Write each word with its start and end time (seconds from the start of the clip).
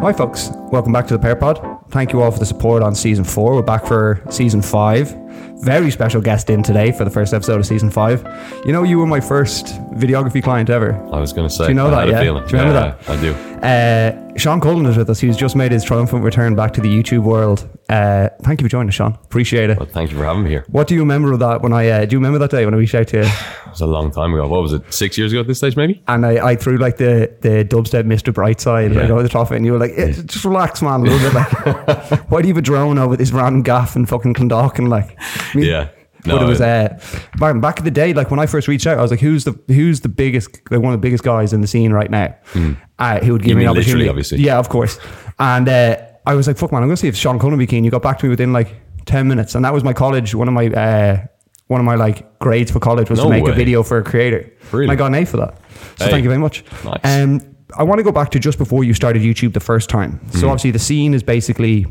Hi, 0.00 0.12
folks. 0.12 0.48
Welcome 0.72 0.90
back 0.92 1.06
to 1.08 1.14
the 1.14 1.18
Pear 1.20 1.36
Pod. 1.36 1.60
Thank 1.90 2.12
you 2.12 2.22
all 2.22 2.30
for 2.32 2.38
the 2.38 2.46
support 2.46 2.82
on 2.82 2.94
season 2.94 3.24
four. 3.24 3.54
We're 3.54 3.62
back 3.62 3.84
for 3.86 4.20
season 4.30 4.60
five. 4.62 5.14
Very 5.62 5.90
special 5.92 6.20
guest 6.22 6.48
in 6.50 6.62
today 6.62 6.90
for 6.92 7.04
the 7.04 7.10
first 7.10 7.32
episode 7.34 7.60
of 7.60 7.66
season 7.66 7.90
five. 7.90 8.24
You 8.64 8.72
know, 8.72 8.82
you 8.84 8.98
were 8.98 9.06
my 9.06 9.20
first 9.20 9.66
videography 9.92 10.42
client 10.42 10.70
ever. 10.70 10.94
I 11.12 11.20
was 11.20 11.32
going 11.34 11.46
to 11.46 11.54
say. 11.54 11.64
Do 11.64 11.68
you 11.70 11.74
know 11.74 11.86
I 11.88 11.90
that, 11.90 12.00
Had 12.00 12.08
yeah? 12.08 12.18
a 12.18 12.22
feeling. 12.22 12.46
Do 12.48 12.56
you 12.56 12.62
remember 12.62 12.80
Yeah, 12.80 12.96
that? 12.96 13.08
I 13.10 13.20
do. 13.20 14.32
Uh, 14.34 14.38
Sean 14.38 14.60
Cullen 14.62 14.86
is 14.86 14.96
with 14.96 15.10
us. 15.10 15.20
He's 15.20 15.36
just 15.36 15.54
made 15.54 15.70
his 15.70 15.84
triumphant 15.84 16.24
return 16.24 16.56
back 16.56 16.72
to 16.72 16.80
the 16.80 16.88
YouTube 16.88 17.22
world. 17.22 17.68
Uh, 17.92 18.28
thank 18.42 18.60
you 18.60 18.64
for 18.64 18.70
joining 18.70 18.88
us, 18.88 18.94
Sean. 18.94 19.12
Appreciate 19.24 19.68
it. 19.68 19.76
Well, 19.78 19.86
thank 19.88 20.10
you 20.10 20.16
for 20.16 20.24
having 20.24 20.44
me 20.44 20.50
here. 20.50 20.64
What 20.68 20.86
do 20.86 20.94
you 20.94 21.00
remember 21.00 21.32
of 21.32 21.40
that 21.40 21.60
when 21.60 21.72
I, 21.74 21.88
uh, 21.88 22.04
do 22.06 22.14
you 22.14 22.18
remember 22.18 22.38
that 22.38 22.50
day 22.50 22.64
when 22.64 22.72
I 22.72 22.78
reached 22.78 22.94
out 22.94 23.08
to 23.08 23.18
you? 23.24 23.30
It 23.72 23.76
was 23.76 23.80
a 23.80 23.86
long 23.86 24.10
time 24.10 24.34
ago. 24.34 24.46
What 24.48 24.60
was 24.60 24.74
it? 24.74 24.82
Six 24.92 25.16
years 25.16 25.32
ago 25.32 25.40
at 25.40 25.46
this 25.46 25.56
stage, 25.56 25.76
maybe? 25.76 26.02
And 26.06 26.26
I, 26.26 26.48
I 26.50 26.56
threw 26.56 26.76
like 26.76 26.98
the, 26.98 27.34
the 27.40 27.64
dubstep 27.64 28.02
Mr. 28.04 28.30
Brightside 28.30 28.94
like, 28.94 29.06
Yeah. 29.08 29.12
over 29.14 29.22
the 29.22 29.30
top 29.30 29.46
of 29.46 29.52
it, 29.52 29.56
and 29.56 29.64
you 29.64 29.72
were 29.72 29.78
like, 29.78 29.92
"Eh, 29.96 30.12
just 30.26 30.44
relax, 30.44 30.82
man, 30.82 31.00
a 31.00 31.04
little 31.04 31.18
bit. 31.20 31.32
Like, 31.32 32.30
why 32.30 32.42
do 32.42 32.48
you 32.48 32.52
have 32.52 32.58
a 32.58 32.62
drone 32.62 32.98
over 32.98 33.16
this 33.16 33.30
random 33.32 33.62
gaff 33.62 33.96
in 33.96 34.04
fucking 34.04 34.34
Clondalkin? 34.34 34.88
Like, 34.90 35.16
I 35.18 35.56
mean, 35.56 35.64
Yeah. 35.68 35.88
but 36.26 36.42
it 36.42 36.44
was 36.44 36.60
uh, 36.60 37.00
back, 37.38 37.58
back 37.62 37.78
in 37.78 37.86
the 37.86 37.90
day, 37.90 38.12
like 38.12 38.30
when 38.30 38.40
I 38.40 38.44
first 38.44 38.68
reached 38.68 38.86
out, 38.86 38.98
I 38.98 39.00
was 39.00 39.10
like, 39.10 39.20
"Who's 39.20 39.44
the 39.44 39.58
who's 39.68 40.00
the 40.02 40.10
biggest, 40.10 40.50
like 40.70 40.82
one 40.82 40.92
of 40.92 41.00
the 41.00 41.06
biggest 41.06 41.24
guys 41.24 41.54
in 41.54 41.62
the 41.62 41.66
scene 41.66 41.94
right 41.94 42.10
now?" 42.10 42.34
Uh, 42.98 43.20
who 43.20 43.32
would 43.32 43.40
give. 43.42 43.52
You 43.52 43.56
me 43.56 43.62
an 43.64 43.70
opportunity? 43.70 44.06
obviously. 44.10 44.38
Yeah, 44.40 44.58
of 44.58 44.68
course. 44.68 44.98
And 45.38 45.66
uh, 45.66 45.96
I 46.26 46.34
was 46.34 46.46
like, 46.46 46.56
"Fuck, 46.56 46.72
man, 46.72 46.82
I'm 46.82 46.88
gonna 46.88 46.96
see 46.96 47.08
if 47.08 47.16
Sean 47.16 47.38
Cullen 47.38 47.58
be 47.58 47.66
keen." 47.66 47.84
You 47.84 47.90
got 47.90 48.02
back 48.02 48.18
to 48.20 48.26
me 48.26 48.30
within 48.30 48.52
like 48.52 48.74
ten 49.06 49.26
minutes, 49.28 49.54
and 49.54 49.64
that 49.64 49.72
was 49.74 49.82
my 49.84 49.92
college. 49.92 50.34
One 50.34 50.48
of 50.48 50.54
my 50.54 50.66
uh, 50.68 51.26
one 51.68 51.80
of 51.80 51.84
my 51.84 51.94
like 51.94 52.38
grades 52.38 52.70
for 52.70 52.80
college 52.80 53.08
was 53.10 53.18
to 53.20 53.24
No 53.24 53.30
make 53.30 53.46
a 53.48 53.52
video 53.52 53.82
for 53.82 53.98
a 53.98 54.04
creator. 54.04 54.50
Really? 54.72 54.84
And 54.84 54.92
I 54.92 54.96
got 54.96 55.06
an 55.06 55.14
A 55.14 55.24
for 55.24 55.38
that. 55.38 55.58
So 55.98 56.04
Hey. 56.04 56.10
thank 56.10 56.22
you 56.22 56.28
very 56.30 56.40
much. 56.40 56.64
Nice. 56.84 57.00
Um, 57.04 57.40
I 57.76 57.82
want 57.84 57.98
to 57.98 58.02
go 58.04 58.12
back 58.12 58.30
to 58.32 58.38
just 58.38 58.58
before 58.58 58.84
you 58.84 58.92
started 58.94 59.22
YouTube 59.22 59.54
the 59.54 59.60
first 59.60 59.88
time. 59.88 60.12
Hmm. 60.18 60.38
So 60.38 60.48
obviously 60.48 60.70
the 60.72 60.78
scene 60.78 61.14
is 61.14 61.22
basically 61.22 61.86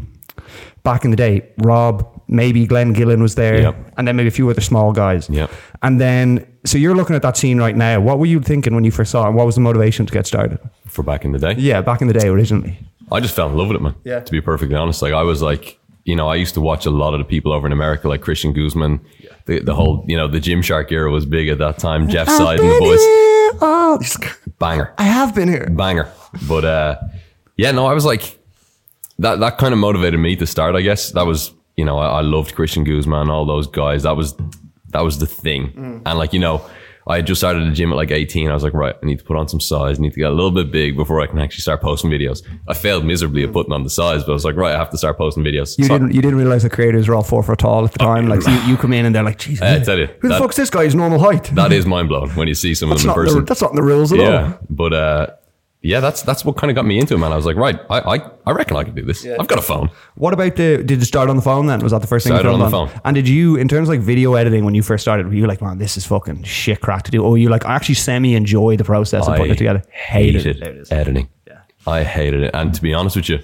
back 0.84 1.04
in 1.06 1.12
the 1.12 1.18
day. 1.18 1.50
Rob, 1.58 2.06
maybe 2.28 2.66
Glenn 2.68 2.94
Gillen 2.94 3.22
was 3.22 3.34
there, 3.36 3.60
Yep. 3.62 3.94
and 3.98 4.08
then 4.08 4.16
maybe 4.16 4.28
a 4.28 4.32
few 4.32 4.48
other 4.50 4.62
small 4.62 4.92
guys. 4.94 5.28
Yep. 5.30 5.50
And 5.82 6.00
then, 6.00 6.46
so 6.66 6.78
you're 6.78 6.96
looking 6.96 7.16
at 7.16 7.22
that 7.24 7.36
scene 7.38 7.58
right 7.60 7.76
now. 7.76 8.00
What 8.00 8.20
were 8.20 8.28
you 8.28 8.40
thinking 8.42 8.76
when 8.76 8.84
you 8.84 8.92
first 8.92 9.12
saw 9.12 9.24
it? 9.26 9.28
And 9.30 9.36
what 9.36 9.46
was 9.48 9.56
the 9.56 9.62
motivation 9.62 10.06
to 10.06 10.14
get 10.14 10.28
started? 10.28 10.60
For 10.88 11.02
back 11.04 11.26
in 11.26 11.32
the 11.32 11.40
day. 11.40 11.56
Yeah, 11.58 11.82
back 11.82 12.02
in 12.02 12.08
the 12.08 12.14
day 12.14 12.28
originally. 12.28 12.78
I 13.12 13.20
just 13.20 13.36
fell 13.36 13.50
in 13.50 13.58
love 13.58 13.68
with 13.68 13.78
it, 13.78 13.82
man. 13.82 13.96
Yeah. 14.04 14.20
To 14.22 14.32
be 14.32 14.42
perfectly 14.42 14.76
honest, 14.76 15.02
like 15.02 15.14
I 15.14 15.24
was 15.24 15.42
like, 15.42 15.80
you 16.06 16.16
know, 16.16 16.28
I 16.28 16.36
used 16.36 16.54
to 16.56 16.62
watch 16.62 16.86
a 16.86 16.90
lot 16.92 17.14
of 17.14 17.20
the 17.20 17.26
people 17.26 17.52
over 17.54 17.68
in 17.68 17.74
America, 17.74 18.08
like 18.08 18.22
Christian 18.22 18.54
Guzman. 18.54 19.00
The, 19.46 19.60
the 19.60 19.76
whole, 19.76 20.06
you 20.08 20.16
know, 20.18 20.28
the 20.28 20.40
Gymshark 20.40 20.92
era 20.92 21.12
was 21.12 21.26
big 21.26 21.48
at 21.50 21.58
that 21.60 21.78
time. 21.78 22.08
Jeff 22.10 22.28
Seid 22.30 22.60
and 22.60 22.70
the 22.70 22.80
boys, 22.80 23.00
Oh, 23.62 24.00
banger. 24.60 24.94
I 24.98 25.04
have 25.04 25.36
been 25.36 25.48
here. 25.48 25.68
banger. 25.70 26.10
But 26.48 26.64
uh, 26.66 26.96
yeah, 27.58 27.72
no, 27.72 27.86
I 27.86 27.94
was 27.94 28.06
like 28.06 28.40
that. 29.20 29.40
That 29.40 29.58
kind 29.58 29.74
of 29.74 29.80
motivated 29.80 30.20
me 30.20 30.36
to 30.38 30.48
start. 30.48 30.76
I 30.76 30.82
guess 30.82 31.12
that 31.12 31.26
was 31.26 31.52
you 31.76 31.86
know 31.86 31.98
I, 32.00 32.20
I 32.20 32.22
loved 32.22 32.56
Christian 32.56 32.84
Guzman, 32.84 33.30
all 33.30 33.46
those 33.46 33.68
guys. 33.68 34.04
That 34.04 34.16
was 34.16 34.36
that 34.90 35.02
was 35.04 35.20
the 35.20 35.28
thing. 35.28 36.02
And 36.06 36.18
like 36.18 36.34
you 36.34 36.40
know, 36.40 36.66
I 37.08 37.18
had 37.18 37.28
just 37.28 37.42
started 37.42 37.66
the 37.68 37.72
gym 37.74 37.92
at 37.92 37.96
like 37.96 38.12
18. 38.12 38.50
I 38.50 38.54
was 38.54 38.64
like, 38.64 38.74
right, 38.74 38.96
I 39.02 39.06
need 39.06 39.20
to 39.20 39.26
put 39.26 39.36
on 39.38 39.48
some 39.48 39.60
size. 39.60 39.98
I 39.98 40.02
need 40.02 40.14
to 40.14 40.20
get 40.20 40.30
a 40.30 40.34
little 40.34 40.52
bit 40.52 40.72
big 40.72 40.96
before 40.96 41.20
I 41.22 41.28
can 41.28 41.40
actually 41.40 41.62
start 41.62 41.82
posting 41.82 42.12
videos. 42.12 42.44
I 42.68 42.74
failed 42.74 43.06
miserably 43.06 43.44
at 43.44 43.52
putting 43.52 43.74
on 43.74 43.84
the 43.84 43.90
size, 43.90 44.24
but 44.24 44.32
I 44.32 44.34
was 44.34 44.46
like, 44.46 44.56
right, 44.56 44.74
I 44.76 44.78
have 44.78 44.90
to 44.92 44.98
start 44.98 45.18
posting 45.18 45.44
videos. 45.44 45.78
You 45.78 45.86
So- 45.86 45.98
didn't. 45.98 46.14
You 46.14 46.22
didn't 46.22 46.38
realize 46.38 46.64
the 46.64 46.70
creators 46.70 47.08
were 47.08 47.16
all 47.16 47.24
four 47.24 47.42
foot 47.44 47.60
tall 47.60 47.86
at 47.86 47.92
the 47.94 48.00
time. 48.00 48.28
Like 48.28 48.42
so 48.44 48.52
you, 48.52 48.60
you 48.72 48.78
come 48.78 48.94
in 48.94 49.06
and 49.06 49.16
they're 49.16 49.24
like, 49.24 49.40
"Jesus, 49.40 49.62
I 49.62 49.80
tell 49.80 49.98
you, 49.98 50.08
who 50.20 50.30
the 50.30 50.38
fuck's 50.38 50.56
this 50.58 50.70
guy's 50.70 50.94
normal 50.96 51.20
height?" 51.20 51.46
that 51.56 51.72
is 51.72 51.86
mind 51.86 52.08
blowing 52.10 52.30
when 52.32 52.48
you 52.48 52.54
see 52.54 52.74
some 52.76 52.92
of 52.92 52.98
that's 52.98 53.04
them 53.04 53.12
in 53.12 53.16
not. 53.16 53.22
The, 53.22 53.26
person. 53.34 53.46
that's 53.46 53.62
not 53.62 53.72
in 53.72 53.76
the 53.78 53.84
rules 53.84 54.12
at 54.14 54.20
all. 54.20 54.26
yeah, 54.26 54.44
all. 54.46 54.60
but 54.70 54.94
uh, 54.94 55.28
yeah, 55.84 56.00
that's 56.00 56.22
that's 56.22 56.46
what 56.46 56.58
kind 56.58 56.70
of 56.70 56.76
got 56.76 56.86
me 56.86 57.00
into 57.00 57.16
it, 57.16 57.18
man. 57.18 57.32
I 57.32 57.36
was 57.36 57.46
like, 57.46 57.56
right, 57.56 57.80
I 57.90 58.00
I, 58.00 58.32
I 58.46 58.52
reckon 58.52 58.78
I 58.78 58.84
can 58.84 58.94
do 58.94 59.04
this. 59.04 59.26
I've 59.26 59.48
got 59.48 59.58
a 59.58 59.64
phone. 59.64 59.90
What 60.16 60.32
about 60.32 60.56
the? 60.56 60.84
Did 60.84 61.00
you 61.00 61.06
start 61.06 61.28
on 61.30 61.36
the 61.36 61.42
phone 61.42 61.66
then? 61.66 61.80
Was 61.80 61.92
that 61.92 62.02
the 62.02 62.08
first 62.08 62.26
thing? 62.26 62.34
you 62.34 62.40
Started 62.40 62.50
filmed 62.50 62.64
on 62.64 62.72
the 62.72 62.92
phone. 62.92 63.02
And 63.04 63.16
did 63.16 63.28
you, 63.28 63.56
in 63.56 63.68
terms 63.68 63.90
of 63.90 63.96
like 63.96 64.02
video 64.02 64.36
editing, 64.36 64.64
when 64.64 64.76
you 64.76 64.84
first 64.84 65.02
started, 65.02 65.26
were 65.28 65.34
you 65.34 65.48
like, 65.48 65.62
man, 65.62 65.80
this 65.80 65.98
is 65.98 66.06
fucking 66.06 66.44
shit 66.44 66.82
crack 66.82 67.04
to 67.04 67.12
do? 67.12 67.24
Or 67.24 67.32
were 67.32 67.38
you 67.38 67.50
like, 67.50 67.66
I 67.66 67.74
actually 67.74 67.96
semi 67.96 68.36
enjoy 68.36 68.78
the 68.78 68.84
process 68.84 69.28
of 69.28 69.36
putting 69.38 69.54
it 69.54 69.58
together? 69.58 69.82
hated 69.92 70.60
There 70.60 70.74
it 70.74 70.92
editing. 70.92 71.30
Yeah, 71.48 71.62
I 71.88 72.04
hated 72.04 72.44
it. 72.44 72.52
And 72.54 72.74
to 72.76 72.82
be 72.82 72.94
honest 72.94 73.16
with 73.16 73.30
you, 73.30 73.40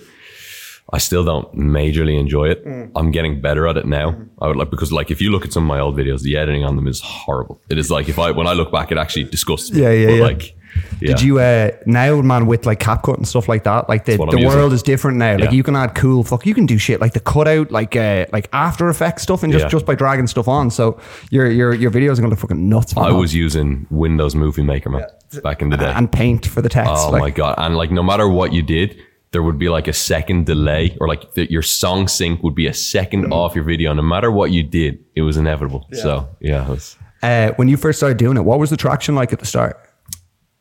I 0.94 1.00
still 1.00 1.24
don't 1.24 1.54
majorly 1.56 2.20
enjoy 2.20 2.50
it. 2.50 2.66
Mm. 2.66 2.92
I'm 2.96 3.12
getting 3.12 3.42
better 3.42 3.68
at 3.68 3.78
it 3.78 3.86
now. 3.86 4.16
I 4.40 4.48
would 4.48 4.56
like 4.56 4.70
because 4.70 4.92
like 4.92 5.12
if 5.12 5.22
you 5.22 5.32
look 5.32 5.44
at 5.44 5.52
some 5.52 5.64
of 5.64 5.68
my 5.68 5.80
old 5.80 5.98
videos, 5.98 6.22
the 6.22 6.38
editing 6.38 6.64
on 6.64 6.76
them 6.76 6.88
is 6.88 7.02
horrible. 7.02 7.60
It 7.70 7.78
is 7.78 7.92
like 7.92 8.08
if 8.08 8.20
I 8.20 8.32
when 8.32 8.48
I 8.48 8.54
look 8.54 8.72
back, 8.72 8.92
it 8.92 8.98
actually 8.98 9.26
disgusts 9.26 9.72
me. 9.72 9.82
Yeah, 9.82 9.92
yeah, 9.92 10.06
But 10.06 10.14
yeah. 10.14 10.24
Like, 10.24 10.57
yeah. 11.02 11.08
Did 11.08 11.22
you 11.22 11.40
uh, 11.40 11.72
now, 11.86 12.22
man, 12.22 12.46
with 12.48 12.66
like 12.66 12.80
CapCut 12.80 13.18
and 13.18 13.28
stuff 13.28 13.48
like 13.48 13.64
that? 13.64 13.88
Like 13.90 14.06
the, 14.06 14.18
the 14.18 14.24
I'm 14.24 14.30
using. 14.38 14.48
world 14.48 14.74
is 14.74 14.84
different 14.84 15.18
now. 15.18 15.38
Like 15.38 15.52
you 15.52 15.64
can 15.64 15.76
add 15.76 15.96
cool 15.96 16.24
fuck. 16.24 16.46
You 16.46 16.54
can 16.54 16.66
do 16.66 16.78
shit 16.78 17.00
like 17.02 17.14
the 17.14 17.20
cutout, 17.20 17.72
like 17.72 17.96
uh, 17.96 18.26
like 18.32 18.50
After 18.54 18.90
Effects 18.90 19.24
stuff, 19.24 19.44
and 19.44 19.52
just 19.54 19.64
Yeah. 19.66 19.70
just 19.70 19.86
by 19.86 19.96
dragging 19.96 20.28
stuff 20.28 20.48
on. 20.48 20.70
So 20.70 21.00
your 21.32 21.50
your 21.50 21.74
your 21.74 21.92
videos 21.92 22.14
are 22.14 22.22
gonna 22.22 22.30
look 22.30 22.40
fucking 22.40 22.70
nuts. 22.70 22.96
I 22.98 23.12
was 23.12 23.34
using 23.34 23.88
Windows 23.90 24.36
Movie 24.36 24.64
Maker, 24.64 24.90
man, 24.90 25.04
back 25.44 25.62
in 25.62 25.70
the 25.70 25.78
day. 25.78 25.92
and 25.96 26.12
paint 26.12 26.46
for 26.46 26.62
the 26.62 26.70
text. 26.70 26.92
Oh 26.96 27.10
like, 27.12 27.20
my 27.22 27.30
god! 27.32 27.56
And 27.58 27.76
like, 27.78 27.92
no 27.92 28.04
matter 28.04 28.28
what 28.28 28.54
you 28.54 28.62
did, 28.62 28.98
there 29.32 29.44
would 29.44 29.58
be 29.60 29.70
like 29.70 29.88
a 29.88 29.94
second 29.94 30.46
delay, 30.46 30.96
or 31.02 31.08
like 31.08 31.34
the, 31.34 31.52
your 31.52 31.62
song 31.62 32.08
sync 32.08 32.44
would 32.44 32.56
be 32.56 32.68
a 32.68 32.74
second 32.74 33.26
Mm. 33.26 33.32
off 33.34 33.56
your 33.56 33.64
video. 33.64 33.94
No 33.94 34.02
matter 34.04 34.32
what 34.32 34.52
you 34.52 34.64
did, 34.64 35.00
it 35.16 35.22
was 35.24 35.38
inevitable. 35.38 35.88
So 35.94 36.28
yeah, 36.40 36.68
was 36.70 36.98
Uh, 37.24 37.52
when 37.56 37.68
you 37.68 37.78
first 37.78 37.98
started 38.00 38.18
doing 38.18 38.38
it, 38.38 38.44
what 38.46 38.60
was 38.60 38.70
the 38.70 38.78
traction 38.78 39.16
like 39.16 39.34
at 39.34 39.40
the 39.40 39.46
start? 39.46 39.80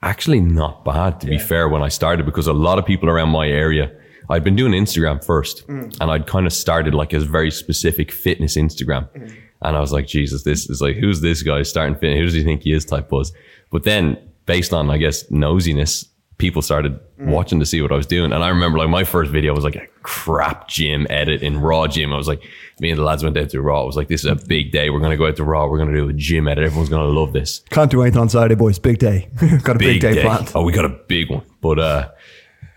Actually 0.02 0.40
not 0.40 0.84
bad 0.84 1.20
to 1.20 1.26
be 1.26 1.38
fair 1.38 1.68
when 1.68 1.82
I 1.82 1.88
started 1.88 2.26
because 2.26 2.46
a 2.46 2.52
lot 2.52 2.78
of 2.78 2.86
people 2.86 3.08
around 3.08 3.30
my 3.30 3.48
area. 3.48 3.90
I'd 4.28 4.42
been 4.42 4.56
doing 4.56 4.72
Instagram 4.72 5.24
first, 5.24 5.66
mm. 5.68 5.96
and 6.00 6.10
I'd 6.10 6.26
kind 6.26 6.46
of 6.46 6.52
started 6.52 6.94
like 6.94 7.12
a 7.12 7.20
very 7.20 7.50
specific 7.50 8.10
fitness 8.10 8.56
Instagram, 8.56 9.08
mm. 9.10 9.32
and 9.62 9.76
I 9.76 9.80
was 9.80 9.92
like, 9.92 10.08
Jesus, 10.08 10.42
this 10.42 10.68
is 10.68 10.80
like, 10.80 10.96
who's 10.96 11.20
this 11.20 11.42
guy 11.42 11.62
starting 11.62 11.94
fitness? 11.94 12.18
Who 12.18 12.24
does 12.24 12.34
he 12.34 12.42
think 12.42 12.62
he 12.62 12.72
is? 12.72 12.84
Type 12.84 13.08
buzz. 13.08 13.32
But 13.70 13.84
then, 13.84 14.18
based 14.44 14.72
on 14.72 14.90
I 14.90 14.98
guess 14.98 15.24
nosiness, 15.30 16.06
people 16.38 16.60
started 16.60 17.00
watching 17.18 17.58
to 17.60 17.66
see 17.66 17.80
what 17.80 17.90
I 17.90 17.96
was 17.96 18.06
doing. 18.06 18.32
And 18.32 18.42
I 18.42 18.48
remember 18.48 18.78
like 18.78 18.88
my 18.88 19.04
first 19.04 19.30
video 19.30 19.54
was 19.54 19.64
like 19.64 19.76
a 19.76 19.86
crap 20.02 20.68
gym 20.68 21.06
edit 21.08 21.42
in 21.42 21.58
Raw 21.58 21.86
Gym. 21.86 22.12
I 22.12 22.16
was 22.16 22.28
like, 22.28 22.42
me 22.78 22.90
and 22.90 22.98
the 22.98 23.04
lads 23.04 23.24
went 23.24 23.36
out 23.38 23.48
to 23.50 23.62
Raw. 23.62 23.82
I 23.82 23.86
was 23.86 23.96
like, 23.96 24.08
this 24.08 24.24
is 24.24 24.30
a 24.30 24.34
big 24.34 24.70
day. 24.70 24.90
We're 24.90 24.98
going 24.98 25.12
to 25.12 25.16
go 25.16 25.26
out 25.26 25.36
to 25.36 25.44
Raw. 25.44 25.66
We're 25.66 25.78
going 25.78 25.90
to 25.90 25.96
do 25.96 26.08
a 26.08 26.12
gym 26.12 26.46
edit. 26.46 26.64
Everyone's 26.64 26.90
going 26.90 27.02
to 27.02 27.20
love 27.20 27.32
this. 27.32 27.60
Can't 27.70 27.90
do 27.90 28.02
anything 28.02 28.20
on 28.20 28.28
Saturday, 28.28 28.54
boys. 28.54 28.78
Big 28.78 28.98
day. 28.98 29.30
Got 29.62 29.76
a 29.76 29.78
big, 29.78 30.00
day, 30.00 30.20
planned. 30.22 30.52
Oh, 30.54 30.62
we 30.62 30.72
got 30.72 30.84
a 30.84 30.90
big 30.90 31.30
one. 31.30 31.42
But 31.62 31.78
uh, 31.78 32.10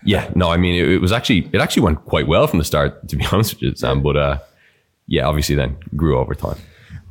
yeah, 0.04 0.30
no, 0.34 0.50
I 0.50 0.56
mean, 0.56 0.82
it, 0.82 0.88
it 0.88 0.98
was 1.00 1.12
actually, 1.12 1.50
it 1.52 1.60
actually 1.60 1.82
went 1.82 2.04
quite 2.06 2.26
well 2.26 2.46
from 2.46 2.58
the 2.58 2.64
start, 2.64 3.08
to 3.08 3.16
be 3.16 3.26
honest 3.32 3.54
with 3.54 3.62
you, 3.62 3.74
Sam. 3.74 4.02
But 4.02 4.16
uh, 4.16 4.38
yeah, 5.06 5.26
obviously 5.26 5.54
then 5.54 5.76
grew 5.96 6.18
over 6.18 6.34
time. 6.34 6.56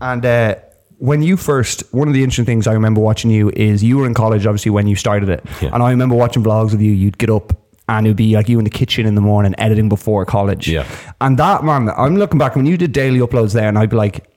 And 0.01 0.25
uh, 0.25 0.55
when 0.99 1.21
you 1.23 1.35
first, 1.35 1.83
one 1.93 2.07
of 2.07 2.13
the 2.13 2.23
interesting 2.23 2.45
things 2.45 2.67
I 2.67 2.73
remember 2.73 3.01
watching 3.01 3.31
you 3.31 3.49
is 3.55 3.83
you 3.83 3.97
were 3.97 4.05
in 4.05 4.13
college, 4.13 4.45
obviously, 4.45 4.71
when 4.71 4.87
you 4.87 4.95
started 4.95 5.29
it. 5.29 5.43
Yeah. 5.61 5.71
And 5.73 5.81
I 5.81 5.89
remember 5.89 6.15
watching 6.15 6.43
vlogs 6.43 6.73
of 6.73 6.81
you. 6.81 6.91
You'd 6.91 7.17
get 7.17 7.29
up 7.29 7.53
and 7.87 8.05
it'd 8.05 8.17
be 8.17 8.35
like 8.35 8.47
you 8.47 8.59
in 8.59 8.65
the 8.65 8.69
kitchen 8.69 9.05
in 9.05 9.15
the 9.15 9.21
morning 9.21 9.55
editing 9.57 9.89
before 9.89 10.25
college. 10.25 10.67
Yeah. 10.67 10.85
And 11.19 11.39
that, 11.39 11.63
man, 11.63 11.89
I'm 11.89 12.17
looking 12.17 12.37
back 12.37 12.55
when 12.55 12.65
you 12.65 12.77
did 12.77 12.91
daily 12.91 13.19
uploads 13.19 13.53
there, 13.53 13.67
and 13.67 13.79
I'd 13.79 13.89
be 13.89 13.95
like, 13.95 14.27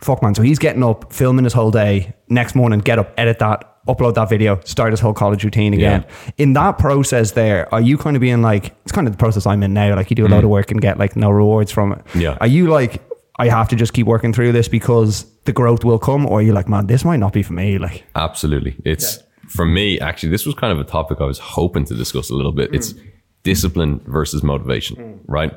fuck, 0.00 0.22
man. 0.22 0.34
So 0.34 0.42
he's 0.42 0.58
getting 0.58 0.84
up, 0.84 1.12
filming 1.12 1.44
his 1.44 1.52
whole 1.52 1.70
day. 1.70 2.14
Next 2.28 2.54
morning, 2.54 2.78
get 2.78 2.98
up, 2.98 3.12
edit 3.16 3.40
that. 3.40 3.68
Upload 3.88 4.14
that 4.14 4.28
video, 4.28 4.60
start 4.64 4.92
his 4.92 5.00
whole 5.00 5.12
college 5.12 5.42
routine 5.42 5.74
again. 5.74 6.04
In 6.38 6.52
that 6.52 6.78
process, 6.78 7.32
there, 7.32 7.68
are 7.74 7.80
you 7.80 7.98
kind 7.98 8.14
of 8.14 8.20
being 8.20 8.40
like, 8.40 8.66
it's 8.84 8.92
kind 8.92 9.08
of 9.08 9.12
the 9.12 9.18
process 9.18 9.44
I'm 9.44 9.60
in 9.64 9.74
now. 9.74 9.96
Like, 9.96 10.08
you 10.08 10.14
do 10.14 10.24
a 10.24 10.28
lot 10.28 10.44
of 10.44 10.50
work 10.50 10.70
and 10.70 10.80
get 10.80 10.98
like 10.98 11.16
no 11.16 11.30
rewards 11.30 11.72
from 11.72 11.90
it. 11.90 12.04
Mm. 12.12 12.20
Yeah. 12.20 12.38
Are 12.40 12.46
you 12.46 12.68
like, 12.68 13.02
I 13.42 13.48
have 13.48 13.68
to 13.68 13.76
just 13.76 13.92
keep 13.92 14.06
working 14.06 14.32
through 14.32 14.52
this 14.52 14.68
because 14.68 15.26
the 15.44 15.52
growth 15.52 15.84
will 15.84 15.98
come, 15.98 16.26
or 16.26 16.42
you're 16.42 16.54
like, 16.54 16.68
man, 16.68 16.86
this 16.86 17.04
might 17.04 17.18
not 17.18 17.32
be 17.32 17.42
for 17.42 17.54
me? 17.54 17.76
Like, 17.78 18.04
Absolutely. 18.14 18.76
It's 18.84 19.18
for 19.48 19.66
me, 19.66 19.98
actually, 19.98 20.30
this 20.30 20.46
was 20.46 20.54
kind 20.54 20.72
of 20.72 20.78
a 20.78 20.88
topic 20.88 21.20
I 21.20 21.24
was 21.24 21.38
hoping 21.38 21.84
to 21.86 21.94
discuss 21.94 22.30
a 22.30 22.34
little 22.34 22.52
bit. 22.52 22.72
It's 22.72 22.92
mm. 22.92 23.02
discipline 23.42 24.00
versus 24.06 24.42
motivation, 24.42 24.96
mm. 24.96 25.18
right? 25.26 25.52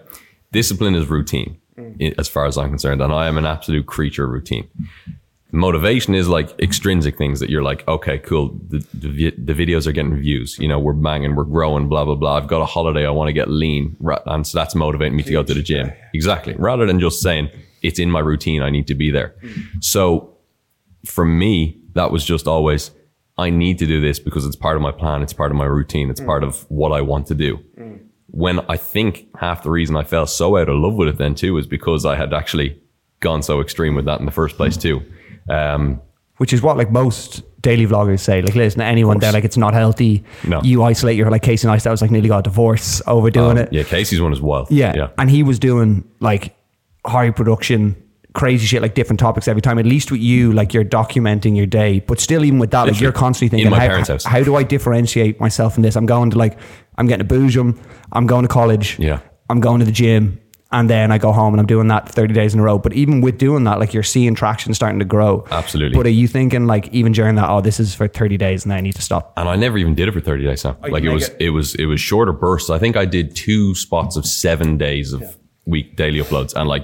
Discipline 0.51 0.95
is 0.95 1.07
routine 1.07 1.59
mm. 1.77 1.95
i- 2.01 2.15
as 2.17 2.27
far 2.27 2.45
as 2.45 2.57
I'm 2.57 2.69
concerned. 2.69 3.01
And 3.01 3.13
I 3.13 3.27
am 3.27 3.37
an 3.37 3.45
absolute 3.45 3.85
creature 3.85 4.25
of 4.25 4.31
routine. 4.31 4.67
Motivation 5.51 6.15
is 6.15 6.27
like 6.27 6.59
extrinsic 6.59 7.17
things 7.17 7.39
that 7.39 7.49
you're 7.49 7.63
like, 7.63 7.87
okay, 7.87 8.17
cool. 8.17 8.59
The, 8.67 8.79
the, 8.93 9.31
the 9.37 9.53
videos 9.53 9.87
are 9.87 9.93
getting 9.93 10.15
views. 10.17 10.57
You 10.59 10.67
know, 10.67 10.79
we're 10.79 10.93
banging, 10.93 11.35
we're 11.35 11.45
growing, 11.45 11.87
blah, 11.87 12.03
blah, 12.03 12.15
blah. 12.15 12.35
I've 12.35 12.47
got 12.47 12.61
a 12.61 12.65
holiday. 12.65 13.05
I 13.05 13.11
want 13.11 13.29
to 13.29 13.33
get 13.33 13.47
lean. 13.47 13.95
And 14.25 14.45
so 14.45 14.57
that's 14.57 14.75
motivating 14.75 15.15
me 15.15 15.23
to 15.23 15.31
go 15.31 15.43
to 15.43 15.53
the 15.53 15.61
gym. 15.61 15.93
Exactly. 16.13 16.55
Rather 16.57 16.85
than 16.85 16.99
just 16.99 17.21
saying 17.21 17.49
it's 17.87 17.99
in 17.99 18.09
my 18.11 18.19
routine. 18.19 18.61
I 18.61 18.69
need 18.69 18.87
to 18.87 18.95
be 18.95 19.11
there. 19.11 19.35
So 19.79 20.37
for 21.05 21.25
me, 21.25 21.79
that 21.93 22.11
was 22.11 22.25
just 22.25 22.47
always, 22.47 22.91
I 23.37 23.49
need 23.49 23.79
to 23.79 23.85
do 23.85 24.01
this 24.01 24.19
because 24.19 24.45
it's 24.45 24.55
part 24.55 24.75
of 24.75 24.81
my 24.81 24.91
plan. 24.91 25.21
It's 25.21 25.33
part 25.33 25.51
of 25.51 25.57
my 25.57 25.65
routine. 25.65 26.09
It's 26.09 26.21
part 26.21 26.43
of 26.43 26.65
what 26.69 26.91
I 26.91 27.01
want 27.01 27.27
to 27.27 27.35
do. 27.35 27.59
When 28.27 28.59
I 28.67 28.77
think 28.77 29.27
half 29.39 29.63
the 29.63 29.69
reason 29.69 29.95
I 29.95 30.03
fell 30.03 30.27
so 30.27 30.57
out 30.57 30.67
of 30.67 30.75
love 30.77 30.95
with 30.95 31.07
it 31.07 31.17
then 31.17 31.35
too 31.35 31.57
is 31.57 31.67
because 31.67 32.05
I 32.05 32.15
had 32.15 32.33
actually 32.33 32.81
gone 33.21 33.41
so 33.43 33.61
extreme 33.61 33.95
with 33.95 34.05
that 34.05 34.19
in 34.19 34.25
the 34.25 34.31
first 34.31 34.57
place 34.57 34.77
too. 34.77 35.01
Um, 35.49 36.01
which 36.37 36.51
is 36.51 36.61
what 36.61 36.75
like 36.75 36.91
most 36.91 37.43
daily 37.61 37.87
vloggers 37.87 38.19
say. 38.19 38.41
Like, 38.41 38.55
listen, 38.55 38.81
anyone 38.81 39.19
there, 39.19 39.31
like, 39.31 39.45
it's 39.45 39.57
not 39.57 39.73
healthy. 39.73 40.23
No. 40.47 40.61
You 40.63 40.83
isolate 40.83 41.17
your 41.17 41.31
like 41.31 41.43
Casey 41.43 41.67
Neistat 41.67 41.91
was 41.91 42.01
like 42.01 42.11
nearly 42.11 42.27
got 42.27 42.39
a 42.39 42.43
divorce 42.43 43.01
over 43.07 43.29
doing 43.31 43.57
it. 43.57 43.71
Yeah, 43.71 43.83
Casey's 43.83 44.21
one 44.21 44.31
as 44.31 44.41
well. 44.41 44.67
Yeah. 44.69 44.93
yeah. 44.95 45.07
And 45.17 45.29
he 45.29 45.43
was 45.43 45.59
doing 45.59 46.03
like 46.19 46.54
high 47.05 47.29
production, 47.31 47.95
crazy 48.33 48.65
shit, 48.65 48.81
like 48.81 48.95
different 48.95 49.19
topics 49.19 49.47
every 49.47 49.61
time. 49.61 49.79
At 49.79 49.85
least 49.85 50.11
with 50.11 50.21
you, 50.21 50.51
like 50.51 50.73
you're 50.73 50.83
documenting 50.85 51.55
your 51.55 51.65
day. 51.67 51.99
But 51.99 52.19
still, 52.19 52.43
even 52.43 52.59
with 52.59 52.71
that, 52.71 52.87
like 52.87 52.99
you're 52.99 53.11
constantly 53.11 53.59
In 53.59 53.63
thinking, 53.65 53.71
my 53.71 53.79
how, 53.83 53.87
parents' 53.87 54.09
house. 54.09 54.23
how 54.25 54.43
do 54.43 54.55
I 54.55 54.63
differentiate 54.63 55.39
myself 55.39 55.73
from 55.73 55.83
this? 55.83 55.95
I'm 55.95 56.05
going 56.05 56.31
to 56.31 56.37
like, 56.37 56.57
I'm 56.97 57.07
getting 57.07 57.25
a 57.25 57.29
boojum, 57.29 57.77
I'm 58.11 58.27
going 58.27 58.43
to 58.43 58.49
college, 58.49 58.99
Yeah. 58.99 59.19
I'm 59.49 59.59
going 59.59 59.79
to 59.79 59.85
the 59.85 59.91
gym. 59.91 60.41
And 60.71 60.89
then 60.89 61.09
I 61.11 61.19
go 61.19 61.31
home 61.31 61.53
and 61.53 61.61
I'm 61.61 61.67
doing 61.67 61.87
that 61.89 62.09
30 62.09 62.33
days 62.33 62.53
in 62.53 62.59
a 62.59 62.63
row. 62.63 62.77
But 62.79 62.91
even 62.93 63.21
with 63.21 63.37
doing 63.37 63.63
that, 63.65 63.79
like 63.79 63.93
you're 63.93 64.03
seeing 64.03 64.35
traction 64.35 64.73
starting 64.73 64.99
to 64.99 65.05
grow. 65.05 65.45
Absolutely. 65.51 65.95
But 65.95 66.05
are 66.07 66.09
you 66.09 66.27
thinking 66.27 66.65
like 66.65 66.89
even 66.91 67.13
during 67.13 67.35
that, 67.35 67.49
oh, 67.49 67.61
this 67.61 67.79
is 67.79 67.93
for 67.95 68.07
30 68.09 68.35
days 68.35 68.65
and 68.65 68.73
I 68.73 68.81
need 68.81 68.95
to 68.95 69.01
stop? 69.01 69.31
and 69.37 69.47
I 69.47 69.55
never 69.55 69.77
even 69.77 69.93
did 69.95 70.09
it 70.09 70.11
for 70.11 70.19
30 70.19 70.43
days 70.43 70.65
now. 70.65 70.75
Oh, 70.83 70.87
like 70.89 71.03
it 71.03 71.09
was, 71.11 71.29
it- 71.29 71.35
it 71.39 71.49
was, 71.51 71.75
it 71.75 71.85
was 71.85 72.01
shorter 72.01 72.33
bursts. 72.33 72.69
I 72.71 72.79
think 72.79 72.97
I 72.97 73.05
did 73.05 73.35
two 73.35 73.75
spots 73.75 74.17
of 74.17 74.25
seven 74.25 74.77
days 74.77 75.13
of 75.13 75.37
week 75.65 75.95
daily 75.95 76.19
uploads 76.19 76.53
and 76.55 76.67
like 76.67 76.83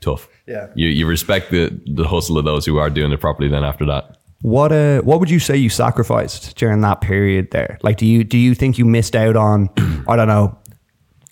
tough. 0.00 0.28
Yeah. 0.46 0.68
You, 0.74 0.88
you 0.88 1.06
respect 1.06 1.50
the, 1.50 1.78
the 1.86 2.06
hustle 2.06 2.38
of 2.38 2.44
those 2.44 2.66
who 2.66 2.78
are 2.78 2.90
doing 2.90 3.12
it 3.12 3.20
properly 3.20 3.48
then 3.48 3.64
after 3.64 3.86
that. 3.86 4.16
What 4.42 4.72
uh 4.72 5.02
what 5.02 5.20
would 5.20 5.28
you 5.28 5.38
say 5.38 5.58
you 5.58 5.68
sacrificed 5.68 6.56
during 6.56 6.80
that 6.80 7.02
period 7.02 7.50
there? 7.50 7.78
Like 7.82 7.98
do 7.98 8.06
you 8.06 8.24
do 8.24 8.38
you 8.38 8.54
think 8.54 8.78
you 8.78 8.86
missed 8.86 9.14
out 9.14 9.36
on 9.36 9.68
I 10.08 10.16
don't 10.16 10.28
know 10.28 10.58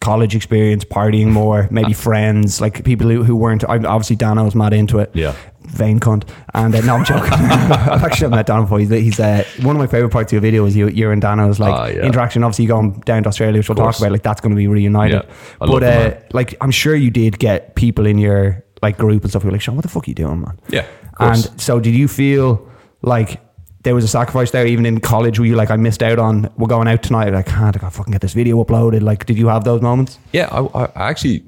college 0.01 0.37
experience, 0.37 0.85
partying 0.85 1.29
more, 1.29 1.69
maybe 1.71 1.93
friends, 1.93 2.61
like 2.61 2.85
people 2.85 3.09
who, 3.09 3.25
who 3.25 3.35
weren't 3.35 3.65
I 3.65 3.79
obviously 3.79 4.17
Dano 4.17 4.45
was 4.45 4.55
mad 4.55 4.73
into 4.73 4.99
it. 4.99 5.11
Yeah. 5.15 5.35
Vain 5.69 6.01
cunt. 6.01 6.29
And 6.55 6.75
uh, 6.75 6.81
no, 6.81 6.97
I'm 6.97 7.05
joking. 7.05 7.33
I've 7.33 8.03
actually 8.05 8.31
met 8.31 8.47
Dano 8.47 8.63
before. 8.63 8.79
He's, 8.81 8.91
he's 8.91 9.21
uh, 9.21 9.45
one 9.63 9.77
of 9.77 9.81
my 9.81 9.87
favorite 9.87 10.11
parts 10.11 10.33
of 10.33 10.35
your 10.35 10.41
video 10.43 10.65
is 10.67 10.75
you, 10.77 10.89
you 10.89 11.11
and 11.11 11.21
Dano's 11.23 11.61
like 11.61 11.75
Ah, 11.75 11.87
yeah. 11.87 12.05
interaction. 12.05 12.43
Obviously, 12.45 12.65
you 12.65 12.69
going 12.69 13.01
down 13.01 13.23
to 13.23 13.29
Australia, 13.29 13.59
which 13.59 13.69
we'll 13.69 13.77
talk 13.77 13.99
about. 13.99 14.13
Like 14.13 14.23
that's 14.23 14.41
going 14.41 14.51
to 14.53 14.57
be 14.57 14.67
reunited. 14.67 15.23
Yeah. 15.25 15.35
But 15.59 15.83
uh, 15.83 16.15
like, 16.33 16.55
I'm 16.61 16.71
sure 16.71 16.95
you 16.97 17.11
did 17.11 17.39
get 17.39 17.75
people 17.75 18.07
in 18.07 18.19
your 18.19 18.65
like 18.83 18.97
group 18.99 19.23
and 19.23 19.31
stuff. 19.31 19.43
Who 19.43 19.49
were 19.49 19.53
like, 19.53 19.61
Sean, 19.61 19.77
what 19.77 19.83
the 19.83 19.89
fuck 19.89 20.07
are 20.07 20.11
you 20.11 20.15
doing, 20.15 20.41
man? 20.41 20.59
Yeah. 20.69 20.87
And 21.21 21.61
so, 21.61 21.81
did 21.81 21.95
you 21.95 22.09
feel 22.09 22.69
like 23.03 23.41
there 23.83 23.95
was 23.95 24.05
a 24.05 24.09
sacrifice 24.09 24.51
there, 24.53 24.67
even 24.67 24.87
in 24.87 25.01
college? 25.01 25.39
Were 25.39 25.47
you 25.47 25.57
like, 25.57 25.71
I 25.71 25.77
missed 25.77 26.03
out 26.03 26.19
on? 26.19 26.51
We're 26.57 26.69
going 26.69 26.89
out 26.89 27.03
tonight. 27.03 27.35
I 27.35 27.43
can't. 27.43 27.77
I 27.77 27.81
gotta 27.81 27.91
fucking 27.95 28.13
get 28.13 28.21
this 28.21 28.35
video 28.35 28.63
uploaded. 28.65 29.03
Like, 29.03 29.27
did 29.27 29.37
you 29.39 29.49
have 29.49 29.65
those 29.65 29.83
moments? 29.83 30.19
Yeah, 30.33 30.49
I, 30.51 30.85
I 30.85 31.09
actually 31.11 31.45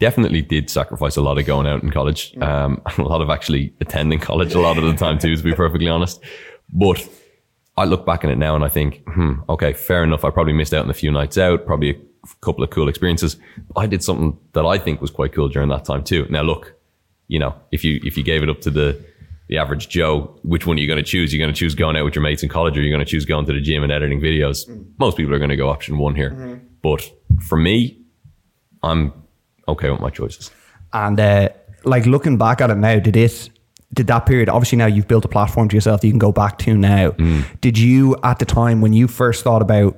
definitely 0.00 0.42
did 0.42 0.68
sacrifice 0.68 1.16
a 1.16 1.20
lot 1.20 1.38
of 1.38 1.46
going 1.46 1.66
out 1.66 1.82
in 1.82 1.90
college, 1.90 2.36
um, 2.38 2.82
and 2.86 2.98
a 3.06 3.08
lot 3.08 3.20
of 3.20 3.30
actually 3.30 3.72
attending 3.80 4.18
college 4.18 4.54
a 4.54 4.60
lot 4.60 4.76
of 4.76 4.84
the 4.84 4.94
time 4.94 5.18
too, 5.18 5.36
to 5.36 5.42
be 5.42 5.54
perfectly 5.54 5.88
honest. 5.88 6.20
But 6.72 7.08
I 7.76 7.84
look 7.84 8.04
back 8.04 8.24
on 8.24 8.30
it 8.30 8.36
now 8.36 8.54
and 8.54 8.64
I 8.64 8.68
think, 8.68 9.02
hmm, 9.06 9.34
okay, 9.48 9.72
fair 9.72 10.02
enough. 10.02 10.24
I 10.24 10.30
probably 10.30 10.52
missed 10.52 10.74
out 10.74 10.84
on 10.84 10.90
a 10.90 10.94
few 10.94 11.10
nights 11.10 11.38
out, 11.38 11.66
probably 11.66 11.90
a 11.90 11.96
couple 12.40 12.64
of 12.64 12.70
cool 12.70 12.88
experiences. 12.88 13.36
I 13.76 13.86
did 13.86 14.02
something 14.02 14.36
that 14.52 14.66
I 14.66 14.78
think 14.78 15.00
was 15.00 15.10
quite 15.10 15.32
cool 15.32 15.48
during 15.48 15.68
that 15.68 15.84
time 15.84 16.02
too. 16.02 16.26
Now 16.30 16.42
look, 16.42 16.74
you 17.28 17.38
know, 17.38 17.54
if 17.70 17.84
you 17.84 18.00
if 18.02 18.16
you 18.16 18.24
gave 18.24 18.42
it 18.42 18.48
up 18.48 18.60
to 18.62 18.70
the 18.70 19.02
the 19.48 19.58
average 19.58 19.88
Joe, 19.88 20.38
which 20.42 20.66
one 20.66 20.76
are 20.76 20.80
you 20.80 20.86
going 20.86 20.98
to 20.98 21.02
choose? 21.02 21.32
You're 21.32 21.44
going 21.44 21.52
to 21.52 21.58
choose 21.58 21.74
going 21.74 21.96
out 21.96 22.04
with 22.04 22.14
your 22.14 22.22
mates 22.22 22.42
in 22.42 22.48
college, 22.48 22.78
or 22.78 22.82
you're 22.82 22.96
going 22.96 23.04
to 23.04 23.10
choose 23.10 23.24
going 23.24 23.46
to 23.46 23.52
the 23.52 23.60
gym 23.60 23.82
and 23.82 23.90
editing 23.90 24.20
videos. 24.20 24.68
Most 24.98 25.16
people 25.16 25.34
are 25.34 25.38
going 25.38 25.50
to 25.50 25.56
go 25.56 25.68
option 25.68 25.98
one 25.98 26.14
here, 26.14 26.60
but 26.82 27.10
for 27.48 27.58
me, 27.58 28.00
I'm 28.82 29.12
okay 29.70 29.90
with 29.90 30.00
my 30.00 30.10
choices. 30.10 30.50
And 30.92 31.18
uh, 31.18 31.48
like 31.84 32.06
looking 32.06 32.36
back 32.38 32.60
at 32.60 32.70
it 32.70 32.76
now, 32.76 32.98
did 32.98 33.16
it? 33.16 33.50
Did 33.92 34.06
that 34.06 34.24
period? 34.26 34.48
Obviously, 34.48 34.78
now 34.78 34.86
you've 34.86 35.08
built 35.08 35.24
a 35.24 35.28
platform 35.28 35.68
to 35.68 35.76
yourself 35.76 36.00
that 36.00 36.06
you 36.06 36.12
can 36.12 36.18
go 36.18 36.32
back 36.32 36.58
to 36.58 36.76
now. 36.76 37.10
Did 37.60 37.76
you 37.78 38.16
at 38.22 38.38
the 38.38 38.44
time 38.44 38.80
when 38.80 38.92
you 38.92 39.08
first 39.08 39.42
thought 39.42 39.62
about, 39.62 39.96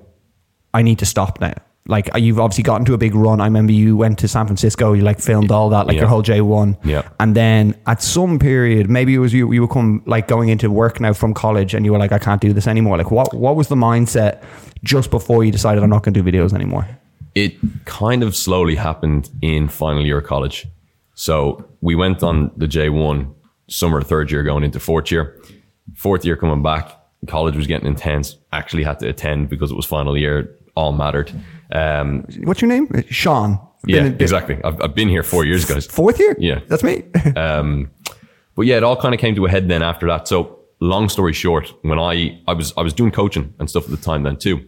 I 0.72 0.80
need 0.82 0.98
to 1.00 1.06
stop 1.06 1.40
now? 1.40 1.54
Like 1.88 2.14
uh, 2.14 2.18
you've 2.18 2.38
obviously 2.38 2.62
gotten 2.62 2.84
to 2.86 2.94
a 2.94 2.98
big 2.98 3.12
run. 3.14 3.40
I 3.40 3.44
remember 3.44 3.72
you 3.72 3.96
went 3.96 4.18
to 4.20 4.28
San 4.28 4.46
Francisco. 4.46 4.92
You 4.92 5.02
like 5.02 5.18
filmed 5.20 5.50
all 5.50 5.68
that, 5.70 5.86
like 5.88 5.96
Yeah. 5.96 6.02
your 6.02 6.08
whole 6.08 6.22
J 6.22 6.40
one. 6.40 6.78
Yeah. 6.84 7.02
And 7.18 7.34
then 7.34 7.74
at 7.86 8.00
some 8.00 8.38
period, 8.38 8.88
maybe 8.88 9.14
it 9.14 9.18
was 9.18 9.34
you. 9.34 9.52
You 9.52 9.62
were 9.62 9.68
come 9.68 10.00
like 10.06 10.28
going 10.28 10.48
into 10.48 10.70
work 10.70 11.00
now 11.00 11.12
from 11.12 11.34
college, 11.34 11.74
and 11.74 11.84
you 11.84 11.92
were 11.92 11.98
like, 11.98 12.12
I 12.12 12.18
can't 12.20 12.40
do 12.40 12.52
this 12.52 12.66
anymore. 12.68 12.96
Like 12.98 13.10
what? 13.10 13.34
What 13.34 13.56
was 13.56 13.66
the 13.68 13.74
mindset 13.74 14.42
just 14.84 15.10
before 15.10 15.44
you 15.44 15.50
decided 15.52 15.82
I'm 15.82 15.90
not 15.90 16.02
going 16.04 16.14
to 16.14 16.22
do 16.22 16.30
videos 16.30 16.52
anymore? 16.54 16.86
It 17.34 17.54
kind 17.84 18.22
of 18.22 18.34
slowly 18.36 18.74
happened 18.76 19.30
in 19.40 19.68
final 19.68 20.04
year 20.04 20.18
of 20.18 20.24
college. 20.24 20.66
So 21.14 21.64
we 21.80 21.94
went 21.94 22.22
on 22.22 22.50
the 22.56 22.66
J1 22.66 23.32
summer, 23.68 24.02
third 24.02 24.30
year 24.30 24.42
going 24.42 24.64
into 24.64 24.80
fourth 24.80 25.10
year. 25.10 25.40
Fourth 25.96 26.24
year 26.24 26.36
coming 26.36 26.62
back, 26.62 26.90
college 27.26 27.56
was 27.56 27.66
getting 27.66 27.86
intense. 27.86 28.36
Actually 28.52 28.84
had 28.84 28.98
to 29.00 29.08
attend 29.08 29.48
because 29.48 29.70
it 29.70 29.74
was 29.76 29.86
final 29.86 30.16
year. 30.16 30.56
All 30.74 30.92
mattered. 30.92 31.30
Um, 31.72 32.24
What's 32.44 32.60
your 32.62 32.68
name? 32.68 32.88
Sean. 33.10 33.58
yeah, 33.86 34.04
exactly. 34.04 34.58
I've, 34.64 34.80
I've 34.80 34.94
been 34.94 35.08
here 35.08 35.22
four 35.22 35.44
years, 35.44 35.64
guys. 35.64 35.86
Fourth 35.86 36.18
year? 36.18 36.34
Yeah. 36.38 36.60
That's 36.68 36.82
me. 36.82 37.02
But 38.54 38.66
yeah, 38.66 38.76
it 38.76 38.82
all 38.84 38.96
kind 39.00 39.14
of 39.14 39.20
came 39.20 39.34
to 39.36 39.46
a 39.46 39.50
head 39.50 39.68
then 39.68 39.82
after 39.82 40.06
that. 40.08 40.28
So 40.28 40.58
long 40.80 41.08
story 41.08 41.32
short, 41.32 41.72
when 41.82 41.98
I 41.98 42.38
I 42.46 42.52
was 42.52 42.72
I 42.76 42.82
was 42.82 42.92
doing 42.92 43.10
coaching 43.10 43.54
and 43.58 43.68
stuff 43.70 43.84
at 43.84 43.90
the 43.90 43.96
time 43.96 44.24
then 44.24 44.36
too, 44.36 44.60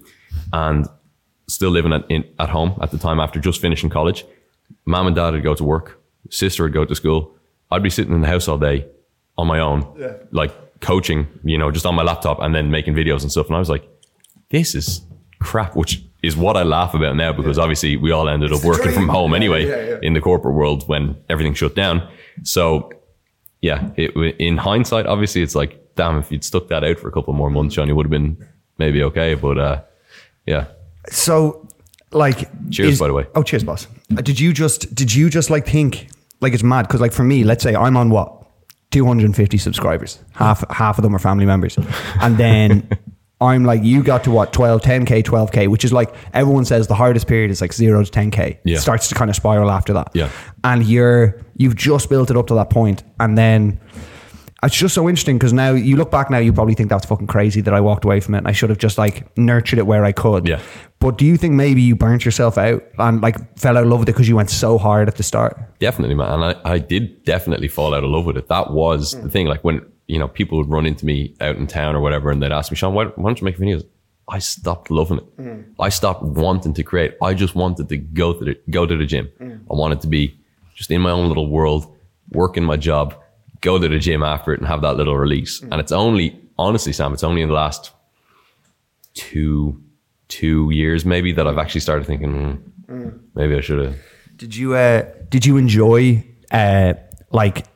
and 0.52 0.86
still 1.48 1.70
living 1.70 1.92
at 1.92 2.04
in, 2.10 2.24
at 2.38 2.48
home 2.48 2.78
at 2.80 2.90
the 2.90 2.98
time 2.98 3.20
after 3.20 3.40
just 3.40 3.60
finishing 3.60 3.90
college. 3.90 4.24
Mom 4.86 5.06
and 5.06 5.16
dad 5.16 5.32
would 5.32 5.42
go 5.42 5.54
to 5.54 5.64
work, 5.64 6.00
sister 6.30 6.62
would 6.62 6.72
go 6.72 6.84
to 6.84 6.94
school. 6.94 7.34
I'd 7.70 7.82
be 7.82 7.90
sitting 7.90 8.14
in 8.14 8.20
the 8.20 8.28
house 8.28 8.48
all 8.48 8.58
day 8.58 8.86
on 9.36 9.46
my 9.46 9.58
own, 9.58 9.86
like 10.30 10.80
coaching, 10.80 11.26
you 11.44 11.58
know, 11.58 11.70
just 11.70 11.86
on 11.86 11.94
my 11.94 12.02
laptop 12.02 12.40
and 12.40 12.54
then 12.54 12.70
making 12.70 12.94
videos 12.94 13.22
and 13.22 13.30
stuff. 13.30 13.46
And 13.46 13.56
I 13.56 13.58
was 13.58 13.70
like, 13.70 13.88
this 14.50 14.74
is 14.74 15.00
crap, 15.40 15.74
which 15.74 16.04
is 16.22 16.36
what 16.36 16.56
I 16.56 16.62
laugh 16.62 16.94
about 16.94 17.16
now 17.16 17.32
because 17.32 17.58
obviously 17.58 17.96
we 17.96 18.10
all 18.10 18.28
ended 18.28 18.52
up 18.52 18.64
working 18.64 18.92
from 18.92 19.08
home 19.08 19.34
anyway 19.34 19.98
in 20.02 20.14
the 20.14 20.20
corporate 20.20 20.54
world 20.54 20.88
when 20.88 21.16
everything 21.28 21.54
shut 21.54 21.74
down. 21.74 22.08
So 22.42 22.90
yeah, 23.60 23.90
it, 23.96 24.14
in 24.38 24.56
hindsight, 24.58 25.06
obviously 25.06 25.42
it's 25.42 25.54
like, 25.54 25.94
damn, 25.96 26.18
if 26.18 26.30
you'd 26.30 26.44
stuck 26.44 26.68
that 26.68 26.84
out 26.84 26.98
for 26.98 27.08
a 27.08 27.12
couple 27.12 27.32
more 27.32 27.50
months, 27.50 27.74
Johnny 27.74 27.92
would 27.92 28.06
have 28.06 28.10
been 28.10 28.36
maybe 28.78 29.02
okay. 29.02 29.34
But 29.34 29.58
uh, 29.58 29.82
yeah, 30.46 30.66
So, 31.10 31.68
like, 32.12 32.48
Cheers, 32.70 32.98
by 32.98 33.08
the 33.08 33.14
way. 33.14 33.26
Oh, 33.34 33.42
cheers, 33.42 33.64
boss. 33.64 33.86
Uh, 34.16 34.20
Did 34.22 34.38
you 34.38 34.52
just 34.52 34.94
did 34.94 35.14
you 35.14 35.30
just 35.30 35.50
like 35.50 35.66
think 35.66 36.08
like 36.40 36.52
it's 36.52 36.62
mad? 36.62 36.86
Because 36.86 37.00
like 37.00 37.12
for 37.12 37.24
me, 37.24 37.42
let's 37.44 37.62
say 37.62 37.74
I'm 37.74 37.96
on 37.96 38.10
what 38.10 38.46
250 38.90 39.58
subscribers. 39.58 40.18
Half 40.32 40.64
half 40.70 40.98
of 40.98 41.02
them 41.02 41.14
are 41.14 41.18
family 41.18 41.46
members, 41.46 41.76
and 42.20 42.36
then. 42.36 42.88
I'm 43.40 43.64
like, 43.64 43.82
you 43.82 44.02
got 44.02 44.24
to 44.24 44.30
what, 44.30 44.52
12, 44.52 44.80
10K, 44.80 45.22
12K, 45.24 45.68
which 45.68 45.84
is 45.84 45.92
like, 45.92 46.14
everyone 46.32 46.64
says 46.64 46.86
the 46.86 46.94
hardest 46.94 47.26
period 47.26 47.50
is 47.50 47.60
like 47.60 47.72
zero 47.74 48.02
to 48.02 48.10
10K. 48.10 48.58
Yeah. 48.64 48.76
It 48.76 48.80
starts 48.80 49.08
to 49.08 49.14
kind 49.14 49.28
of 49.28 49.36
spiral 49.36 49.70
after 49.70 49.92
that. 49.92 50.08
Yeah. 50.14 50.30
And 50.62 50.86
you're, 50.86 51.44
you've 51.56 51.74
just 51.74 52.08
built 52.08 52.30
it 52.30 52.36
up 52.36 52.46
to 52.46 52.54
that 52.54 52.70
point, 52.70 53.02
And 53.18 53.36
then 53.36 53.80
it's 54.62 54.76
just 54.76 54.94
so 54.94 55.08
interesting 55.08 55.36
because 55.36 55.52
now 55.52 55.72
you 55.72 55.96
look 55.96 56.10
back 56.10 56.30
now, 56.30 56.38
you 56.38 56.52
probably 56.52 56.74
think 56.74 56.88
that's 56.88 57.04
fucking 57.04 57.26
crazy 57.26 57.60
that 57.62 57.74
I 57.74 57.80
walked 57.80 58.04
away 58.04 58.20
from 58.20 58.34
it 58.34 58.38
and 58.38 58.48
I 58.48 58.52
should 58.52 58.70
have 58.70 58.78
just 58.78 58.96
like 58.98 59.36
nurtured 59.36 59.78
it 59.78 59.86
where 59.86 60.04
I 60.04 60.12
could. 60.12 60.48
Yeah. 60.48 60.62
But 61.04 61.18
do 61.18 61.26
you 61.26 61.36
think 61.36 61.52
maybe 61.52 61.82
you 61.82 61.94
burnt 61.94 62.24
yourself 62.24 62.56
out 62.56 62.82
and 62.98 63.20
like 63.20 63.58
fell 63.58 63.76
out 63.76 63.84
of 63.84 63.90
love 63.90 64.00
with 64.00 64.08
it 64.08 64.12
because 64.12 64.26
you 64.26 64.36
went 64.36 64.48
so 64.48 64.78
hard 64.78 65.06
at 65.06 65.16
the 65.16 65.22
start? 65.22 65.78
Definitely, 65.78 66.14
man. 66.14 66.32
And 66.32 66.44
I, 66.44 66.60
I 66.64 66.78
did 66.78 67.22
definitely 67.24 67.68
fall 67.68 67.94
out 67.94 68.04
of 68.04 68.08
love 68.08 68.24
with 68.24 68.38
it. 68.38 68.48
That 68.48 68.72
was 68.72 69.12
the 69.20 69.28
thing. 69.28 69.46
Like 69.46 69.62
when, 69.62 69.84
you 70.06 70.18
know, 70.18 70.28
people 70.28 70.56
would 70.56 70.70
run 70.70 70.86
into 70.86 71.04
me 71.04 71.34
out 71.42 71.56
in 71.56 71.66
town 71.66 71.94
or 71.94 72.00
whatever 72.00 72.30
and 72.30 72.42
they'd 72.42 72.52
ask 72.52 72.72
me, 72.72 72.76
Sean, 72.76 72.94
why, 72.94 73.04
why 73.04 73.28
don't 73.28 73.38
you 73.38 73.44
make 73.44 73.58
videos? 73.58 73.86
I 74.28 74.38
stopped 74.38 74.90
loving 74.90 75.18
it. 75.18 75.36
Mm. 75.36 75.74
I 75.78 75.90
stopped 75.90 76.22
wanting 76.22 76.72
to 76.72 76.82
create. 76.82 77.18
I 77.20 77.34
just 77.34 77.54
wanted 77.54 77.90
to 77.90 77.98
go 77.98 78.32
to 78.32 78.42
the, 78.42 78.58
go 78.70 78.86
to 78.86 78.96
the 78.96 79.04
gym. 79.04 79.28
Mm. 79.38 79.60
I 79.70 79.74
wanted 79.74 80.00
to 80.00 80.06
be 80.06 80.40
just 80.74 80.90
in 80.90 81.02
my 81.02 81.10
own 81.10 81.28
little 81.28 81.50
world, 81.50 81.94
working 82.30 82.64
my 82.64 82.78
job, 82.78 83.14
go 83.60 83.78
to 83.78 83.88
the 83.88 83.98
gym 83.98 84.22
after 84.22 84.54
it 84.54 84.60
and 84.60 84.66
have 84.66 84.80
that 84.80 84.96
little 84.96 85.18
release. 85.18 85.60
Mm. 85.60 85.68
And 85.72 85.80
it's 85.82 85.92
only, 85.92 86.40
honestly, 86.56 86.94
Sam, 86.94 87.12
it's 87.12 87.24
only 87.24 87.42
in 87.42 87.48
the 87.48 87.54
last 87.54 87.90
two, 89.12 89.83
two 90.38 90.70
years 90.80 91.04
maybe 91.04 91.30
that 91.36 91.46
I've 91.48 91.58
actually 91.58 91.80
started 91.88 92.04
thinking, 92.06 92.32
hmm, 92.88 93.08
maybe 93.34 93.54
I 93.56 93.60
should 93.60 93.80
have. 93.84 93.96
Did 94.36 94.52
you 94.60 94.74
uh 94.74 95.02
did 95.34 95.42
you 95.46 95.56
enjoy 95.64 96.24
uh 96.50 96.94
like 97.30 97.66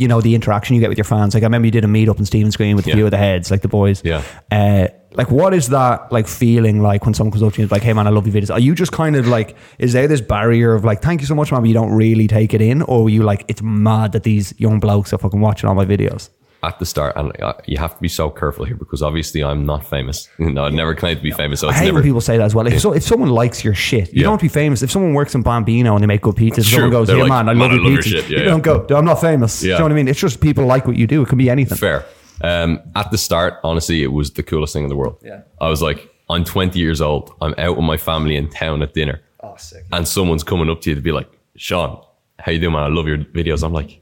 you 0.00 0.08
know 0.08 0.20
the 0.20 0.34
interaction 0.34 0.74
you 0.74 0.80
get 0.80 0.88
with 0.92 0.98
your 0.98 1.10
fans? 1.14 1.34
Like 1.34 1.42
I 1.42 1.46
remember 1.46 1.66
you 1.66 1.72
did 1.78 1.84
a 1.84 1.92
meetup 1.96 2.18
in 2.18 2.24
Stephen's 2.26 2.56
Green 2.56 2.74
with 2.76 2.86
a 2.86 2.90
Yeah. 2.90 2.96
few 2.96 3.04
of 3.06 3.10
the 3.10 3.18
heads, 3.28 3.50
like 3.50 3.62
the 3.62 3.68
boys. 3.80 4.02
Yeah. 4.04 4.22
Uh 4.50 4.86
like 5.20 5.30
what 5.30 5.52
is 5.54 5.66
that 5.70 6.10
like 6.12 6.28
feeling 6.28 6.80
like 6.82 7.04
when 7.04 7.14
someone 7.14 7.32
comes 7.32 7.42
up 7.42 7.52
to 7.54 7.58
you 7.58 7.64
and 7.64 7.68
is 7.68 7.72
like, 7.72 7.82
hey 7.82 7.92
man, 7.92 8.06
I 8.06 8.10
love 8.10 8.26
your 8.28 8.34
videos? 8.40 8.52
Are 8.56 8.60
you 8.60 8.74
just 8.74 8.92
kind 8.92 9.16
of 9.16 9.26
like 9.26 9.56
is 9.78 9.92
there 9.92 10.06
this 10.08 10.20
barrier 10.20 10.72
of 10.74 10.84
like, 10.84 11.02
thank 11.02 11.20
you 11.20 11.26
so 11.26 11.34
much, 11.34 11.50
man, 11.52 11.60
but 11.62 11.68
you 11.68 11.74
don't 11.74 11.92
really 12.04 12.28
take 12.28 12.54
it 12.54 12.60
in? 12.62 12.82
Or 12.82 13.06
are 13.06 13.10
you 13.16 13.22
like, 13.24 13.44
it's 13.48 13.60
mad 13.62 14.12
that 14.12 14.22
these 14.22 14.54
young 14.58 14.78
blokes 14.80 15.12
are 15.12 15.18
fucking 15.18 15.40
watching 15.40 15.68
all 15.68 15.74
my 15.74 15.84
videos? 15.94 16.30
At 16.62 16.78
the 16.78 16.84
start, 16.86 17.16
and 17.16 17.32
uh, 17.42 17.54
you 17.66 17.78
have 17.78 17.94
to 17.94 18.00
be 18.00 18.08
so 18.08 18.28
careful 18.28 18.64
here 18.66 18.76
because 18.76 19.02
obviously 19.02 19.42
I'm 19.42 19.64
not 19.64 19.84
famous. 19.86 20.28
no, 20.38 20.64
I'd 20.66 20.74
never 20.74 20.94
claimed 20.94 21.18
to 21.18 21.22
be 21.22 21.30
famous. 21.30 21.60
So 21.60 21.68
I 21.68 21.72
hate 21.72 21.86
never. 21.86 21.94
when 21.96 22.02
people 22.04 22.20
say 22.20 22.36
that 22.36 22.44
as 22.44 22.54
well. 22.54 22.66
If, 22.66 22.80
so, 22.80 22.92
if 22.92 23.02
someone 23.02 23.30
likes 23.30 23.64
your 23.64 23.74
shit, 23.74 24.08
you 24.12 24.18
Yeah. 24.20 24.24
don't 24.24 24.32
have 24.34 24.40
to 24.40 24.44
be 24.44 24.48
famous. 24.48 24.82
If 24.82 24.90
someone 24.90 25.14
works 25.14 25.34
in 25.34 25.42
Bambino 25.42 25.94
and 25.94 26.02
they 26.02 26.06
make 26.06 26.20
good 26.20 26.34
pizzas, 26.36 26.70
someone 26.70 26.90
goes, 26.90 27.06
They're 27.08 27.16
"Yeah, 27.16 27.22
like, 27.22 27.30
man, 27.30 27.48
I 27.48 27.54
"Man, 27.54 27.58
love 27.58 27.70
I 27.70 27.74
your 27.82 27.96
pizza." 27.96 28.08
shit. 28.10 28.24
Yeah, 28.28 28.38
you 28.38 28.44
yeah. 28.44 28.50
don't 28.50 28.62
go, 28.62 28.86
"I'm 28.96 29.04
not 29.04 29.20
famous." 29.20 29.60
Do 29.60 29.68
you 29.68 29.74
know 29.76 29.82
what 29.84 29.92
I 29.92 29.94
mean? 29.94 30.08
It's 30.08 30.20
just 30.20 30.40
people 30.40 30.66
like 30.66 30.86
what 30.86 30.96
you 30.96 31.06
do. 31.06 31.22
It 31.22 31.28
can 31.28 31.38
be 31.38 31.48
anything. 31.50 31.78
Fair. 31.78 32.04
Um, 32.42 32.80
at 32.96 33.10
the 33.10 33.18
start, 33.18 33.54
honestly, 33.64 34.02
it 34.02 34.12
was 34.12 34.30
the 34.32 34.42
coolest 34.42 34.72
thing 34.72 34.82
in 34.84 34.88
the 34.88 34.96
world. 34.96 35.18
Yeah. 35.22 35.42
I 35.60 35.68
was 35.68 35.82
like, 35.82 36.10
I'm 36.30 36.44
20 36.44 36.78
years 36.78 37.00
old. 37.00 37.32
I'm 37.42 37.54
out 37.58 37.76
with 37.76 37.84
my 37.84 37.96
family 37.96 38.36
in 38.36 38.48
town 38.48 38.82
at 38.82 38.94
dinner, 38.94 39.20
Oh, 39.42 39.54
sick. 39.58 39.84
and 39.92 40.06
someone's 40.08 40.42
coming 40.44 40.70
up 40.70 40.80
to 40.82 40.90
you 40.90 40.94
to 40.96 41.02
be 41.02 41.12
like, 41.12 41.28
Sean, 41.56 42.02
how 42.38 42.52
you 42.52 42.58
doing, 42.60 42.72
man? 42.72 42.84
I 42.84 42.88
love 42.88 43.06
your 43.08 43.18
videos. 43.18 43.62
I'm 43.62 43.72
like, 43.74 44.00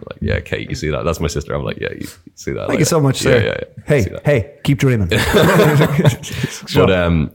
I'm 0.00 0.06
like, 0.10 0.22
yeah, 0.22 0.40
Kate, 0.40 0.68
you 0.68 0.74
see 0.76 0.90
that? 0.90 1.04
That's 1.04 1.20
my 1.20 1.28
sister. 1.28 1.54
I'm 1.54 1.64
like, 1.64 1.78
yeah, 1.78 1.92
you, 1.92 2.06
see 2.34 2.52
that? 2.52 2.68
Thank 2.68 2.78
you 2.80 2.84
so 2.86 3.00
much, 3.00 3.24
yeah, 3.24 3.30
sir. 3.30 3.38
Yeah, 3.44 3.46
yeah, 3.46 3.84
Hey, 3.86 4.16
hey, 4.24 4.58
keep 4.64 4.78
dreaming. 4.78 5.08
But 6.74 6.90
um, 6.90 7.30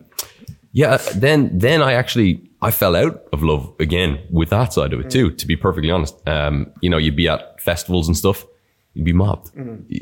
yeah, 0.72 0.98
then 1.16 1.58
then 1.58 1.82
I 1.82 1.94
actually 1.94 2.42
I 2.62 2.72
fell 2.72 2.96
out 2.96 3.24
of 3.34 3.44
love 3.44 3.74
again 3.80 4.20
with 4.32 4.50
that 4.50 4.74
side 4.74 4.94
of 4.94 5.00
it 5.00 5.10
too. 5.10 5.32
To 5.32 5.48
be 5.48 5.56
perfectly 5.56 5.92
honest, 5.92 6.16
um, 6.28 6.68
you 6.82 6.90
know, 6.90 6.98
you'd 6.98 7.16
be 7.16 7.28
at 7.28 7.62
festivals 7.62 8.08
and 8.08 8.16
stuff, 8.18 8.46
you'd 8.94 9.06
be 9.06 9.14
mobbed. 9.14 9.52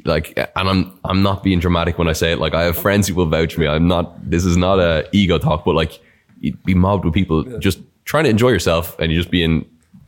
Like, 0.06 0.38
and 0.38 0.70
I'm 0.70 1.00
I'm 1.04 1.22
not 1.24 1.44
being 1.44 1.60
dramatic 1.60 1.98
when 1.98 2.08
I 2.08 2.14
say 2.14 2.32
it. 2.32 2.40
Like, 2.40 2.54
I 2.54 2.64
have 2.64 2.78
friends 2.78 3.08
who 3.08 3.16
will 3.16 3.28
vouch 3.28 3.54
for 3.56 3.62
me. 3.62 3.68
I'm 3.68 3.88
not. 3.88 4.30
This 4.30 4.46
is 4.46 4.58
not 4.58 4.80
a 4.80 5.08
ego 5.12 5.38
talk, 5.38 5.66
but 5.66 5.76
like, 5.76 6.00
you'd 6.40 6.62
be 6.64 6.74
mobbed 6.76 7.06
with 7.06 7.14
people 7.14 7.44
just 7.60 7.80
trying 8.06 8.26
to 8.26 8.30
enjoy 8.30 8.50
yourself, 8.50 8.98
and 9.00 9.12
you're 9.12 9.22
just 9.22 9.32
being, 9.32 9.66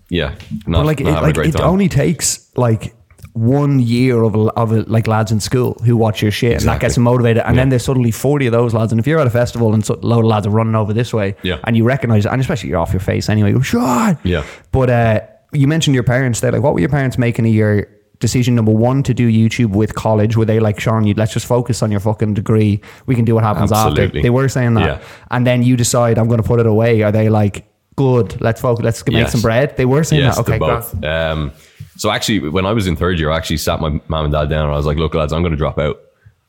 yeah, 0.10 0.36
not, 0.68 0.80
But 0.80 0.86
like, 0.86 1.00
not 1.02 1.10
it, 1.10 1.38
a 1.38 1.42
like 1.42 1.50
it 1.56 1.60
only 1.62 1.90
takes 1.90 2.52
like 2.56 2.96
one 3.34 3.80
year 3.80 4.24
of, 4.24 4.34
of 4.36 4.72
a, 4.72 4.82
like 4.84 5.08
lads 5.08 5.32
in 5.32 5.40
school 5.42 5.74
who 5.86 5.98
watch 5.98 6.22
your 6.22 6.32
shit 6.32 6.54
and 6.60 6.70
that 6.70 6.80
gets 6.80 6.96
them 6.96 7.04
motivated. 7.04 7.44
And 7.46 7.58
then 7.58 7.68
there's 7.70 7.84
suddenly 7.84 8.12
40 8.12 8.46
of 8.48 8.52
those 8.54 8.74
lads 8.74 8.94
and 8.94 9.00
if 9.00 9.06
you're 9.08 9.20
at 9.20 9.28
a 9.28 9.32
festival 9.32 9.74
and 9.74 9.86
so, 9.86 9.96
a 9.96 10.06
load 10.06 10.20
of 10.20 10.26
lads 10.26 10.48
are 10.48 10.52
running 10.52 10.76
over 10.76 10.94
this 10.94 11.14
way 11.14 11.36
Yeah. 11.44 11.58
and 11.66 11.76
you 11.76 11.84
recognize 11.84 12.26
it 12.26 12.32
and 12.32 12.40
especially 12.40 12.70
you're 12.70 12.80
off 12.80 12.94
your 12.94 13.02
face 13.02 13.28
anyway 13.28 13.50
you 13.52 13.62
go 13.72 14.16
Yeah. 14.24 14.46
but 14.72 14.90
uh, 14.90 15.20
you 15.52 15.68
mentioned 15.68 15.96
your 15.96 16.04
parents 16.06 16.40
there 16.40 16.52
like 16.54 16.62
what 16.62 16.74
were 16.74 16.80
your 16.80 16.88
parents 16.90 17.18
making 17.18 17.46
of 17.46 17.54
your 17.54 17.88
decision 18.20 18.56
number 18.56 18.72
one 18.72 19.04
to 19.04 19.14
do 19.14 19.30
YouTube 19.30 19.72
with 19.76 19.94
college? 19.96 20.38
Were 20.38 20.46
they 20.46 20.62
like 20.62 20.80
Sean 20.80 21.06
you 21.06 21.14
let's 21.16 21.34
just 21.34 21.46
focus 21.46 21.84
on 21.84 21.92
your 21.92 22.00
fucking 22.00 22.34
degree. 22.36 22.80
We 23.06 23.16
can 23.16 23.26
do 23.26 23.36
what 23.36 23.44
happens 23.44 23.74
after. 23.74 24.08
They 24.08 24.30
were 24.30 24.48
saying 24.48 24.76
that. 24.76 24.86
Yeah. 24.86 25.08
and 25.32 25.46
then 25.46 25.62
you 25.64 25.76
decide 25.76 26.18
I'm 26.18 26.28
going 26.30 26.42
to 26.42 26.48
put 26.48 26.62
it 26.62 26.66
away. 26.66 27.02
Are 27.04 27.12
they 27.12 27.28
like 27.28 27.68
good 27.96 28.40
let's 28.42 28.60
focus 28.62 28.84
let's 28.84 29.06
make 29.08 29.16
Yes. 29.18 29.32
some 29.32 29.42
bread 29.42 29.76
they 29.78 29.86
were 29.86 30.04
saying 30.04 30.22
Yes, 30.24 30.36
that 30.36 30.42
okay 30.42 30.58
both. 30.60 31.04
Um, 31.04 31.52
so 31.98 32.12
actually, 32.12 32.50
when 32.50 32.66
I 32.66 32.74
was 32.74 32.88
in 32.88 32.96
third 32.98 33.18
year, 33.20 33.32
I 33.32 33.38
actually 33.38 33.58
sat 33.58 33.80
my 33.80 33.90
mom 34.10 34.26
and 34.26 34.34
dad 34.34 34.50
down 34.50 34.66
and 34.66 34.74
I 34.74 34.76
was 34.78 34.86
like, 34.86 34.98
"Look, 34.98 35.14
lads, 35.14 35.32
I'm 35.32 35.42
going 35.42 35.54
to 35.54 35.58
drop 35.58 35.80
out." 35.80 35.98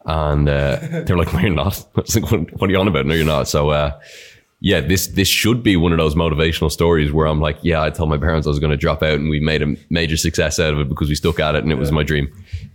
And 0.04 0.48
uh, 0.48 0.76
they 1.06 1.12
were 1.14 1.18
like, 1.18 1.32
"No, 1.32 1.38
you're 1.38 1.50
not." 1.50 1.86
I 1.96 2.00
was 2.00 2.16
like, 2.16 2.30
"What, 2.32 2.60
what 2.60 2.68
are 2.68 2.72
you 2.72 2.80
on 2.80 2.88
about? 2.88 3.06
No, 3.06 3.14
you're 3.14 3.24
not." 3.24 3.46
So, 3.46 3.70
uh, 3.70 3.92
yeah, 4.60 4.80
this 4.80 5.06
this 5.08 5.28
should 5.28 5.62
be 5.62 5.76
one 5.76 5.92
of 5.92 5.98
those 5.98 6.16
motivational 6.16 6.68
stories 6.72 7.12
where 7.12 7.26
I'm 7.28 7.40
like, 7.40 7.58
"Yeah, 7.62 7.80
I 7.80 7.90
told 7.90 8.10
my 8.10 8.18
parents 8.18 8.48
I 8.48 8.50
was 8.50 8.58
going 8.58 8.72
to 8.72 8.76
drop 8.76 9.04
out, 9.04 9.20
and 9.20 9.28
we 9.30 9.38
made 9.38 9.62
a 9.62 9.76
major 9.88 10.16
success 10.16 10.58
out 10.58 10.72
of 10.72 10.80
it 10.80 10.88
because 10.88 11.08
we 11.08 11.14
stuck 11.14 11.38
at 11.38 11.54
it, 11.54 11.62
and 11.62 11.70
it 11.70 11.76
was 11.78 11.92
my 11.92 12.02
dream." 12.02 12.26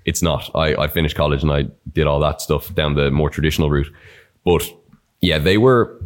It's 0.06 0.22
not. 0.22 0.50
I, 0.56 0.74
I 0.76 0.88
finished 0.88 1.16
college 1.18 1.44
and 1.44 1.52
I 1.52 1.66
did 1.92 2.08
all 2.08 2.20
that 2.22 2.40
stuff 2.42 2.74
down 2.74 2.96
the 2.96 3.12
more 3.12 3.30
traditional 3.30 3.70
route, 3.70 3.92
but 4.46 4.64
yeah, 5.20 5.40
they 5.40 5.58
were 5.58 6.02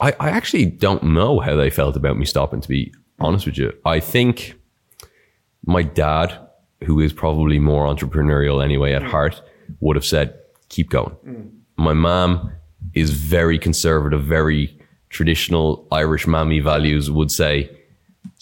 I, 0.00 0.12
I 0.20 0.30
actually 0.30 0.66
don't 0.66 1.02
know 1.02 1.40
how 1.40 1.56
they 1.56 1.70
felt 1.70 1.96
about 1.96 2.16
me 2.16 2.24
stopping, 2.24 2.60
to 2.60 2.68
be 2.68 2.92
honest 3.20 3.46
with 3.46 3.58
you. 3.58 3.72
I 3.84 4.00
think 4.00 4.58
my 5.64 5.82
dad, 5.82 6.38
who 6.84 7.00
is 7.00 7.12
probably 7.12 7.58
more 7.58 7.86
entrepreneurial 7.86 8.62
anyway 8.62 8.92
at 8.92 9.02
mm. 9.02 9.10
heart, 9.10 9.40
would 9.80 9.96
have 9.96 10.04
said, 10.04 10.38
keep 10.68 10.90
going. 10.90 11.16
Mm. 11.26 11.50
My 11.76 11.92
mom 11.92 12.52
is 12.94 13.10
very 13.10 13.58
conservative, 13.58 14.22
very 14.24 14.78
traditional 15.10 15.86
Irish 15.92 16.26
mammy 16.26 16.60
values, 16.60 17.10
would 17.10 17.30
say, 17.30 17.70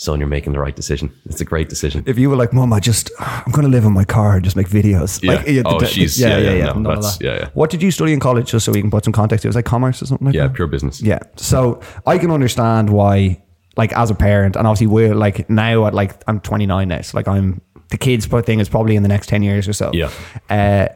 son, 0.03 0.19
you're 0.19 0.29
making 0.29 0.53
the 0.53 0.59
right 0.59 0.75
decision. 0.75 1.11
It's 1.27 1.41
a 1.41 1.45
great 1.45 1.69
decision. 1.69 2.03
if 2.07 2.19
you 2.19 2.29
were 2.31 2.37
like, 2.37 2.53
Mom, 2.53 2.73
I 2.73 2.81
just, 2.81 3.11
I'm 3.19 3.53
going 3.53 3.63
to 3.65 3.71
live 3.71 3.85
in 3.85 3.93
my 3.93 4.05
car 4.05 4.35
and 4.37 4.45
just 4.45 4.57
make 4.57 4.69
videos. 4.69 5.23
Yeah. 5.23 5.33
Like, 5.35 5.47
you- 5.49 5.63
Oh, 5.65 5.79
the- 5.79 5.87
she's- 5.87 6.19
yeah, 6.19 6.39
yeah, 6.39 6.67
no, 6.67 6.73
none 6.75 6.87
of 6.99 7.03
that's- 7.03 7.19
yeah, 7.21 7.35
yeah. 7.35 7.49
What 7.55 7.71
did 7.71 7.83
you 7.83 7.91
study 7.91 8.13
in 8.13 8.21
college, 8.21 8.51
just 8.51 8.67
so 8.67 8.73
we 8.73 8.81
can 8.81 8.91
put 8.91 9.05
some 9.05 9.13
context? 9.13 9.45
It 9.45 9.49
was 9.49 9.57
like 9.57 9.65
commerce 9.65 10.03
or 10.03 10.07
something 10.07 10.27
like 10.27 10.35
Yeah, 10.35 10.49
that. 10.49 10.55
pure 10.55 10.67
business. 10.67 11.01
Yeah. 11.01 11.21
So 11.37 11.81
I 12.07 12.19
can 12.19 12.31
understand 12.31 12.91
why, 12.91 13.43
like, 13.77 13.93
as 13.97 14.11
a 14.11 14.15
parent, 14.15 14.57
and 14.57 14.67
obviously 14.67 14.89
we're 14.89 15.15
like 15.15 15.49
now 15.49 15.87
at 15.87 15.95
like 15.95 16.23
I'm 16.27 16.41
29 16.41 16.89
now, 16.89 17.01
so 17.01 17.17
like 17.17 17.29
I'm 17.29 17.61
the 17.91 17.97
kids 17.99 18.27
thing 18.27 18.59
is 18.61 18.69
probably 18.69 18.97
in 18.97 19.03
the 19.03 19.09
next 19.09 19.29
10 19.29 19.43
years 19.43 19.69
or 19.69 19.73
so. 19.73 19.91
Yeah. 19.93 20.11
Uh, 20.51 20.89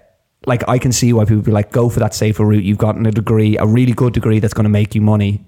like 0.47 0.67
I 0.69 0.79
can 0.79 0.93
see 0.93 1.13
why 1.13 1.25
people 1.25 1.43
be 1.43 1.51
like, 1.53 1.71
go 1.73 1.89
for 1.91 2.01
that 2.01 2.15
safer 2.15 2.45
route. 2.45 2.65
You've 2.65 2.79
gotten 2.79 3.05
a 3.07 3.11
degree, 3.11 3.57
a 3.59 3.67
really 3.67 3.93
good 3.93 4.13
degree 4.15 4.39
that's 4.39 4.55
going 4.55 4.65
to 4.65 4.71
make 4.71 4.95
you 4.95 5.01
money. 5.03 5.45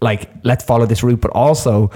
Like, 0.00 0.30
let's 0.44 0.64
follow 0.64 0.86
this 0.86 1.02
route. 1.02 1.20
But 1.20 1.30
also, 1.32 1.90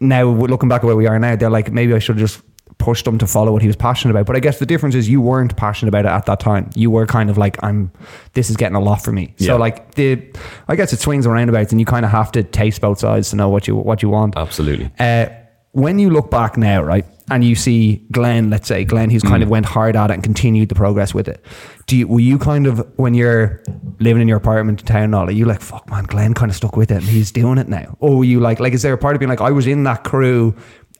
now 0.00 0.24
looking 0.24 0.68
back 0.68 0.82
at 0.82 0.86
where 0.86 0.96
we 0.96 1.06
are 1.06 1.18
now, 1.18 1.36
they're 1.36 1.50
like, 1.50 1.72
maybe 1.72 1.94
I 1.94 1.98
should 1.98 2.18
have 2.18 2.28
just 2.28 2.42
pushed 2.78 3.06
him 3.06 3.18
to 3.18 3.26
follow 3.26 3.52
what 3.52 3.60
he 3.60 3.66
was 3.66 3.76
passionate 3.76 4.12
about. 4.12 4.24
But 4.26 4.36
I 4.36 4.40
guess 4.40 4.60
the 4.60 4.66
difference 4.66 4.94
is 4.94 5.08
you 5.08 5.20
weren't 5.20 5.56
passionate 5.56 5.88
about 5.88 6.04
it 6.04 6.14
at 6.14 6.26
that 6.26 6.38
time. 6.38 6.70
You 6.74 6.90
were 6.90 7.06
kind 7.06 7.28
of 7.28 7.36
like, 7.36 7.62
I'm, 7.62 7.90
this 8.34 8.50
is 8.50 8.56
getting 8.56 8.76
a 8.76 8.80
lot 8.80 9.02
for 9.02 9.10
me. 9.10 9.34
Yeah. 9.38 9.48
So 9.48 9.56
like 9.56 9.96
the, 9.96 10.22
I 10.68 10.76
guess 10.76 10.92
it 10.92 11.00
swings 11.00 11.26
and 11.26 11.34
roundabouts, 11.34 11.72
and 11.72 11.80
you 11.80 11.86
kind 11.86 12.04
of 12.04 12.12
have 12.12 12.30
to 12.32 12.44
taste 12.44 12.80
both 12.80 13.00
sides 13.00 13.30
to 13.30 13.36
know 13.36 13.48
what 13.48 13.66
you 13.66 13.74
what 13.74 14.02
you 14.02 14.08
want. 14.08 14.36
Absolutely. 14.36 14.90
Uh, 14.98 15.26
when 15.72 15.98
you 15.98 16.10
look 16.10 16.30
back 16.30 16.56
now, 16.56 16.82
right, 16.82 17.04
and 17.30 17.44
you 17.44 17.54
see 17.54 18.06
Glenn, 18.10 18.48
let's 18.50 18.66
say 18.68 18.84
Glenn, 18.84 19.10
who's 19.10 19.22
Mm. 19.22 19.28
kind 19.28 19.42
of 19.42 19.50
went 19.50 19.66
hard 19.66 19.96
at 19.96 20.10
it 20.10 20.14
and 20.14 20.22
continued 20.22 20.68
the 20.70 20.74
progress 20.74 21.12
with 21.14 21.28
it. 21.28 21.44
Do 21.86 21.96
you 21.96 22.08
were 22.08 22.20
you 22.20 22.38
kind 22.38 22.66
of 22.66 22.86
when 22.96 23.14
you're 23.14 23.62
living 24.00 24.22
in 24.22 24.28
your 24.28 24.38
apartment 24.38 24.80
in 24.80 24.86
town, 24.86 25.02
and 25.04 25.14
all, 25.14 25.28
are 25.28 25.32
you 25.32 25.44
like, 25.44 25.60
fuck, 25.60 25.88
man, 25.90 26.04
Glenn 26.04 26.32
kind 26.34 26.50
of 26.50 26.56
stuck 26.56 26.76
with 26.76 26.90
it 26.90 26.96
and 26.96 27.04
he's 27.04 27.30
doing 27.30 27.58
it 27.58 27.68
now, 27.68 27.96
or 28.00 28.16
were 28.18 28.24
you 28.24 28.40
like, 28.40 28.60
like, 28.60 28.72
is 28.72 28.82
there 28.82 28.94
a 28.94 28.98
part 28.98 29.14
of 29.14 29.20
being 29.20 29.28
like, 29.28 29.40
I 29.40 29.50
was 29.50 29.66
in 29.66 29.84
that 29.84 30.04
crew, 30.04 30.54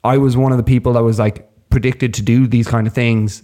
I 0.05 0.19
was 0.19 0.37
one 0.37 0.53
of 0.53 0.59
the 0.59 0.65
people 0.65 0.93
that 0.95 1.03
was 1.03 1.19
like 1.19 1.49
predicted 1.71 2.15
to 2.15 2.23
do 2.23 2.47
these 2.47 2.69
kind 2.69 2.87
of 2.87 2.93
things, 2.93 3.43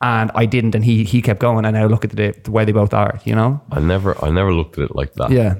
and 0.00 0.30
I 0.34 0.46
didn't, 0.46 0.74
and 0.74 0.84
he 0.84 1.04
he 1.04 1.22
kept 1.22 1.38
going, 1.40 1.64
and 1.64 1.74
now 1.76 1.86
look 1.86 2.04
at 2.04 2.10
the, 2.10 2.34
the 2.42 2.50
way 2.50 2.64
they 2.64 2.72
both 2.72 2.92
are, 2.94 3.20
you 3.24 3.34
know? 3.34 3.60
I 3.70 3.80
never, 3.80 4.22
I 4.24 4.30
never 4.30 4.52
looked 4.52 4.76
at 4.78 4.84
it 4.90 4.96
like 4.96 5.14
that. 5.14 5.30
Yeah. 5.30 5.54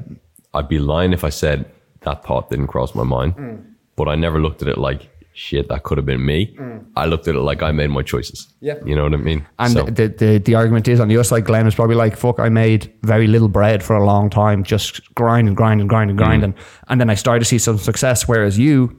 I'd 0.53 0.69
be 0.69 0.79
lying 0.79 1.13
if 1.13 1.25
I 1.25 1.31
said 1.31 1.67
that 2.03 2.25
thought 2.25 2.51
didn't 2.51 2.67
cross 2.69 2.95
my 2.95 3.05
mind, 3.05 3.37
Mm. 3.37 3.65
But 3.97 4.09
I 4.09 4.15
never 4.15 4.41
looked 4.41 4.63
at 4.63 4.69
it 4.69 4.79
like 4.79 5.11
shit. 5.37 5.69
That 5.69 5.83
could 5.83 5.99
have 5.99 6.07
been 6.07 6.25
me. 6.25 6.57
I 6.97 7.07
looked 7.07 7.27
at 7.29 7.35
it 7.35 7.41
like 7.41 7.63
I 7.63 7.73
made 7.73 7.91
my 7.91 8.03
choices. 8.03 8.47
Mm. 8.47 8.53
Yeah. 8.61 8.75
you 8.87 8.95
know 8.95 9.03
what 9.05 9.15
I 9.15 9.17
mean. 9.17 9.45
And 9.59 9.73
So, 9.73 9.85
the, 9.85 10.09
the 10.09 10.39
the 10.39 10.55
argument 10.55 10.87
is 10.89 11.01
on 11.01 11.09
the 11.09 11.17
other 11.17 11.25
side, 11.25 11.45
Glenn 11.45 11.65
was 11.65 11.75
probably 11.75 11.97
like, 11.97 12.17
"Fuck, 12.17 12.39
I 12.39 12.49
made 12.49 12.93
very 13.03 13.27
little 13.27 13.49
bread 13.49 13.83
for 13.83 13.97
a 13.97 14.05
long 14.05 14.31
time, 14.31 14.63
just 14.63 15.01
grinding, 15.15 15.55
grinding, 15.55 15.89
grinding, 15.89 16.17
grinding, 16.17 16.53
Mm. 16.53 16.59
and 16.89 17.01
then 17.01 17.11
I 17.11 17.15
started 17.17 17.41
to 17.41 17.47
see 17.47 17.59
some 17.59 17.79
success." 17.79 18.29
Whereas 18.29 18.59
you 18.59 18.97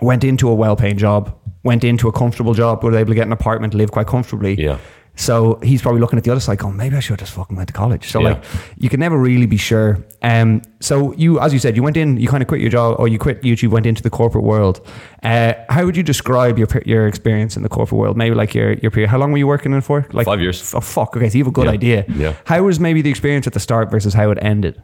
went 0.00 0.24
into 0.24 0.48
a 0.48 0.54
well-paying 0.54 0.96
job, 0.98 1.32
went 1.62 1.84
into 1.84 2.08
a 2.08 2.12
comfortable 2.12 2.54
job, 2.54 2.82
were 2.82 2.96
able 2.96 3.10
to 3.10 3.14
get 3.14 3.26
an 3.26 3.32
apartment, 3.32 3.72
live 3.74 3.92
quite 3.92 4.06
comfortably. 4.08 4.54
Yeah. 4.60 4.78
So 5.14 5.60
he's 5.62 5.82
probably 5.82 6.00
looking 6.00 6.16
at 6.18 6.24
the 6.24 6.30
other 6.30 6.40
side, 6.40 6.58
going, 6.58 6.76
"Maybe 6.76 6.96
I 6.96 7.00
should 7.00 7.10
have 7.10 7.18
just 7.20 7.32
fucking 7.32 7.54
went 7.56 7.66
to 7.68 7.72
college." 7.74 8.08
So 8.10 8.20
Yeah. 8.20 8.28
like, 8.30 8.44
you 8.78 8.88
can 8.88 8.98
never 8.98 9.18
really 9.18 9.44
be 9.46 9.58
sure. 9.58 9.98
Um, 10.22 10.62
so 10.80 11.12
you, 11.18 11.38
as 11.38 11.52
you 11.52 11.58
said, 11.58 11.76
you 11.76 11.82
went 11.82 11.96
in, 11.98 12.16
you 12.16 12.28
kind 12.28 12.42
of 12.42 12.48
quit 12.48 12.62
your 12.62 12.70
job, 12.70 12.96
or 12.98 13.08
you 13.08 13.18
quit 13.18 13.42
YouTube, 13.42 13.68
went 13.68 13.84
into 13.86 14.02
the 14.02 14.08
corporate 14.10 14.44
world. 14.44 14.80
Uh, 15.22 15.52
how 15.68 15.84
would 15.84 15.96
you 15.98 16.02
describe 16.02 16.58
your 16.58 16.66
your 16.86 17.06
experience 17.06 17.56
in 17.58 17.62
the 17.62 17.68
corporate 17.68 17.98
world? 18.00 18.16
Maybe 18.16 18.34
like 18.34 18.54
your 18.54 18.72
your 18.74 18.90
period. 18.90 19.10
How 19.10 19.18
long 19.18 19.32
were 19.32 19.38
you 19.38 19.46
working 19.46 19.72
in 19.74 19.82
for? 19.82 20.06
Like 20.12 20.24
Five 20.24 20.40
years. 20.40 20.72
Oh 20.74 20.80
fuck. 20.80 21.14
Okay, 21.16 21.28
so 21.28 21.36
you 21.38 21.44
have 21.44 21.48
a 21.52 21.54
good 21.54 21.66
Yeah. 21.66 21.72
idea. 21.72 22.04
Yeah. 22.16 22.32
How 22.44 22.62
was 22.62 22.80
maybe 22.80 23.02
the 23.02 23.10
experience 23.10 23.46
at 23.46 23.52
the 23.52 23.60
start 23.60 23.90
versus 23.90 24.14
how 24.14 24.30
it 24.30 24.38
ended? 24.40 24.80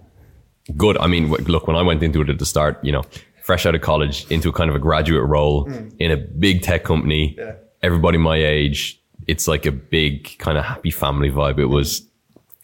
good. 0.76 0.99
I 0.99 1.06
mean, 1.06 1.30
look, 1.30 1.66
when 1.66 1.76
I 1.78 1.82
went 1.82 2.02
into 2.02 2.20
it 2.20 2.28
at 2.28 2.38
the 2.38 2.44
start, 2.44 2.78
you 2.85 2.92
know, 2.92 3.02
fresh 3.42 3.64
out 3.64 3.75
of 3.75 3.80
college 3.80 4.26
into 4.28 4.50
a 4.50 4.52
kind 4.52 4.68
of 4.68 4.76
a 4.76 4.78
graduate 4.78 5.26
role 5.26 5.64
Mm. 5.64 5.92
in 5.99 6.11
a 6.11 6.16
big 6.18 6.61
tech 6.61 6.85
company, 6.85 7.35
yeah. 7.38 7.52
everybody 7.82 8.18
my 8.18 8.37
age, 8.37 9.00
it's 9.26 9.48
like 9.48 9.66
a 9.66 9.72
big 9.72 10.38
kind 10.38 10.56
of 10.58 10.64
happy 10.64 10.90
family 10.90 11.30
vibe. 11.30 11.58
It 11.58 11.66
was, 11.66 12.06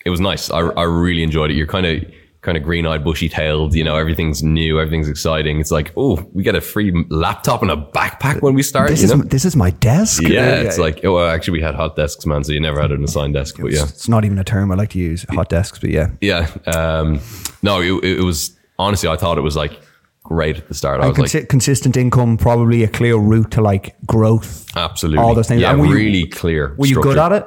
it 0.04 0.11
was 0.11 0.20
nice. 0.20 0.50
I, 0.50 0.61
I 0.61 0.82
really 0.84 1.23
enjoyed 1.23 1.50
it. 1.50 1.54
You're 1.54 1.66
kind 1.66 1.87
of, 1.87 2.04
kind 2.44 2.58
of 2.58 2.62
green 2.62 2.87
eyed, 2.87 3.02
bushy 3.02 3.28
tailed, 3.28 3.75
you 3.75 3.82
know, 3.82 3.96
everything's 3.96 4.42
new, 4.42 4.78
everything's 4.78 5.08
exciting. 5.08 5.61
It's 5.61 5.70
like, 5.70 5.92
oh, 5.96 6.16
we 6.34 6.42
get 6.42 6.54
a 6.54 6.61
free 6.61 6.92
laptop 7.08 7.62
and 7.62 7.70
a 7.70 7.76
backpack 7.76 8.42
when 8.42 8.54
we 8.54 8.62
start. 8.62 8.90
This 8.90 9.02
is 9.02 9.14
know? 9.14 9.23
this 9.23 9.46
is 9.46 9.56
my 9.56 9.70
desk. 9.70 10.23
yeah, 10.23 10.56
it's 10.56 10.78
like, 10.78 11.04
oh, 11.04 11.14
well, 11.14 11.28
actually, 11.28 11.58
we 11.58 11.62
had 11.62 11.75
hot 11.75 11.96
desks, 11.96 12.26
man. 12.26 12.44
So 12.44 12.52
you 12.52 12.61
never 12.61 12.80
had 12.80 12.92
an 12.92 13.02
assigned 13.02 13.32
desk, 13.34 13.56
but 13.58 13.73
yeah. 13.73 13.84
It's 13.84 14.08
not 14.08 14.26
even 14.26 14.38
a 14.38 14.44
term 14.44 14.70
I 14.70 14.75
like 14.75 14.90
to 14.90 14.99
use. 14.99 15.25
Hot 15.30 15.49
desks, 15.49 15.78
but 15.78 15.88
yeah. 15.88 16.11
Yeah. 16.20 16.50
Um, 16.66 17.18
no, 17.62 17.80
it, 17.80 18.04
it 18.04 18.23
was 18.23 18.54
honestly, 18.78 19.08
I 19.08 19.16
thought 19.16 19.38
it 19.38 19.42
was 19.42 19.56
like 19.56 19.80
great 20.25 20.57
at 20.59 20.69
the 20.69 20.75
start. 20.75 21.00
I 21.00 21.07
And 21.07 21.16
was 21.19 21.31
consi- 21.33 21.40
like, 21.40 21.49
consistent 21.49 21.97
income, 21.97 22.37
probably 22.37 22.83
a 22.83 22.88
clear 22.88 23.16
route 23.16 23.50
to 23.52 23.61
like 23.62 23.95
growth. 24.07 24.66
absolutely. 24.76 25.23
all 25.23 25.35
those 25.35 25.47
things. 25.49 25.61
Yeah, 25.61 25.71
And 25.73 25.81
were 25.81 25.87
you- 25.87 25.95
really 25.95 26.26
clear. 26.26 26.75
Were 26.78 26.87
you 26.87 27.00
good 27.00 27.19
at 27.19 27.33
it? 27.33 27.47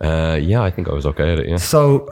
Uh, 0.00 0.38
yeah, 0.40 0.62
I 0.62 0.70
think 0.70 0.88
I 0.88 0.92
was 0.94 1.06
okay 1.06 1.32
at 1.32 1.38
it. 1.40 1.48
Yeah. 1.48 1.56
So 1.56 2.10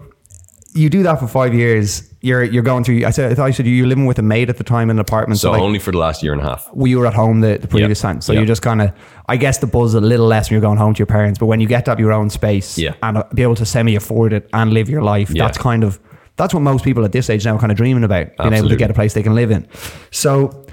you 0.75 0.89
do 0.91 1.03
that 1.05 1.21
for 1.21 1.27
five 1.29 1.55
years. 1.55 2.11
You're 2.21 2.43
you're 2.43 2.63
going 2.63 2.85
through. 2.85 3.05
I 3.05 3.11
said 3.11 3.31
I 3.31 3.35
thought 3.35 3.47
you 3.47 3.53
said 3.53 3.67
you 3.67 3.83
were 3.83 3.89
living 3.89 4.07
with 4.07 4.19
a 4.19 4.23
maid 4.23 4.49
at 4.49 4.57
the 4.57 4.65
time 4.65 4.89
in 4.91 4.97
an 4.97 5.01
apartment. 5.01 5.39
So 5.41 5.51
like, 5.53 5.61
only 5.61 5.79
for 5.79 5.93
the 5.93 5.99
last 5.99 6.23
year 6.23 6.33
and 6.33 6.41
a 6.41 6.45
half. 6.45 6.69
well, 6.73 6.87
you 6.87 6.99
were 6.99 7.07
at 7.07 7.13
home 7.15 7.41
the, 7.43 7.59
the 7.59 7.69
previous 7.69 8.01
Yeah. 8.03 8.09
time. 8.13 8.21
So 8.23 8.33
Yeah. 8.33 8.41
you 8.41 8.47
just 8.47 8.63
kind 8.63 8.81
of, 8.81 8.91
I 9.29 9.37
guess 9.37 9.59
the 9.59 9.67
buzz 9.67 9.91
is 9.91 9.95
a 9.97 10.01
little 10.01 10.27
less 10.27 10.49
when 10.51 10.55
you're 10.55 10.63
going 10.69 10.79
home 10.79 10.95
to 10.95 10.99
your 10.99 11.07
parents. 11.07 11.39
But 11.39 11.47
when 11.47 11.61
you 11.61 11.67
get 11.69 11.85
to 11.85 11.91
have 11.91 12.01
your 12.01 12.13
own 12.13 12.31
space 12.31 12.79
Yeah. 12.79 12.95
and 13.03 13.19
uh, 13.19 13.25
be 13.35 13.43
able 13.43 13.57
to 13.57 13.67
semi 13.67 13.95
afford 13.95 14.33
it 14.33 14.49
and 14.55 14.73
live 14.73 14.89
your 14.89 15.03
life, 15.03 15.31
Yeah. 15.31 15.45
that's 15.45 15.59
kind 15.59 15.85
of, 15.85 16.01
that's 16.37 16.53
what 16.53 16.61
most 16.61 16.85
people 16.85 17.05
at 17.05 17.12
this 17.12 17.31
age 17.31 17.45
now 17.45 17.57
are 17.57 17.59
kind 17.59 17.71
of 17.71 17.79
dreaming 17.79 18.05
about, 18.05 18.37
being 18.38 18.53
able 18.53 18.69
to 18.69 18.76
get 18.76 18.91
a 18.91 18.95
place 18.95 19.14
they 19.14 19.23
can 19.23 19.35
live 19.35 19.50
in. 19.50 19.69
So 20.11 20.67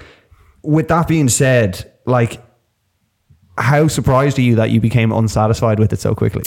with 0.62 0.88
that 0.88 1.08
being 1.08 1.28
said, 1.28 1.92
like, 2.04 2.42
how 3.58 3.86
surprised 3.86 4.38
are 4.38 4.42
you 4.42 4.56
that 4.56 4.70
you 4.70 4.80
became 4.80 5.12
unsatisfied 5.12 5.78
with 5.78 5.92
it 5.92 6.00
so 6.00 6.14
quickly? 6.14 6.42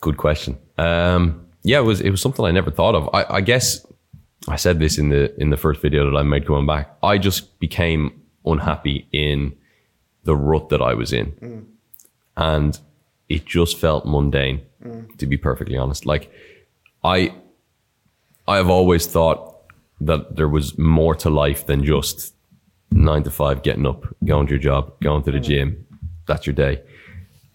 Good 0.00 0.18
question. 0.18 0.58
Um, 0.78 1.46
yeah, 1.62 1.78
it 1.78 1.84
was 1.84 2.00
it 2.00 2.10
was 2.10 2.20
something 2.20 2.44
I 2.44 2.50
never 2.50 2.70
thought 2.70 2.94
of. 2.94 3.08
I, 3.14 3.36
I 3.36 3.40
guess 3.40 3.86
I 4.46 4.56
said 4.56 4.78
this 4.78 4.98
in 4.98 5.08
the 5.08 5.34
in 5.40 5.50
the 5.50 5.56
first 5.56 5.80
video 5.80 6.10
that 6.10 6.16
I 6.16 6.22
made 6.22 6.46
going 6.46 6.66
back. 6.66 6.96
I 7.02 7.18
just 7.18 7.58
became 7.60 8.20
unhappy 8.44 9.08
in 9.12 9.56
the 10.24 10.36
rut 10.36 10.68
that 10.68 10.82
I 10.82 10.94
was 10.94 11.12
in, 11.12 11.66
and 12.36 12.78
it 13.28 13.46
just 13.46 13.78
felt 13.78 14.06
mundane. 14.06 14.60
To 15.18 15.26
be 15.26 15.36
perfectly 15.36 15.76
honest, 15.76 16.06
like 16.06 16.30
I 17.02 17.34
I 18.46 18.56
have 18.56 18.70
always 18.70 19.06
thought 19.06 19.56
that 20.00 20.36
there 20.36 20.48
was 20.48 20.76
more 20.78 21.14
to 21.16 21.30
life 21.30 21.66
than 21.66 21.84
just 21.84 22.34
nine 22.90 23.22
to 23.22 23.30
five, 23.30 23.62
getting 23.62 23.86
up, 23.86 24.04
going 24.24 24.46
to 24.46 24.54
your 24.54 24.60
job, 24.60 24.98
going 25.00 25.22
to 25.24 25.32
the 25.32 25.40
gym. 25.40 25.86
That's 26.26 26.46
your 26.46 26.54
day. 26.54 26.82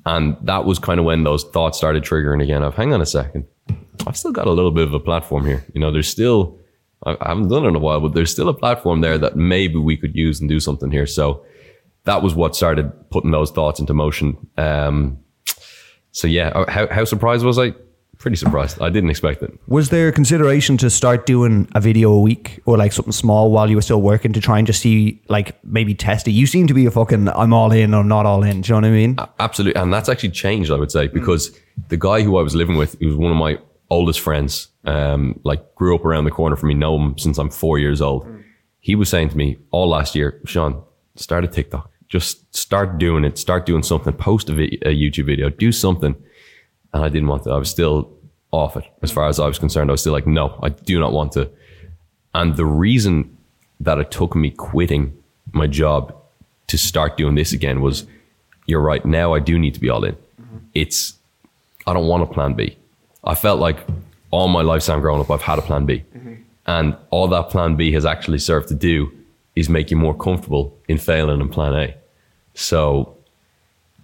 And 0.05 0.37
that 0.43 0.65
was 0.65 0.79
kind 0.79 0.99
of 0.99 1.05
when 1.05 1.23
those 1.23 1.43
thoughts 1.43 1.77
started 1.77 2.03
triggering 2.03 2.43
again 2.43 2.61
of, 2.63 2.75
hang 2.75 2.93
on 2.93 3.01
a 3.01 3.05
second, 3.05 3.45
I've 4.05 4.15
still 4.15 4.31
got 4.31 4.47
a 4.47 4.51
little 4.51 4.71
bit 4.71 4.87
of 4.87 4.93
a 4.93 4.99
platform 4.99 5.45
here. 5.45 5.65
You 5.73 5.81
know, 5.81 5.91
there's 5.91 6.07
still, 6.07 6.59
I 7.03 7.17
haven't 7.27 7.47
done 7.47 7.65
it 7.65 7.69
in 7.69 7.75
a 7.75 7.79
while, 7.79 7.99
but 7.99 8.13
there's 8.13 8.31
still 8.31 8.49
a 8.49 8.53
platform 8.53 9.01
there 9.01 9.17
that 9.17 9.35
maybe 9.35 9.77
we 9.77 9.97
could 9.97 10.15
use 10.15 10.39
and 10.39 10.47
do 10.47 10.59
something 10.59 10.91
here. 10.91 11.07
So 11.07 11.43
that 12.03 12.21
was 12.21 12.35
what 12.35 12.55
started 12.55 12.91
putting 13.09 13.31
those 13.31 13.49
thoughts 13.49 13.79
into 13.79 13.93
motion. 13.93 14.37
Um, 14.57 15.17
so 16.11 16.27
yeah, 16.27 16.49
uh, 16.49 16.69
how, 16.69 16.87
how 16.87 17.03
surprised 17.03 17.43
was 17.43 17.57
I? 17.57 17.73
Pretty 18.17 18.37
surprised. 18.37 18.81
I 18.81 18.89
didn't 18.89 19.09
expect 19.09 19.43
it. 19.43 19.53
Was 19.67 19.89
there 19.89 20.11
consideration 20.11 20.77
to 20.77 20.89
start 20.89 21.25
doing 21.25 21.67
a 21.75 21.81
video 21.81 22.11
a 22.11 22.19
week 22.19 22.59
or 22.65 22.77
like 22.77 22.91
something 22.91 23.11
small 23.11 23.51
while 23.51 23.69
you 23.69 23.75
were 23.75 23.81
still 23.81 24.01
working 24.01 24.33
to 24.33 24.41
try 24.41 24.57
and 24.57 24.65
just 24.65 24.81
see, 24.81 25.21
like 25.27 25.63
maybe 25.63 25.93
test 25.93 26.27
it? 26.27 26.31
You 26.31 26.47
seem 26.47 26.67
to 26.67 26.73
be 26.73 26.85
a 26.85 26.91
fucking 26.91 27.29
I'm 27.29 27.53
all 27.53 27.71
in 27.71 27.93
or 27.93 28.03
not 28.03 28.25
all 28.25 28.43
in. 28.43 28.61
Do 28.61 28.69
you 28.73 28.81
know 28.81 28.87
what 28.87 28.91
I 28.93 28.95
mean? 28.95 29.15
Absolutely. 29.39 29.79
And 29.79 29.93
that's 29.93 30.09
actually 30.09 30.31
changed, 30.31 30.71
I 30.71 30.75
would 30.75 30.91
say, 30.91 31.07
because 31.07 31.57
the 31.89 31.97
guy 31.97 32.21
who 32.21 32.37
I 32.37 32.41
was 32.41 32.55
living 32.55 32.77
with, 32.77 32.97
he 32.99 33.05
was 33.05 33.15
one 33.15 33.31
of 33.31 33.37
my 33.37 33.59
oldest 33.89 34.19
friends, 34.21 34.69
um, 34.85 35.39
like 35.43 35.75
grew 35.75 35.95
up 35.95 36.05
around 36.05 36.25
the 36.25 36.31
corner 36.31 36.55
from 36.55 36.69
me, 36.69 36.73
know 36.73 36.95
him 36.97 37.17
since 37.17 37.37
I'm 37.37 37.49
four 37.49 37.77
years 37.77 38.01
old. 38.01 38.27
He 38.79 38.95
was 38.95 39.09
saying 39.09 39.29
to 39.29 39.37
me 39.37 39.57
all 39.71 39.89
last 39.89 40.15
year, 40.15 40.41
Sean, 40.45 40.83
start 41.15 41.43
a 41.43 41.47
TikTok. 41.47 41.91
Just 42.07 42.55
start 42.55 42.97
doing 42.97 43.25
it. 43.25 43.37
Start 43.37 43.65
doing 43.65 43.83
something. 43.83 44.13
Post 44.13 44.49
a, 44.49 44.53
vi- 44.53 44.79
a 44.83 44.95
YouTube 44.95 45.25
video. 45.25 45.49
Do 45.49 45.71
something. 45.71 46.15
And 46.95 47.03
I 47.03 47.09
didn't 47.09 47.27
want 47.27 47.43
to. 47.43 47.51
I 47.51 47.57
was 47.57 47.69
still 47.69 48.09
off 48.51 48.77
it 48.77 48.85
as 49.01 49.11
far 49.11 49.27
as 49.27 49.37
I 49.37 49.47
was 49.47 49.59
concerned. 49.59 49.91
I 49.91 49.91
was 49.91 49.99
still 49.99 50.13
like, 50.13 50.25
no, 50.25 50.57
I 50.63 50.69
do 50.69 50.97
not 50.97 51.11
want 51.11 51.33
to. 51.33 51.49
And 52.33 52.55
the 52.55 52.65
reason 52.65 53.37
that 53.81 53.97
it 53.97 54.11
took 54.11 54.33
me 54.33 54.49
quitting 54.49 55.15
my 55.51 55.67
job 55.67 56.15
to 56.67 56.77
start 56.77 57.17
doing 57.17 57.35
this 57.35 57.51
again 57.51 57.81
was 57.81 58.07
you're 58.65 58.79
right. 58.79 59.05
Now 59.05 59.33
I 59.33 59.39
do 59.39 59.59
need 59.59 59.73
to 59.73 59.81
be 59.81 59.89
all 59.89 60.05
in. 60.05 60.15
It's, 60.73 61.15
I 61.85 61.91
don't 61.91 62.07
want 62.07 62.23
a 62.23 62.27
plan 62.27 62.53
B. 62.53 62.77
I 63.25 63.35
felt 63.35 63.59
like 63.59 63.85
all 64.31 64.47
my 64.47 64.61
life 64.61 64.67
lifetime 64.87 65.01
growing 65.01 65.19
up, 65.19 65.29
I've 65.29 65.41
had 65.41 65.59
a 65.59 65.61
plan 65.61 65.85
B. 65.85 66.05
Mm-hmm. 66.15 66.35
And 66.67 66.95
all 67.09 67.27
that 67.27 67.49
plan 67.49 67.75
B 67.75 67.91
has 67.91 68.05
actually 68.05 68.39
served 68.39 68.69
to 68.69 68.75
do 68.75 69.11
is 69.55 69.67
make 69.67 69.91
you 69.91 69.97
more 69.97 70.15
comfortable 70.15 70.77
in 70.87 70.97
failing 70.97 71.41
in 71.41 71.49
plan 71.49 71.73
A. 71.73 71.93
So 72.53 73.14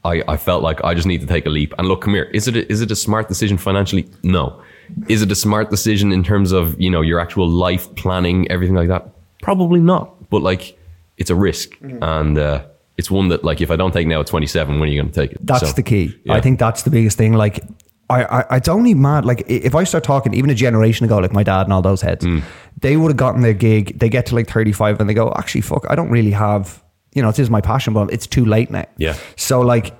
I, 0.04 0.24
I 0.28 0.38
felt 0.38 0.64
like 0.64 0.84
I 0.84 0.94
just 0.96 1.06
need 1.08 1.22
to 1.22 1.28
take 1.28 1.46
a 1.46 1.50
leap. 1.50 1.74
And 1.78 1.88
look, 1.88 2.02
come 2.02 2.14
here. 2.16 2.24
Is 2.34 2.48
it 2.48 2.56
a, 2.56 2.72
is 2.72 2.82
it 2.82 2.90
a 2.92 2.96
smart 2.96 3.28
decision 3.28 3.58
financially? 3.58 4.10
No. 4.24 4.62
Is 5.08 5.22
it 5.22 5.32
a 5.32 5.36
smart 5.36 5.70
decision 5.70 6.12
in 6.12 6.24
terms 6.24 6.52
of 6.52 6.80
you 6.82 6.90
know 6.90 7.02
your 7.02 7.20
actual 7.20 7.48
life 7.48 7.94
planning, 7.96 8.50
everything 8.52 8.76
like 8.76 8.88
that? 8.90 9.08
Probably 9.42 9.80
not. 9.80 10.30
But 10.30 10.42
like, 10.42 10.78
it's 11.18 11.30
a 11.30 11.36
risk, 11.36 11.78
and 11.82 12.38
uh, 12.38 12.66
it's 12.98 13.10
one 13.12 13.30
that 13.30 13.44
like 13.44 13.62
if 13.62 13.70
I 13.72 13.76
don't 13.76 13.92
take 13.94 14.08
now 14.08 14.20
at 14.22 14.28
27, 14.28 14.80
when 14.80 14.90
are 14.90 14.92
you 14.92 15.02
going 15.02 15.12
to 15.14 15.20
take 15.22 15.32
it? 15.34 15.46
That's 15.46 15.68
So, 15.68 15.74
the 15.74 15.84
key. 15.84 16.18
yeah. 16.26 16.34
I 16.34 16.42
think 16.42 16.58
that's 16.60 16.84
the 16.84 16.90
biggest 16.90 17.18
thing. 17.18 17.34
Like, 17.34 17.64
I, 18.10 18.24
I, 18.24 18.58
it's 18.58 18.68
only 18.68 18.94
mad. 18.94 19.24
Like, 19.24 19.44
if 19.48 19.76
I 19.76 19.84
start 19.86 20.04
talking, 20.04 20.34
even 20.34 20.50
a 20.50 20.56
generation 20.56 21.06
ago, 21.06 21.20
like 21.20 21.32
my 21.32 21.44
dad 21.44 21.62
and 21.64 21.74
all 21.74 21.82
those 21.82 22.02
heads, 22.02 22.26
Mm. 22.26 22.44
they 22.82 22.98
would 22.98 23.10
have 23.10 23.18
gotten 23.18 23.42
their 23.42 23.54
gig. 23.54 23.98
They 24.00 24.10
get 24.10 24.26
to 24.28 24.36
like 24.36 24.50
35 24.50 25.00
and 25.00 25.10
they 25.10 25.14
go, 25.14 25.32
actually, 25.38 25.62
fuck, 25.62 25.86
I 25.90 25.96
don't 25.96 26.10
really 26.10 26.32
have, 26.32 26.84
you 27.14 27.22
know, 27.22 27.30
this 27.30 27.40
is 27.40 27.50
my 27.50 27.62
passion, 27.62 27.94
but 27.94 28.12
it's 28.14 28.28
too 28.28 28.46
late 28.46 28.72
now. 28.72 28.86
Yeah. 28.98 29.16
So, 29.36 29.62
like, 29.62 29.96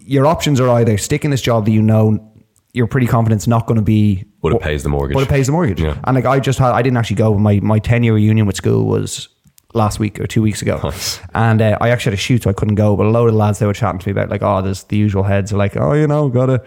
your 0.00 0.26
options 0.26 0.60
are 0.60 0.68
either 0.70 0.96
stick 0.98 1.24
in 1.24 1.30
this 1.30 1.42
job 1.42 1.64
that 1.66 1.72
you 1.72 1.82
know 1.82 2.30
you're 2.72 2.86
pretty 2.86 3.06
confident 3.06 3.38
it's 3.40 3.46
not 3.46 3.66
going 3.66 3.76
to 3.76 3.82
be, 3.84 4.24
But 4.42 4.52
it 4.52 4.60
pays 4.60 4.82
the 4.82 4.88
mortgage. 4.88 5.14
but 5.14 5.22
it 5.22 5.28
pays 5.28 5.46
the 5.46 5.52
mortgage. 5.52 5.80
Yeah. 5.80 5.98
And 6.04 6.14
like, 6.16 6.24
I 6.26 6.40
just 6.40 6.58
had, 6.58 6.72
I 6.72 6.82
didn't 6.82 6.96
actually 6.96 7.16
go. 7.16 7.34
My 7.38 7.60
my 7.60 7.78
10 7.78 8.02
year 8.02 8.14
reunion 8.14 8.46
with 8.46 8.56
school 8.56 8.86
was 8.86 9.28
last 9.74 9.98
week 9.98 10.20
or 10.20 10.26
two 10.26 10.40
weeks 10.42 10.62
ago. 10.62 10.80
Nice. 10.82 11.20
And 11.34 11.60
uh, 11.60 11.76
I 11.80 11.90
actually 11.90 12.10
had 12.10 12.18
a 12.18 12.22
shoot, 12.22 12.42
so 12.44 12.50
I 12.50 12.52
couldn't 12.52 12.76
go. 12.76 12.96
But 12.96 13.06
a 13.06 13.10
load 13.10 13.28
of 13.28 13.34
lads 13.34 13.58
they 13.58 13.66
were 13.66 13.74
chatting 13.74 13.98
to 14.00 14.08
me 14.08 14.12
about 14.12 14.28
like, 14.30 14.42
oh, 14.42 14.62
there's 14.62 14.84
the 14.84 14.96
usual 14.96 15.22
heads 15.24 15.52
are 15.52 15.56
like, 15.56 15.76
oh, 15.76 15.92
you 15.92 16.06
know, 16.06 16.28
gotta, 16.28 16.62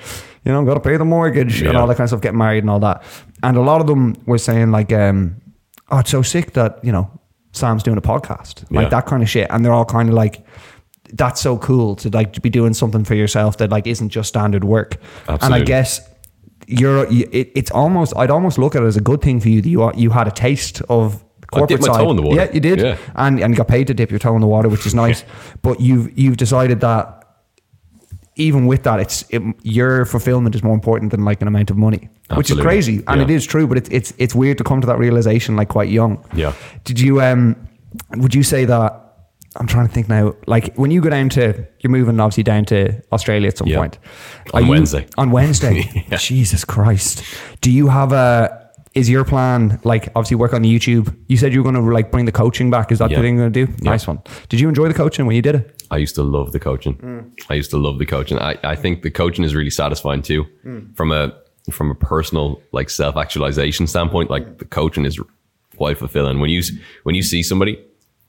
you 0.46 0.52
know, 0.52 0.64
gotta 0.66 0.80
pay 0.82 0.98
the 0.98 1.06
mortgage 1.06 1.62
and 1.62 1.76
all 1.78 1.88
that 1.88 1.96
kind 1.96 2.06
of 2.06 2.10
stuff, 2.10 2.22
getting 2.22 2.38
married 2.38 2.64
and 2.64 2.70
all 2.70 2.80
that. 2.80 3.04
And 3.44 3.56
a 3.58 3.62
lot 3.62 3.82
of 3.82 3.88
them 3.88 4.16
were 4.26 4.38
saying 4.38 4.72
like, 4.72 4.92
um, 4.94 5.42
oh, 5.92 6.00
it's 6.00 6.12
so 6.12 6.22
sick 6.22 6.54
that 6.54 6.80
you 6.84 6.92
know 6.92 7.10
Sam's 7.58 7.84
doing 7.84 7.98
a 7.98 8.02
podcast, 8.02 8.64
like 8.72 8.84
Yeah. 8.86 8.90
that 8.90 9.06
kind 9.06 9.22
of 9.24 9.30
shit. 9.30 9.48
And 9.50 9.64
they're 9.66 9.74
all 9.74 9.86
kind 9.86 10.10
of 10.10 10.16
like. 10.16 10.46
That's 11.14 11.40
so 11.40 11.58
cool 11.58 11.96
to 11.98 12.10
like 12.10 12.34
to 12.34 12.42
be 12.42 12.50
doing 12.50 12.74
something 12.74 13.06
for 13.06 13.16
yourself 13.16 13.58
that 13.60 13.70
like 13.70 13.88
isn't 13.88 14.10
just 14.10 14.28
standard 14.28 14.66
work. 14.66 14.98
And 15.30 15.54
I 15.54 15.62
guess 15.62 16.02
you're 16.68 17.06
it, 17.10 17.50
it's 17.56 17.72
almost 17.72 18.12
I'd 18.18 18.30
almost 18.30 18.58
look 18.58 18.76
at 18.76 18.84
it 18.84 18.88
as 18.88 18.98
a 18.98 19.02
good 19.02 19.22
thing 19.22 19.40
for 19.40 19.48
you 19.48 19.62
that 19.62 19.70
you 19.70 19.90
you 19.96 20.10
had 20.10 20.28
a 20.28 20.32
taste 20.32 20.82
of 20.90 21.24
I 21.54 21.60
corporate 21.60 21.82
side. 21.86 21.96
toe 21.96 22.10
in 22.10 22.18
the 22.18 22.24
water. 22.24 22.36
Yeah, 22.42 22.52
you 22.52 22.60
did, 22.60 22.82
Yeah. 22.82 22.98
and 23.16 23.40
and 23.40 23.54
you 23.54 23.58
got 23.58 23.70
paid 23.70 23.88
to 23.88 23.94
dip 23.94 24.10
your 24.12 24.20
toe 24.20 24.36
in 24.36 24.42
the 24.42 24.48
water, 24.48 24.68
which 24.68 24.86
is 24.86 24.94
nice. 25.06 25.24
but 25.62 25.80
you've 25.80 26.12
you've 26.20 26.36
decided 26.36 26.82
that 26.82 27.17
even 28.38 28.66
with 28.68 28.84
that, 28.84 29.00
it's 29.00 29.26
it, 29.30 29.42
your 29.64 30.06
fulfillment 30.06 30.56
is 30.56 30.64
more 30.64 30.74
important 30.74 31.12
than 31.12 31.26
like 31.26 31.42
an 31.42 31.48
amount 31.48 31.70
of 31.72 31.78
money, 31.78 32.10
which 32.36 32.50
is 32.52 32.60
crazy, 32.60 33.04
and 33.08 33.20
Yeah. 33.20 33.24
it 33.24 33.30
is 33.30 33.46
true. 33.46 33.68
But 33.68 33.78
it's 33.78 33.90
it's 33.90 34.14
it's 34.18 34.34
weird 34.36 34.58
to 34.60 34.64
come 34.64 34.80
to 34.82 34.88
that 34.88 34.98
realization 35.00 35.56
like 35.56 35.70
quite 35.70 35.90
young. 35.90 36.24
Yeah. 36.34 36.54
Did 36.84 37.00
you 37.00 37.22
um? 37.22 37.56
Would 38.16 38.34
you 38.36 38.44
say 38.44 38.66
that? 38.66 39.04
I'm 39.56 39.66
trying 39.66 39.88
to 39.88 39.94
think 39.94 40.08
now. 40.08 40.34
Like 40.46 40.76
when 40.76 40.92
you 40.92 41.02
go 41.02 41.10
down 41.10 41.30
to, 41.30 41.66
you're 41.80 41.90
moving 41.90 42.20
obviously 42.20 42.44
down 42.44 42.66
to 42.66 43.02
Australia 43.12 43.48
at 43.48 43.58
some 43.58 43.68
Yeah. 43.68 43.78
point. 43.80 43.98
On 44.54 44.64
you- 44.66 44.70
Wednesday. 44.70 45.08
On 45.18 45.32
Wednesday. 45.32 46.06
Yeah. 46.12 46.18
Jesus 46.18 46.64
Christ. 46.64 47.24
Do 47.62 47.72
you 47.72 47.88
have 47.88 48.12
a? 48.12 48.66
Is 48.94 49.10
your 49.12 49.24
plan 49.26 49.80
like 49.84 50.10
obviously 50.16 50.38
work 50.38 50.54
on 50.54 50.62
the 50.64 50.74
YouTube? 50.80 51.16
You 51.28 51.38
said 51.38 51.54
you 51.54 51.64
were 51.64 51.72
going 51.72 51.84
to 51.86 51.92
like 51.94 52.10
bring 52.12 52.26
the 52.26 52.32
coaching 52.32 52.72
back. 52.72 52.92
Is 52.92 52.98
that 53.00 53.10
the 53.10 53.16
thing 53.16 53.38
you're 53.38 53.50
going 53.50 53.54
to 53.54 53.66
do? 53.68 53.84
Nice 53.84 54.08
one. 54.08 54.20
Did 54.50 54.60
you 54.60 54.68
enjoy 54.70 54.88
the 54.88 54.94
coaching 54.96 55.26
when 55.28 55.36
you 55.36 55.42
did 55.44 55.54
it? 55.56 55.77
I 55.92 55.98
used 55.98 56.16
to 56.16 56.24
love 56.24 56.52
the 56.52 56.60
coaching. 56.60 56.96
Mm. 56.98 57.46
I 57.50 57.54
used 57.54 57.72
to 57.72 57.78
love 57.78 58.00
the 58.00 58.06
coaching. 58.06 58.40
I, 58.40 58.58
I 58.64 58.76
think 58.76 59.04
the 59.04 59.12
coaching 59.12 59.44
is 59.44 59.56
really 59.56 59.70
satisfying 59.70 60.22
too, 60.22 60.46
mm. 60.66 60.96
from 60.96 61.12
a 61.12 61.34
from 61.72 61.92
a 61.92 61.96
personal 61.96 62.62
like 62.72 62.90
self 62.90 63.18
actualization 63.18 63.88
standpoint. 63.88 64.30
Like 64.30 64.46
mm. 64.46 64.58
the 64.58 64.66
coaching 64.66 65.06
is 65.06 65.20
quite 65.76 65.98
fulfilling. 65.98 66.40
When 66.40 66.50
you 66.50 66.62
when 67.04 67.16
you 67.16 67.24
see 67.24 67.44
somebody 67.44 67.80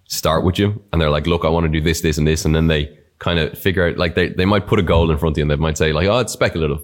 start 0.09 0.45
with 0.45 0.59
you 0.59 0.83
and 0.93 1.01
they're 1.01 1.11
like, 1.11 1.27
"Look, 1.27 1.45
I 1.45 1.49
want 1.49 1.65
to 1.65 1.73
do 1.73 1.81
this, 1.81 2.01
this, 2.01 2.19
and 2.19 2.27
this," 2.27 2.45
and 2.45 2.55
then 2.55 2.69
they 2.69 2.97
kind 3.19 3.41
of 3.41 3.59
figure 3.59 3.89
out 3.89 3.97
like 3.97 4.15
they, 4.15 4.29
they 4.29 4.45
might 4.45 4.69
put 4.69 4.79
a 4.79 4.83
goal 4.83 5.11
in 5.11 5.19
front 5.19 5.35
of 5.35 5.39
you 5.39 5.43
and 5.43 5.51
they 5.51 5.57
might 5.57 5.79
say 5.79 5.93
like, 5.93 6.07
"Oh, 6.09 6.19
it's 6.19 6.33
speculative," 6.33 6.83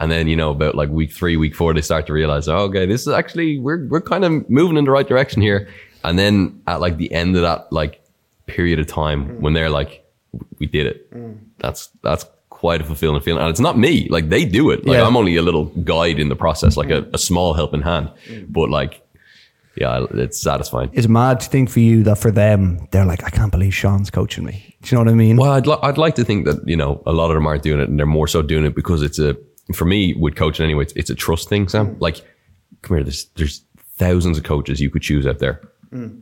and 0.00 0.10
then 0.10 0.28
you 0.28 0.36
know 0.36 0.50
about 0.50 0.74
like 0.74 0.88
week 0.88 1.12
three, 1.12 1.36
week 1.36 1.54
four, 1.54 1.72
they 1.74 1.80
start 1.80 2.06
to 2.06 2.12
realize, 2.12 2.48
oh, 2.48 2.64
"Okay, 2.64 2.86
this 2.86 3.02
is 3.02 3.08
actually 3.08 3.58
we're 3.58 3.86
we're 3.86 4.00
kind 4.00 4.24
of 4.24 4.48
moving 4.50 4.76
in 4.76 4.84
the 4.84 4.90
right 4.90 5.06
direction 5.06 5.42
here," 5.42 5.68
and 6.04 6.18
then 6.18 6.60
at 6.66 6.80
like 6.80 6.96
the 6.96 7.12
end 7.12 7.36
of 7.36 7.42
that 7.42 7.72
like 7.72 8.00
period 8.46 8.78
of 8.78 8.86
time 8.86 9.40
when 9.40 9.52
they're 9.52 9.70
like, 9.70 10.05
we 10.58 10.66
did 10.66 10.86
it. 10.86 11.12
That's 11.58 11.88
that's 12.02 12.26
quite 12.50 12.80
a 12.80 12.84
fulfilling 12.84 13.20
feeling, 13.20 13.42
and 13.42 13.50
it's 13.50 13.60
not 13.60 13.76
me. 13.78 14.08
Like 14.08 14.28
they 14.28 14.44
do 14.44 14.70
it. 14.70 14.86
Like 14.86 14.96
Yeah. 14.98 15.06
I'm 15.06 15.16
only 15.16 15.36
a 15.36 15.42
little 15.42 15.66
guide 15.66 16.18
in 16.18 16.28
the 16.28 16.36
process, 16.36 16.76
like 16.76 16.90
a, 16.90 17.06
a 17.12 17.18
small 17.18 17.54
helping 17.54 17.82
hand. 17.82 18.10
Mm. 18.28 18.46
But 18.52 18.70
like, 18.70 19.02
yeah, 19.76 20.06
it's 20.12 20.40
satisfying. 20.40 20.90
It's 20.94 21.08
mad 21.08 21.40
to 21.40 21.48
think 21.50 21.68
for 21.68 21.80
you 21.80 22.02
that 22.04 22.16
for 22.18 22.30
them 22.30 22.88
they're 22.92 23.04
like, 23.04 23.24
I 23.24 23.30
can't 23.30 23.52
believe 23.52 23.74
Sean's 23.74 24.10
coaching 24.10 24.44
me. 24.44 24.74
Do 24.82 24.88
you 24.88 24.98
know 24.98 25.04
what 25.04 25.12
I 25.12 25.16
mean? 25.16 25.36
Well, 25.36 25.52
I'd 25.52 25.66
li- 25.66 25.78
I'd 25.82 25.98
like 25.98 26.14
to 26.14 26.24
think 26.24 26.46
that 26.46 26.66
you 26.66 26.76
know 26.76 27.02
a 27.06 27.12
lot 27.12 27.30
of 27.30 27.34
them 27.34 27.46
aren't 27.46 27.62
doing 27.62 27.80
it, 27.80 27.88
and 27.88 27.98
they're 27.98 28.06
more 28.06 28.28
so 28.28 28.40
doing 28.42 28.64
it 28.64 28.74
because 28.74 29.02
it's 29.02 29.18
a 29.18 29.36
for 29.74 29.84
me 29.84 30.14
with 30.14 30.36
coaching 30.36 30.64
anyway. 30.64 30.84
It's, 30.84 30.92
it's 30.94 31.10
a 31.10 31.14
trust 31.14 31.48
thing, 31.48 31.68
Sam. 31.68 31.96
Mm. 31.96 32.00
Like, 32.00 32.16
come 32.82 32.96
here. 32.96 33.04
There's 33.04 33.24
there's 33.36 33.62
thousands 33.98 34.38
of 34.38 34.44
coaches 34.44 34.80
you 34.80 34.90
could 34.90 35.02
choose 35.02 35.26
out 35.26 35.40
there, 35.40 35.60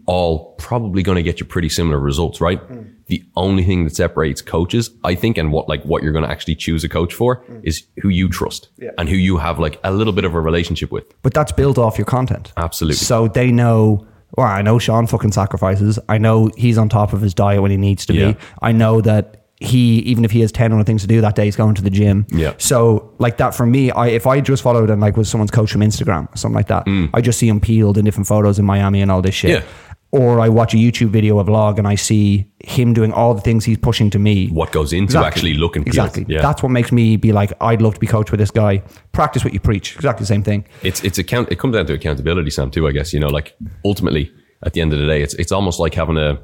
all 0.06 0.54
probably 0.56 1.02
going 1.02 1.16
to 1.16 1.22
get 1.22 1.40
you 1.40 1.46
pretty 1.46 1.68
similar 1.68 1.98
results, 1.98 2.40
right? 2.40 2.60
The 3.06 3.22
only 3.36 3.64
thing 3.64 3.84
that 3.84 3.94
separates 3.94 4.40
coaches, 4.40 4.90
I 5.04 5.14
think, 5.14 5.36
and 5.36 5.52
what 5.52 5.68
like 5.68 5.82
what 5.84 6.02
you're 6.02 6.12
going 6.12 6.24
to 6.24 6.30
actually 6.30 6.54
choose 6.54 6.84
a 6.84 6.88
coach 6.88 7.12
for 7.14 7.44
is 7.62 7.84
who 8.02 8.08
you 8.08 8.28
trust 8.28 8.68
and 8.98 9.08
who 9.08 9.16
you 9.16 9.36
have 9.38 9.58
like 9.58 9.78
a 9.84 9.92
little 9.92 10.12
bit 10.12 10.24
of 10.24 10.34
a 10.34 10.40
relationship 10.40 10.90
with. 10.90 11.04
But 11.22 11.34
that's 11.34 11.52
built 11.52 11.76
off 11.78 11.98
your 11.98 12.06
content. 12.06 12.52
Absolutely. 12.56 12.96
So 12.96 13.28
they 13.28 13.52
know, 13.52 14.06
well, 14.36 14.46
I 14.46 14.62
know 14.62 14.78
Sean 14.78 15.06
fucking 15.06 15.32
sacrifices. 15.32 15.98
I 16.08 16.18
know 16.18 16.50
he's 16.56 16.78
on 16.78 16.88
top 16.88 17.12
of 17.12 17.20
his 17.20 17.34
diet 17.34 17.60
when 17.62 17.70
he 17.70 17.76
needs 17.76 18.06
to 18.06 18.14
Yeah. 18.14 18.32
be. 18.32 18.38
I 18.62 18.72
know 18.72 19.00
that 19.02 19.43
he, 19.60 19.98
even 20.00 20.24
if 20.24 20.30
he 20.32 20.40
has 20.40 20.50
10 20.52 20.72
other 20.72 20.84
things 20.84 21.02
to 21.02 21.08
do 21.08 21.20
that 21.20 21.36
day, 21.36 21.44
he's 21.44 21.56
going 21.56 21.74
to 21.76 21.82
the 21.82 21.90
gym. 21.90 22.26
Yeah. 22.30 22.54
So 22.58 23.12
like 23.18 23.36
that 23.38 23.54
for 23.54 23.64
me, 23.66 23.90
I, 23.90 24.08
if 24.08 24.26
I 24.26 24.40
just 24.40 24.62
followed 24.62 24.90
and 24.90 25.00
like 25.00 25.16
was 25.16 25.28
someone's 25.28 25.50
coach 25.52 25.70
from 25.72 25.80
Instagram 25.80 26.32
or 26.32 26.36
something 26.36 26.56
like 26.56 26.68
that, 26.68 26.84
I 27.14 27.20
just 27.20 27.38
see 27.38 27.48
him 27.48 27.60
peeled 27.60 27.96
in 27.98 28.04
different 28.04 28.26
photos 28.26 28.58
in 28.58 28.64
Miami 28.64 29.00
and 29.00 29.10
all 29.10 29.22
this 29.22 29.34
shit. 29.34 29.62
Mm. 29.62 29.64
Yeah. 29.64 29.94
or 30.10 30.38
I 30.40 30.48
watch 30.48 30.74
a 30.74 30.76
YouTube 30.76 31.08
video, 31.10 31.38
a 31.40 31.44
vlog, 31.44 31.78
and 31.78 31.88
I 31.88 31.94
see 31.96 32.46
him 32.60 32.92
doing 32.94 33.12
all 33.12 33.34
the 33.34 33.40
things 33.40 33.64
he's 33.64 33.78
pushing 33.78 34.10
to 34.10 34.18
me. 34.18 34.48
What 34.48 34.70
goes 34.72 34.92
into 34.92 35.04
Exactly. 35.06 35.26
actually 35.26 35.54
looking 35.54 35.82
peeled. 35.84 35.96
Exactly. 35.96 36.26
Yeah. 36.28 36.40
That's 36.42 36.62
what 36.62 36.70
makes 36.70 36.92
me 36.92 37.16
be 37.16 37.32
like, 37.32 37.52
I'd 37.60 37.82
love 37.82 37.94
to 37.94 38.00
be 38.00 38.06
coached 38.06 38.30
with 38.32 38.38
this 38.40 38.50
guy. 38.52 38.82
Practice 39.12 39.44
what 39.44 39.52
you 39.54 39.60
preach. 39.60 39.94
Exactly 39.96 40.22
the 40.22 40.26
same 40.34 40.42
thing. 40.42 40.66
it's 40.82 41.02
it's 41.04 41.18
account 41.18 41.50
it 41.50 41.56
comes 41.60 41.74
down 41.74 41.86
to 41.86 41.92
accountability 41.94 42.50
sam 42.50 42.70
too 42.70 42.86
i 42.88 42.92
guess 42.92 43.12
you 43.12 43.20
know 43.20 43.28
like 43.28 43.56
ultimately 43.84 44.32
at 44.62 44.72
the 44.72 44.80
end 44.80 44.92
of 44.92 44.98
the 44.98 45.06
day 45.06 45.22
it's 45.22 45.34
it's 45.34 45.52
almost 45.52 45.78
like 45.80 45.94
having 45.94 46.16
a 46.16 46.38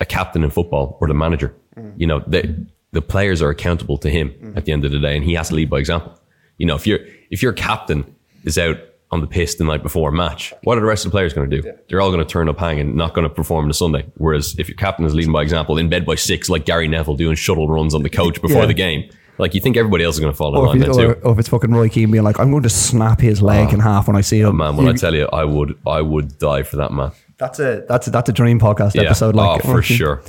a 0.00 0.04
captain 0.06 0.42
in 0.44 0.50
football 0.50 0.96
or 1.00 1.08
the 1.08 1.14
manager 1.14 1.54
you 1.96 2.06
know 2.06 2.22
the 2.26 2.66
the 2.92 3.00
players 3.02 3.40
are 3.42 3.50
accountable 3.50 3.96
to 3.98 4.10
him 4.10 4.52
at 4.56 4.64
the 4.64 4.72
end 4.72 4.84
of 4.84 4.90
the 4.92 4.98
day 4.98 5.14
and 5.16 5.24
he 5.24 5.34
has 5.34 5.48
to 5.48 5.54
lead 5.54 5.70
by 5.70 5.78
example 5.78 6.18
you 6.58 6.66
know 6.66 6.74
if 6.74 6.86
you're 6.86 7.00
if 7.30 7.42
your 7.42 7.52
captain 7.52 8.04
is 8.44 8.58
out 8.58 8.76
on 9.12 9.20
the 9.20 9.26
piss 9.26 9.54
the 9.56 9.64
night 9.64 9.82
before 9.82 10.08
a 10.10 10.12
match 10.12 10.52
what 10.64 10.76
are 10.76 10.80
the 10.80 10.86
rest 10.86 11.04
of 11.04 11.10
the 11.10 11.14
players 11.14 11.32
going 11.32 11.48
to 11.48 11.62
do 11.62 11.72
they're 11.88 12.00
all 12.00 12.10
going 12.10 12.24
to 12.24 12.30
turn 12.30 12.48
up 12.48 12.58
hanging 12.58 12.96
not 12.96 13.14
going 13.14 13.26
to 13.28 13.32
perform 13.34 13.64
on 13.64 13.68
the 13.68 13.74
sunday 13.74 14.04
whereas 14.16 14.54
if 14.58 14.68
your 14.68 14.76
captain 14.76 15.04
is 15.04 15.14
leading 15.14 15.32
by 15.32 15.42
example 15.42 15.78
in 15.78 15.88
bed 15.88 16.04
by 16.04 16.14
six 16.14 16.48
like 16.48 16.64
gary 16.64 16.88
neville 16.88 17.16
doing 17.16 17.34
shuttle 17.36 17.68
runs 17.68 17.94
on 17.94 18.02
the 18.02 18.10
coach 18.10 18.40
before 18.42 18.62
Yeah. 18.62 18.66
the 18.66 18.74
game 18.74 19.08
like 19.38 19.54
you 19.54 19.60
think 19.60 19.76
everybody 19.76 20.04
else 20.04 20.16
is 20.16 20.20
going 20.20 20.32
to 20.32 20.36
fall 20.36 20.54
in 20.54 20.60
Or 20.60 20.66
line 20.66 20.82
if, 20.82 20.96
too 20.96 21.12
or, 21.22 21.32
if 21.32 21.38
it's 21.38 21.48
fucking 21.48 21.70
Roy 21.70 21.88
Keane 21.88 22.10
being 22.10 22.22
like, 22.24 22.38
I'm 22.38 22.50
going 22.50 22.62
to 22.64 22.68
snap 22.68 23.20
his 23.22 23.40
leg 23.40 23.68
ah. 23.70 23.72
in 23.74 23.80
half 23.80 24.06
when 24.06 24.14
I 24.14 24.20
see 24.20 24.40
him. 24.40 24.48
Oh, 24.48 24.52
man 24.52 24.76
when 24.76 24.86
i 24.86 24.92
tell 24.92 25.14
you 25.14 25.26
i 25.32 25.44
would 25.44 25.78
i 25.86 26.02
would 26.02 26.36
die 26.38 26.62
for 26.62 26.76
that 26.76 26.92
man 26.92 27.12
that's 27.38 27.58
a 27.58 27.84
that's 27.88 28.06
a, 28.06 28.10
that's 28.10 28.28
a 28.28 28.32
dream 28.34 28.60
podcast 28.60 28.94
Yeah. 28.94 29.02
episode. 29.04 29.34
Like 29.34 29.64
oh, 29.64 29.72
for 29.72 29.80
sure. 29.82 30.22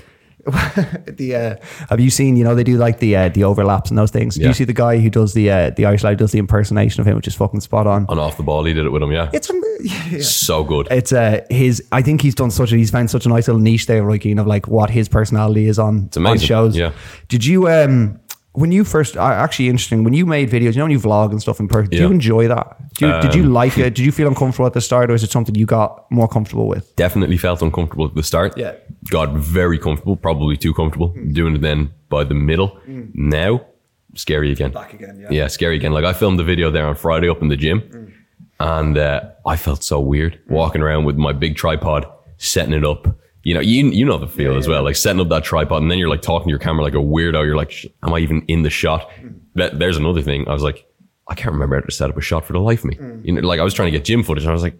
the 1.07 1.35
uh, 1.61 1.65
have 1.89 1.99
you 1.99 2.09
seen 2.09 2.35
you 2.35 2.43
know 2.43 2.55
they 2.55 2.63
do 2.63 2.77
like 2.77 2.99
the 2.99 3.15
uh, 3.15 3.29
the 3.29 3.43
overlaps 3.43 3.89
and 3.91 3.97
those 3.97 4.11
things 4.11 4.35
do 4.35 4.41
Yeah. 4.41 4.47
you 4.47 4.53
see 4.53 4.63
the 4.63 4.73
guy 4.73 4.97
who 4.99 5.09
does 5.09 5.33
the 5.33 5.49
uh, 5.51 5.69
the 5.71 5.85
Irish 5.85 6.03
lad 6.03 6.17
does 6.17 6.31
the 6.31 6.39
impersonation 6.39 7.01
of 7.01 7.07
him 7.07 7.15
which 7.15 7.27
is 7.27 7.35
fucking 7.35 7.61
spot 7.61 7.85
on 7.87 8.05
On 8.09 8.17
off 8.19 8.37
the 8.37 8.43
ball, 8.43 8.65
he 8.65 8.73
did 8.73 8.85
it 8.85 8.89
with 8.89 9.03
him. 9.03 9.11
Yeah, 9.11 9.29
it's 9.33 9.51
yeah. 10.11 10.19
so 10.21 10.63
good. 10.63 10.87
it's 10.91 11.13
uh 11.13 11.41
his 11.49 11.83
I 11.91 12.01
think 12.01 12.21
he's 12.21 12.35
done 12.35 12.51
such 12.51 12.71
a 12.71 12.75
he's 12.75 12.91
found 12.91 13.09
such 13.09 13.25
a 13.25 13.29
nice 13.29 13.47
little 13.47 13.61
niche 13.61 13.85
there 13.85 14.03
Roy 14.03 14.17
Keane 14.19 14.39
of 14.39 14.47
like 14.47 14.67
what 14.67 14.89
his 14.89 15.07
personality 15.09 15.65
is 15.67 15.77
on 15.79 16.09
on 16.17 16.37
shows 16.39 16.75
yeah. 16.77 16.91
did 17.27 17.45
you 17.45 17.67
um 17.69 18.19
when 18.53 18.71
you 18.71 18.83
first 18.83 19.15
uh, 19.15 19.21
actually 19.21 19.69
interesting 19.69 20.03
when 20.03 20.13
you 20.13 20.25
made 20.25 20.49
videos 20.49 20.73
you 20.73 20.79
know 20.79 20.83
when 20.83 20.91
you 20.91 20.99
vlog 20.99 21.31
and 21.31 21.41
stuff 21.41 21.59
in 21.59 21.67
person 21.67 21.89
do 21.89 21.97
you 21.97 22.11
enjoy 22.11 22.47
that 22.47 22.77
do 22.95 23.07
you, 23.07 23.21
did 23.21 23.33
you 23.33 23.43
Um, 23.43 23.53
like 23.53 23.77
it 23.77 23.93
did 23.95 23.99
you 24.05 24.11
feel 24.11 24.27
uncomfortable 24.27 24.65
at 24.67 24.73
the 24.73 24.81
start 24.81 25.09
or 25.09 25.13
is 25.13 25.23
it 25.23 25.31
something 25.31 25.55
you 25.55 25.65
got 25.65 25.89
more 26.11 26.27
comfortable 26.27 26.67
with 26.67 26.93
Definitely 26.97 27.37
felt 27.37 27.61
uncomfortable 27.61 28.05
at 28.07 28.15
the 28.15 28.23
start. 28.23 28.57
Yeah. 28.57 28.73
got 29.09 29.29
very 29.33 29.79
comfortable, 29.79 30.15
probably 30.17 30.57
too 30.57 30.73
comfortable. 30.73 31.09
Doing 31.31 31.55
it 31.55 31.61
then 31.61 31.91
by 32.09 32.23
the 32.25 32.33
middle. 32.33 32.77
Now, 33.13 33.61
scary 34.15 34.51
again. 34.51 34.71
Back 34.71 34.93
again, 34.93 35.17
yeah. 35.21 35.29
Yeah, 35.31 35.47
scary 35.47 35.77
again. 35.77 35.93
Like 35.93 36.03
I 36.05 36.13
filmed 36.13 36.37
the 36.37 36.43
video 36.43 36.69
there 36.71 36.85
on 36.85 36.95
Friday 36.95 37.29
up 37.29 37.41
in 37.41 37.47
the 37.47 37.57
gym, 37.57 37.79
and 38.59 38.97
uh, 38.97 39.21
I 39.45 39.55
felt 39.55 39.83
so 39.83 39.99
weird 40.01 40.39
walking 40.49 40.81
around 40.81 41.05
with 41.05 41.15
my 41.15 41.31
big 41.33 41.55
tripod, 41.55 42.05
setting 42.37 42.73
it 42.73 42.85
up. 42.85 43.07
You 43.43 43.55
know, 43.55 43.59
you 43.59 43.87
you 43.87 44.05
know 44.05 44.17
the 44.17 44.27
feel 44.27 44.55
as 44.55 44.67
well, 44.67 44.83
like 44.83 44.95
setting 44.95 45.19
up 45.19 45.29
that 45.29 45.43
tripod, 45.43 45.81
and 45.81 45.89
then 45.89 45.97
you're 45.97 46.09
like 46.09 46.21
talking 46.21 46.45
to 46.45 46.49
your 46.49 46.59
camera 46.59 46.83
like 46.83 46.93
a 46.93 46.97
weirdo. 46.97 47.43
You're 47.43 47.55
like, 47.55 47.73
am 48.03 48.13
I 48.13 48.19
even 48.19 48.43
in 48.47 48.61
the 48.63 48.69
shot? 48.69 49.09
That, 49.55 49.79
there's 49.79 49.97
another 49.97 50.21
thing. 50.21 50.47
I 50.47 50.53
was 50.53 50.63
like, 50.63 50.85
I 51.27 51.33
can't 51.33 51.51
remember 51.51 51.75
how 51.77 51.81
to 51.81 51.91
set 51.91 52.09
up 52.09 52.17
a 52.17 52.21
shot 52.21 52.45
for 52.45 52.53
the 52.53 52.59
life 52.59 52.79
of 52.79 52.85
me. 52.85 52.97
You 53.23 53.33
know, 53.33 53.41
like 53.41 53.59
I 53.59 53.63
was 53.63 53.73
trying 53.73 53.91
to 53.91 53.97
get 53.97 54.05
gym 54.05 54.21
footage, 54.23 54.43
and 54.43 54.51
I 54.51 54.53
was 54.53 54.63
like, 54.63 54.75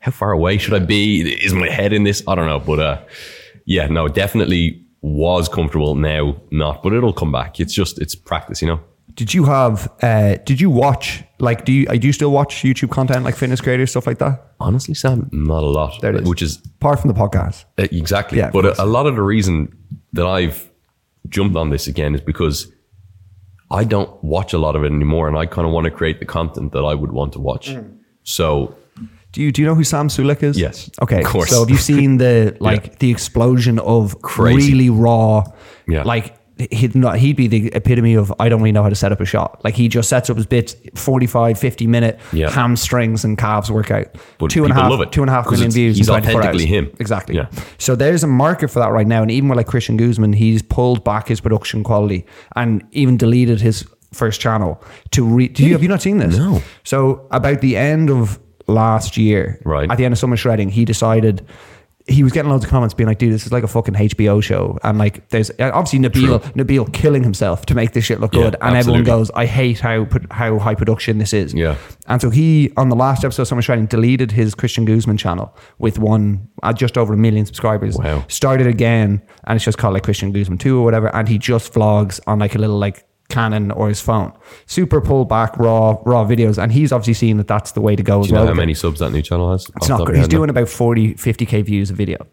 how 0.00 0.10
far 0.10 0.32
away 0.32 0.58
should 0.58 0.74
I 0.74 0.78
be? 0.78 1.20
Is 1.44 1.52
my 1.52 1.68
head 1.68 1.92
in 1.92 2.04
this? 2.04 2.22
I 2.26 2.34
don't 2.34 2.46
know, 2.46 2.60
but 2.60 2.78
uh, 2.78 3.02
yeah, 3.66 3.86
no, 3.88 4.08
definitely 4.08 4.82
was 5.02 5.48
comfortable. 5.48 5.94
Now 5.94 6.40
not, 6.50 6.82
but 6.82 6.92
it'll 6.94 7.12
come 7.12 7.32
back. 7.32 7.60
It's 7.60 7.74
just 7.74 8.00
it's 8.00 8.14
practice, 8.14 8.62
you 8.62 8.68
know. 8.68 8.80
Did 9.14 9.34
you 9.34 9.44
have? 9.44 9.92
Uh, 10.00 10.36
did 10.44 10.60
you 10.60 10.70
watch? 10.70 11.24
Like, 11.40 11.64
do 11.64 11.72
you? 11.72 11.86
uh, 11.88 11.94
Do 11.96 12.06
you 12.06 12.12
still 12.12 12.32
watch 12.32 12.62
YouTube 12.62 12.90
content 12.90 13.24
like 13.24 13.36
fitness 13.36 13.60
creators 13.60 13.90
stuff 13.90 14.06
like 14.06 14.18
that? 14.18 14.54
Honestly, 14.60 14.94
Sam, 14.94 15.28
not 15.32 15.62
a 15.62 15.66
lot. 15.66 16.00
There 16.00 16.14
it 16.14 16.22
is. 16.22 16.28
Which 16.28 16.42
is 16.42 16.58
Apart 16.80 17.00
from 17.00 17.08
the 17.12 17.18
podcast. 17.18 17.64
uh, 17.78 17.86
exactly. 17.92 18.38
Yeah, 18.38 18.50
but 18.50 18.64
a, 18.64 18.82
a 18.82 18.86
lot 18.86 19.06
of 19.06 19.14
the 19.14 19.22
reason 19.22 19.76
that 20.14 20.26
I've 20.26 20.68
jumped 21.28 21.56
on 21.56 21.70
this 21.70 21.86
again 21.86 22.14
is 22.14 22.20
because 22.20 22.72
I 23.70 23.84
don't 23.84 24.10
watch 24.24 24.52
a 24.52 24.58
lot 24.58 24.74
of 24.76 24.82
it 24.82 24.92
anymore, 24.92 25.28
and 25.28 25.36
I 25.36 25.46
kind 25.46 25.66
of 25.66 25.72
want 25.72 25.84
to 25.84 25.90
create 25.90 26.18
the 26.20 26.26
content 26.26 26.72
that 26.72 26.82
I 26.84 26.94
would 26.94 27.12
want 27.12 27.32
to 27.34 27.38
watch. 27.40 27.68
Mm. 27.70 27.98
So 28.24 28.74
Do 29.32 29.42
you 29.42 29.52
do 29.52 29.60
you 29.62 29.68
know 29.68 29.74
who 29.74 29.84
Sam 29.84 30.08
Sulek 30.08 30.42
is? 30.42 30.58
Yes, 30.58 30.90
Okay. 31.02 31.20
of 31.20 31.26
course. 31.26 31.50
So 31.50 31.60
have 31.60 31.70
you 31.70 31.76
seen 31.76 32.16
the 32.18 32.56
like 32.60 32.98
the 32.98 33.10
explosion 33.10 33.78
of 33.78 34.20
Crazy. 34.22 34.72
really 34.72 34.90
raw? 34.90 35.44
Yeah. 35.86 36.02
Like 36.02 36.37
he'd 36.70 36.94
not 36.94 37.18
he'd 37.18 37.36
be 37.36 37.46
the 37.46 37.68
epitome 37.74 38.14
of 38.14 38.32
I 38.38 38.48
don't 38.48 38.60
really 38.60 38.72
know 38.72 38.82
how 38.82 38.88
to 38.88 38.94
set 38.94 39.12
up 39.12 39.20
a 39.20 39.24
shot. 39.24 39.60
Like 39.64 39.74
he 39.74 39.88
just 39.88 40.08
sets 40.08 40.28
up 40.30 40.36
his 40.36 40.46
bits 40.46 40.74
45, 40.94 41.58
50 41.58 41.86
minute 41.86 42.18
Yeah. 42.32 42.50
hamstrings 42.50 43.24
and 43.24 43.38
calves 43.38 43.70
workout. 43.70 44.06
But 44.38 44.50
two 44.50 44.64
and 44.64 44.72
a 44.72 44.74
half 44.74 44.90
love 44.90 45.00
it, 45.00 45.12
two 45.12 45.22
and 45.22 45.30
a 45.30 45.32
half 45.32 45.50
million 45.50 45.70
views. 45.70 45.96
he's 45.98 46.10
authentically 46.10 46.66
him. 46.66 46.90
Exactly. 46.98 47.36
Yeah. 47.36 47.48
So 47.78 47.94
there's 47.94 48.24
a 48.24 48.26
market 48.26 48.68
for 48.68 48.80
that 48.80 48.88
right 48.90 49.06
now. 49.06 49.22
And 49.22 49.30
even 49.30 49.48
with 49.48 49.56
like 49.56 49.66
Christian 49.66 49.96
Guzman, 49.96 50.32
he's 50.32 50.62
pulled 50.62 51.04
back 51.04 51.28
his 51.28 51.40
production 51.40 51.84
quality 51.84 52.26
and 52.56 52.84
even 52.92 53.16
deleted 53.16 53.60
his 53.60 53.86
first 54.12 54.40
channel 54.40 54.82
to 55.10 55.24
re- 55.24 55.48
do 55.48 55.64
you 55.64 55.72
have 55.72 55.82
you 55.82 55.88
not 55.88 56.02
seen 56.02 56.18
this? 56.18 56.36
No. 56.36 56.62
So 56.82 57.26
about 57.30 57.60
the 57.60 57.76
end 57.76 58.10
of 58.10 58.38
last 58.66 59.16
year, 59.16 59.60
Right. 59.64 59.90
At 59.90 59.96
the 59.98 60.04
end 60.04 60.12
of 60.12 60.18
summer 60.18 60.36
shredding, 60.36 60.70
he 60.70 60.84
decided 60.84 61.46
he 62.08 62.22
was 62.22 62.32
getting 62.32 62.50
loads 62.50 62.64
of 62.64 62.70
comments 62.70 62.94
being 62.94 63.06
like, 63.06 63.18
"Dude, 63.18 63.32
this 63.32 63.46
is 63.46 63.52
like 63.52 63.64
a 63.64 63.68
fucking 63.68 63.94
HBO 63.94 64.42
show," 64.42 64.78
and 64.82 64.98
like, 64.98 65.28
there's 65.28 65.50
obviously 65.60 65.98
Nabil 65.98 66.40
Nabil 66.54 66.92
killing 66.92 67.22
himself 67.22 67.66
to 67.66 67.74
make 67.74 67.92
this 67.92 68.04
shit 68.04 68.20
look 68.20 68.34
Yeah, 68.34 68.44
good, 68.44 68.56
and 68.60 68.76
everyone 68.76 69.04
goes, 69.04 69.30
"I 69.34 69.46
hate 69.46 69.80
how 69.80 70.06
how 70.30 70.58
high 70.58 70.74
production 70.74 71.18
this 71.18 71.32
is." 71.32 71.54
Yeah. 71.54 71.76
And 72.06 72.20
so 72.20 72.30
he 72.30 72.72
on 72.76 72.88
the 72.88 72.96
last 72.96 73.24
episode 73.24 73.42
of 73.42 73.48
Summer 73.48 73.62
Shredding 73.62 73.86
deleted 73.86 74.32
his 74.32 74.54
Christian 74.54 74.84
Guzman 74.84 75.18
channel 75.18 75.54
with 75.78 75.98
one 75.98 76.48
uh, 76.62 76.72
just 76.72 76.96
over 76.96 77.12
a 77.14 77.16
million 77.16 77.44
subscribers. 77.46 77.96
Wow. 77.96 78.24
Started 78.28 78.66
again, 78.66 79.22
and 79.44 79.56
it's 79.56 79.64
just 79.64 79.78
called 79.78 79.94
like 79.94 80.02
Christian 80.04 80.32
Guzman 80.32 80.58
two 80.58 80.78
or 80.78 80.84
whatever, 80.84 81.14
and 81.14 81.28
he 81.28 81.38
just 81.38 81.72
vlogs 81.72 82.20
on 82.26 82.38
like 82.38 82.54
a 82.54 82.58
little 82.58 82.78
like 82.78 83.04
Canon 83.28 83.70
or 83.70 83.88
his 83.88 84.00
phone. 84.00 84.32
Super 84.66 85.00
pulled 85.00 85.28
back 85.28 85.56
raw 85.58 85.96
raw 86.06 86.24
videos, 86.24 86.56
and 86.62 86.72
he's 86.72 86.92
obviously 86.92 87.14
seen 87.14 87.36
that 87.36 87.46
that's 87.46 87.72
the 87.72 87.80
way 87.80 87.94
to 87.94 88.02
go 88.02 88.20
as 88.20 88.26
do 88.26 88.30
you 88.30 88.34
know 88.36 88.40
well. 88.44 88.54
how 88.54 88.54
many 88.54 88.72
subs 88.74 89.00
that 89.00 89.10
new 89.10 89.20
channel 89.22 89.52
has? 89.52 89.66
It's 89.76 89.88
not. 89.88 90.06
good. 90.06 90.16
He's 90.16 90.28
doing 90.28 90.48
about 90.50 90.68
40, 90.68 91.14
50k 91.14 91.64
views 91.64 91.90
a 91.90 91.94
video, 91.94 92.26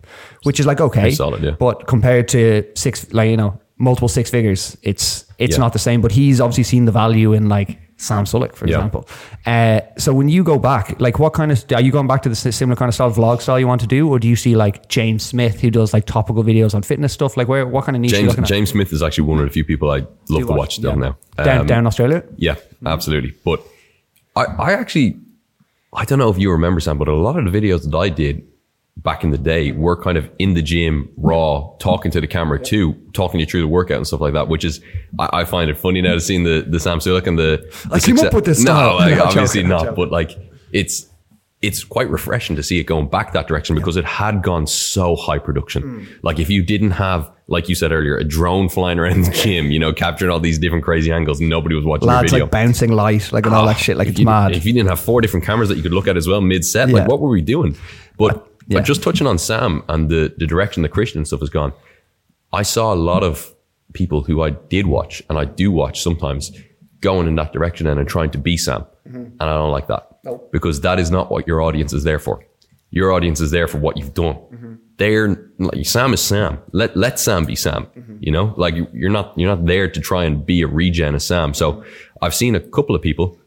which 0.43 0.59
is 0.59 0.65
like 0.65 0.79
okay, 0.79 1.11
solid, 1.11 1.43
yeah. 1.43 1.51
But 1.51 1.85
compared 1.87 2.27
to 2.29 2.65
six, 2.75 3.11
like 3.11 3.29
you 3.29 3.35
know, 3.37 3.59
multiple 3.77 4.07
six 4.07 4.29
figures, 4.29 4.77
it's 4.83 5.25
it's 5.37 5.57
Yeah. 5.57 5.63
not 5.63 5.73
the 5.73 5.79
same. 5.79 5.99
But 6.01 6.13
he's 6.13 6.39
obviously 6.39 6.63
seen 6.63 6.85
the 6.85 6.93
value 6.93 7.33
in 7.33 7.49
like 7.49 7.77
Sam 7.97 8.25
Sulek, 8.25 8.55
for 8.55 8.67
Yeah. 8.67 8.75
example. 8.75 9.07
Uh, 9.45 9.79
so 9.97 10.13
when 10.13 10.27
you 10.27 10.43
go 10.43 10.59
back, 10.59 10.99
like 10.99 11.17
what 11.17 11.31
kind 11.33 11.51
of 11.51 11.63
are 11.73 11.81
you 11.81 11.91
going 11.91 12.07
back 12.07 12.21
to 12.23 12.29
the 12.29 12.35
similar 12.35 12.75
kind 12.75 12.89
of 12.89 12.93
style 12.95 13.11
vlog 13.11 13.41
style 13.41 13.59
you 13.59 13.67
want 13.67 13.79
to 13.81 13.87
do, 13.87 14.09
or 14.09 14.19
do 14.19 14.27
you 14.27 14.35
see 14.35 14.55
like 14.55 14.89
James 14.89 15.23
Smith 15.23 15.61
who 15.61 15.71
does 15.71 15.93
like 15.93 16.05
topical 16.05 16.43
videos 16.43 16.75
on 16.75 16.81
fitness 16.81 17.13
stuff? 17.13 17.37
Like 17.37 17.47
where 17.47 17.65
what 17.65 17.85
kind 17.85 17.95
of 17.95 18.01
niche 18.01 18.13
are 18.13 18.17
you 18.17 18.27
James 18.27 18.39
at? 18.39 18.45
James 18.45 18.69
Smith 18.71 18.91
is 18.91 19.01
actually 19.01 19.23
one 19.25 19.39
of 19.39 19.45
the 19.45 19.51
few 19.51 19.63
people 19.63 19.89
I 19.91 19.99
love 20.29 20.41
to 20.41 20.45
watch, 20.47 20.57
watch 20.57 20.75
still 20.75 20.91
yeah. 20.91 20.95
now. 21.37 21.43
down, 21.43 21.59
Um, 21.61 21.67
down 21.67 21.79
in 21.79 21.87
Australia. 21.87 22.23
Yeah, 22.35 22.55
absolutely. 22.85 23.33
But 23.45 23.61
I, 24.35 24.43
I 24.43 24.71
actually, 24.73 25.17
I 25.93 26.03
don't 26.03 26.19
know 26.19 26.29
if 26.29 26.37
you 26.37 26.51
remember 26.51 26.81
Sam, 26.81 26.97
but 26.97 27.07
a 27.07 27.15
lot 27.15 27.37
of 27.39 27.49
the 27.49 27.57
videos 27.61 27.89
that 27.89 27.97
I 27.97 28.09
did 28.09 28.43
back 28.97 29.23
in 29.23 29.29
the 29.31 29.37
day 29.37 29.71
were 29.71 30.01
kind 30.01 30.17
of 30.17 30.29
in 30.39 30.53
the 30.53 30.61
gym, 30.61 31.09
raw, 31.17 31.69
talking 31.79 32.11
to 32.11 32.21
the 32.21 32.27
camera 32.27 32.57
too, 32.59 32.93
talking 33.13 33.39
you 33.39 33.45
through 33.45 33.61
the 33.61 33.67
workout 33.67 33.97
and 33.97 34.07
stuff 34.07 34.21
like 34.21 34.33
that. 34.33 34.47
Which 34.47 34.63
is, 34.65 34.81
I, 35.19 35.29
I 35.41 35.43
find 35.45 35.69
it 35.69 35.77
funny 35.77 36.01
now 36.01 36.13
to 36.13 36.21
seeing 36.21 36.43
the 36.43 36.65
the 36.67 36.79
Sam 36.79 36.99
Sulek 36.99 37.27
and 37.27 37.37
the. 37.37 37.69
the 37.89 37.95
I 37.95 37.99
came 37.99 38.17
up 38.19 38.33
with 38.33 38.45
this. 38.45 38.63
No, 38.63 38.95
like, 38.95 39.15
No, 39.17 39.23
obviously 39.25 39.61
joking, 39.61 39.69
not. 39.69 39.81
joking. 39.81 39.95
But 39.95 40.11
like, 40.11 40.31
it's 40.71 41.07
it's 41.61 41.83
quite 41.83 42.09
refreshing 42.09 42.55
to 42.55 42.61
see 42.63 42.79
it 42.79 42.83
going 42.83 43.07
back 43.07 43.31
that 43.33 43.47
direction 43.47 43.75
because 43.75 43.97
it 43.97 44.05
had 44.05 44.43
gone 44.43 44.67
so 44.67 45.15
high 45.15 45.39
production. 45.39 45.81
Hmm. 45.81 46.03
Like 46.21 46.37
if 46.37 46.49
you 46.49 46.61
didn't 46.61 46.91
have, 46.91 47.31
like 47.47 47.69
you 47.69 47.75
said 47.75 47.91
earlier, 47.91 48.17
a 48.17 48.23
drone 48.23 48.69
flying 48.69 48.99
around 48.99 49.23
the 49.25 49.31
gym, 49.31 49.71
you 49.71 49.79
know, 49.79 49.91
capturing 49.91 50.29
all 50.31 50.39
these 50.39 50.59
different 50.59 50.83
crazy 50.83 51.11
angles, 51.11 51.41
nobody 51.41 51.73
was 51.73 51.83
watching 51.85 52.07
Lads 52.07 52.31
video. 52.31 52.45
like 52.45 52.51
bouncing 52.51 52.91
light, 52.91 53.31
like 53.31 53.45
and 53.45 53.55
all 53.55 53.65
that 53.65 53.77
Oh, 53.77 53.79
shit, 53.79 53.97
like 53.97 54.07
if 54.07 54.11
it's 54.11 54.19
you, 54.19 54.25
mad. 54.25 54.51
If 54.55 54.65
you 54.65 54.73
didn't 54.73 54.89
have 54.89 54.99
four 54.99 55.21
different 55.21 55.45
cameras 55.45 55.69
that 55.69 55.75
you 55.77 55.81
could 55.81 55.93
look 55.93 56.07
at 56.07 56.17
as 56.17 56.27
well 56.27 56.39
mid 56.41 56.63
set, 56.65 56.89
Yeah. 56.89 56.95
like 56.95 57.07
what 57.07 57.19
were 57.19 57.29
we 57.29 57.41
doing? 57.41 57.75
But, 58.17 58.47
yeah. 58.67 58.79
but 58.79 58.85
just 58.85 59.03
touching 59.03 59.27
on 59.27 59.37
Sam 59.37 59.83
and 59.89 60.09
the, 60.09 60.33
the 60.37 60.47
direction 60.47 60.83
the 60.83 60.89
Christian 60.89 61.25
stuff 61.25 61.39
has 61.41 61.49
gone, 61.49 61.73
I 62.53 62.63
saw 62.63 62.93
a 62.93 62.95
lot 62.95 63.23
of 63.23 63.53
people 63.93 64.23
who 64.23 64.41
I 64.41 64.51
did 64.51 64.87
watch 64.87 65.21
and 65.29 65.37
I 65.37 65.45
do 65.45 65.71
watch 65.71 66.01
sometimes 66.01 66.51
going 67.01 67.27
in 67.27 67.35
that 67.35 67.53
direction 67.53 67.87
and, 67.87 68.07
trying 68.07 68.31
to 68.31 68.37
be 68.37 68.57
Sam. 68.57 68.85
Mm-hmm. 69.07 69.17
And 69.39 69.41
I 69.41 69.53
don't 69.53 69.71
like 69.71 69.87
that 69.87 70.07
Nope. 70.23 70.51
because 70.51 70.81
that 70.81 70.99
is 70.99 71.11
not 71.11 71.29
what 71.31 71.47
your 71.47 71.61
audience 71.61 71.93
is 71.93 72.03
there 72.03 72.19
for. 72.19 72.43
Your 72.89 73.11
audience 73.11 73.39
is 73.41 73.51
there 73.51 73.67
for 73.67 73.77
what 73.77 73.97
you've 73.97 74.13
done. 74.13 74.35
Mm-hmm. 74.35 74.73
They're 74.97 75.51
like 75.59 75.85
Sam 75.85 76.13
is 76.13 76.21
Sam. 76.21 76.57
Let 76.71 76.95
let 76.95 77.19
Sam 77.19 77.43
be 77.45 77.55
Sam. 77.55 77.85
Mm-hmm. 77.87 78.17
You 78.21 78.31
know, 78.31 78.53
like 78.57 78.75
you- 78.75 78.87
you're 78.93 79.09
not 79.11 79.37
you're 79.37 79.53
not 79.53 79.65
there 79.65 79.89
to 79.89 79.99
try 79.99 80.23
and 80.23 80.45
be 80.45 80.61
a 80.61 80.67
regen 80.67 81.13
of 81.15 81.21
Sam. 81.21 81.53
So 81.53 81.83
I've 82.21 82.33
seen 82.33 82.55
a 82.55 82.61
couple 82.61 82.95
of 82.95 83.01
people 83.01 83.37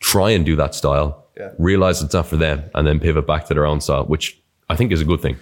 try 0.00 0.30
and 0.30 0.44
do 0.44 0.56
that 0.56 0.74
style, 0.74 1.24
Yeah. 1.38 1.50
realize 1.58 2.02
it's 2.02 2.12
not 2.12 2.26
for 2.26 2.36
them, 2.36 2.64
and 2.74 2.86
then 2.86 2.98
pivot 3.00 3.26
back 3.26 3.46
to 3.46 3.54
their 3.54 3.66
own 3.66 3.80
style, 3.80 4.04
which 4.04 4.40
I 4.68 4.76
think 4.76 4.92
is 4.92 5.00
a 5.00 5.04
good 5.04 5.20
thing. 5.20 5.36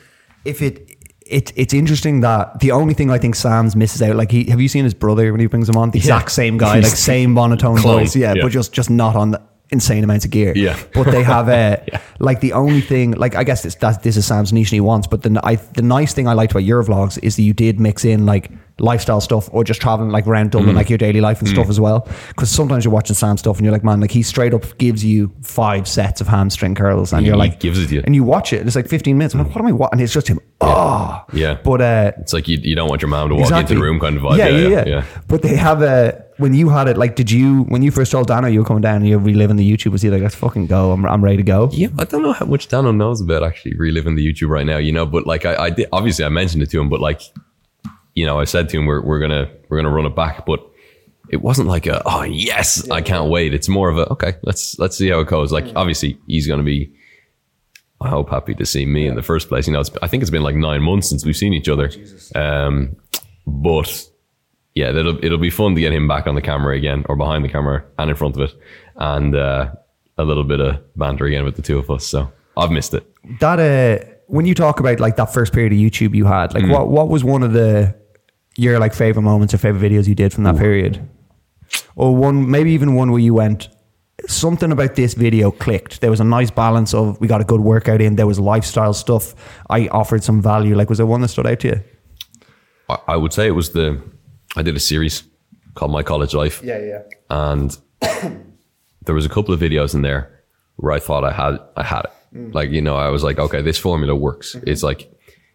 if 0.45 0.61
it 0.63 0.91
it 1.27 1.53
it's 1.57 1.73
interesting 1.73 2.21
that 2.21 2.61
the 2.61 2.71
only 2.71 2.95
thing 2.95 3.11
I 3.11 3.19
think 3.19 3.35
Sam's 3.35 3.75
misses 3.75 4.03
out, 4.03 4.17
like 4.17 4.31
he 4.31 4.45
have 4.51 4.61
you 4.61 4.69
seen 4.69 4.85
his 4.85 4.95
brother 4.95 5.33
when 5.33 5.41
he 5.41 5.47
brings 5.47 5.69
him 5.69 5.77
on? 5.77 5.91
The 5.91 5.99
exact 5.99 6.31
same 6.33 6.59
guy, 6.59 6.81
like 6.81 6.87
same 6.87 7.33
monotone 7.33 7.79
Clone, 7.79 8.01
voice, 8.01 8.17
yeah, 8.17 8.35
yeah. 8.35 8.43
but 8.43 8.51
just 8.51 8.73
just 8.73 8.91
not 8.91 9.17
on 9.17 9.31
the 9.31 9.43
insane 9.71 10.05
amounts 10.05 10.25
of 10.25 10.31
gear. 10.31 10.53
Yeah. 10.57 10.79
But 10.93 11.05
they 11.11 11.23
have 11.23 11.49
a 11.49 11.85
like 12.19 12.41
the 12.41 12.53
only 12.53 12.81
thing 12.81 13.13
like 13.13 13.35
I 13.35 13.45
guess 13.45 13.63
this 13.63 13.75
that 13.77 14.03
this 14.03 14.17
is 14.17 14.27
Sam's 14.27 14.53
niche 14.53 14.69
and 14.71 14.77
he 14.77 14.81
wants, 14.81 15.07
but 15.07 15.23
the 15.23 15.41
I 15.43 15.57
the 15.57 15.83
nice 15.83 16.13
thing 16.15 16.29
I 16.29 16.33
liked 16.35 16.53
about 16.53 16.65
your 16.65 16.83
vlogs 16.85 17.19
is 17.23 17.37
that 17.37 17.43
you 17.43 17.53
did 17.53 17.81
mix 17.81 18.05
in 18.05 18.27
like 18.27 18.51
lifestyle 18.81 19.21
stuff 19.21 19.49
or 19.53 19.63
just 19.63 19.81
traveling 19.81 20.11
like 20.11 20.27
around 20.27 20.51
Dublin, 20.51 20.73
Mm. 20.75 20.77
like 20.77 20.89
your 20.91 20.99
daily 20.99 21.21
life 21.21 21.39
and 21.39 21.49
stuff 21.49 21.69
as 21.69 21.79
well. 21.79 22.09
Because 22.29 22.51
sometimes 22.51 22.85
you're 22.85 22.93
watching 22.93 23.15
Sam 23.15 23.37
stuff 23.37 23.57
and 23.57 23.65
you're 23.65 23.73
like, 23.73 23.85
man, 23.85 24.01
like 24.01 24.11
he 24.11 24.23
straight 24.25 24.53
up 24.53 24.79
gives 24.79 25.05
you 25.05 25.33
five 25.43 25.87
sets 25.87 26.21
of 26.21 26.27
hamstring 26.27 26.75
curls, 26.75 27.13
and 27.13 27.25
you're 27.25 27.37
like, 27.37 27.61
gives 27.61 27.79
it 27.79 27.87
to 27.89 27.95
you. 27.95 28.03
and 28.05 28.17
you 28.17 28.25
watch 28.25 28.53
it. 28.53 28.59
And 28.59 28.67
it's 28.67 28.75
like 28.75 28.89
15 28.89 29.17
minutes. 29.17 29.33
I'm 29.35 29.45
like, 29.45 29.55
what 29.55 29.59
am 29.61 29.69
I 29.69 29.73
watching? 29.73 29.93
And 29.93 30.01
it's 30.01 30.13
just 30.13 30.27
him. 30.27 30.41
Oh, 30.61 31.23
Yeah. 31.33 31.59
But 31.63 31.81
uh, 31.83 32.13
It's 32.19 32.33
like 32.33 32.49
you, 32.49 32.59
you 32.63 32.75
don't 32.75 32.89
want 32.89 33.01
your 33.01 33.09
mom 33.11 33.29
to 33.29 33.37
walk 33.37 33.45
exactly. 33.45 33.75
into 33.75 33.81
the 33.81 33.81
room 33.89 34.01
kind 34.01 34.17
of 34.17 34.23
vibe. 34.23 34.39
Yeah, 34.39 34.49
yeah, 34.49 34.85
yeah. 34.87 35.05
But 35.29 35.43
they 35.43 35.55
have 35.55 35.81
a 35.83 36.24
when 36.39 36.55
you 36.55 36.69
had 36.69 36.89
it. 36.89 36.97
Like, 36.97 37.17
did 37.17 37.31
you 37.31 37.63
when 37.65 37.83
you 37.83 37.91
first 37.91 38.13
told 38.13 38.27
Dano 38.27 38.49
you 38.49 38.61
were 38.61 38.65
coming 38.65 38.83
down 38.83 38.97
and 38.97 39.09
you're 39.09 39.19
reliving 39.19 39.57
the 39.57 39.71
YouTube? 39.71 39.93
Was 39.93 40.03
he 40.03 40.11
like, 40.11 40.23
let's 40.23 40.35
fucking 40.35 40.67
go? 40.67 40.93
I'm, 40.93 41.05
I'm 41.07 41.23
ready 41.23 41.39
to 41.39 41.43
go. 41.43 41.71
Yeah, 41.73 41.89
I 41.99 42.05
don't 42.05 42.23
know 42.23 42.33
how 42.33 42.47
much 42.47 42.69
Dano 42.69 42.93
knows 42.93 43.21
about 43.21 43.43
actually 43.43 43.77
reliving 43.77 44.15
the 44.17 44.27
YouTube 44.27 44.49
right 44.49 44.67
now, 44.67 44.79
you 44.79 44.93
know. 44.93 45.07
But 45.07 45.27
like, 45.27 45.45
I, 45.45 45.57
I 45.57 45.71
did 45.71 45.89
obviously 45.93 46.25
I 46.25 46.29
mentioned 46.29 46.63
it 46.63 46.71
to 46.71 46.81
him, 46.81 46.89
but 46.89 47.01
like, 47.01 47.23
you 48.15 48.27
know, 48.27 48.39
I 48.39 48.45
said 48.45 48.69
to 48.71 48.79
him, 48.79 48.87
we're 48.87 49.03
we're 49.03 49.21
gonna 49.21 49.51
we're 49.69 49.79
gonna 49.79 49.95
run 49.95 50.07
it 50.07 50.17
back, 50.17 50.47
but 50.47 50.61
it 51.31 51.41
wasn't 51.41 51.69
like 51.69 51.87
a 51.87 52.03
oh 52.07 52.23
yes, 52.23 52.89
I 52.91 53.01
can't 53.01 53.31
wait. 53.31 53.55
It's 53.55 53.69
more 53.69 53.89
of 53.89 53.99
a 53.99 54.09
okay, 54.13 54.35
let's 54.43 54.79
let's 54.79 54.97
see 54.97 55.09
how 55.09 55.21
it 55.21 55.29
goes. 55.29 55.53
Like, 55.53 55.67
obviously, 55.77 56.19
he's 56.27 56.47
gonna 56.47 56.63
be. 56.63 56.93
I 58.01 58.09
hope 58.09 58.29
happy 58.29 58.55
to 58.57 58.67
see 58.67 58.85
me 58.85 59.07
in 59.07 59.15
the 59.15 59.23
first 59.23 59.49
place. 59.49 59.67
You 59.67 59.73
know, 59.73 59.81
it's, 59.81 59.91
I 60.03 60.09
think 60.09 60.23
it's 60.23 60.31
been 60.31 60.43
like 60.43 60.57
nine 60.57 60.83
months 60.83 61.09
since 61.09 61.25
we've 61.25 61.37
seen 61.37 61.55
each 61.55 61.69
other. 61.71 61.91
Um, 62.35 62.97
but 63.47 64.07
yeah, 64.75 64.91
it'll 64.91 65.25
it'll 65.25 65.39
be 65.39 65.51
fun 65.51 65.75
to 65.75 65.81
get 65.81 65.93
him 65.93 66.09
back 66.09 66.27
on 66.27 66.35
the 66.35 66.43
camera 66.43 66.77
again, 66.77 67.05
or 67.09 67.17
behind 67.17 67.45
the 67.45 67.49
camera 67.49 67.85
and 67.99 68.11
in 68.11 68.17
front 68.17 68.37
of 68.37 68.43
it, 68.43 68.55
and 68.97 69.35
uh, 69.37 69.71
a 70.19 70.25
little 70.25 70.45
bit 70.45 70.61
of 70.61 70.81
banter 70.97 71.27
again 71.27 71.45
with 71.45 71.57
the 71.57 71.63
two 71.63 71.79
of 71.79 71.91
us. 71.91 72.07
So 72.07 72.31
I've 72.57 72.71
missed 72.71 72.95
it. 72.95 73.05
That 73.41 73.59
uh, 73.61 74.05
when 74.27 74.47
you 74.47 74.55
talk 74.55 74.81
about 74.81 75.01
like 75.01 75.17
that 75.17 75.33
first 75.33 75.53
period 75.53 75.73
of 75.73 75.79
YouTube 75.79 76.15
you 76.15 76.25
had, 76.27 76.51
Mm. 76.51 76.55
like 76.63 76.71
what 76.73 76.89
what 76.89 77.09
was 77.09 77.23
one 77.25 77.43
of 77.43 77.53
the 77.53 77.95
your 78.57 78.79
like 78.79 78.95
favorite 78.95 79.23
moments 79.23 79.53
or 79.55 79.59
favorite 79.59 79.83
videos 79.83 80.07
you 80.07 80.15
did 80.15 80.33
from 80.33 80.45
that 80.45 80.57
period, 80.57 81.09
or 81.97 82.15
one 82.15 82.51
maybe 82.51 82.71
even 82.73 82.95
one 82.95 83.11
where 83.11 83.21
you 83.21 83.35
went. 83.35 83.69
Something 84.27 84.73
about 84.73 84.95
this 84.95 85.13
video 85.15 85.51
clicked. 85.51 86.01
There 86.01 86.09
was 86.11 86.21
a 86.21 86.25
nice 86.25 86.51
balance 86.51 86.95
of 86.95 87.21
we 87.21 87.27
got 87.27 87.41
a 87.43 87.45
good 87.45 87.61
workout 87.61 88.01
in. 88.01 88.17
There 88.17 88.27
was 88.29 88.39
lifestyle 88.41 88.95
stuff. 88.95 89.35
I 89.69 89.89
offered 89.89 90.23
some 90.25 90.41
value. 90.41 90.75
Like, 90.77 90.89
was 90.89 90.97
there 90.99 91.07
one 91.07 91.21
that 91.21 91.29
stood 91.29 91.47
out 91.47 91.61
to 91.61 91.69
you? 91.69 91.81
I, 92.89 92.99
I 93.09 93.17
would 93.17 93.33
say 93.35 93.47
it 93.49 93.51
was 93.57 93.73
the 93.73 94.01
I 94.57 94.63
did 94.63 94.77
a 94.77 94.81
series 94.81 95.25
called 95.75 95.91
My 95.91 96.03
College 96.03 96.35
Life, 96.35 96.63
Yeah, 96.63 96.79
yeah. 96.79 97.03
and 97.31 97.77
there 99.05 99.15
was 99.15 99.27
a 99.27 99.29
couple 99.29 99.53
of 99.55 99.61
videos 99.61 99.95
in 99.95 100.03
there 100.03 100.45
where 100.77 100.93
I 100.93 100.99
thought 100.99 101.25
I 101.25 101.33
had 101.33 101.59
I 101.77 101.83
had 101.83 102.05
it. 102.05 102.13
Mm. 102.35 102.55
Like 102.55 102.71
you 102.71 102.81
know, 102.81 102.97
I 102.97 103.09
was 103.09 103.23
like, 103.23 103.39
okay, 103.39 103.63
this 103.63 103.79
formula 103.79 104.15
works. 104.15 104.55
Mm-hmm. 104.55 104.69
It's 104.69 104.83
like 104.83 105.13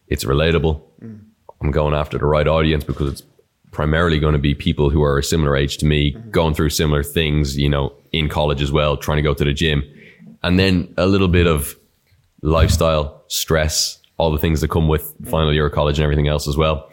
it's 0.08 0.26
relatable. 0.26 0.82
Mm. 1.04 1.22
I'm 1.62 1.72
going 1.72 1.94
after 1.94 2.18
the 2.18 2.26
right 2.26 2.48
audience 2.48 2.84
because 2.84 3.12
it's 3.12 3.24
primarily 3.72 4.20
going 4.20 4.34
to 4.34 4.40
be 4.40 4.56
people 4.56 4.90
who 4.90 5.04
are 5.04 5.18
a 5.20 5.24
similar 5.24 5.56
age 5.56 5.78
to 5.78 5.86
me, 5.86 6.14
mm-hmm. 6.14 6.32
going 6.32 6.54
through 6.54 6.70
similar 6.70 7.04
things. 7.04 7.58
You 7.58 7.70
know, 7.70 7.94
in 8.12 8.30
college 8.30 8.62
as 8.62 8.72
well, 8.72 8.98
trying 8.98 9.18
to 9.18 9.24
go 9.24 9.34
to 9.34 9.44
the 9.44 9.54
gym, 9.54 9.84
and 10.44 10.60
then 10.60 10.94
a 10.98 11.06
little 11.06 11.28
bit 11.28 11.48
of 11.48 11.76
lifestyle, 12.42 13.24
stress, 13.28 14.00
all 14.18 14.32
the 14.32 14.38
things 14.38 14.62
that 14.62 14.70
come 14.70 14.88
with 14.88 15.14
final 15.30 15.54
year 15.54 15.66
of 15.66 15.74
college 15.74 16.00
and 16.00 16.04
everything 16.04 16.28
else 16.28 16.48
as 16.48 16.56
well. 16.58 16.90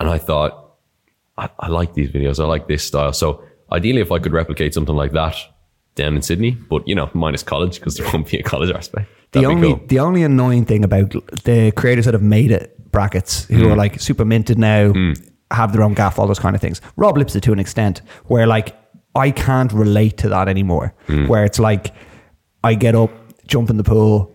And 0.00 0.08
I 0.08 0.18
thought, 0.18 0.65
I, 1.38 1.48
I 1.60 1.68
like 1.68 1.94
these 1.94 2.10
videos. 2.10 2.40
I 2.42 2.46
like 2.46 2.66
this 2.68 2.84
style. 2.84 3.12
So 3.12 3.42
ideally, 3.72 4.00
if 4.00 4.10
I 4.12 4.18
could 4.18 4.32
replicate 4.32 4.72
something 4.74 4.94
like 4.96 5.12
that 5.12 5.36
down 5.94 6.14
in 6.16 6.22
Sydney, 6.22 6.52
but 6.52 6.86
you 6.88 6.94
know, 6.94 7.10
minus 7.14 7.42
college 7.42 7.78
because 7.78 7.96
there 7.96 8.06
won't 8.12 8.30
be 8.30 8.38
a 8.38 8.42
college 8.42 8.70
aspect. 8.70 9.08
The 9.32 9.40
That'd 9.40 9.48
be 9.48 9.54
only 9.66 9.76
cool. 9.78 9.86
the 9.88 9.98
only 10.00 10.22
annoying 10.22 10.64
thing 10.64 10.84
about 10.84 11.10
the 11.44 11.72
creators 11.76 12.04
that 12.04 12.14
have 12.14 12.22
made 12.22 12.50
it 12.50 12.72
brackets 12.92 13.44
who 13.46 13.64
Hmm. 13.66 13.72
are 13.72 13.76
like 13.76 14.00
super 14.00 14.24
minted 14.24 14.58
now, 14.58 14.92
have 15.50 15.72
their 15.72 15.82
own 15.82 15.94
gaff, 15.94 16.18
all 16.18 16.26
those 16.26 16.38
kind 16.38 16.54
of 16.56 16.62
things. 16.62 16.80
Rob 16.96 17.16
Lipsett 17.16 17.46
an 17.48 17.58
extent 17.58 18.02
where 18.26 18.46
like 18.46 18.74
I 19.14 19.30
can't 19.30 19.72
relate 19.72 20.18
to 20.18 20.28
that 20.30 20.48
anymore. 20.48 20.94
Hmm. 21.06 21.26
Where 21.26 21.44
it's 21.44 21.58
like 21.58 21.92
I 22.64 22.74
get 22.74 22.94
up, 22.94 23.10
jump 23.46 23.70
in 23.70 23.76
the 23.76 23.84
pool, 23.84 24.32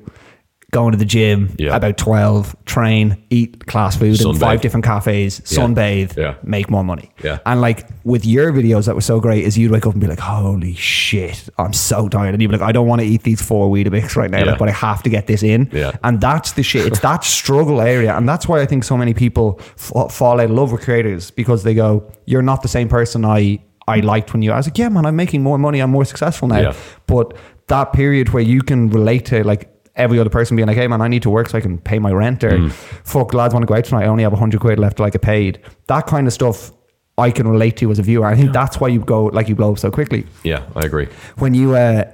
go 0.71 0.89
to 0.89 0.95
the 0.97 1.03
gym, 1.05 1.53
Yeah. 1.59 1.75
about 1.75 1.97
twelve, 1.97 2.55
train, 2.65 3.17
eat 3.29 3.65
class 3.67 3.97
food 3.97 4.19
in 4.21 4.35
five 4.35 4.61
different 4.61 4.85
cafes, 4.85 5.41
sunbathe, 5.41 6.15
Yeah. 6.17 6.35
make 6.43 6.69
more 6.69 6.83
money. 6.83 7.11
Yeah. 7.23 7.39
And 7.45 7.59
like 7.59 7.85
with 8.05 8.25
your 8.25 8.51
videos 8.53 8.85
that 8.85 8.95
was 8.95 9.05
so 9.05 9.19
great 9.19 9.43
is 9.43 9.57
you'd 9.57 9.71
wake 9.71 9.85
up 9.85 9.91
and 9.91 10.01
be 10.01 10.07
like, 10.07 10.19
holy 10.19 10.73
shit, 10.75 11.49
I'm 11.57 11.73
so 11.73 12.07
tired. 12.07 12.33
And 12.33 12.41
you'd 12.41 12.49
be 12.51 12.57
like, 12.57 12.67
I 12.67 12.71
don't 12.71 12.87
want 12.87 13.01
to 13.01 13.07
eat 13.07 13.23
these 13.23 13.41
four 13.41 13.69
Weetabix 13.69 14.15
right 14.15 14.31
now, 14.31 14.45
like, 14.45 14.57
but 14.59 14.69
I 14.69 14.71
have 14.71 15.03
to 15.03 15.09
get 15.09 15.27
this 15.27 15.43
in. 15.43 15.69
Yeah. 15.73 15.91
And 16.03 16.21
that's 16.21 16.53
the 16.53 16.63
shit. 16.63 16.87
It's 16.87 16.99
that 17.01 17.23
struggle 17.39 17.81
area. 17.81 18.15
And 18.15 18.27
that's 18.27 18.47
why 18.47 18.61
I 18.61 18.65
think 18.65 18.83
so 18.85 18.95
many 18.95 19.13
people 19.13 19.59
f- 19.77 20.11
fall 20.11 20.39
out 20.39 20.45
of 20.45 20.51
love 20.51 20.71
with 20.71 20.81
creators 20.83 21.31
because 21.31 21.63
they 21.63 21.73
go, 21.73 22.09
you're 22.25 22.41
not 22.41 22.61
the 22.61 22.67
same 22.69 22.87
person 22.87 23.25
I, 23.25 23.59
I 23.87 23.99
liked 23.99 24.31
when 24.31 24.41
you, 24.41 24.53
I 24.53 24.57
was 24.57 24.67
like, 24.67 24.77
yeah, 24.77 24.87
man, 24.89 25.05
I'm 25.05 25.15
making 25.17 25.43
more 25.43 25.57
money. 25.57 25.79
I'm 25.81 25.91
more 25.91 26.05
successful 26.05 26.47
now. 26.47 26.59
Yeah. 26.59 26.73
But 27.07 27.35
that 27.67 27.93
period 27.93 28.29
where 28.29 28.43
you 28.43 28.61
can 28.61 28.89
relate 28.89 29.25
to 29.27 29.43
like 29.43 29.67
every 29.95 30.19
other 30.19 30.29
person 30.29 30.55
being 30.55 30.67
like, 30.67 30.77
hey 30.77 30.87
man, 30.87 31.01
I 31.01 31.07
need 31.07 31.23
to 31.23 31.29
work 31.29 31.49
so 31.49 31.57
I 31.57 31.61
can 31.61 31.77
pay 31.77 31.99
my 31.99 32.11
rent 32.11 32.43
or 32.43 32.51
Mm. 32.51 32.71
fuck 32.71 33.33
lads 33.33 33.53
want 33.53 33.63
to 33.63 33.67
go 33.67 33.75
out 33.75 33.83
tonight. 33.85 34.03
I 34.05 34.07
only 34.07 34.23
have 34.23 34.33
a 34.33 34.37
hundred 34.37 34.61
quid 34.61 34.79
left 34.79 34.97
till 34.97 35.05
I 35.05 35.09
get 35.09 35.21
paid. 35.21 35.59
That 35.87 36.07
kind 36.07 36.27
of 36.27 36.33
stuff 36.33 36.71
I 37.17 37.29
can 37.31 37.47
relate 37.47 37.77
to 37.77 37.91
as 37.91 37.99
a 37.99 38.03
viewer. 38.03 38.25
I 38.25 38.35
think 38.35 38.53
that's 38.53 38.79
why 38.79 38.87
you 38.87 38.99
go 38.99 39.25
like 39.25 39.49
you 39.49 39.55
blow 39.55 39.71
up 39.73 39.79
so 39.79 39.91
quickly. 39.91 40.25
Yeah, 40.43 40.63
I 40.75 40.81
agree. 40.85 41.07
When 41.37 41.53
you 41.53 41.75
uh 41.75 42.05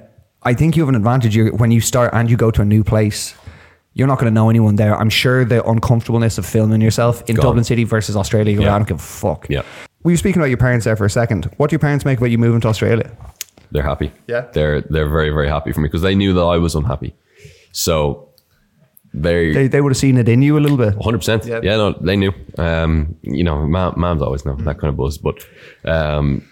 I 0.42 0.54
think 0.54 0.76
you 0.76 0.82
have 0.82 0.88
an 0.88 0.94
advantage 0.94 1.34
you 1.36 1.46
when 1.56 1.70
you 1.70 1.80
start 1.80 2.12
and 2.14 2.30
you 2.30 2.36
go 2.36 2.50
to 2.50 2.62
a 2.62 2.64
new 2.64 2.82
place. 2.84 3.34
You're 3.94 4.06
not 4.06 4.18
going 4.20 4.30
to 4.30 4.34
know 4.34 4.48
anyone 4.48 4.76
there. 4.76 4.94
I'm 4.96 5.10
sure 5.10 5.44
the 5.44 5.66
uncomfortableness 5.68 6.38
of 6.38 6.46
filming 6.46 6.80
yourself 6.80 7.22
in 7.28 7.34
Gone. 7.34 7.46
Dublin 7.46 7.64
City 7.64 7.82
versus 7.82 8.16
Australia. 8.16 8.60
Yeah. 8.60 8.72
I 8.72 8.78
don't 8.78 8.86
give 8.86 8.98
a 8.98 9.00
fuck. 9.00 9.46
Yeah. 9.50 9.62
We 10.04 10.12
were 10.12 10.16
speaking 10.16 10.40
about 10.40 10.50
your 10.50 10.58
parents 10.58 10.84
there 10.84 10.94
for 10.94 11.04
a 11.04 11.10
second. 11.10 11.46
What 11.56 11.70
do 11.70 11.74
your 11.74 11.80
parents 11.80 12.04
make 12.04 12.18
about 12.18 12.30
you 12.30 12.38
moving 12.38 12.60
to 12.60 12.68
Australia? 12.68 13.10
They're 13.72 13.82
happy. 13.82 14.12
Yeah. 14.28 14.42
They're 14.52 14.82
they're 14.82 15.08
very, 15.08 15.30
very 15.30 15.48
happy 15.48 15.72
for 15.72 15.80
me 15.80 15.88
because 15.88 16.02
they 16.02 16.14
knew 16.14 16.32
that 16.34 16.42
I 16.44 16.58
was 16.58 16.76
unhappy. 16.76 17.12
So 17.78 18.30
they 19.14 19.52
They, 19.52 19.68
they 19.68 19.80
would 19.80 19.92
have 19.92 19.96
seen 19.96 20.18
it 20.18 20.28
in 20.28 20.42
you 20.42 20.58
a 20.58 20.60
little 20.60 20.76
bit. 20.76 21.00
Hundred 21.00 21.18
percent. 21.18 21.44
Yeah. 21.46 21.60
Yeah, 21.62 21.76
no, 21.76 21.92
they 21.92 22.16
knew. 22.16 22.32
Um, 22.58 23.14
you 23.22 23.44
know, 23.44 23.66
mom, 23.66 23.94
moms 23.96 24.20
always 24.20 24.44
know 24.44 24.56
that 24.56 24.80
kind 24.80 24.88
of 24.90 24.96
buzz. 24.96 25.16
But 25.18 25.46
um, 25.84 26.42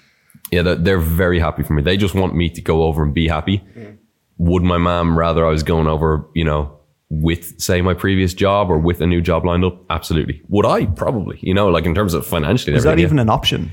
yeah, 0.52 0.62
they're, 0.62 0.76
they're 0.76 0.98
very 0.98 1.40
happy 1.40 1.64
for 1.64 1.74
me. 1.74 1.82
They 1.82 1.96
just 1.96 2.14
want 2.14 2.36
me 2.36 2.48
to 2.50 2.60
go 2.60 2.84
over 2.84 3.02
and 3.02 3.12
be 3.12 3.26
happy. 3.26 3.60
Would 4.38 4.62
my 4.62 4.78
mom 4.78 5.18
rather 5.18 5.44
I 5.44 5.50
was 5.50 5.64
going 5.64 5.88
over, 5.88 6.28
you 6.34 6.44
know, 6.44 6.78
with 7.08 7.60
say 7.60 7.82
my 7.82 7.94
previous 7.94 8.34
job 8.34 8.70
or 8.70 8.78
with 8.78 9.00
a 9.00 9.06
new 9.06 9.20
job 9.20 9.44
lined 9.44 9.64
up? 9.64 9.84
Absolutely. 9.90 10.42
Would 10.48 10.66
I? 10.66 10.86
Probably. 10.86 11.38
You 11.42 11.54
know, 11.54 11.68
like 11.68 11.86
in 11.86 11.94
terms 11.94 12.14
of 12.14 12.24
financially. 12.24 12.72
and 12.72 12.78
Is 12.78 12.84
that 12.84 12.90
everything, 12.90 13.06
even 13.06 13.18
an 13.18 13.30
option? 13.30 13.72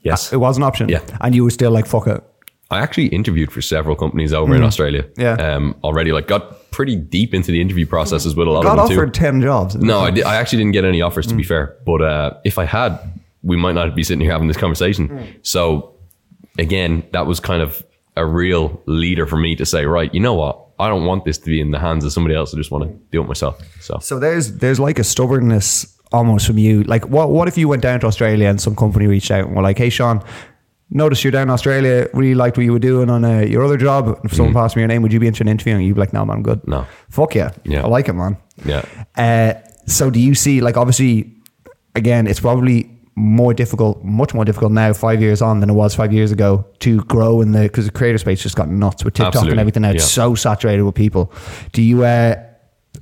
Yes. 0.00 0.32
It 0.32 0.38
was 0.38 0.56
an 0.56 0.64
option. 0.64 0.88
Yeah. 0.88 1.02
And 1.20 1.32
you 1.34 1.44
were 1.44 1.50
still 1.50 1.70
like, 1.70 1.86
fuck 1.86 2.08
it. 2.08 2.24
I 2.72 2.80
actually 2.80 3.06
interviewed 3.08 3.52
for 3.52 3.60
several 3.62 3.94
companies 3.96 4.32
over 4.32 4.54
in 4.56 4.62
Australia. 4.62 5.02
Mm. 5.02 5.22
Yeah. 5.22 5.34
Um, 5.54 5.74
already 5.84 6.12
like 6.12 6.26
got 6.26 6.70
pretty 6.70 6.96
deep 6.96 7.34
into 7.34 7.52
the 7.52 7.60
interview 7.60 7.86
processes 7.86 8.34
with 8.34 8.48
a 8.48 8.50
lot 8.50 8.62
Got 8.64 8.78
of 8.78 8.88
them 8.88 8.88
too. 8.88 8.94
Got 8.96 9.00
offered 9.02 9.14
10 9.14 9.40
jobs. 9.42 9.76
No, 9.76 10.00
I, 10.00 10.10
di- 10.10 10.22
I 10.22 10.36
actually 10.36 10.58
didn't 10.58 10.72
get 10.72 10.84
any 10.84 11.02
offers 11.02 11.26
Mm. 11.26 11.30
to 11.30 11.34
be 11.36 11.42
fair. 11.42 11.76
But 11.84 12.00
uh, 12.02 12.30
if 12.44 12.58
I 12.58 12.64
had, 12.64 12.98
we 13.42 13.56
might 13.56 13.74
not 13.74 13.94
be 13.94 14.02
sitting 14.02 14.20
here 14.22 14.32
having 14.32 14.48
this 14.48 14.56
conversation. 14.56 15.08
Mm. 15.08 15.26
So 15.42 15.94
again, 16.58 17.02
that 17.12 17.26
was 17.26 17.40
kind 17.40 17.62
of 17.62 17.84
a 18.16 18.24
real 18.26 18.82
leader 18.86 19.26
for 19.26 19.36
me 19.36 19.54
to 19.56 19.64
say, 19.66 19.84
right, 19.86 20.12
you 20.14 20.20
know 20.20 20.34
what? 20.34 20.58
I 20.78 20.88
don't 20.88 21.04
want 21.04 21.24
this 21.24 21.38
to 21.38 21.46
be 21.46 21.60
in 21.60 21.70
the 21.70 21.78
hands 21.78 22.04
of 22.04 22.12
somebody 22.12 22.34
else. 22.34 22.54
I 22.54 22.56
just 22.58 22.70
want 22.70 22.84
to 22.84 22.90
do 23.10 23.22
it 23.22 23.26
myself. 23.28 23.60
So 23.80 23.98
So 24.00 24.18
there's 24.18 24.54
there's 24.58 24.80
like 24.80 24.98
a 24.98 25.04
stubbornness 25.04 25.86
almost 26.12 26.46
from 26.46 26.58
you. 26.58 26.82
Like 26.84 27.06
what 27.08 27.30
what 27.30 27.48
if 27.48 27.56
you 27.56 27.68
went 27.68 27.82
down 27.82 28.00
to 28.00 28.06
Australia 28.06 28.48
and 28.48 28.60
some 28.60 28.74
company 28.76 29.06
reached 29.06 29.30
out 29.30 29.46
and 29.46 29.54
were 29.56 29.62
like, 29.62 29.78
"Hey 29.78 29.90
Sean, 29.90 30.22
noticed 30.94 31.24
you're 31.24 31.30
down 31.30 31.44
in 31.44 31.50
Australia. 31.50 32.08
Really 32.14 32.34
liked 32.34 32.56
what 32.56 32.64
you 32.64 32.72
were 32.72 32.78
doing 32.78 33.10
on 33.10 33.24
uh, 33.24 33.40
your 33.40 33.64
other 33.64 33.76
job. 33.76 34.18
If 34.24 34.34
someone 34.34 34.54
passed 34.54 34.76
me 34.76 34.82
your 34.82 34.88
name, 34.88 35.02
would 35.02 35.12
you 35.12 35.20
be 35.20 35.26
interested 35.26 35.46
in 35.48 35.52
interviewing?" 35.52 35.86
You'd 35.86 35.94
be 35.94 36.00
like, 36.00 36.12
"No, 36.12 36.24
man, 36.24 36.36
I'm 36.38 36.42
good." 36.42 36.66
No. 36.66 36.86
fuck 37.08 37.34
yeah, 37.34 37.50
Yeah. 37.64 37.82
I 37.84 37.88
like 37.88 38.08
it, 38.08 38.14
man. 38.14 38.36
yeah, 38.64 38.84
Uh, 39.16 39.54
so 39.86 40.10
do 40.10 40.20
you 40.20 40.34
see 40.34 40.60
like 40.60 40.76
obviously 40.76 41.32
again 41.96 42.26
it's 42.28 42.38
probably 42.40 42.88
more 43.16 43.52
difficult 43.52 44.02
much 44.04 44.32
more 44.32 44.44
difficult 44.44 44.70
now 44.72 44.92
five 44.92 45.20
years 45.20 45.42
on 45.42 45.60
than 45.60 45.68
it 45.68 45.74
was 45.74 45.94
five 45.94 46.12
years 46.12 46.30
ago 46.32 46.64
to 46.78 47.00
grow 47.04 47.40
in 47.42 47.50
the 47.52 47.62
because 47.62 47.84
the 47.86 47.90
creator 47.92 48.16
space 48.16 48.42
just 48.42 48.54
got 48.56 48.68
nuts 48.70 49.04
with 49.04 49.14
TikTok 49.14 49.46
and 49.48 49.58
everything 49.60 49.82
now 49.82 49.90
it's 49.90 50.04
Yeah. 50.04 50.24
so 50.24 50.34
saturated 50.34 50.82
with 50.84 50.94
people 50.94 51.32
do 51.72 51.82
you 51.82 52.04
uh 52.04 52.36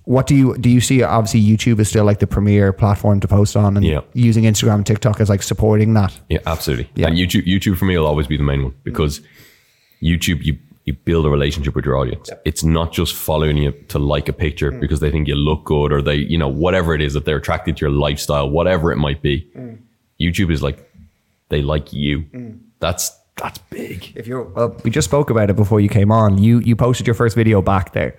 what 0.05 0.27
do 0.27 0.35
you 0.35 0.57
do 0.59 0.69
you 0.71 0.81
see 0.81 1.03
obviously 1.03 1.41
YouTube 1.43 1.79
is 1.81 1.89
still 1.89 2.05
like 2.05 2.19
the 2.19 2.27
premier 2.27 2.73
platform 2.73 3.21
to 3.21 3.29
post 3.29 3.57
on 3.57 3.77
and 3.77 3.85
Yeah. 3.87 4.01
using 4.15 4.45
Instagram 4.45 4.77
and 4.77 4.87
TikTok 4.87 5.21
as 5.21 5.29
like 5.29 5.43
supporting 5.43 5.95
that 5.95 6.19
yeah, 6.29 6.39
absolutely. 6.47 6.89
Yeah. 6.95 7.09
And 7.09 7.17
YouTube, 7.17 7.47
YouTube 7.47 7.77
for 7.77 7.85
me 7.85 7.97
will 7.99 8.07
always 8.07 8.27
be 8.27 8.37
the 8.37 8.43
main 8.43 8.63
one 8.65 8.75
because 8.85 9.21
YouTube, 10.03 10.43
you 10.45 10.59
you 10.87 10.95
build 10.95 11.27
a 11.27 11.31
relationship 11.31 11.75
with 11.77 11.85
your 11.85 11.97
audience. 11.97 12.31
It's 12.47 12.65
not 12.65 12.91
just 12.91 13.15
following 13.15 13.59
you 13.59 13.73
to 13.89 13.99
like 13.99 14.29
a 14.29 14.33
picture 14.33 14.73
Mm. 14.73 14.81
because 14.81 15.01
they 15.01 15.11
think 15.11 15.29
you 15.29 15.35
look 15.35 15.65
good 15.65 15.93
or 15.93 16.01
they, 16.03 16.17
you 16.17 16.39
know, 16.39 16.49
whatever 16.49 16.95
it 16.95 17.03
is 17.03 17.13
that 17.13 17.27
they're 17.27 17.37
attracted 17.37 17.77
to 17.77 17.81
your 17.87 17.91
lifestyle, 17.93 18.49
whatever 18.49 18.91
it 18.91 18.97
might 18.97 19.21
be. 19.23 19.47
Mm. 19.57 19.79
YouTube 20.21 20.51
is 20.51 20.63
like 20.63 20.79
they 21.51 21.61
like 21.63 21.93
you. 21.93 22.25
That's 22.81 23.13
That's 23.37 23.59
big. 23.71 24.13
If 24.17 24.27
you're 24.27 24.43
well, 24.43 24.77
we 24.85 24.91
just 24.91 25.09
spoke 25.09 25.31
about 25.31 25.49
it 25.51 25.57
before 25.57 25.81
you 25.81 25.89
came 25.89 26.11
on. 26.13 26.39
You 26.39 26.61
you 26.61 26.77
posted 26.77 27.07
your 27.07 27.15
first 27.15 27.37
video 27.37 27.63
back 27.63 27.93
there, 27.93 28.17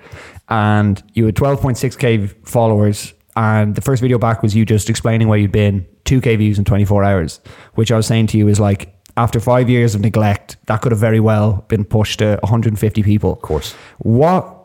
and 0.52 1.02
you 1.14 1.26
had 1.26 1.36
12.6k 1.36 2.48
followers. 2.48 3.14
And 3.38 3.74
the 3.74 3.82
first 3.82 4.02
video 4.02 4.20
back 4.20 4.44
was 4.44 4.54
you 4.54 4.66
just 4.66 4.90
explaining 4.90 5.30
where 5.30 5.40
you'd 5.40 5.54
been, 5.54 5.88
2k 6.04 6.38
views 6.38 6.60
in 6.60 6.66
24 6.66 7.04
hours. 7.06 7.40
Which 7.76 7.92
I 7.92 7.96
was 7.96 8.06
saying 8.06 8.28
to 8.28 8.38
you 8.38 8.50
is 8.50 8.60
like 8.60 8.94
after 9.16 9.40
five 9.40 9.70
years 9.70 9.96
of 9.96 10.02
neglect, 10.02 10.58
that 10.66 10.82
could 10.82 10.92
have 10.92 11.00
very 11.00 11.22
well 11.22 11.66
been 11.70 11.86
pushed 11.86 12.20
to 12.20 12.38
150 12.42 13.02
people. 13.02 13.32
Of 13.32 13.42
course. 13.42 13.74
What 14.00 14.58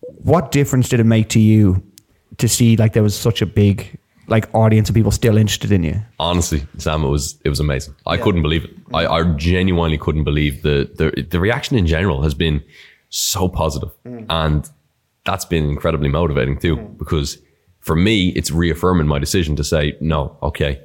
what 0.00 0.50
difference 0.50 0.88
did 0.88 1.00
it 1.00 1.04
make 1.04 1.28
to 1.30 1.40
you 1.40 1.82
to 2.38 2.48
see 2.48 2.76
like 2.76 2.94
there 2.94 3.02
was 3.02 3.18
such 3.18 3.42
a 3.42 3.46
big 3.46 3.98
like 4.28 4.48
audience 4.54 4.88
of 4.88 4.94
people 4.94 5.10
still 5.10 5.36
interested 5.36 5.72
in 5.72 5.82
you? 5.82 6.00
Honestly, 6.18 6.66
Sam, 6.78 7.04
it 7.04 7.08
was 7.08 7.38
it 7.44 7.50
was 7.50 7.60
amazing. 7.60 7.94
I 8.06 8.16
couldn't 8.16 8.42
believe 8.42 8.64
it. 8.64 8.70
I, 8.94 9.06
I 9.06 9.24
genuinely 9.34 9.98
couldn't 9.98 10.24
believe 10.24 10.62
the, 10.62 10.90
the 10.96 11.22
the 11.22 11.38
reaction 11.38 11.76
in 11.76 11.86
general 11.86 12.22
has 12.22 12.32
been 12.32 12.62
so 13.10 13.46
positive. 13.46 13.90
Mm. 14.06 14.26
and 14.30 14.70
that's 15.24 15.44
been 15.44 15.64
incredibly 15.70 16.08
motivating 16.08 16.58
too. 16.58 16.76
Because 16.98 17.38
for 17.80 17.96
me, 17.96 18.28
it's 18.30 18.50
reaffirming 18.50 19.06
my 19.06 19.18
decision 19.18 19.56
to 19.56 19.64
say, 19.64 19.96
no, 20.00 20.36
okay, 20.42 20.80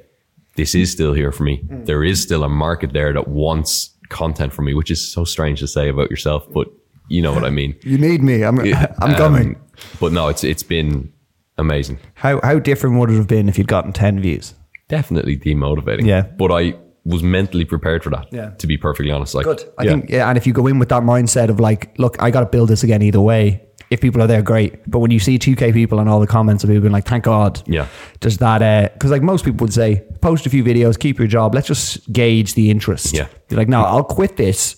this 0.56 0.74
is 0.74 0.90
still 0.90 1.12
here 1.12 1.32
for 1.32 1.44
me. 1.44 1.62
There 1.70 2.02
is 2.04 2.20
still 2.22 2.42
a 2.44 2.48
market 2.48 2.92
there 2.92 3.12
that 3.12 3.28
wants 3.28 3.96
content 4.08 4.52
from 4.52 4.64
me, 4.66 4.74
which 4.74 4.90
is 4.90 5.06
so 5.12 5.24
strange 5.24 5.60
to 5.60 5.66
say 5.68 5.88
about 5.88 6.10
yourself, 6.10 6.46
but 6.52 6.68
you 7.08 7.22
know 7.22 7.32
what 7.32 7.44
I 7.44 7.50
mean. 7.50 7.74
You 7.82 7.98
need 7.98 8.22
me. 8.22 8.42
I'm 8.42 8.58
I'm 9.00 9.10
Um, 9.10 9.14
coming. 9.14 9.60
But 10.00 10.12
no, 10.12 10.28
it's 10.28 10.44
it's 10.44 10.62
been 10.62 11.12
amazing. 11.56 11.98
How 12.14 12.40
how 12.42 12.58
different 12.58 12.98
would 12.98 13.10
it 13.10 13.16
have 13.16 13.28
been 13.28 13.48
if 13.48 13.56
you'd 13.58 13.68
gotten 13.68 13.92
10 13.92 14.20
views? 14.20 14.54
Definitely 14.88 15.36
demotivating. 15.36 16.06
Yeah. 16.06 16.22
But 16.22 16.50
I 16.52 16.74
was 17.04 17.22
mentally 17.22 17.64
prepared 17.64 18.02
for 18.04 18.10
that. 18.10 18.26
Yeah. 18.32 18.50
To 18.50 18.66
be 18.66 18.76
perfectly 18.76 19.10
honest. 19.12 19.34
Like 19.34 19.46
I 19.46 19.84
yeah. 19.84 19.90
think 19.90 20.10
yeah, 20.10 20.28
and 20.28 20.36
if 20.36 20.46
you 20.46 20.52
go 20.52 20.66
in 20.66 20.78
with 20.78 20.88
that 20.90 21.02
mindset 21.02 21.48
of 21.48 21.60
like, 21.60 21.96
look, 21.98 22.20
I 22.20 22.30
got 22.30 22.40
to 22.40 22.46
build 22.46 22.68
this 22.68 22.82
again 22.82 23.02
either 23.02 23.20
way. 23.20 23.64
If 23.90 24.00
people 24.02 24.20
are 24.22 24.26
there, 24.26 24.42
great. 24.42 24.88
But 24.90 24.98
when 24.98 25.10
you 25.10 25.18
see 25.18 25.38
2k 25.38 25.72
people 25.72 25.98
and 25.98 26.08
all 26.10 26.20
the 26.20 26.26
comments 26.26 26.62
of 26.62 26.68
people 26.68 26.82
being 26.82 26.92
like, 26.92 27.06
thank 27.06 27.24
God. 27.24 27.62
Yeah. 27.66 27.86
Does 28.20 28.36
that 28.38 28.60
uh 28.62 28.90
because 28.92 29.10
like 29.10 29.22
most 29.22 29.44
people 29.44 29.64
would 29.64 29.72
say, 29.72 30.04
post 30.20 30.44
a 30.46 30.50
few 30.50 30.62
videos, 30.62 30.98
keep 30.98 31.18
your 31.18 31.28
job. 31.28 31.54
Let's 31.54 31.66
just 31.68 32.12
gauge 32.12 32.54
the 32.54 32.70
interest. 32.70 33.14
Yeah. 33.14 33.28
You're 33.48 33.58
like, 33.58 33.68
no, 33.68 33.82
I'll 33.82 34.04
quit 34.04 34.36
this, 34.36 34.76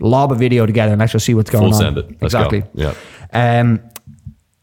lob 0.00 0.32
a 0.32 0.34
video 0.34 0.64
together, 0.66 0.92
and 0.92 1.00
let's 1.00 1.12
just 1.12 1.26
see 1.26 1.34
what's 1.34 1.50
going 1.50 1.64
Full 1.64 1.74
on. 1.74 1.80
send 1.80 1.98
it. 1.98 2.06
Let's 2.22 2.32
go. 2.34 2.40
exactly. 2.46 2.62
Yeah. 2.74 2.94
Um, 3.32 3.80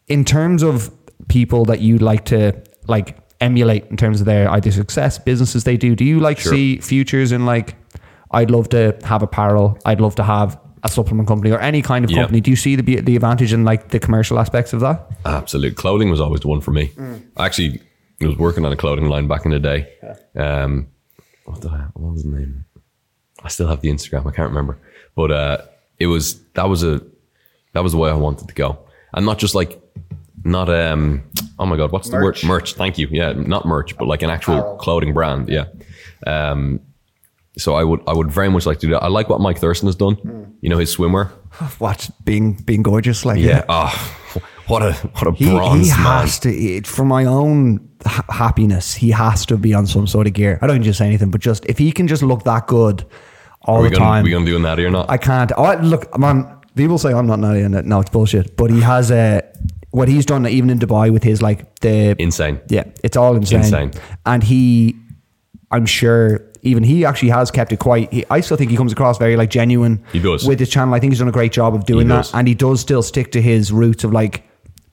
in 0.08 0.25
terms 0.25 0.63
of 0.63 0.91
people 1.27 1.65
that 1.65 1.79
you'd 1.82 2.01
like 2.01 2.25
to 2.25 2.53
like 2.88 3.17
emulate 3.41 3.86
in 3.88 3.97
terms 3.97 4.19
of 4.21 4.25
their 4.25 4.49
either 4.49 4.71
success, 4.71 5.19
businesses 5.19 5.63
they 5.65 5.77
do, 5.77 5.95
do 5.95 6.03
you 6.03 6.19
like 6.19 6.39
Sure. 6.39 6.51
see 6.53 6.77
futures 6.79 7.32
in 7.32 7.45
like, 7.45 7.75
I'd 8.32 8.49
love 8.49 8.69
to 8.69 8.97
have 9.03 9.21
apparel, 9.21 9.77
I'd 9.86 10.01
love 10.01 10.15
to 10.15 10.23
have 10.23 10.60
a 10.84 10.89
supplement 10.89 11.28
company 11.28 11.52
or 11.52 11.60
any 11.60 11.82
kind 11.82 12.04
of 12.06 12.12
Yeah. 12.12 12.19
company. 12.22 12.41
Do 12.41 12.52
you 12.52 12.58
see 12.58 12.76
the 12.76 13.02
the 13.02 13.15
advantage 13.15 13.54
in 13.54 13.63
like 13.63 13.89
the 13.89 14.00
commercial 14.00 14.38
aspects 14.39 14.74
of 14.74 14.80
that? 14.82 15.08
Absolute. 15.26 15.76
Clothing 15.76 16.10
was 16.10 16.19
always 16.19 16.41
the 16.41 16.48
one 16.48 16.62
for 16.62 16.72
me. 16.72 16.88
Mm. 16.96 17.22
I 17.38 17.46
actually 17.46 17.82
was 18.22 18.38
working 18.38 18.65
on 18.65 18.72
a 18.72 18.76
clothing 18.76 19.08
line 19.08 19.28
back 19.28 19.46
in 19.46 19.52
the 19.52 19.60
day. 19.60 19.88
Um, 20.36 20.88
what, 21.46 21.62
the, 21.62 21.69
what 21.69 22.13
was 22.13 22.24
the 22.24 22.30
name? 22.30 22.65
I 23.43 23.50
still 23.50 23.67
have 23.67 23.82
the 23.82 23.89
Instagram. 23.89 24.26
I 24.26 24.32
can't 24.32 24.50
remember. 24.50 24.78
But 25.15 25.32
uh, 25.32 25.58
it 26.00 26.08
was 26.08 26.41
that 26.54 26.69
was 26.69 26.84
a 26.84 27.02
that 27.74 27.84
was 27.84 27.91
the 27.91 27.98
way 27.98 28.10
I 28.10 28.13
wanted 28.13 28.48
to 28.48 28.54
go, 28.54 28.78
and 29.13 29.26
not 29.26 29.38
just 29.39 29.56
like 29.56 29.80
not 30.46 30.69
um 30.69 31.24
oh 31.58 31.65
my 31.65 31.78
god 31.78 31.91
what's 31.93 32.10
the 32.10 32.17
word 32.17 32.38
merch 32.43 32.74
thank 32.74 32.98
you 32.98 33.08
yeah 33.12 33.32
not 33.32 33.65
merch 33.65 33.96
but 33.98 34.08
like 34.10 34.22
an 34.22 34.30
actual 34.30 34.76
clothing 34.76 35.13
brand 35.13 35.48
yeah 35.48 35.65
um 36.28 36.82
so 37.58 37.76
I 37.76 37.84
would 37.84 38.02
I 38.08 38.13
would 38.13 38.32
very 38.32 38.50
much 38.50 38.66
like 38.66 38.80
to 38.80 38.88
do 38.88 38.94
that 38.94 39.04
I 39.04 39.08
like 39.08 39.30
what 39.30 39.39
Mike 39.42 39.60
Thurston 39.60 39.88
has 39.88 39.96
done 39.96 40.18
you 40.62 40.70
know 40.70 40.78
his 40.78 40.96
swimwear 40.96 41.30
What 41.80 42.10
being 42.24 42.54
being 42.66 42.84
gorgeous 42.84 43.26
like 43.26 43.39
yeah 43.39 43.63
oh 43.70 43.94
what 44.68 44.82
a 44.82 44.94
what 44.94 45.28
a 45.28 45.32
He, 45.34 45.50
bronze 45.50 45.88
he 45.88 45.92
man 46.04 46.24
has 46.24 46.39
to 46.39 46.50
it, 46.50 46.88
for 46.88 47.04
my 47.06 47.26
own 47.26 47.88
ha- 48.06 48.26
happiness. 48.30 48.94
He 48.94 49.12
has 49.12 49.46
to 49.48 49.58
be 49.58 49.74
on 49.74 49.86
some 49.88 50.08
sort 50.08 50.26
of 50.26 50.34
gear. 50.34 50.58
I 50.62 50.68
don't 50.68 50.82
just 50.84 50.98
say 51.00 51.06
anything, 51.06 51.32
but 51.32 51.42
just 51.42 51.66
if 51.66 51.78
he 51.78 51.92
can 51.92 52.08
just 52.08 52.24
look 52.24 52.44
that 52.44 52.68
good 52.68 53.06
all 53.63 53.80
are 53.80 53.84
the 53.84 53.96
gonna, 53.96 54.06
time, 54.06 54.24
we 54.24 54.32
gonna 54.32 54.46
do 54.46 54.58
that 54.62 54.80
or 54.80 54.89
not 54.89 55.10
I 55.10 55.18
can't. 55.18 55.52
Oh, 55.58 55.74
look, 55.82 56.18
man. 56.18 56.60
People 56.76 56.98
say 56.98 57.13
I'm 57.13 57.28
not 57.28 57.39
naughty 57.39 57.60
in 57.60 57.74
it. 57.76 57.86
No, 57.86 58.00
it's 58.00 58.10
bullshit. 58.10 58.58
But 58.58 58.72
he 58.72 58.80
has 58.82 59.12
a 59.12 59.44
what 59.92 60.08
he's 60.08 60.26
done 60.26 60.48
even 60.48 60.70
in 60.72 60.80
Dubai 60.80 61.12
with 61.12 61.24
his 61.24 61.42
like 61.42 61.80
the 61.82 62.16
insane 62.18 62.60
yeah, 62.70 62.86
it's 63.04 63.16
all 63.16 63.36
insane. 63.36 63.60
Insane. 63.60 63.92
And 64.26 64.42
he, 64.42 64.96
I'm 65.72 65.86
sure, 65.86 66.42
even 66.63 66.84
he 66.84 67.06
actually 67.06 67.30
has 67.30 67.52
kept 67.52 67.71
it 67.71 67.80
quite. 67.80 68.12
He, 68.12 68.26
I 68.30 68.39
still 68.41 68.58
think 68.58 68.71
he 68.71 68.78
comes 68.78 68.91
across 68.91 69.17
very 69.17 69.36
like 69.36 69.49
genuine. 69.49 70.04
He 70.12 70.19
does. 70.19 70.47
with 70.47 70.60
his 70.60 70.69
channel. 70.69 70.93
I 70.93 70.99
think 70.99 71.12
he's 71.13 71.19
done 71.19 71.28
a 71.28 71.32
great 71.32 71.52
job 71.52 71.76
of 71.76 71.86
doing 71.86 72.08
that, 72.08 72.34
and 72.34 72.47
he 72.47 72.56
does 72.56 72.80
still 72.82 73.04
stick 73.04 73.32
to 73.34 73.41
his 73.41 73.71
roots 73.71 74.04
of 74.04 74.12
like 74.12 74.43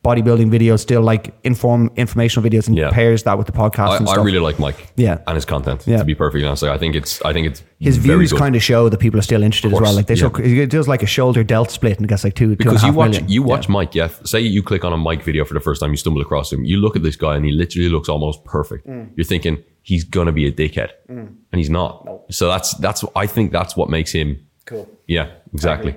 bodybuilding 0.03 0.51
videos, 0.51 0.81
still 0.81 1.03
like 1.03 1.35
inform 1.45 1.91
informational 1.97 2.49
videos, 2.49 2.67
and 2.69 2.77
Yeah. 2.77 2.91
pairs 2.91 3.23
that 3.25 3.37
with 3.37 3.47
the 3.47 3.53
podcast 3.53 4.09
I, 4.09 4.13
I 4.13 4.25
really 4.25 4.39
like 4.39 4.59
Mike 4.59 4.93
Yeah. 4.97 5.19
and 5.27 5.35
his 5.35 5.45
content 5.45 5.85
Yeah. 5.87 5.99
to 5.99 6.05
be 6.05 6.15
perfectly 6.15 6.47
honest 6.47 6.63
like, 6.63 6.73
I 6.73 6.79
think 6.79 6.95
it's 6.95 7.21
I 7.23 7.33
think 7.35 7.47
it's 7.49 7.63
his 7.79 7.99
views 7.99 8.33
good. 8.33 8.39
kind 8.39 8.57
of 8.57 8.63
show 8.63 8.89
that 8.89 8.97
people 8.99 9.19
are 9.21 9.23
still 9.23 9.43
interested 9.43 9.73
as 9.75 9.81
well. 9.81 9.93
Like 9.95 10.07
they 10.07 10.15
yeah. 10.15 10.31
show, 10.31 10.43
he 10.43 10.65
does 10.67 10.89
like 10.89 11.03
a 11.03 11.07
shoulder 11.07 11.43
delt 11.45 11.71
split 11.71 11.99
and 11.99 12.09
gets 12.09 12.25
like 12.25 12.35
two 12.35 12.51
two 12.53 12.57
because 12.57 12.83
you 12.83 12.89
half 12.89 12.95
watch 12.95 13.11
million. 13.11 13.29
you 13.29 13.43
watch 13.43 13.67
Yeah. 13.69 13.73
Mike. 13.73 13.95
Yeah, 13.95 14.09
say 14.25 14.41
you 14.41 14.63
click 14.63 14.85
on 14.85 14.93
a 14.95 14.97
Mike 14.97 15.23
video 15.23 15.45
for 15.45 15.53
the 15.55 15.61
first 15.61 15.81
time, 15.83 15.91
you 15.91 15.97
stumble 15.99 16.23
across 16.23 16.51
him. 16.53 16.65
You 16.65 16.79
look 16.79 16.97
at 16.97 17.03
this 17.03 17.17
guy, 17.17 17.37
and 17.37 17.45
he 17.45 17.53
literally 17.53 17.91
looks 17.91 18.09
almost 18.09 18.43
perfect. 18.45 18.87
Mm. 18.87 19.11
You're 19.17 19.25
thinking 19.25 19.59
he's 19.83 20.05
gonna 20.05 20.33
be 20.33 20.47
a 20.47 20.53
dickhead, 20.53 20.91
and 21.09 21.37
he's 21.53 21.69
not. 21.71 22.09
So 22.31 22.49
that's 22.49 22.73
that's 22.75 23.05
I 23.15 23.27
think 23.27 23.53
that's 23.53 23.77
what 23.77 23.91
makes 23.91 24.13
him 24.13 24.39
Cool. 24.67 24.89
Yeah, 25.09 25.27
exactly. 25.53 25.97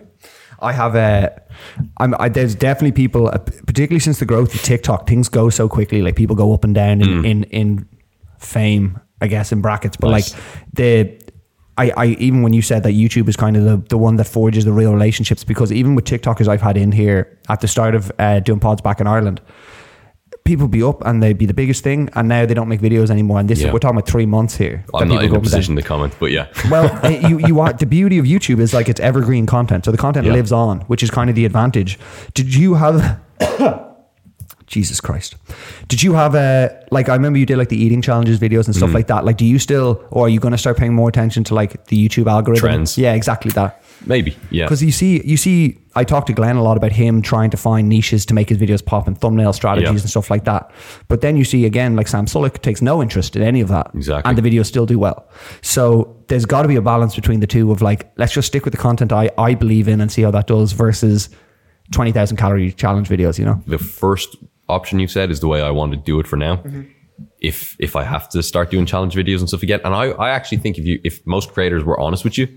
I 0.64 0.72
have 0.74 0.96
a. 0.96 1.42
I'm. 1.98 2.16
I, 2.20 2.30
there's 2.30 2.56
definitely 2.56 2.94
people, 2.94 3.28
uh, 3.28 3.38
particularly 3.38 4.00
since 4.00 4.20
the 4.20 4.26
growth 4.26 4.56
of 4.56 4.62
TikTok, 4.62 5.08
things 5.08 5.30
go 5.30 5.50
so 5.50 5.68
quickly. 5.70 6.02
Like 6.02 6.16
people 6.16 6.36
go 6.36 6.54
up 6.54 6.64
and 6.64 6.74
down 6.74 7.02
in 7.02 7.08
Mm. 7.10 7.26
in, 7.26 7.44
in 7.46 7.88
fame, 8.40 9.00
I 9.22 9.28
guess, 9.28 9.52
in 9.52 9.62
brackets. 9.62 9.98
But 9.98 10.10
Nice. 10.12 10.34
like 10.34 10.44
the. 10.74 11.24
I, 11.76 11.92
I 11.98 12.06
even 12.20 12.44
when 12.44 12.54
you 12.54 12.62
said 12.62 12.84
that 12.84 12.92
YouTube 12.92 13.28
is 13.28 13.36
kind 13.36 13.58
of 13.58 13.64
the, 13.64 13.78
the 13.90 13.98
one 13.98 14.16
that 14.18 14.26
forges 14.28 14.64
the 14.64 14.72
real 14.72 14.94
relationships 14.94 15.44
because 15.44 15.72
even 15.72 15.96
with 15.96 16.06
TikTokers 16.06 16.48
I've 16.48 16.62
had 16.62 16.78
in 16.78 16.92
here 16.92 17.40
at 17.50 17.62
the 17.62 17.68
start 17.68 17.96
of 17.96 18.12
uh, 18.20 18.42
doing 18.42 18.60
pods 18.60 18.80
back 18.82 19.02
in 19.02 19.08
Ireland, 19.08 19.42
people 20.44 20.68
be 20.68 20.84
up 20.84 21.06
and 21.06 21.24
they'd 21.24 21.38
be 21.38 21.46
the 21.46 21.54
biggest 21.54 21.84
thing, 21.84 22.10
and 22.16 22.28
now 22.28 22.46
they 22.46 22.54
don't 22.54 22.68
make 22.68 22.82
videos 22.82 23.10
anymore. 23.10 23.40
And 23.40 23.50
this 23.50 23.62
Yeah. 23.62 23.68
is 23.68 23.74
we're 23.74 23.80
talking 23.80 23.98
about 23.98 24.10
three 24.10 24.26
months 24.26 24.58
here. 24.58 24.84
I'm 24.94 25.08
not 25.08 25.12
in 25.12 25.12
a 25.12 25.16
up 25.16 25.22
and 25.24 25.32
down. 25.34 25.42
position 25.44 25.76
to 25.78 25.82
comment, 25.82 26.14
but 26.20 26.32
yeah, 26.32 26.48
Well, 26.70 26.92
uh, 27.04 27.10
you 27.30 27.40
you 27.48 27.60
are 27.62 27.72
the 27.74 27.86
beauty 27.86 28.18
of 28.20 28.26
YouTube 28.26 28.60
is 28.60 28.74
like 28.74 28.90
it's 28.90 29.00
evergreen 29.00 29.46
content, 29.46 29.86
so 29.86 29.92
the 29.92 29.98
content 29.98 30.26
Yeah. 30.28 30.34
lives 30.34 30.52
on, 30.52 30.82
which 30.88 31.02
is 31.04 31.10
kind 31.12 31.30
of 31.30 31.36
the 31.36 31.46
advantage. 31.46 31.98
Did 32.34 32.54
you 32.56 32.74
have? 32.76 33.20
Jesus 34.68 35.00
Christ! 35.02 35.36
Did 35.88 36.02
you 36.02 36.14
have 36.14 36.34
a 36.36 36.84
like? 36.90 37.08
I 37.10 37.14
remember 37.14 37.38
you 37.38 37.46
did 37.46 37.58
like 37.58 37.70
the 37.70 37.78
eating 37.78 38.02
challenges 38.02 38.40
videos 38.40 38.66
and 38.66 38.76
stuff 38.76 38.88
Mm-hmm. 38.88 38.96
like 38.96 39.08
that. 39.08 39.24
Like, 39.26 39.38
do 39.38 39.46
you 39.46 39.60
still, 39.60 40.02
or 40.10 40.26
are 40.26 40.30
you 40.30 40.40
going 40.40 40.54
to 40.54 40.58
start 40.58 40.78
paying 40.78 40.94
more 40.94 41.10
attention 41.10 41.44
to 41.46 41.54
like 41.54 41.86
the 41.88 41.98
YouTube 42.10 42.28
algorithm? 42.28 42.60
Trends. 42.68 42.98
Yeah, 42.98 43.14
exactly 43.14 43.52
that. 43.52 43.84
Maybe 44.06 44.36
yeah. 44.52 44.66
Because 44.66 44.82
you 44.84 44.92
see, 44.92 45.22
you 45.26 45.38
see, 45.38 45.78
I 45.96 46.04
talked 46.04 46.28
to 46.28 46.34
Glenn 46.34 46.56
a 46.56 46.64
lot 46.64 46.76
about 46.78 46.92
him 46.92 47.22
trying 47.22 47.50
to 47.52 47.58
find 47.58 47.88
niches 47.90 48.26
to 48.28 48.34
make 48.34 48.50
his 48.50 48.58
videos 48.58 48.84
pop 48.86 49.08
and 49.08 49.18
thumbnail 49.20 49.54
strategies 49.54 49.86
Yeah. 49.88 50.02
and 50.02 50.10
stuff 50.10 50.30
like 50.30 50.44
that. 50.46 50.72
But 51.08 51.22
then 51.22 51.38
you 51.38 51.44
see 51.46 51.66
again, 51.66 51.96
like 51.96 52.08
Sam 52.08 52.26
Sulek 52.26 52.62
takes 52.62 52.82
no 52.82 53.02
interest 53.02 53.36
in 53.36 53.42
any 53.42 53.62
of 53.62 53.68
that, 53.70 53.92
Exactly. 53.94 54.30
and 54.30 54.38
the 54.38 54.42
videos 54.50 54.66
still 54.66 54.86
do 54.86 54.98
well. 55.00 55.28
So 55.62 56.16
there's 56.28 56.46
got 56.46 56.64
to 56.64 56.68
be 56.68 56.76
a 56.76 56.82
balance 56.82 57.16
between 57.16 57.40
the 57.40 57.48
two 57.48 57.72
of 57.72 57.82
like, 57.82 58.12
let's 58.18 58.34
just 58.34 58.48
stick 58.48 58.66
with 58.66 58.74
the 58.74 58.80
content 58.80 59.12
I 59.12 59.30
I 59.38 59.54
believe 59.56 59.88
in 59.88 60.02
and 60.02 60.12
see 60.12 60.22
how 60.24 60.32
that 60.32 60.48
does 60.48 60.72
versus 60.72 61.30
twenty 61.92 62.12
thousand 62.12 62.38
calorie 62.38 62.72
challenge 62.72 63.10
videos. 63.10 63.38
You 63.38 63.46
know, 63.46 63.62
the 63.68 63.78
first 63.78 64.36
option 64.70 65.00
you 65.00 65.08
said 65.08 65.30
is 65.32 65.40
the 65.42 65.48
way 65.48 65.62
I 65.62 65.70
want 65.72 65.92
to 65.92 65.98
do 65.98 66.20
it 66.20 66.28
for 66.28 66.38
now. 66.38 66.56
Mm-hmm. 66.58 66.82
If 67.40 67.76
if 67.80 67.96
I 67.96 68.04
have 68.04 68.28
to 68.30 68.42
start 68.42 68.72
doing 68.72 68.86
challenge 68.86 69.14
videos 69.16 69.40
and 69.40 69.48
stuff 69.48 69.62
again, 69.64 69.82
and 69.84 69.94
I, 69.94 70.06
I 70.12 70.30
actually 70.30 70.58
think 70.60 70.78
if 70.78 70.86
you 70.86 71.00
if 71.04 71.26
most 71.28 71.54
creators 71.54 71.84
were 71.84 72.00
honest 72.00 72.24
with 72.24 72.38
you, 72.38 72.48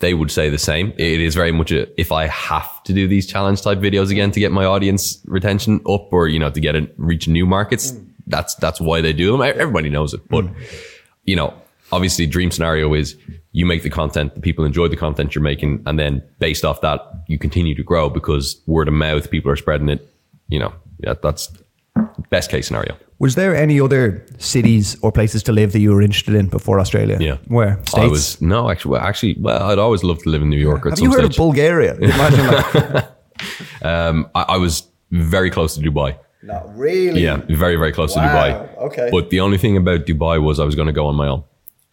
they 0.00 0.12
would 0.14 0.30
say 0.30 0.50
the 0.50 0.58
same. 0.58 0.92
It 0.98 1.20
is 1.20 1.34
very 1.34 1.52
much 1.52 1.72
a 1.72 1.88
if 2.00 2.12
I 2.12 2.26
have 2.26 2.82
to 2.84 2.92
do 2.92 3.08
these 3.08 3.26
challenge 3.26 3.62
type 3.62 3.78
videos 3.78 4.10
again 4.10 4.30
to 4.32 4.40
get 4.40 4.52
my 4.52 4.64
audience 4.64 5.20
retention 5.26 5.80
up 5.88 6.12
or 6.12 6.28
you 6.28 6.38
know 6.38 6.50
to 6.50 6.60
get 6.60 6.74
it 6.76 6.92
reach 6.98 7.28
new 7.28 7.46
markets, 7.46 7.92
Mm. 7.92 8.06
that's 8.26 8.54
that's 8.56 8.80
why 8.80 9.00
they 9.00 9.12
do 9.12 9.32
them. 9.32 9.42
Everybody 9.42 9.88
knows 9.88 10.12
it, 10.14 10.20
but 10.28 10.46
you 11.24 11.36
know, 11.36 11.54
obviously, 11.92 12.26
dream 12.26 12.50
scenario 12.50 12.92
is 12.94 13.16
you 13.52 13.64
make 13.66 13.82
the 13.82 13.90
content, 13.90 14.34
the 14.34 14.40
people 14.40 14.64
enjoy 14.64 14.88
the 14.88 14.96
content 14.96 15.34
you're 15.34 15.42
making, 15.42 15.82
and 15.86 15.98
then 15.98 16.22
based 16.40 16.64
off 16.64 16.82
that, 16.82 17.00
you 17.26 17.38
continue 17.38 17.74
to 17.74 17.82
grow 17.82 18.10
because 18.10 18.60
word 18.66 18.86
of 18.88 18.94
mouth, 18.94 19.30
people 19.30 19.50
are 19.50 19.56
spreading 19.56 19.88
it. 19.88 20.06
You 20.48 20.58
know, 20.58 20.74
yeah, 20.98 21.14
that's 21.22 21.50
best 22.30 22.50
case 22.50 22.66
scenario. 22.68 22.94
was 23.18 23.34
there 23.40 23.52
any 23.66 23.76
other 23.86 24.02
cities 24.38 24.86
or 25.02 25.10
places 25.18 25.42
to 25.42 25.52
live 25.52 25.68
that 25.74 25.80
you 25.84 25.90
were 25.94 26.02
interested 26.08 26.34
in 26.40 26.46
before 26.48 26.76
Australia? 26.84 27.16
Yeah, 27.28 27.38
where 27.56 27.72
States? 27.92 27.98
I 27.98 28.06
was 28.16 28.24
no, 28.54 28.60
actually, 28.70 28.90
well, 28.92 29.02
actually, 29.10 29.34
well, 29.40 29.62
I'd 29.70 29.78
always 29.86 30.02
loved 30.10 30.22
to 30.24 30.30
live 30.34 30.42
in 30.46 30.50
New 30.50 30.62
York 30.70 30.80
at 30.86 30.90
Have 30.92 31.00
you 31.06 31.12
heard 31.12 31.24
stage. 31.32 31.38
of 31.38 31.44
Bulgaria? 31.46 31.92
Imagine 32.16 32.46
like, 32.56 33.04
um, 33.90 34.16
I, 34.34 34.42
I 34.54 34.56
was 34.66 34.74
very 35.10 35.50
close 35.56 35.74
to 35.76 35.80
Dubai. 35.88 36.10
not 36.42 36.64
really. 36.76 37.20
Yeah, 37.26 37.36
very, 37.64 37.76
very 37.76 37.92
close 37.98 38.12
to 38.14 38.20
Dubai. 38.20 38.48
okay. 38.88 39.08
But 39.10 39.30
the 39.30 39.40
only 39.46 39.58
thing 39.64 39.74
about 39.82 40.00
Dubai 40.10 40.36
was 40.48 40.54
I 40.60 40.64
was 40.70 40.74
going 40.74 40.90
to 40.94 40.98
go 41.00 41.06
on 41.06 41.14
my 41.22 41.28
own, 41.34 41.42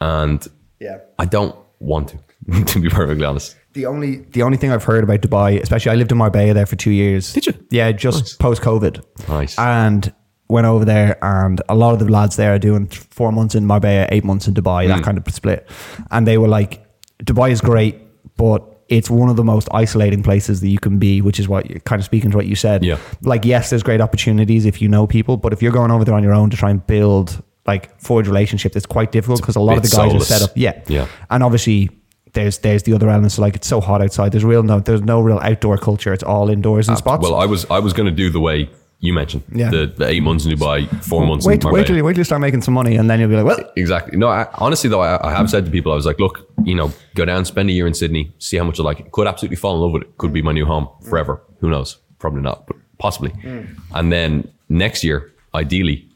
and 0.01 0.39
Yeah. 0.79 0.97
I 1.23 1.25
don't 1.35 1.55
want 1.79 2.05
to. 2.11 2.17
to 2.73 2.79
be 2.85 2.89
perfectly 2.89 3.25
honest. 3.31 3.55
The 3.74 3.86
only 3.88 4.17
the 4.32 4.43
only 4.43 4.57
thing 4.57 4.71
I've 4.71 4.84
heard 4.84 5.03
about 5.03 5.21
Dubai, 5.21 5.61
especially 5.61 5.91
I 5.91 5.95
lived 5.95 6.11
in 6.11 6.17
Marbella 6.17 6.53
there 6.53 6.65
for 6.65 6.76
two 6.76 6.91
years. 6.91 7.34
Did 7.34 7.47
you? 7.47 7.53
Yeah, 7.71 7.91
just 7.91 8.39
post 8.39 8.61
COVID. 8.61 9.03
Nice. 9.28 9.57
And 9.57 10.13
went 10.49 10.67
over 10.67 10.86
there, 10.86 11.17
and 11.24 11.61
a 11.69 11.76
lot 11.76 11.93
of 11.93 11.99
the 11.99 12.11
lads 12.11 12.36
there 12.36 12.53
are 12.53 12.59
doing 12.59 12.86
four 12.88 13.32
months 13.32 13.55
in 13.55 13.65
Marbella, 13.65 14.07
eight 14.11 14.24
months 14.24 14.47
in 14.47 14.53
Dubai, 14.53 14.86
Mm. 14.86 14.89
that 14.89 15.03
kind 15.03 15.17
of 15.17 15.34
split. 15.34 15.67
And 16.11 16.28
they 16.28 16.38
were 16.38 16.47
like, 16.49 16.86
Dubai 17.24 17.49
is 17.51 17.61
great, 17.61 17.95
but 18.38 18.61
it's 18.89 19.09
one 19.09 19.30
of 19.30 19.38
the 19.38 19.43
most 19.43 19.67
isolating 19.71 20.21
places 20.21 20.61
that 20.61 20.67
you 20.67 20.78
can 20.78 20.99
be, 20.99 21.21
which 21.21 21.39
is 21.39 21.47
what 21.47 21.67
you 21.71 21.80
kind 21.80 21.99
of 21.99 22.05
speaking 22.05 22.30
to 22.32 22.38
what 22.38 22.45
you 22.45 22.55
said. 22.55 22.84
Yeah. 22.84 22.97
Like, 23.24 23.43
yes, 23.45 23.71
there's 23.71 23.82
great 23.82 24.01
opportunities 24.01 24.65
if 24.65 24.82
you 24.82 24.88
know 24.89 25.07
people, 25.07 25.38
but 25.38 25.53
if 25.53 25.61
you're 25.63 25.71
going 25.71 25.89
over 25.89 26.03
there 26.05 26.13
on 26.13 26.21
your 26.21 26.34
own 26.34 26.51
to 26.51 26.57
try 26.57 26.69
and 26.69 26.86
build 26.86 27.41
like 27.65 27.97
forge 27.99 28.28
relationships, 28.28 28.76
it's 28.76 28.86
quite 28.86 29.11
difficult 29.11 29.39
because 29.39 29.55
a 29.55 29.59
lot 29.61 29.78
of 29.78 29.84
the 29.84 29.88
guys 29.89 30.11
soulless. 30.11 30.30
are 30.30 30.34
set 30.39 30.41
up. 30.43 30.51
Yeah. 30.55 30.80
Yeah. 30.88 31.07
And 31.32 31.41
obviously 31.41 31.89
there's 32.34 32.59
there's 32.59 32.84
the 32.84 32.93
other 32.93 33.09
elements 33.09 33.38
like 33.38 33.55
it's 33.55 33.67
so 33.67 33.79
hot 33.79 34.01
outside. 34.01 34.31
There's 34.31 34.43
real 34.43 34.63
no 34.63 34.79
there's 34.79 35.01
no 35.01 35.21
real 35.21 35.39
outdoor 35.39 35.77
culture. 35.77 36.13
It's 36.13 36.23
all 36.23 36.49
indoors 36.49 36.89
in 36.89 36.95
spots. 36.97 37.23
Well, 37.23 37.36
I 37.36 37.45
was 37.45 37.65
I 37.69 37.79
was 37.79 37.93
going 37.93 38.07
to 38.07 38.15
do 38.15 38.29
the 38.29 38.39
way 38.39 38.69
you 38.99 39.13
mentioned. 39.13 39.43
Yeah. 39.51 39.69
The, 39.69 39.93
the 39.97 40.07
eight 40.07 40.23
months 40.23 40.45
in 40.45 40.51
Dubai, 40.57 40.88
four 41.03 41.25
months 41.27 41.45
wait 41.45 41.63
in 41.63 41.71
wait 41.71 41.86
till 41.86 41.97
you 41.97 42.03
wait 42.03 42.13
till 42.13 42.21
you 42.21 42.23
start 42.23 42.41
making 42.41 42.61
some 42.61 42.73
money 42.73 42.95
and 42.95 43.09
then 43.09 43.19
you'll 43.19 43.29
be 43.29 43.36
like, 43.36 43.45
well, 43.45 43.71
Exactly. 43.75 44.17
No, 44.17 44.29
I, 44.29 44.47
honestly 44.55 44.89
though, 44.89 45.01
I, 45.01 45.27
I 45.27 45.31
have 45.36 45.49
said 45.49 45.65
to 45.65 45.71
people, 45.71 45.91
I 45.91 45.95
was 45.95 46.05
like, 46.05 46.19
look, 46.19 46.49
you 46.63 46.73
know, 46.73 46.91
go 47.13 47.25
down, 47.25 47.43
spend 47.43 47.69
a 47.69 47.73
year 47.73 47.86
in 47.86 47.93
Sydney, 47.93 48.34
see 48.39 48.55
how 48.55 48.63
much 48.63 48.77
you 48.77 48.86
like 48.86 49.01
it. 49.01 49.11
Could 49.11 49.27
absolutely 49.27 49.57
fall 49.57 49.75
in 49.75 49.81
love 49.81 49.91
with 49.91 50.03
it. 50.03 50.17
Could 50.17 50.31
be 50.31 50.41
my 50.41 50.53
new 50.53 50.65
home 50.65 50.88
forever. 51.09 51.41
Who 51.59 51.69
knows? 51.69 51.97
Probably 52.17 52.41
not, 52.41 52.65
but 52.65 52.77
possibly. 52.97 53.31
Hmm. 53.31 53.63
And 53.93 54.09
then 54.09 54.49
next 54.69 55.03
year, 55.03 55.34
ideally, 55.53 56.07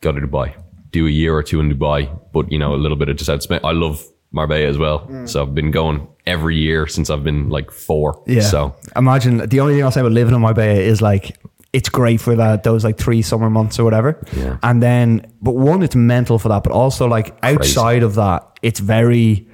go 0.00 0.10
to 0.10 0.20
Dubai, 0.20 0.54
do 0.90 1.06
a 1.06 1.10
year 1.10 1.34
or 1.34 1.42
two 1.42 1.60
in 1.60 1.70
Dubai, 1.70 2.08
but 2.32 2.50
you 2.50 2.58
know, 2.58 2.74
a 2.74 2.80
little 2.80 2.96
bit 2.96 3.10
of 3.10 3.16
just 3.18 3.28
out. 3.28 3.46
I 3.62 3.72
love 3.72 4.02
Marbella 4.32 4.66
as 4.66 4.78
well, 4.78 5.26
so 5.26 5.42
I've 5.42 5.54
been 5.54 5.70
going 5.70 6.08
every 6.26 6.56
year 6.56 6.86
since 6.86 7.10
I've 7.10 7.24
been 7.24 7.48
like 7.50 7.70
four. 7.70 8.22
yeah. 8.26 8.40
So 8.40 8.74
imagine 8.96 9.38
the 9.48 9.60
only 9.60 9.74
thing 9.74 9.84
I'll 9.84 9.90
say 9.90 10.00
about 10.00 10.12
living 10.12 10.34
in 10.34 10.40
Marbella 10.40 10.80
is 10.80 11.00
like 11.02 11.36
it's 11.72 11.88
great 11.88 12.20
for 12.20 12.36
that 12.36 12.64
those 12.64 12.84
like 12.84 12.98
three 12.98 13.22
summer 13.22 13.48
months 13.50 13.78
or 13.78 13.84
whatever. 13.84 14.20
Yeah. 14.36 14.58
And 14.62 14.82
then 14.82 15.32
but 15.40 15.54
one, 15.54 15.82
it's 15.82 15.96
mental 15.96 16.38
for 16.38 16.48
that, 16.48 16.62
but 16.62 16.72
also 16.72 17.06
like 17.06 17.36
outside 17.42 18.02
of 18.02 18.14
that, 18.16 18.58
it's 18.62 18.80
very 18.80 19.48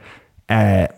uh 0.49 0.89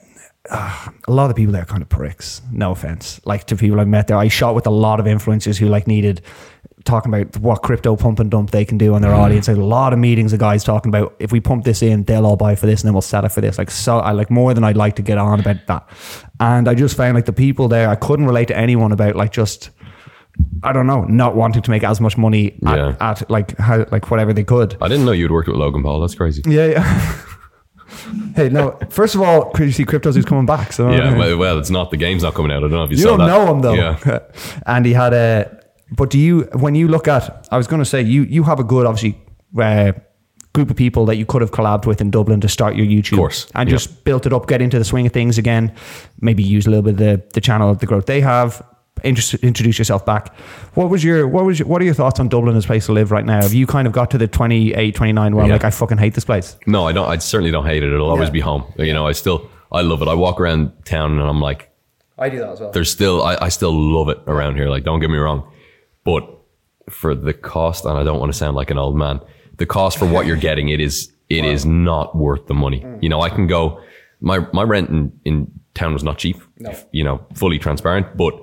a 0.50 1.12
lot 1.12 1.30
of 1.30 1.36
people 1.36 1.52
there 1.52 1.62
are 1.62 1.66
kind 1.66 1.82
of 1.82 1.88
pricks. 1.88 2.42
No 2.50 2.72
offense, 2.72 3.20
like 3.24 3.44
to 3.48 3.56
people 3.56 3.78
I 3.80 3.84
met 3.84 4.08
there. 4.08 4.16
I 4.16 4.28
shot 4.28 4.54
with 4.54 4.66
a 4.66 4.70
lot 4.70 4.98
of 4.98 5.06
influencers 5.06 5.58
who 5.58 5.68
like 5.68 5.86
needed 5.86 6.22
talking 6.84 7.12
about 7.12 7.36
what 7.38 7.62
crypto 7.62 7.96
pump 7.96 8.20
and 8.20 8.30
dump 8.30 8.50
they 8.50 8.64
can 8.64 8.78
do 8.78 8.94
on 8.94 9.02
their 9.02 9.10
mm-hmm. 9.10 9.20
audience. 9.20 9.48
Like 9.48 9.56
a 9.56 9.60
lot 9.60 9.92
of 9.92 9.98
meetings 9.98 10.32
of 10.32 10.38
guys 10.38 10.64
talking 10.64 10.88
about 10.88 11.14
if 11.18 11.32
we 11.32 11.40
pump 11.40 11.64
this 11.64 11.82
in, 11.82 12.04
they'll 12.04 12.26
all 12.26 12.36
buy 12.36 12.54
for 12.54 12.66
this, 12.66 12.80
and 12.80 12.88
then 12.88 12.94
we'll 12.94 13.02
sell 13.02 13.24
it 13.24 13.32
for 13.32 13.40
this. 13.40 13.58
Like 13.58 13.70
so, 13.70 13.98
I 13.98 14.12
like 14.12 14.30
more 14.30 14.54
than 14.54 14.64
I'd 14.64 14.76
like 14.76 14.96
to 14.96 15.02
get 15.02 15.18
on 15.18 15.40
about 15.40 15.66
that. 15.66 15.88
And 16.38 16.68
I 16.68 16.74
just 16.74 16.96
found 16.96 17.14
like 17.14 17.26
the 17.26 17.32
people 17.32 17.68
there, 17.68 17.88
I 17.88 17.96
couldn't 17.96 18.26
relate 18.26 18.48
to 18.48 18.56
anyone 18.56 18.92
about 18.92 19.16
like 19.16 19.32
just. 19.32 19.70
I 20.62 20.72
don't 20.72 20.86
know, 20.86 21.04
not 21.04 21.34
wanting 21.34 21.60
to 21.60 21.70
make 21.70 21.82
as 21.82 22.00
much 22.00 22.16
money 22.16 22.58
at, 22.64 22.78
Yeah. 22.78 22.96
at 23.00 23.28
like 23.30 23.58
how 23.58 23.84
like 23.90 24.10
whatever 24.10 24.32
they 24.32 24.44
could. 24.44 24.76
I 24.80 24.88
didn't 24.88 25.04
know 25.04 25.12
you'd 25.12 25.32
worked 25.32 25.48
with 25.48 25.56
Logan 25.58 25.82
Paul. 25.82 26.00
That's 26.00 26.14
crazy. 26.14 26.42
Yeah, 26.46 26.66
yeah. 26.66 27.24
hey, 28.36 28.48
no. 28.48 28.78
First 28.90 29.14
of 29.14 29.22
all, 29.22 29.50
could 29.50 29.66
you 29.66 29.72
see 29.72 29.84
cryptos 29.84 30.14
who's 30.14 30.24
coming 30.24 30.46
back? 30.46 30.72
So 30.72 30.90
Yeah, 30.90 31.10
uh, 31.10 31.18
well, 31.18 31.36
well, 31.36 31.58
it's 31.58 31.70
not 31.70 31.90
the 31.90 31.96
game's 31.96 32.22
not 32.22 32.34
coming 32.34 32.52
out. 32.52 32.58
I 32.58 32.60
don't 32.60 32.70
know 32.70 32.84
if 32.84 32.90
you, 32.90 32.96
You 32.96 33.02
saw 33.02 33.16
don't 33.16 33.26
that. 33.26 33.26
know 33.26 33.52
him 33.52 33.60
though. 33.60 33.74
Yeah, 33.74 34.18
and 34.66 34.86
he 34.86 34.92
had 34.92 35.12
a. 35.12 35.59
But 35.92 36.10
do 36.10 36.18
you, 36.18 36.42
when 36.52 36.74
you 36.74 36.88
look 36.88 37.08
at, 37.08 37.48
I 37.50 37.56
was 37.56 37.66
going 37.66 37.80
to 37.80 37.86
say, 37.86 38.02
you 38.02 38.22
you 38.22 38.44
have 38.44 38.60
a 38.60 38.64
good, 38.64 38.86
obviously, 38.86 39.20
uh, 39.58 39.92
group 40.52 40.70
of 40.70 40.76
people 40.76 41.06
that 41.06 41.16
you 41.16 41.24
could 41.24 41.42
have 41.42 41.50
collabed 41.50 41.86
with 41.86 42.00
in 42.00 42.10
Dublin 42.10 42.40
to 42.40 42.48
start 42.48 42.74
your 42.74 42.86
YouTube, 42.86 43.16
course, 43.16 43.50
and 43.54 43.68
yeah. 43.68 43.74
just 43.74 44.04
built 44.04 44.26
it 44.26 44.32
up, 44.32 44.46
get 44.46 44.60
into 44.60 44.78
the 44.78 44.84
swing 44.84 45.06
of 45.06 45.12
things 45.12 45.38
again. 45.38 45.74
Maybe 46.20 46.42
use 46.42 46.66
a 46.66 46.70
little 46.70 46.82
bit 46.82 46.92
of 46.92 46.98
the 46.98 47.22
the 47.34 47.40
channel, 47.40 47.74
the 47.74 47.86
growth 47.86 48.06
they 48.06 48.20
have. 48.20 48.66
Introduce, 49.02 49.42
introduce 49.42 49.78
yourself 49.78 50.04
back. 50.04 50.36
What 50.74 50.90
was 50.90 51.02
your 51.02 51.26
what 51.26 51.44
was 51.44 51.58
your, 51.58 51.68
what 51.68 51.80
are 51.80 51.84
your 51.86 51.94
thoughts 51.94 52.20
on 52.20 52.28
Dublin 52.28 52.54
as 52.56 52.64
a 52.64 52.66
place 52.66 52.86
to 52.86 52.92
live 52.92 53.10
right 53.10 53.24
now? 53.24 53.40
Have 53.40 53.54
you 53.54 53.66
kind 53.66 53.86
of 53.86 53.94
got 53.94 54.10
to 54.10 54.18
the 54.18 54.28
28, 54.28 54.94
29 54.94 55.34
where 55.34 55.44
I'm 55.44 55.50
like 55.50 55.64
I 55.64 55.70
fucking 55.70 55.98
hate 55.98 56.14
this 56.14 56.24
place? 56.24 56.56
No, 56.66 56.86
I 56.86 56.92
don't. 56.92 57.08
I 57.08 57.16
certainly 57.16 57.50
don't 57.50 57.64
hate 57.64 57.82
it. 57.82 57.92
It'll 57.92 58.10
always 58.10 58.30
be 58.30 58.40
home. 58.40 58.70
You 58.76 58.92
know, 58.92 59.06
I 59.06 59.12
still, 59.12 59.50
I 59.72 59.80
love 59.80 60.02
it. 60.02 60.08
I 60.08 60.14
walk 60.14 60.38
around 60.38 60.72
town 60.84 61.12
and 61.18 61.22
I'm 61.22 61.40
like, 61.40 61.70
I 62.18 62.28
do 62.28 62.38
that 62.40 62.50
as 62.50 62.60
well. 62.60 62.70
there's 62.72 62.90
still, 62.90 63.22
I, 63.22 63.36
I 63.40 63.48
still 63.48 63.72
love 63.72 64.10
it 64.10 64.18
around 64.26 64.56
here. 64.56 64.68
Like, 64.68 64.84
don't 64.84 65.00
get 65.00 65.08
me 65.08 65.16
wrong, 65.16 65.49
but 66.04 66.28
for 66.88 67.14
the 67.14 67.32
cost, 67.32 67.84
and 67.84 67.96
I 67.96 68.04
don't 68.04 68.18
want 68.18 68.32
to 68.32 68.38
sound 68.38 68.56
like 68.56 68.70
an 68.70 68.78
old 68.78 68.96
man, 68.96 69.20
the 69.58 69.66
cost 69.66 69.98
for 69.98 70.06
what 70.06 70.26
you're 70.26 70.36
getting, 70.36 70.68
it 70.68 70.80
is, 70.80 71.12
it 71.28 71.44
is 71.44 71.64
not 71.64 72.16
worth 72.16 72.46
the 72.46 72.54
money. 72.54 72.80
Mm. 72.80 73.02
You 73.02 73.08
know, 73.08 73.20
I 73.20 73.30
can 73.30 73.46
go. 73.46 73.80
My 74.20 74.46
my 74.52 74.62
rent 74.62 74.90
in, 74.90 75.12
in 75.24 75.50
town 75.74 75.92
was 75.92 76.02
not 76.02 76.18
cheap. 76.18 76.36
You 76.92 77.04
know, 77.04 77.24
fully 77.34 77.58
transparent, 77.58 78.16
but 78.16 78.34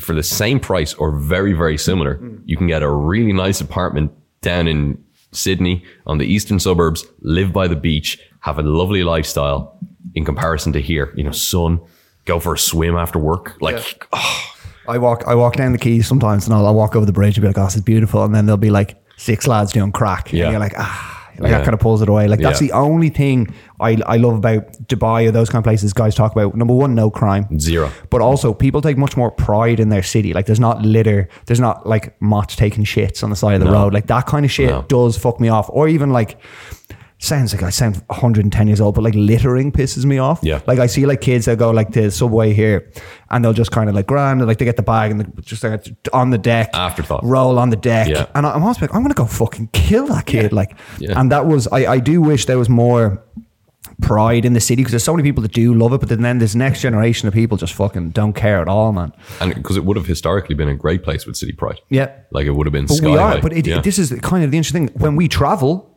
for 0.00 0.14
the 0.14 0.22
same 0.22 0.60
price 0.60 0.92
or 0.94 1.16
very 1.16 1.52
very 1.52 1.78
similar, 1.78 2.18
mm. 2.18 2.42
you 2.44 2.56
can 2.56 2.66
get 2.66 2.82
a 2.82 2.90
really 2.90 3.32
nice 3.32 3.60
apartment 3.60 4.12
down 4.40 4.68
in 4.68 5.02
Sydney 5.32 5.84
on 6.06 6.18
the 6.18 6.26
eastern 6.26 6.58
suburbs, 6.58 7.06
live 7.20 7.52
by 7.52 7.68
the 7.68 7.76
beach, 7.76 8.18
have 8.40 8.58
a 8.58 8.62
lovely 8.62 9.02
lifestyle 9.04 9.78
in 10.14 10.24
comparison 10.24 10.72
to 10.72 10.80
here. 10.80 11.12
You 11.16 11.24
know, 11.24 11.30
sun, 11.32 11.80
go 12.24 12.40
for 12.40 12.54
a 12.54 12.58
swim 12.58 12.96
after 12.96 13.18
work. 13.18 13.56
Like, 13.60 14.06
oh, 14.12 14.45
I 14.88 14.98
walk 14.98 15.24
I 15.26 15.34
walk 15.34 15.56
down 15.56 15.72
the 15.72 15.78
quays 15.78 16.06
sometimes 16.06 16.46
and 16.46 16.54
I'll, 16.54 16.66
I'll 16.66 16.74
walk 16.74 16.94
over 16.96 17.06
the 17.06 17.12
bridge 17.12 17.36
and 17.36 17.42
be 17.42 17.48
like, 17.48 17.58
oh, 17.58 17.64
this 17.64 17.76
is 17.76 17.82
beautiful. 17.82 18.24
And 18.24 18.34
then 18.34 18.46
there'll 18.46 18.56
be 18.56 18.70
like 18.70 18.96
six 19.16 19.46
lads 19.46 19.72
doing 19.72 19.92
crack. 19.92 20.32
Yeah. 20.32 20.44
And 20.44 20.52
you're 20.52 20.60
like, 20.60 20.74
ah, 20.78 21.12
like 21.38 21.50
Yeah. 21.50 21.58
that 21.58 21.64
kind 21.64 21.74
of 21.74 21.80
pulls 21.80 22.02
it 22.02 22.08
away. 22.08 22.28
Like 22.28 22.40
that's 22.40 22.60
Yeah. 22.62 22.68
the 22.68 22.72
only 22.74 23.08
thing 23.08 23.52
I, 23.80 23.98
I 24.06 24.16
love 24.18 24.34
about 24.36 24.72
Dubai 24.88 25.26
or 25.28 25.30
those 25.32 25.50
kind 25.50 25.58
of 25.58 25.64
places 25.64 25.92
guys 25.92 26.14
talk 26.14 26.32
about. 26.32 26.54
Number 26.54 26.74
one, 26.74 26.94
no 26.94 27.10
crime. 27.10 27.58
Zero. 27.58 27.90
But 28.10 28.20
also 28.22 28.54
people 28.54 28.80
take 28.80 28.96
much 28.96 29.16
more 29.16 29.30
pride 29.30 29.80
in 29.80 29.88
their 29.90 30.02
city. 30.02 30.32
Like 30.32 30.46
there's 30.46 30.60
not 30.60 30.82
litter. 30.82 31.28
There's 31.46 31.60
not 31.60 31.86
like 31.86 32.20
mots 32.22 32.56
taking 32.56 32.84
shits 32.84 33.22
on 33.24 33.30
the 33.30 33.36
side 33.36 33.54
of 33.54 33.60
the 33.66 33.70
road. 33.72 33.92
Like 33.92 34.06
that 34.06 34.26
kind 34.26 34.44
of 34.44 34.50
shit 34.50 34.88
does 34.88 35.16
fuck 35.18 35.40
me 35.40 35.48
off. 35.48 35.68
Or 35.70 35.88
even 35.88 36.10
like 36.10 36.38
sounds 37.18 37.54
like 37.54 37.62
I 37.62 37.70
sound 37.70 38.02
110 38.08 38.66
years 38.68 38.80
old, 38.80 38.94
but 38.94 39.02
like 39.02 39.14
littering 39.14 39.72
pisses 39.72 40.04
me 40.04 40.18
off. 40.18 40.40
Yeah. 40.42 40.60
Like 40.66 40.78
I 40.78 40.86
see 40.86 41.06
like 41.06 41.20
kids 41.22 41.46
that 41.46 41.58
go 41.58 41.70
like 41.70 41.90
to 41.92 42.02
the 42.02 42.10
Subway 42.10 42.52
here 42.52 42.90
and 43.30 43.44
they'll 43.44 43.54
just 43.54 43.70
kind 43.72 43.88
of 43.88 43.94
like 43.94 44.06
grand 44.06 44.40
and 44.40 44.46
like 44.48 44.58
they 44.58 44.64
get 44.66 44.76
the 44.76 44.82
bag 44.82 45.10
and 45.12 45.20
they 45.20 45.42
just 45.42 45.64
like 45.64 45.84
on 46.12 46.30
the 46.30 46.38
deck. 46.38 46.70
Afterthought. 46.74 47.24
Roll 47.24 47.58
on 47.58 47.70
the 47.70 47.76
deck. 47.76 48.08
Yeah. 48.08 48.26
And 48.34 48.46
I'm 48.46 48.62
always 48.62 48.80
like, 48.80 48.94
I'm 48.94 49.00
going 49.02 49.12
to 49.14 49.14
go 49.14 49.24
fucking 49.26 49.68
kill 49.72 50.06
that 50.08 50.26
kid. 50.26 50.52
Like, 50.52 50.76
Yeah. 50.98 51.18
and 51.18 51.32
that 51.32 51.46
was, 51.46 51.66
I, 51.68 51.86
I 51.94 51.98
do 52.00 52.20
wish 52.20 52.44
there 52.44 52.58
was 52.58 52.68
more 52.68 53.22
pride 54.02 54.44
in 54.44 54.52
the 54.52 54.60
city 54.60 54.82
because 54.82 54.92
there's 54.92 55.04
so 55.04 55.14
many 55.16 55.26
people 55.26 55.40
that 55.42 55.52
do 55.52 55.72
love 55.72 55.92
it, 55.94 56.00
but 56.00 56.08
then, 56.10 56.20
then 56.20 56.38
this 56.38 56.54
next 56.54 56.82
generation 56.82 57.28
of 57.28 57.32
people 57.34 57.56
just 57.56 57.72
fucking 57.72 58.10
don't 58.10 58.34
care 58.34 58.60
at 58.60 58.68
all, 58.68 58.92
man. 58.92 59.10
and 59.40 59.54
because 59.54 59.76
it 59.78 59.84
would 59.84 59.96
have 59.96 60.06
historically 60.06 60.54
been 60.54 60.68
a 60.68 60.74
great 60.74 61.02
place 61.02 61.24
with 61.24 61.34
city 61.36 61.52
pride. 61.52 61.80
Yeah. 61.88 62.10
Like 62.30 62.46
it 62.46 62.50
would 62.52 62.66
have 62.66 62.72
been 62.74 62.86
But 62.86 62.94
sky 62.96 63.06
we 63.10 63.16
are, 63.16 63.32
high. 63.36 63.40
but 63.40 63.54
it, 63.54 63.66
Yeah. 63.66 63.80
this 63.80 63.98
is 63.98 64.12
kind 64.20 64.44
of 64.44 64.50
the 64.50 64.58
interesting 64.58 64.88
thing. 64.88 64.98
When 64.98 65.16
we 65.16 65.28
travel, 65.28 65.95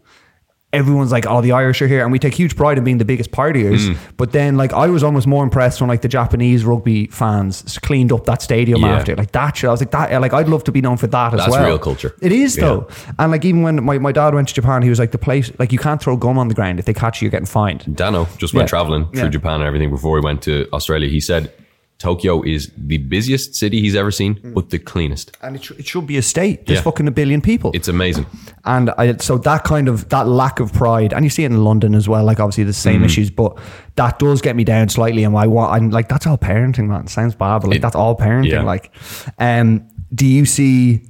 everyone's 0.72 1.12
like, 1.12 1.26
"Oh, 1.28 1.42
the 1.42 1.52
Irish 1.54 1.82
are 1.82 1.88
here," 1.88 2.04
and 2.04 2.12
we 2.12 2.20
take 2.20 2.34
huge 2.34 2.56
pride 2.56 2.78
in 2.78 2.84
being 2.84 2.98
the 3.00 3.06
biggest 3.06 3.32
partiers. 3.32 3.88
Mm. 3.88 3.98
But 4.18 4.32
then, 4.32 4.56
like, 4.58 4.72
I 4.74 4.88
was 4.88 5.04
almost 5.04 5.26
more 5.28 5.44
impressed 5.44 5.82
when 5.82 5.88
like 5.88 6.02
the 6.02 6.08
Japanese 6.08 6.64
rugby 6.64 7.08
fans 7.08 7.78
cleaned 7.82 8.12
up 8.12 8.26
that 8.26 8.42
stadium 8.42 8.82
Yeah. 8.82 8.98
after, 8.98 9.16
like 9.16 9.32
that. 9.32 9.58
Shit. 9.58 9.68
I 9.68 9.72
was 9.72 9.82
like, 9.82 9.92
that. 9.92 10.22
Like, 10.22 10.34
I'd 10.34 10.48
love 10.50 10.64
to 10.66 10.72
be 10.72 10.82
known 10.82 10.98
for 10.98 11.08
that 11.08 11.34
as 11.34 11.40
well. 11.42 11.52
That's 11.52 11.66
real 11.66 11.80
culture. 11.80 12.14
It 12.22 12.32
is 12.32 12.56
Yeah. 12.58 12.66
though, 12.66 12.88
and 13.18 13.32
like 13.32 13.44
even 13.46 13.64
when 13.64 13.84
my, 13.84 13.98
my 13.98 14.12
dad 14.12 14.34
went 14.34 14.48
to 14.50 14.54
Japan, 14.54 14.82
he 14.84 14.90
was 14.90 15.00
like, 15.00 15.12
the 15.12 15.18
place, 15.18 15.52
like, 15.60 15.72
you 15.72 15.80
can't 15.80 16.02
throw 16.02 16.16
gum 16.18 16.38
on 16.38 16.48
the 16.50 16.54
ground 16.56 16.80
if 16.80 16.86
they 16.86 16.94
catch 16.94 17.22
you, 17.22 17.26
you're 17.26 17.32
getting 17.32 17.46
fined. 17.46 17.86
Dano 17.96 18.28
just 18.38 18.54
went 18.54 18.66
Yeah. 18.66 18.70
traveling 18.70 19.08
through. 19.14 19.30
Japan 19.30 19.56
and 19.56 19.64
everything 19.64 19.90
before 19.90 20.18
he 20.20 20.24
went 20.24 20.42
to 20.44 20.68
Australia. 20.74 21.10
He 21.10 21.20
said 21.20 21.52
Tokyo 22.00 22.42
is 22.44 22.72
the 22.78 22.98
busiest 22.98 23.56
city 23.56 23.82
he's 23.82 23.94
ever 23.96 24.10
seen, 24.10 24.40
but 24.56 24.70
the 24.70 24.80
cleanest. 24.80 25.36
And 25.42 25.58
it, 25.58 25.64
sh- 25.66 25.72
it 25.78 25.86
should 25.86 26.08
be 26.08 26.16
a 26.18 26.22
state. 26.22 26.66
There's 26.66 26.78
Yeah. 26.80 26.84
fucking 26.84 27.08
a 27.10 27.12
billion 27.12 27.42
people. 27.42 27.72
It's 27.74 27.90
amazing. 27.90 28.26
And 28.64 28.90
I, 28.98 29.18
so 29.18 29.38
that 29.40 29.66
kind 29.66 29.90
of 29.90 30.08
that 30.08 30.26
lack 30.26 30.62
of 30.62 30.72
pride, 30.72 31.12
and 31.14 31.26
you 31.26 31.30
see 31.30 31.44
it 31.44 31.52
in 31.52 31.62
London 31.64 31.94
as 31.96 32.08
well. 32.08 32.24
Like 32.24 32.40
obviously 32.40 32.64
the 32.64 32.72
same 32.74 33.04
issues, 33.04 33.30
but 33.30 33.58
that 33.96 34.18
does 34.18 34.42
get 34.42 34.56
me 34.56 34.64
down 34.64 34.88
slightly. 34.88 35.26
And 35.26 35.36
I 35.38 35.48
want, 35.48 35.74
I'm 35.74 35.90
like, 35.90 36.08
that's 36.08 36.26
all 36.26 36.38
parenting, 36.38 36.88
man. 36.88 37.08
Sounds 37.08 37.36
bad, 37.36 37.60
but 37.64 37.70
like 37.70 37.82
that's 37.82 37.96
all 37.98 38.16
parenting. 38.16 38.52
yeah. 38.52 38.64
Like, 38.64 38.92
um, 39.38 39.86
do 40.16 40.26
you 40.26 40.46
see, 40.46 41.02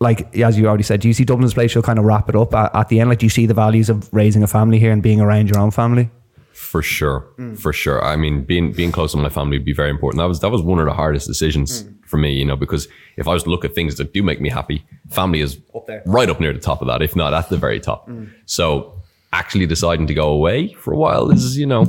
like 0.00 0.36
as 0.36 0.58
you 0.58 0.66
already 0.68 0.82
said, 0.84 1.00
do 1.00 1.08
you 1.08 1.14
see 1.14 1.24
Dublin's 1.24 1.54
place? 1.54 1.74
You'll 1.74 1.82
kind 1.82 1.98
of 1.98 2.04
wrap 2.04 2.28
it 2.28 2.36
up 2.36 2.54
at, 2.54 2.74
at 2.76 2.88
the 2.90 3.00
end. 3.00 3.08
Like, 3.08 3.18
do 3.20 3.24
you 3.26 3.30
see 3.30 3.46
the 3.46 3.54
values 3.54 3.88
of 3.88 4.12
raising 4.12 4.42
a 4.42 4.46
family 4.46 4.78
here 4.78 4.92
and 4.92 5.02
being 5.02 5.22
around 5.22 5.48
your 5.48 5.58
own 5.58 5.70
family? 5.70 6.10
For 6.58 6.82
sure, 6.82 7.18
Mm. 7.38 7.56
for 7.58 7.72
sure. 7.72 7.98
I 8.04 8.16
mean, 8.16 8.42
being 8.44 8.72
being 8.72 8.92
close 8.92 9.12
to 9.12 9.18
my 9.18 9.28
family 9.28 9.56
would 9.58 9.64
be 9.64 9.72
very 9.82 9.90
important. 9.90 10.18
That 10.22 10.28
was 10.28 10.40
that 10.40 10.50
was 10.50 10.60
one 10.62 10.78
of 10.80 10.86
the 10.86 10.92
hardest 11.02 11.26
decisions 11.26 11.70
Mm. 11.84 11.94
for 12.10 12.16
me, 12.18 12.30
you 12.40 12.44
know, 12.44 12.56
because 12.56 12.88
if 13.16 13.26
I 13.28 13.32
was 13.32 13.42
to 13.44 13.50
look 13.50 13.64
at 13.64 13.74
things 13.74 13.94
that 13.96 14.12
do 14.12 14.22
make 14.22 14.40
me 14.40 14.48
happy, 14.50 14.78
family 15.08 15.40
is 15.40 15.58
Up 15.74 15.86
there. 15.86 16.02
right 16.04 16.28
up 16.28 16.40
near 16.40 16.52
the 16.52 16.58
top 16.70 16.82
of 16.82 16.88
that, 16.88 17.00
if 17.02 17.14
not 17.16 17.32
at 17.32 17.48
the 17.48 17.56
very 17.56 17.80
top. 17.80 18.08
Mm. 18.08 18.28
So 18.46 18.92
actually 19.32 19.66
deciding 19.66 20.06
to 20.08 20.14
go 20.14 20.28
away 20.38 20.74
for 20.82 20.92
a 20.92 20.96
while 21.04 21.30
is, 21.30 21.56
you 21.56 21.66
know, 21.66 21.82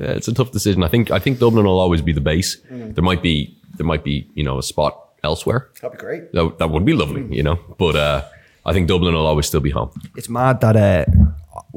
uh, 0.00 0.14
it's 0.18 0.28
a 0.28 0.34
tough 0.34 0.52
decision. 0.52 0.82
I 0.84 0.88
think 0.88 1.10
I 1.10 1.18
think 1.18 1.38
Dublin 1.40 1.64
will 1.64 1.80
always 1.80 2.02
be 2.02 2.12
the 2.12 2.20
base. 2.32 2.50
Mm. 2.72 2.94
There 2.94 3.04
might 3.10 3.22
be 3.22 3.36
there 3.78 3.86
might 3.92 4.04
be 4.04 4.14
you 4.38 4.44
know 4.44 4.58
a 4.58 4.62
spot 4.62 4.94
elsewhere. 5.24 5.60
That'd 5.80 5.98
be 5.98 6.04
great. 6.06 6.22
That, 6.32 6.44
that 6.58 6.70
would 6.70 6.84
be 6.84 6.92
lovely, 7.02 7.22
you 7.36 7.42
know. 7.42 7.58
But 7.78 7.94
uh, 7.96 8.20
I 8.68 8.72
think 8.72 8.86
Dublin 8.88 9.12
will 9.14 9.26
always 9.26 9.46
still 9.46 9.60
be 9.60 9.70
home. 9.70 9.90
It's 10.16 10.28
mad 10.28 10.60
that 10.60 10.76
uh, 10.76 11.04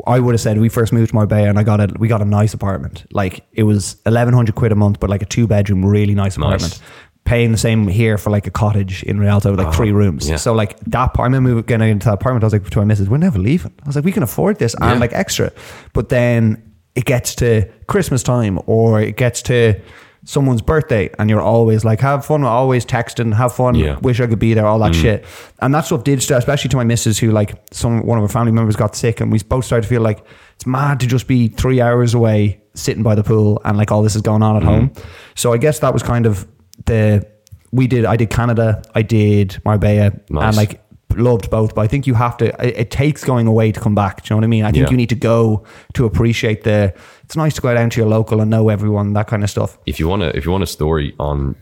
I 0.08 0.20
would 0.20 0.34
have 0.34 0.42
said 0.42 0.58
we 0.60 0.70
first 0.70 0.94
moved 0.94 1.10
to 1.10 1.16
Marbella 1.16 1.50
and 1.50 1.60
I 1.60 1.64
got 1.64 1.80
a 1.80 1.94
we 2.00 2.08
got 2.08 2.22
a 2.22 2.26
nice 2.26 2.54
apartment. 2.54 3.06
Like 3.12 3.46
it 3.54 3.64
was 3.64 3.98
eleven 4.06 4.34
hundred 4.34 4.56
quid 4.56 4.72
a 4.72 4.76
month, 4.76 5.00
but 5.00 5.10
like 5.10 5.22
a 5.22 5.26
two 5.26 5.48
bedroom, 5.48 5.86
really 5.86 6.16
nice 6.16 6.38
apartment. 6.38 6.80
Paying 7.24 7.52
the 7.52 7.58
same 7.58 7.88
here 7.88 8.18
for 8.18 8.32
like 8.32 8.48
a 8.48 8.52
cottage 8.52 9.04
in 9.04 9.20
Rialto, 9.20 9.54
like 9.54 9.68
uh-huh. 9.68 9.78
three 9.78 9.92
rooms. 9.92 10.28
yeah. 10.28 10.38
So 10.38 10.54
like 10.54 10.80
that, 10.82 11.12
I 11.20 11.24
remember 11.24 11.62
getting 11.62 11.90
into 11.90 12.06
that 12.06 12.16
apartment. 12.16 12.44
I 12.44 12.48
was 12.48 12.54
like 12.54 12.68
to 12.68 12.80
my 12.80 12.86
missus, 12.86 13.10
"We're 13.10 13.18
never 13.18 13.38
leaving." 13.38 13.74
I 13.84 13.88
was 13.88 13.96
like, 13.96 14.06
"We 14.06 14.12
can 14.12 14.24
afford 14.24 14.58
this 14.58 14.76
Yeah. 14.80 14.92
and 14.92 15.00
like 15.00 15.14
extra." 15.14 15.52
But 15.94 16.10
then 16.10 16.62
it 16.96 17.06
gets 17.06 17.36
to 17.36 17.70
Christmas 17.88 18.24
time 18.24 18.60
or 18.66 19.00
it 19.02 19.18
gets 19.18 19.42
to 19.44 19.80
someone's 20.24 20.62
birthday 20.62 21.10
and 21.18 21.30
you're 21.30 21.42
always 21.42 21.84
like 21.84 22.00
have 22.00 22.24
fun 22.24 22.44
always 22.44 22.86
texting 22.86 23.34
have 23.34 23.54
fun 23.54 23.74
Yeah. 23.74 23.98
wish 24.00 24.20
I 24.20 24.28
could 24.28 24.38
be 24.38 24.54
there 24.54 24.68
all 24.68 24.78
that 24.80 24.92
mm. 24.92 25.02
shit 25.02 25.26
and 25.60 25.74
that 25.74 25.86
stuff 25.86 26.04
did 26.04 26.22
start 26.22 26.40
especially 26.40 26.70
to 26.70 26.78
my 26.78 26.84
missus 26.84 27.18
who 27.18 27.32
like 27.32 27.56
some 27.72 28.06
one 28.06 28.20
of 28.20 28.24
her 28.24 28.28
family 28.28 28.52
members 28.52 28.76
got 28.76 28.96
sick 28.96 29.20
and 29.20 29.32
we 29.32 29.40
both 29.40 29.66
started 29.66 29.84
to 29.84 29.88
feel 29.88 30.02
like 30.02 30.24
it's 30.56 30.68
mad 30.68 31.00
to 31.00 31.08
just 31.08 31.28
be 31.28 31.48
three 31.48 31.82
hours 31.82 32.14
away 32.14 32.62
sitting 32.76 33.02
by 33.02 33.16
the 33.16 33.24
pool 33.24 33.60
and 33.66 33.78
like 33.78 33.92
all 33.92 34.04
this 34.04 34.16
is 34.16 34.22
going 34.22 34.44
on 34.44 34.58
at 34.58 34.62
mm. 34.62 34.66
home 34.66 34.94
so 35.36 35.54
I 35.54 35.58
guess 35.58 35.80
that 35.80 35.92
was 35.92 36.04
kind 36.04 36.28
of 36.28 36.48
the 36.86 37.28
we 37.72 37.88
did 37.88 38.06
I 38.06 38.16
did 38.16 38.30
Canada 38.30 38.84
I 38.94 39.02
did 39.02 39.60
Marbella 39.66 40.12
Nice. 40.30 40.44
and 40.44 40.56
like 40.56 40.84
loved 41.18 41.50
both 41.50 41.76
but 41.76 41.82
I 41.82 41.88
think 41.88 42.08
you 42.08 42.14
have 42.14 42.38
to 42.38 42.46
it, 42.66 42.78
it 42.78 42.92
takes 42.92 43.24
going 43.24 43.48
away 43.48 43.72
to 43.72 43.80
come 43.80 43.96
back 43.96 44.24
do 44.24 44.28
you 44.28 44.36
know 44.36 44.38
what 44.40 44.44
I 44.44 44.48
mean? 44.48 44.64
I 44.64 44.72
think 44.72 44.86
Yeah. 44.86 44.92
you 44.92 44.98
need 44.98 45.10
to 45.10 45.16
go 45.16 45.64
to 45.94 46.06
appreciate 46.06 46.64
the 46.64 46.94
it's 47.24 47.36
nice 47.36 47.54
to 47.56 47.62
go 47.62 47.74
down 47.74 47.90
to 47.92 48.02
your 48.02 48.10
local 48.10 48.42
and 48.42 48.50
know 48.50 48.70
everyone 48.70 49.14
that 49.14 49.28
kind 49.28 49.44
of 49.44 49.50
stuff. 49.50 49.78
If 49.86 50.00
you 50.00 50.08
want 50.08 50.22
to 50.24 50.36
if 50.36 50.46
you 50.46 50.52
want 50.52 50.64
a 50.64 50.68
story 50.68 51.16
on 51.20 51.56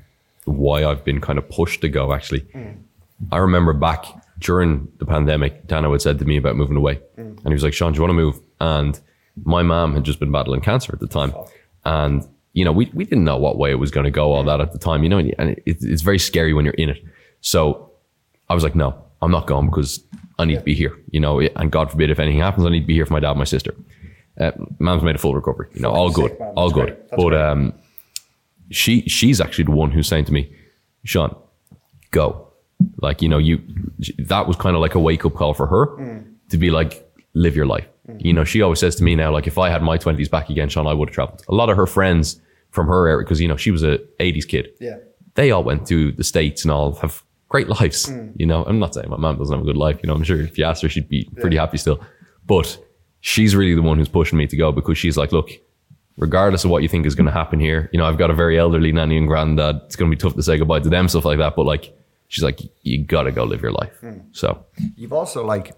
why 0.46 0.84
I've 0.84 1.04
been 1.04 1.22
kind 1.22 1.38
of 1.38 1.48
pushed 1.50 1.82
to 1.82 1.90
go 1.90 2.14
actually 2.14 2.42
mm. 2.42 2.78
I 3.32 3.38
remember 3.38 3.74
back 3.74 4.06
during 4.40 4.88
the 4.98 5.06
pandemic 5.06 5.68
Dano 5.68 5.92
had 5.92 6.02
said 6.02 6.20
to 6.20 6.26
me 6.26 6.38
about 6.38 6.56
moving 6.56 6.78
away. 6.78 7.02
Mm. 7.18 7.38
And 7.38 7.48
he 7.48 7.54
was 7.54 7.64
like 7.64 7.74
Sean 7.74 7.94
do 7.94 7.98
you 7.98 8.02
want 8.02 8.12
to 8.12 8.16
move? 8.16 8.40
And 8.60 9.00
my 9.44 9.64
mom 9.64 9.94
had 9.94 10.04
just 10.04 10.20
been 10.20 10.32
battling 10.32 10.62
cancer 10.62 10.92
at 10.94 11.00
the 11.00 11.08
time. 11.08 11.34
And 11.86 12.28
you 12.54 12.66
know 12.66 12.72
we, 12.72 12.90
we 12.94 13.04
didn't 13.06 13.26
know 13.26 13.38
what 13.38 13.58
way 13.58 13.72
it 13.72 13.80
was 13.80 13.92
going 13.92 14.06
to 14.06 14.12
go 14.12 14.34
all 14.34 14.44
that 14.44 14.60
at 14.60 14.72
the 14.74 14.80
time 14.80 15.04
you 15.04 15.10
know 15.10 15.20
and 15.20 15.52
it, 15.52 15.64
it's 15.66 16.02
very 16.02 16.20
scary 16.20 16.54
when 16.54 16.66
you're 16.66 16.74
in 16.76 16.90
it. 16.90 17.04
So 17.42 17.92
I 18.50 18.54
was 18.56 18.64
like 18.64 18.76
no 18.76 19.04
I'm 19.22 19.32
not 19.32 19.48
going 19.48 19.68
because 19.68 20.04
I 20.38 20.46
need 20.46 20.56
to 20.56 20.62
be 20.62 20.76
here 20.76 20.98
you 21.12 21.20
know 21.20 21.40
and 21.40 21.72
God 21.72 21.92
forbid 21.92 22.10
if 22.10 22.20
anything 22.20 22.42
happens 22.42 22.66
I 22.66 22.70
need 22.70 22.82
to 22.82 22.88
be 22.88 22.94
here 22.94 23.06
for 23.06 23.14
my 23.14 23.20
dad 23.20 23.38
my 23.38 23.44
sister 23.44 23.76
uh, 24.40 24.52
mom's 24.80 25.04
made 25.04 25.16
a 25.16 25.18
full 25.18 25.36
recovery 25.36 25.68
you 25.74 25.82
know 25.82 25.92
all 25.92 26.10
good 26.10 26.38
all 26.56 26.72
good 26.72 26.98
but 27.16 27.34
um 27.34 27.74
she 28.72 29.02
she's 29.02 29.42
actually 29.42 29.66
the 29.66 29.72
one 29.72 29.92
who's 29.92 30.08
saying 30.08 30.26
to 30.26 30.34
me, 30.34 30.52
Sean, 31.04 31.36
go. 32.12 32.48
Like, 33.02 33.22
you 33.22 33.28
know, 33.28 33.38
you 33.38 33.62
that 34.20 34.48
was 34.48 34.56
kind 34.56 34.76
of 34.76 34.82
like 34.82 34.96
a 34.96 35.00
wake 35.00 35.26
up 35.26 35.34
call 35.34 35.54
for 35.54 35.68
her 35.68 36.24
to 36.50 36.58
be 36.58 36.70
like, 36.70 37.12
live 37.34 37.56
your 37.56 37.66
life. 37.66 37.88
You 38.18 38.34
know, 38.34 38.44
she 38.44 38.62
always 38.62 38.80
says 38.80 38.96
to 38.96 39.04
me 39.04 39.16
now, 39.16 39.32
like, 39.32 39.46
if 39.48 39.58
I 39.58 39.70
had 39.70 39.84
my 39.84 39.98
twenties 39.98 40.30
back 40.30 40.50
again, 40.50 40.70
Sean, 40.70 40.88
I 40.88 40.94
would 40.94 41.10
have 41.10 41.14
traveled. 41.14 41.44
A 41.48 41.54
lot 41.54 41.70
of 41.70 41.78
her 41.78 41.86
friends 41.86 42.42
from 42.72 42.88
her 42.88 43.08
era, 43.08 43.24
because 43.24 43.40
you 43.40 43.48
know, 43.48 43.58
she 43.58 43.72
was 43.72 43.84
a 43.84 44.00
eighties 44.20 44.46
kid. 44.46 44.70
Yeah. 44.80 44.98
They 45.36 45.52
all 45.52 45.64
went 45.64 45.88
to 45.88 46.12
the 46.12 46.24
States 46.24 46.64
and 46.64 46.72
all 46.72 46.94
have 46.96 47.24
great 47.50 47.68
lives. 47.68 48.06
Mm. 48.08 48.34
You 48.38 48.46
know, 48.46 48.64
I'm 48.64 48.80
not 48.80 48.94
saying 48.94 49.10
my 49.10 49.18
mom 49.18 49.38
doesn't 49.38 49.54
have 49.54 49.64
a 49.64 49.68
good 49.68 49.78
life, 49.78 50.00
you 50.02 50.08
know, 50.08 50.14
I'm 50.14 50.24
sure 50.24 50.40
if 50.40 50.58
you 50.58 50.64
asked 50.64 50.82
her, 50.84 50.90
she'd 50.90 51.10
be 51.10 51.30
pretty 51.38 51.58
happy 51.58 51.78
still. 51.78 52.02
But 52.46 52.78
she's 53.20 53.56
really 53.56 53.76
the 53.76 53.82
one 53.82 53.98
who's 53.98 54.08
pushing 54.08 54.38
me 54.38 54.48
to 54.48 54.56
go 54.56 54.72
because 54.72 54.98
she's 54.98 55.18
like, 55.18 55.32
look, 55.32 55.50
regardless 56.18 56.64
of 56.64 56.70
what 56.70 56.84
you 56.84 56.88
think 56.88 57.06
is 57.06 57.16
going 57.16 57.26
to 57.26 57.32
happen 57.32 57.60
here, 57.60 57.90
you 57.92 58.00
know, 58.00 58.06
I've 58.06 58.18
got 58.18 58.30
a 58.30 58.34
very 58.34 58.58
elderly 58.58 58.92
nanny 58.92 59.18
and 59.18 59.28
granddad. 59.28 59.82
It's 59.86 59.96
going 59.96 60.10
to 60.10 60.16
be 60.16 60.20
tough 60.20 60.36
to 60.36 60.44
say 60.44 60.58
goodbye 60.58 60.80
to 60.80 60.90
them, 60.90 61.08
stuff 61.08 61.26
like 61.26 61.40
that. 61.40 61.56
But 61.56 61.66
like, 61.66 61.94
she's 62.28 62.44
like, 62.44 62.60
you 62.84 63.04
got 63.04 63.24
to 63.24 63.32
go 63.32 63.44
live 63.44 63.62
your 63.62 63.72
life. 63.72 63.94
Mm. 64.02 64.24
So 64.32 64.66
You've 64.96 65.14
also 65.14 65.46
like, 65.46 65.74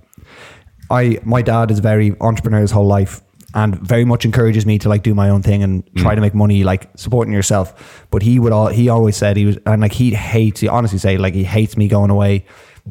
I 0.89 1.19
my 1.24 1.41
dad 1.41 1.72
is 1.72 1.80
very 1.80 2.15
entrepreneur 2.19 2.59
his 2.59 2.72
whole 2.72 2.86
life 2.86 3.22
and 3.54 3.76
very 3.80 4.06
much 4.06 4.24
encourages 4.26 4.66
me 4.66 4.78
to 4.80 4.89
like 4.89 5.04
do 5.04 5.14
my 5.14 5.30
own 5.30 5.41
thing 5.41 5.62
and 5.64 5.84
try 5.97 6.16
to 6.16 6.22
make 6.22 6.34
money, 6.34 6.64
like 6.64 6.89
supporting 6.95 7.34
yourself. 7.34 8.06
But 8.12 8.22
he 8.22 8.39
would 8.39 8.52
all 8.54 8.68
he 8.68 8.89
always 8.89 9.18
said 9.18 9.38
he 9.38 9.45
was 9.45 9.58
and 9.66 9.82
like 9.82 9.91
he 9.93 10.14
hates. 10.14 10.62
He 10.62 10.68
honestly 10.68 10.97
say 10.99 11.18
like 11.18 11.34
he 11.34 11.43
hates 11.43 11.76
me 11.78 11.88
going 11.88 12.10
away. 12.12 12.45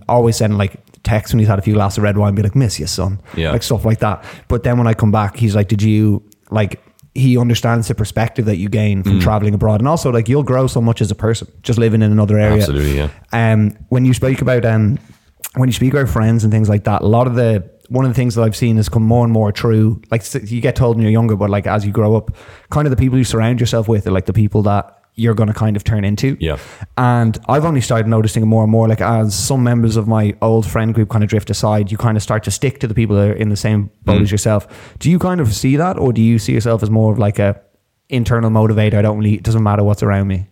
Always 0.09 0.37
sending 0.37 0.57
like 0.59 0.77
texts 1.03 1.33
when 1.35 1.39
he's 1.41 1.49
had 1.49 1.59
a 1.59 1.63
few 1.63 1.75
glasses 1.75 1.99
of 1.99 2.05
red 2.05 2.17
wine, 2.17 2.35
be 2.35 2.43
like, 2.43 2.55
"Miss 2.55 2.79
you, 2.79 2.87
son," 2.87 3.21
Yeah. 3.35 3.51
like 3.53 3.63
stuff 3.63 3.85
like 3.85 3.99
that. 4.01 4.23
But 4.49 4.63
then 4.63 4.79
when 4.79 4.87
I 4.87 4.95
come 4.95 5.11
back, 5.11 5.37
he's 5.37 5.55
like, 5.57 5.67
"Did 5.69 5.83
you 5.83 6.23
like?" 6.51 6.81
He 7.13 7.37
understands 7.37 7.89
the 7.89 7.95
perspective 7.97 8.45
that 8.45 8.57
you 8.59 8.69
gain 8.69 9.03
from 9.03 9.19
traveling 9.19 9.53
abroad, 9.53 9.81
and 9.81 9.89
also 9.89 10.11
like 10.13 10.29
you'll 10.29 10.45
grow 10.45 10.69
so 10.69 10.81
much 10.81 11.01
as 11.03 11.11
a 11.11 11.17
person 11.17 11.49
just 11.65 11.77
living 11.77 12.03
in 12.03 12.13
another 12.13 12.39
area. 12.39 12.59
Absolutely, 12.59 12.99
yeah. 12.99 13.09
Um, 13.33 13.77
when 13.89 14.05
you 14.05 14.15
speak 14.15 14.41
about 14.43 14.65
um, 14.65 14.97
when 15.57 15.69
you 15.69 15.73
speak 15.73 15.93
about 15.93 16.09
friends 16.09 16.45
and 16.45 16.53
things 16.53 16.69
like 16.69 16.85
that, 16.85 17.03
a 17.03 17.07
lot 17.07 17.27
of 17.27 17.35
the 17.35 17.69
one 17.91 18.05
of 18.05 18.11
the 18.11 18.15
things 18.15 18.37
that 18.37 18.43
I've 18.43 18.57
seen 18.57 18.77
has 18.77 18.89
come 18.89 19.03
more 19.03 19.25
and 19.25 19.33
more 19.33 19.51
true. 19.53 20.01
Like 20.11 20.23
you 20.51 20.61
get 20.61 20.77
told 20.77 20.97
when 20.97 21.03
you're 21.03 21.13
younger, 21.13 21.37
but 21.37 21.51
like 21.51 21.67
as 21.67 21.85
you 21.85 21.93
grow 21.93 22.17
up, 22.17 22.31
kind 22.71 22.87
of 22.87 22.91
the 22.91 22.97
people 22.97 23.19
you 23.19 23.25
surround 23.25 23.61
yourself 23.61 23.89
with 23.89 24.07
are 24.07 24.13
like 24.13 24.27
the 24.27 24.33
people 24.33 24.63
that 24.63 24.97
you're 25.17 25.35
going 25.35 25.49
to 25.49 25.55
kind 25.55 25.77
of 25.77 25.83
turn 25.83 26.05
into. 26.05 26.37
Yeah. 26.41 26.59
And 26.97 27.37
I've 27.49 27.65
only 27.65 27.81
started 27.81 28.07
noticing 28.07 28.47
more 28.47 28.63
and 28.63 28.71
more. 28.71 28.89
Like 28.89 29.01
as 29.01 29.35
some 29.35 29.65
members 29.65 29.97
of 29.97 30.07
my 30.07 30.37
old 30.41 30.67
friend 30.67 30.95
group 30.95 31.11
kind 31.11 31.25
of 31.25 31.29
drift 31.29 31.51
aside, 31.51 31.91
you 31.91 31.99
kind 31.99 32.17
of 32.17 32.23
start 32.23 32.45
to 32.45 32.53
stick 32.53 32.79
to 32.79 32.87
the 32.87 32.95
people 32.95 33.17
that 33.17 33.31
are 33.31 33.33
in 33.33 33.49
the 33.49 33.57
same 33.57 33.91
boat 34.05 34.23
as 34.23 34.31
yourself. 34.31 34.97
Do 35.01 35.11
you 35.11 35.19
kind 35.19 35.41
of 35.41 35.53
see 35.53 35.75
that, 35.77 35.99
or 35.99 36.13
do 36.13 36.23
you 36.23 36.39
see 36.39 36.53
yourself 36.53 36.85
as 36.85 36.91
more 36.91 37.13
of 37.13 37.19
like 37.19 37.41
a 37.41 37.61
internal 38.09 38.51
motivator? 38.51 38.95
I 38.95 39.03
don't 39.03 39.19
really. 39.19 39.35
It 39.35 39.43
doesn't 39.43 39.65
matter 39.65 39.83
what's 39.83 40.05
around 40.05 40.29
me. 40.29 40.47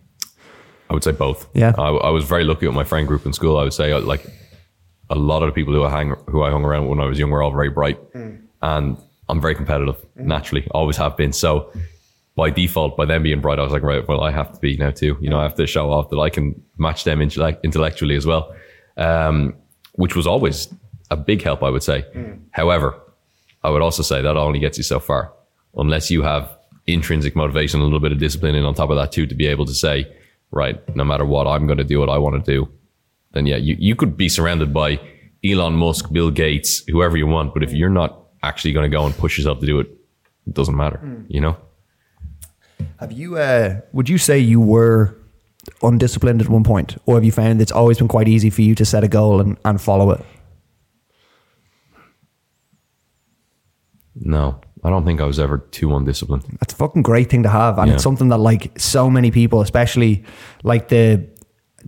I 0.89 0.93
would 0.93 1.03
say 1.05 1.13
both. 1.13 1.47
Yeah. 1.53 1.73
I, 1.77 1.89
I 1.89 2.09
was 2.09 2.25
very 2.25 2.43
lucky 2.43 2.65
with 2.65 2.75
my 2.75 2.83
friend 2.83 3.07
group 3.07 3.25
in 3.25 3.31
school. 3.31 3.57
I 3.57 3.63
would 3.63 3.73
say 3.73 3.93
uh, 3.93 4.01
like 4.01 4.25
a 5.09 5.15
lot 5.15 5.43
of 5.43 5.47
the 5.47 5.53
people 5.53 5.73
who 5.73 5.83
I 5.83 5.89
hang 5.89 6.15
who 6.27 6.43
I 6.43 6.51
hung 6.51 6.63
around 6.63 6.87
when 6.87 6.99
I 6.99 7.05
was 7.05 7.17
young 7.19 7.31
were 7.31 7.41
all 7.41 7.51
very 7.51 7.69
bright, 7.69 7.97
hmm. 8.13 8.35
and 8.61 8.97
I'm 9.27 9.41
very 9.41 9.55
competitive 9.55 9.95
hmm. 9.95 10.27
naturally. 10.27 10.67
Always 10.71 10.97
have 10.97 11.17
been. 11.17 11.33
So 11.33 11.71
by 12.35 12.49
default, 12.49 12.95
by 12.95 13.05
them 13.05 13.23
being 13.23 13.41
bright, 13.41 13.59
I 13.59 13.63
was 13.63 13.73
like, 13.73 13.83
right, 13.83 14.07
well, 14.07 14.21
I 14.21 14.31
have 14.31 14.53
to 14.53 14.59
be 14.59 14.77
now 14.77 14.91
too. 14.91 15.17
You 15.19 15.29
know, 15.29 15.39
I 15.39 15.43
have 15.43 15.55
to 15.55 15.67
show 15.67 15.91
off 15.91 16.09
that 16.09 16.19
I 16.19 16.29
can 16.29 16.61
match 16.77 17.03
them 17.03 17.21
intellect- 17.21 17.65
intellectually 17.65 18.15
as 18.15 18.25
well, 18.25 18.55
um, 18.97 19.55
which 19.93 20.15
was 20.15 20.25
always 20.25 20.73
a 21.11 21.17
big 21.17 21.41
help, 21.41 21.63
I 21.63 21.69
would 21.69 21.83
say. 21.83 22.01
Hmm. 22.13 22.33
However, 22.51 22.99
I 23.63 23.69
would 23.69 23.81
also 23.81 24.03
say 24.03 24.21
that 24.21 24.37
only 24.37 24.59
gets 24.59 24.77
you 24.77 24.83
so 24.83 24.99
far, 24.99 25.33
unless 25.75 26.09
you 26.09 26.21
have 26.21 26.57
intrinsic 26.87 27.35
motivation, 27.35 27.81
a 27.81 27.83
little 27.83 27.99
bit 27.99 28.11
of 28.11 28.19
discipline, 28.19 28.55
and 28.55 28.65
on 28.65 28.73
top 28.73 28.89
of 28.89 28.95
that 28.95 29.11
too, 29.11 29.27
to 29.27 29.35
be 29.35 29.47
able 29.47 29.65
to 29.65 29.73
say, 29.73 30.07
right, 30.51 30.77
no 30.95 31.03
matter 31.03 31.25
what, 31.25 31.47
I'm 31.47 31.65
going 31.67 31.77
to 31.77 31.83
do 31.83 31.99
what 31.99 32.09
I 32.09 32.17
want 32.17 32.43
to 32.43 32.51
do. 32.51 32.71
Then 33.31 33.45
yeah, 33.45 33.57
you, 33.57 33.75
you 33.79 33.95
could 33.95 34.17
be 34.17 34.27
surrounded 34.29 34.73
by 34.73 34.99
Elon 35.45 35.73
Musk, 35.73 36.11
Bill 36.11 36.31
Gates, 36.31 36.83
whoever 36.87 37.15
you 37.17 37.27
want, 37.27 37.53
but 37.53 37.63
if 37.63 37.71
you're 37.73 37.89
not 37.89 38.23
actually 38.43 38.73
going 38.73 38.89
to 38.89 38.95
go 38.97 39.05
and 39.05 39.15
push 39.15 39.37
yourself 39.37 39.59
to 39.59 39.65
do 39.65 39.79
it, 39.79 39.87
it 40.47 40.53
doesn't 40.53 40.75
matter, 40.75 41.23
you 41.27 41.39
know? 41.39 41.55
Have 42.99 43.11
you? 43.11 43.37
Uh, 43.37 43.81
would 43.93 44.09
you 44.09 44.17
say 44.17 44.39
you 44.39 44.59
were 44.59 45.15
undisciplined 45.83 46.41
at 46.41 46.49
one 46.49 46.63
point, 46.63 46.97
or 47.05 47.15
have 47.15 47.23
you 47.23 47.31
found 47.31 47.61
it's 47.61 47.71
always 47.71 47.97
been 47.99 48.07
quite 48.07 48.27
easy 48.27 48.49
for 48.49 48.61
you 48.61 48.73
to 48.75 48.83
set 48.85 49.03
a 49.03 49.07
goal 49.07 49.39
and, 49.41 49.57
and 49.63 49.79
follow 49.79 50.11
it? 50.11 50.25
No, 54.15 54.59
I 54.83 54.89
don't 54.89 55.05
think 55.05 55.21
I 55.21 55.25
was 55.25 55.39
ever 55.39 55.59
too 55.59 55.95
undisciplined. 55.95 56.43
That's 56.59 56.73
a 56.73 56.77
fucking 56.77 57.03
great 57.03 57.29
thing 57.29 57.43
to 57.43 57.49
have, 57.49 57.77
and 57.77 57.87
Yeah. 57.87 57.93
it's 57.95 58.03
something 58.03 58.29
that 58.29 58.37
like 58.37 58.77
so 58.79 59.09
many 59.09 59.31
people, 59.31 59.61
especially 59.61 60.23
like 60.63 60.89
the 60.89 61.27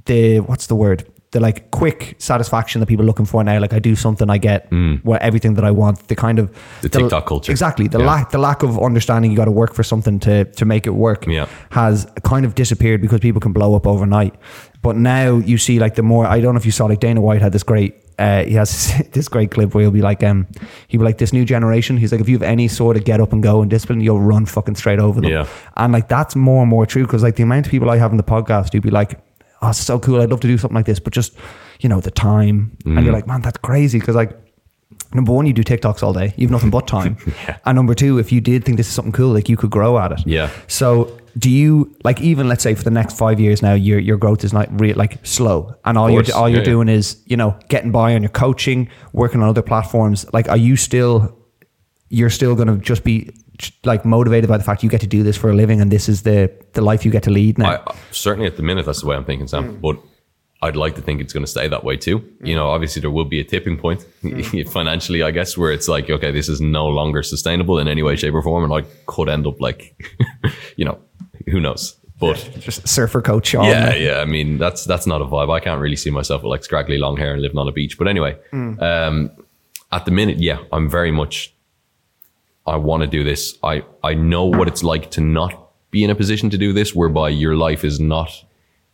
the 0.05 0.39
what's 0.39 0.67
the 0.67 0.75
word 0.75 1.05
the 1.31 1.39
like 1.39 1.71
quick 1.71 2.15
satisfaction 2.17 2.79
that 2.81 2.87
people 2.87 3.03
are 3.03 3.07
looking 3.07 3.25
for 3.25 3.41
now. 3.43 3.57
Like 3.59 3.73
I 3.73 3.79
do 3.79 3.95
something, 3.95 4.29
I 4.29 4.37
get 4.37 4.69
what 5.03 5.21
everything 5.21 5.53
that 5.55 5.63
I 5.63 5.71
want. 5.71 6.07
The 6.09 6.15
kind 6.15 6.39
of 6.39 6.49
Mm. 6.51 6.81
The 6.81 6.89
TikTok 6.89 7.25
culture. 7.25 7.51
exactly. 7.51 7.87
The 7.87 7.99
Yeah. 7.99 8.05
lack 8.05 8.31
the 8.31 8.37
lack 8.37 8.63
of 8.63 8.77
understanding 8.79 9.31
you 9.31 9.37
got 9.37 9.45
to 9.45 9.51
work 9.51 9.73
for 9.73 9.83
something 9.83 10.19
to 10.19 10.43
to 10.45 10.65
make 10.65 10.85
it 10.87 10.93
work. 10.93 11.25
Yeah. 11.27 11.45
has 11.69 12.05
kind 12.23 12.45
of 12.45 12.53
disappeared 12.55 13.01
because 13.01 13.19
people 13.21 13.39
can 13.39 13.53
blow 13.53 13.75
up 13.75 13.87
overnight. 13.87 14.35
But 14.81 14.95
now 14.97 15.37
you 15.37 15.57
see 15.57 15.79
like 15.79 15.95
the 15.95 16.03
more 16.03 16.25
I 16.25 16.41
don't 16.41 16.53
know 16.53 16.59
if 16.59 16.65
you 16.65 16.71
saw 16.71 16.85
like 16.87 16.99
Dana 16.99 17.21
White 17.21 17.41
had 17.41 17.51
this 17.53 17.63
great 17.63 17.93
uh, 18.19 18.43
he 18.43 18.53
has 18.55 18.93
this 19.13 19.27
great 19.29 19.51
clip 19.51 19.73
where 19.73 19.83
he'll 19.83 19.91
be 19.91 20.01
like 20.01 20.21
um 20.23 20.45
he'll 20.89 20.99
be 20.99 21.05
like 21.05 21.17
this 21.17 21.31
new 21.33 21.45
generation 21.45 21.97
he's 21.97 22.11
like 22.11 22.21
if 22.21 22.27
you 22.29 22.35
have 22.35 22.43
any 22.43 22.67
sort 22.67 22.97
of 22.97 23.03
get 23.05 23.19
up 23.21 23.31
and 23.33 23.41
go 23.41 23.61
and 23.61 23.69
discipline 23.71 24.01
you'll 24.01 24.19
run 24.19 24.45
fucking 24.45 24.75
straight 24.75 24.99
over 24.99 25.21
them 25.21 25.31
Yeah. 25.31 25.45
and 25.77 25.93
like 25.93 26.07
that's 26.09 26.35
more 26.35 26.61
and 26.61 26.69
more 26.69 26.85
true 26.85 27.03
because 27.03 27.23
like 27.23 27.35
the 27.37 27.43
amount 27.43 27.65
of 27.67 27.71
people 27.71 27.89
I 27.89 27.97
have 27.97 28.11
in 28.11 28.17
the 28.17 28.23
podcast 28.35 28.73
who'd 28.73 28.83
be 28.83 28.91
like 28.91 29.17
oh 29.61 29.69
it's 29.69 29.79
so 29.79 29.99
cool 29.99 30.21
I'd 30.21 30.29
love 30.29 30.39
to 30.41 30.47
do 30.47 30.57
something 30.57 30.75
like 30.75 30.85
this 30.85 30.99
but 30.99 31.13
just 31.13 31.33
you 31.79 31.89
know 31.89 31.99
the 32.01 32.11
time 32.11 32.77
and 32.85 32.97
Mm. 32.97 33.03
you're 33.03 33.13
like 33.13 33.27
man 33.27 33.41
that's 33.41 33.57
crazy 33.59 33.99
because 33.99 34.15
like 34.15 34.31
number 35.13 35.31
one 35.31 35.45
you 35.45 35.53
do 35.53 35.63
TikToks 35.63 36.03
all 36.03 36.13
day 36.13 36.33
you've 36.37 36.51
nothing 36.51 36.69
but 36.69 36.87
time 36.97 37.17
Yeah. 37.45 37.57
and 37.65 37.75
number 37.75 37.93
two 37.93 38.17
if 38.17 38.31
you 38.31 38.41
did 38.41 38.63
think 38.65 38.77
this 38.77 38.87
is 38.87 38.93
something 38.93 39.11
cool 39.13 39.33
like 39.33 39.49
you 39.49 39.57
could 39.57 39.69
grow 39.71 39.97
at 39.99 40.11
it 40.11 40.21
Yeah. 40.25 40.49
so 40.67 41.17
do 41.37 41.49
you 41.49 41.95
like 42.03 42.19
even 42.21 42.49
let's 42.49 42.61
say 42.63 42.75
for 42.75 42.83
the 42.83 42.91
next 42.91 43.17
five 43.17 43.39
years 43.39 43.61
now 43.61 43.73
your 43.73 43.99
your 43.99 44.17
growth 44.17 44.43
is 44.43 44.51
not 44.51 44.67
real 44.81 44.97
like 44.97 45.25
slow 45.25 45.73
and 45.85 45.97
all 45.97 46.09
you're 46.09 46.23
all 46.35 46.49
you're 46.49 46.57
Yeah, 46.59 46.65
yeah. 46.67 46.73
doing 46.73 46.89
is 46.89 47.21
you 47.25 47.37
know 47.37 47.55
getting 47.69 47.91
by 47.91 48.15
on 48.15 48.21
your 48.21 48.31
coaching 48.31 48.89
working 49.13 49.41
on 49.41 49.47
other 49.47 49.61
platforms 49.61 50.25
like 50.33 50.49
are 50.49 50.57
you 50.57 50.75
still 50.75 51.37
you're 52.09 52.29
still 52.29 52.55
going 52.55 52.67
to 52.67 52.75
just 52.77 53.05
be 53.05 53.29
like 53.83 54.05
motivated 54.05 54.49
by 54.49 54.57
the 54.57 54.63
fact 54.63 54.83
you 54.83 54.89
get 54.89 55.01
to 55.01 55.07
do 55.07 55.23
this 55.23 55.37
for 55.37 55.49
a 55.49 55.53
living 55.53 55.81
and 55.81 55.91
this 55.91 56.07
is 56.07 56.23
the 56.23 56.51
the 56.73 56.81
life 56.81 57.05
you 57.05 57.11
get 57.11 57.23
to 57.23 57.31
lead 57.31 57.57
now 57.57 57.71
I, 57.71 57.75
uh, 57.75 57.95
certainly 58.11 58.47
at 58.47 58.57
the 58.57 58.63
minute, 58.63 58.85
that's 58.85 59.01
the 59.01 59.07
way 59.07 59.15
I'm 59.15 59.25
thinking, 59.25 59.47
Sam. 59.47 59.77
Mm. 59.77 59.81
But 59.81 59.97
I'd 60.61 60.75
like 60.75 60.95
to 60.95 61.01
think 61.01 61.21
it's 61.21 61.33
going 61.33 61.43
to 61.43 61.49
stay 61.49 61.67
that 61.67 61.83
way 61.83 61.97
too. 61.97 62.19
Mm. 62.19 62.47
You 62.47 62.55
know, 62.55 62.69
obviously 62.69 63.01
there 63.01 63.11
will 63.11 63.25
be 63.25 63.39
a 63.39 63.43
tipping 63.43 63.77
point 63.77 64.05
mm. 64.23 64.69
financially, 64.71 65.23
I 65.23 65.31
guess, 65.31 65.57
where 65.57 65.71
it's 65.71 65.87
like, 65.87 66.09
okay, 66.09 66.31
this 66.31 66.49
is 66.49 66.61
no 66.61 66.87
longer 66.87 67.23
sustainable 67.23 67.79
in 67.79 67.87
any 67.87 68.03
way, 68.03 68.15
shape, 68.15 68.33
or 68.33 68.41
form, 68.41 68.69
and 68.69 68.73
I 68.73 68.87
could 69.07 69.29
end 69.29 69.47
up 69.47 69.59
like, 69.59 69.95
you 70.75 70.85
know, 70.85 70.99
who 71.47 71.59
knows. 71.59 71.97
But 72.19 72.37
Just 72.59 72.87
surfer 72.87 73.19
coach 73.19 73.55
on. 73.55 73.65
yeah, 73.65 73.95
yeah. 73.95 74.19
I 74.19 74.25
mean, 74.25 74.59
that's 74.59 74.85
that's 74.85 75.07
not 75.07 75.21
a 75.21 75.25
vibe. 75.25 75.51
I 75.51 75.59
can't 75.59 75.81
really 75.81 75.95
see 75.95 76.11
myself 76.11 76.43
with 76.43 76.51
like 76.51 76.63
scraggly 76.63 76.99
long 76.99 77.17
hair 77.17 77.33
and 77.33 77.41
living 77.41 77.57
on 77.57 77.67
a 77.67 77.71
beach. 77.71 77.97
But 77.97 78.07
anyway, 78.07 78.37
um, 78.53 79.31
at 79.91 80.05
the 80.05 80.11
minute, 80.11 80.37
yeah, 80.37 80.59
I'm 80.71 80.87
very 80.87 81.09
much. 81.09 81.51
I 82.65 82.75
want 82.75 83.01
to 83.01 83.07
do 83.07 83.23
this. 83.23 83.57
I 83.63 83.83
I 84.03 84.13
know 84.13 84.45
what 84.45 84.67
it's 84.67 84.83
like 84.83 85.11
to 85.11 85.21
not 85.21 85.69
be 85.91 86.03
in 86.03 86.09
a 86.09 86.15
position 86.15 86.49
to 86.51 86.57
do 86.57 86.73
this, 86.73 86.95
whereby 86.95 87.29
your 87.29 87.55
life 87.55 87.83
is 87.83 87.99
not 87.99 88.31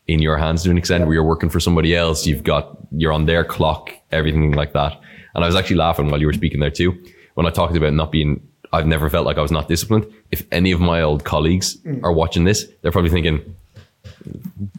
in 0.08 0.20
your 0.20 0.38
hands 0.38 0.64
to 0.64 0.72
an 0.72 0.78
extent, 0.78 1.06
where 1.06 1.14
you're 1.14 1.24
working 1.24 1.50
for 1.50 1.60
somebody 1.60 1.96
else. 1.96 2.26
You've 2.26 2.44
got 2.44 2.78
you're 2.92 3.12
on 3.12 3.26
their 3.26 3.44
clock, 3.44 3.92
everything 4.12 4.52
like 4.54 4.74
that. 4.74 5.00
And 5.36 5.44
I 5.44 5.48
was 5.48 5.56
actually 5.56 5.76
laughing 5.78 6.10
while 6.10 6.20
you 6.20 6.28
were 6.28 6.34
speaking 6.34 6.60
there 6.60 6.72
too, 6.72 6.98
when 7.36 7.46
I 7.46 7.50
talked 7.52 7.76
about 7.76 7.94
not 7.94 8.12
being. 8.12 8.42
I've 8.74 8.86
never 8.86 9.10
felt 9.10 9.26
like 9.26 9.38
I 9.38 9.42
was 9.42 9.52
not 9.52 9.70
disciplined. 9.70 10.06
If 10.30 10.46
any 10.52 10.74
of 10.74 10.82
my 10.82 11.02
old 11.02 11.24
colleagues 11.24 11.78
are 12.04 12.12
watching 12.12 12.44
this, 12.44 12.68
they're 12.82 12.92
probably 12.92 13.12
thinking, 13.12 13.56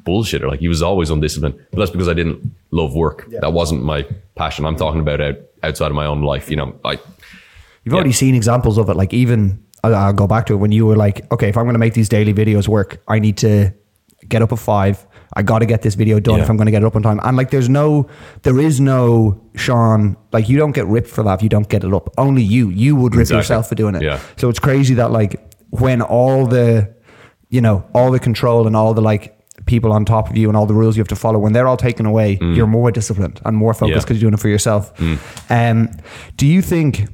bullshit. 0.04 0.42
Or 0.42 0.48
like 0.48 0.60
he 0.60 0.68
was 0.68 0.82
always 0.82 1.08
undisciplined. 1.08 1.54
But 1.70 1.78
that's 1.78 1.90
because 1.90 2.06
I 2.06 2.12
didn't 2.12 2.54
love 2.70 2.94
work. 2.94 3.26
That 3.30 3.54
wasn't 3.54 3.82
my 3.82 4.06
passion. 4.34 4.66
I'm 4.66 4.76
talking 4.76 5.00
about 5.00 5.22
out, 5.22 5.36
outside 5.62 5.86
of 5.86 5.94
my 5.94 6.04
own 6.04 6.22
life. 6.22 6.50
You 6.50 6.56
know, 6.56 6.78
I 6.84 6.98
You've 7.90 7.94
already 7.94 8.12
seen 8.12 8.34
examples 8.34 8.78
of 8.78 8.88
it. 8.90 8.96
Like 8.96 9.12
even 9.14 9.62
I'll, 9.84 9.94
I'll 9.94 10.12
go 10.12 10.26
back 10.26 10.46
to 10.46 10.54
it 10.54 10.56
when 10.56 10.72
you 10.72 10.86
were 10.86 10.96
like, 10.96 11.30
okay, 11.32 11.48
if 11.48 11.56
I'm 11.56 11.64
going 11.64 11.74
to 11.74 11.78
make 11.78 11.94
these 11.94 12.08
daily 12.08 12.34
videos 12.34 12.68
work, 12.68 13.02
I 13.08 13.18
need 13.18 13.36
to 13.38 13.72
get 14.28 14.42
up 14.42 14.52
at 14.52 14.58
five. 14.58 15.06
I 15.34 15.42
got 15.42 15.60
to 15.60 15.66
get 15.66 15.82
this 15.82 15.94
video 15.94 16.18
done 16.20 16.40
if 16.40 16.48
I'm 16.50 16.56
going 16.56 16.66
to 16.66 16.72
get 16.72 16.82
it 16.82 16.86
up 16.86 16.96
on 16.96 17.02
time. 17.02 17.20
And 17.22 17.36
like, 17.36 17.50
there's 17.50 17.68
no, 17.68 18.08
there 18.42 18.58
is 18.58 18.80
no 18.80 19.40
Sean. 19.54 20.16
Like, 20.32 20.48
you 20.48 20.58
don't 20.58 20.72
get 20.72 20.86
ripped 20.86 21.08
for 21.08 21.22
that 21.22 21.34
if 21.34 21.42
you 21.42 21.48
don't 21.48 21.68
get 21.68 21.84
it 21.84 21.92
up. 21.94 22.08
Only 22.18 22.42
you. 22.42 22.70
You 22.70 22.96
would 22.96 23.14
rip 23.14 23.22
Exactly. 23.22 23.38
yourself 23.40 23.68
for 23.68 23.74
doing 23.74 23.94
it. 23.94 24.02
Yeah. 24.02 24.20
So 24.36 24.48
it's 24.48 24.58
crazy 24.58 24.94
that 24.94 25.10
like 25.12 25.40
when 25.70 26.02
all 26.02 26.46
the, 26.46 26.92
you 27.50 27.60
know, 27.60 27.86
all 27.94 28.10
the 28.10 28.18
control 28.18 28.66
and 28.66 28.74
all 28.74 28.94
the 28.94 29.02
like 29.02 29.34
people 29.66 29.92
on 29.92 30.04
top 30.06 30.30
of 30.30 30.36
you 30.36 30.48
and 30.48 30.56
all 30.56 30.64
the 30.66 30.74
rules 30.74 30.96
you 30.96 31.00
have 31.02 31.08
to 31.08 31.16
follow, 31.16 31.38
when 31.38 31.52
they're 31.52 31.68
all 31.68 31.76
taken 31.76 32.06
away, 32.06 32.38
you're 32.40 32.66
more 32.66 32.90
disciplined 32.90 33.40
and 33.44 33.56
more 33.56 33.74
focused 33.74 33.90
Mm. 33.90 33.94
Yeah. 33.96 34.00
because 34.00 34.16
you're 34.16 34.30
doing 34.30 34.34
it 34.34 34.40
for 34.40 34.48
yourself. 34.48 34.92
Um, 35.50 35.90
do 36.36 36.46
you 36.46 36.62
think? 36.62 37.06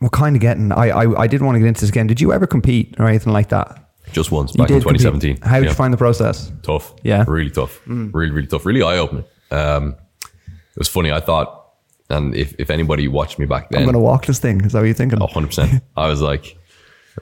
We're 0.00 0.08
kind 0.10 0.36
of 0.36 0.42
getting. 0.42 0.72
I, 0.72 0.88
I 0.90 1.22
I 1.22 1.26
did 1.26 1.42
want 1.42 1.56
to 1.56 1.60
get 1.60 1.68
into 1.68 1.80
this 1.82 1.90
again. 1.90 2.06
Did 2.06 2.20
you 2.20 2.32
ever 2.32 2.46
compete 2.46 2.94
or 2.98 3.06
anything 3.08 3.32
like 3.32 3.48
that? 3.50 3.82
just 4.12 4.30
once 4.30 4.54
You 4.54 4.58
back 4.58 4.70
in 4.70 4.80
compete. 4.80 5.00
2017. 5.00 5.42
How 5.42 5.56
did 5.56 5.64
Yeah. 5.64 5.70
you 5.70 5.74
find 5.74 5.92
the 5.92 5.98
process? 5.98 6.52
tough. 6.62 6.94
Yeah. 7.02 7.24
Really 7.26 7.50
tough. 7.50 7.80
Really, 7.86 8.30
really 8.30 8.46
tough. 8.46 8.64
Really 8.64 8.80
eye 8.82 8.98
opening. 8.98 9.24
Um, 9.50 9.96
it 10.22 10.78
was 10.78 10.86
funny. 10.88 11.10
I 11.10 11.18
thought, 11.20 11.72
and 12.08 12.32
if, 12.34 12.54
if 12.58 12.70
anybody 12.70 13.08
watched 13.08 13.38
me 13.40 13.46
back 13.46 13.68
then, 13.70 13.80
I'm 13.80 13.84
going 13.84 13.94
to 13.94 13.98
walk 13.98 14.26
this 14.26 14.38
thing. 14.38 14.60
Is 14.64 14.72
that 14.72 14.78
what 14.78 14.84
you're 14.84 14.94
thinking? 14.94 15.20
oh, 15.20 15.26
100%, 15.26 15.80
I 15.96 16.06
was 16.08 16.20
like, 16.22 16.56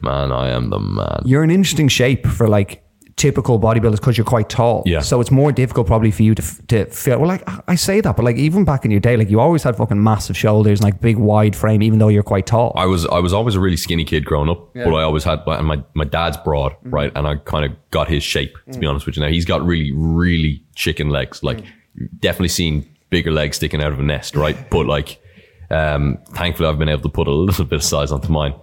man, 0.03 0.31
I 0.31 0.51
am 0.51 0.69
the 0.69 0.79
man. 0.79 1.23
You're 1.25 1.43
in 1.43 1.51
interesting 1.51 1.89
shape 1.89 2.27
for 2.27 2.49
like 2.49 2.84
typical 3.17 3.61
bodybuilders 3.61 3.97
because 3.97 4.19
you're 4.19 4.25
quite 4.25 4.49
tall. 4.49 4.83
Yeah. 4.87 5.01
So 5.01 5.21
it's 5.21 5.31
more 5.31 5.53
difficult 5.53 5.87
probably 5.87 6.11
for 6.11 6.23
you 6.23 6.35
to 6.35 6.67
to 6.67 6.87
feel. 6.87 7.19
Well, 7.19 7.29
like 7.29 7.43
I 7.69 7.75
say 7.75 8.01
that, 8.01 8.17
but 8.17 8.25
like 8.25 8.37
even 8.37 8.65
back 8.65 8.85
in 8.85 8.91
your 8.91 9.01
day, 9.01 9.17
like 9.17 9.31
you 9.31 9.41
always 9.41 9.63
had 9.63 9.77
fucking 9.77 10.03
massive 10.03 10.37
shoulders 10.37 10.81
and 10.81 10.85
like 10.85 11.01
big 11.01 11.17
wide 11.17 11.55
frame, 11.55 11.83
even 11.83 11.99
though 11.99 12.09
you're 12.09 12.23
quite 12.23 12.47
tall. 12.47 12.73
I 12.77 12.87
was 12.87 13.07
I 13.07 13.19
was 13.19 13.33
always 13.33 13.55
a 13.55 13.61
really 13.61 13.77
skinny 13.77 14.05
kid 14.05 14.25
growing 14.25 14.49
up, 14.49 14.73
but 14.75 14.93
I 14.93 15.03
always 15.03 15.25
had 15.25 15.43
and 15.47 15.67
my 15.67 15.83
my 15.95 16.05
dad's 16.05 16.37
broad, 16.39 16.73
mm-hmm. 16.73 16.91
right, 16.91 17.13
and 17.15 17.27
I 17.27 17.37
kind 17.37 17.65
of 17.65 17.73
got 17.91 18.09
his 18.09 18.23
shape. 18.23 18.57
To 18.73 18.79
be 18.79 18.87
mm. 18.87 18.91
honest 18.91 19.07
with 19.07 19.17
you, 19.17 19.23
now 19.23 19.29
he's 19.29 19.45
got 19.45 19.65
really 19.65 19.93
really 19.93 20.63
chicken 20.75 21.11
legs, 21.11 21.43
like 21.43 21.59
mm. 21.59 22.09
definitely 22.19 22.49
seen 22.49 22.89
bigger 23.11 23.31
legs 23.31 23.57
sticking 23.57 23.83
out 23.83 23.93
of 23.93 24.01
a 24.01 24.03
nest, 24.03 24.35
right? 24.35 24.57
But 24.71 24.87
like, 24.87 25.23
um, 25.71 26.19
thankfully 26.31 26.69
I've 26.69 26.79
been 26.79 26.89
able 26.89 27.03
to 27.03 27.09
put 27.09 27.29
a 27.29 27.33
little 27.33 27.65
bit 27.65 27.77
of 27.77 27.85
size 27.85 28.11
onto 28.11 28.31
mine. 28.33 28.55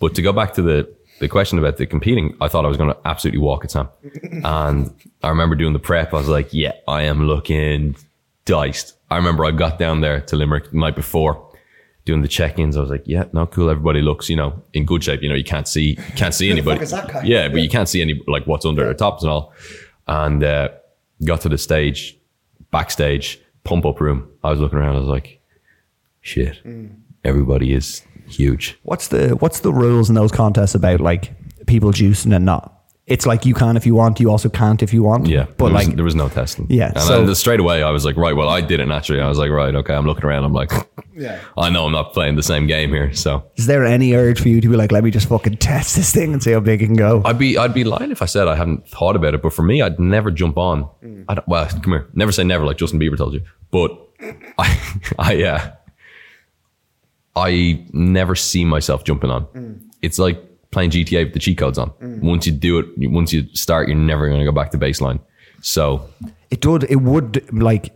But 0.00 0.14
to 0.14 0.22
go 0.22 0.32
back 0.32 0.54
to 0.54 0.62
the 0.62 0.92
the 1.20 1.28
question 1.28 1.58
about 1.58 1.76
the 1.76 1.86
competing, 1.86 2.36
I 2.40 2.48
thought 2.48 2.64
I 2.64 2.68
was 2.68 2.76
going 2.76 2.92
to 2.92 2.98
absolutely 3.04 3.40
walk 3.40 3.64
it, 3.64 3.70
Sam. 3.70 3.88
And 4.44 4.92
I 5.22 5.28
remember 5.28 5.54
doing 5.54 5.72
the 5.72 5.78
prep. 5.78 6.12
I 6.12 6.16
was 6.16 6.28
like, 6.28 6.52
yeah, 6.52 6.72
I 6.88 7.02
am 7.02 7.26
looking 7.26 7.94
diced. 8.46 8.96
I 9.10 9.16
remember 9.16 9.44
I 9.44 9.52
got 9.52 9.78
down 9.78 10.00
there 10.00 10.20
to 10.22 10.36
Limerick 10.36 10.70
the 10.70 10.78
night 10.78 10.96
before 10.96 11.46
doing 12.06 12.22
the 12.22 12.28
check-ins. 12.28 12.76
I 12.76 12.80
was 12.80 12.90
like, 12.90 13.02
yeah, 13.06 13.24
no, 13.32 13.46
cool. 13.46 13.70
Everybody 13.70 14.00
looks, 14.02 14.28
you 14.28 14.36
know, 14.36 14.62
in 14.72 14.84
good 14.86 15.04
shape. 15.04 15.22
You 15.22 15.28
know, 15.28 15.34
you 15.34 15.44
can't 15.44 15.68
see, 15.68 15.90
you 15.90 16.14
can't 16.16 16.34
see 16.34 16.50
anybody. 16.50 16.84
that? 16.84 17.26
Yeah, 17.26 17.48
but 17.48 17.60
you 17.60 17.68
can't 17.68 17.88
see 17.88 18.00
any, 18.00 18.20
like 18.26 18.46
what's 18.46 18.64
under 18.64 18.84
their 18.84 18.94
tops 18.94 19.22
and 19.22 19.30
all. 19.30 19.52
And, 20.08 20.42
uh, 20.42 20.70
got 21.24 21.42
to 21.42 21.50
the 21.50 21.58
stage, 21.58 22.16
backstage, 22.70 23.38
pump 23.64 23.84
up 23.84 24.00
room. 24.00 24.26
I 24.42 24.50
was 24.50 24.58
looking 24.58 24.78
around. 24.78 24.96
I 24.96 25.00
was 25.00 25.08
like, 25.08 25.40
shit, 26.22 26.62
everybody 27.24 27.74
is 27.74 28.02
huge. 28.30 28.78
What's 28.82 29.08
the 29.08 29.30
what's 29.36 29.60
the 29.60 29.72
rules 29.72 30.08
in 30.08 30.14
those 30.14 30.32
contests 30.32 30.74
about 30.74 31.00
like 31.00 31.32
people 31.66 31.90
juicing 31.92 32.34
and 32.34 32.44
not? 32.44 32.76
It's 33.06 33.26
like 33.26 33.44
you 33.44 33.54
can 33.54 33.76
if 33.76 33.84
you 33.86 33.96
want, 33.96 34.20
you 34.20 34.30
also 34.30 34.48
can't 34.48 34.80
if 34.84 34.94
you 34.94 35.02
want. 35.02 35.26
Yeah, 35.26 35.46
But 35.56 35.66
there 35.66 35.74
was, 35.74 35.86
like 35.88 35.96
there 35.96 36.04
was 36.04 36.14
no 36.14 36.28
testing. 36.28 36.68
Yeah, 36.70 36.92
and 36.94 37.00
so- 37.00 37.24
then 37.26 37.34
straight 37.34 37.58
away 37.58 37.82
I 37.82 37.90
was 37.90 38.04
like, 38.04 38.16
right, 38.16 38.36
well, 38.36 38.48
I 38.48 38.60
did 38.60 38.78
it 38.78 38.86
naturally. 38.86 39.20
I 39.20 39.28
was 39.28 39.36
like, 39.36 39.50
right, 39.50 39.74
okay. 39.74 39.94
I'm 39.94 40.06
looking 40.06 40.24
around. 40.24 40.44
I'm 40.44 40.52
like, 40.52 40.70
Yeah. 41.16 41.40
I 41.58 41.70
know 41.70 41.86
I'm 41.86 41.92
not 41.92 42.12
playing 42.14 42.36
the 42.36 42.42
same 42.42 42.66
game 42.68 42.90
here. 42.90 43.12
So 43.12 43.50
is 43.56 43.66
there 43.66 43.84
any 43.84 44.14
urge 44.14 44.40
for 44.40 44.48
you 44.48 44.60
to 44.60 44.68
be 44.68 44.76
like, 44.76 44.92
let 44.92 45.02
me 45.02 45.10
just 45.10 45.28
fucking 45.28 45.56
test 45.56 45.96
this 45.96 46.12
thing 46.12 46.32
and 46.32 46.40
see 46.42 46.52
how 46.52 46.60
big 46.60 46.82
it 46.82 46.86
can 46.86 46.94
go? 46.94 47.20
I'd 47.24 47.36
be 47.38 47.58
I'd 47.58 47.74
be 47.74 47.82
lying 47.84 48.12
if 48.12 48.22
I 48.22 48.26
said 48.26 48.46
I 48.46 48.54
hadn't 48.54 48.88
thought 48.88 49.16
about 49.16 49.34
it. 49.34 49.42
But 49.42 49.52
for 49.54 49.62
me, 49.62 49.82
I'd 49.82 49.98
never 49.98 50.30
jump 50.30 50.56
on. 50.56 50.88
I 51.28 51.34
don't, 51.34 51.48
well, 51.48 51.66
come 51.66 51.92
here. 51.92 52.08
Never 52.14 52.30
say 52.30 52.44
never, 52.44 52.64
like 52.64 52.76
Justin 52.76 53.00
Bieber 53.00 53.16
told 53.16 53.34
you. 53.34 53.42
But 53.72 53.90
I 54.56 54.80
I 55.18 55.42
uh, 55.42 55.72
I 57.36 57.84
never 57.92 58.34
see 58.34 58.64
myself 58.64 59.04
jumping 59.04 59.30
on. 59.30 59.44
Mm. 59.46 59.80
It's 60.02 60.18
like 60.18 60.42
playing 60.70 60.90
GTA 60.90 61.24
with 61.24 61.32
the 61.34 61.38
cheat 61.40 61.58
codes 61.58 61.78
on. 61.78 61.90
Mm. 62.02 62.20
Once 62.22 62.46
you 62.46 62.52
do 62.52 62.78
it, 62.78 62.86
once 62.96 63.32
you 63.32 63.46
start, 63.54 63.88
you're 63.88 63.96
never 63.96 64.26
going 64.28 64.40
to 64.40 64.44
go 64.44 64.52
back 64.52 64.70
to 64.72 64.78
baseline. 64.78 65.20
So 65.62 66.08
it 66.50 66.60
did 66.60 66.84
it 66.90 66.96
would 67.02 67.52
like 67.52 67.92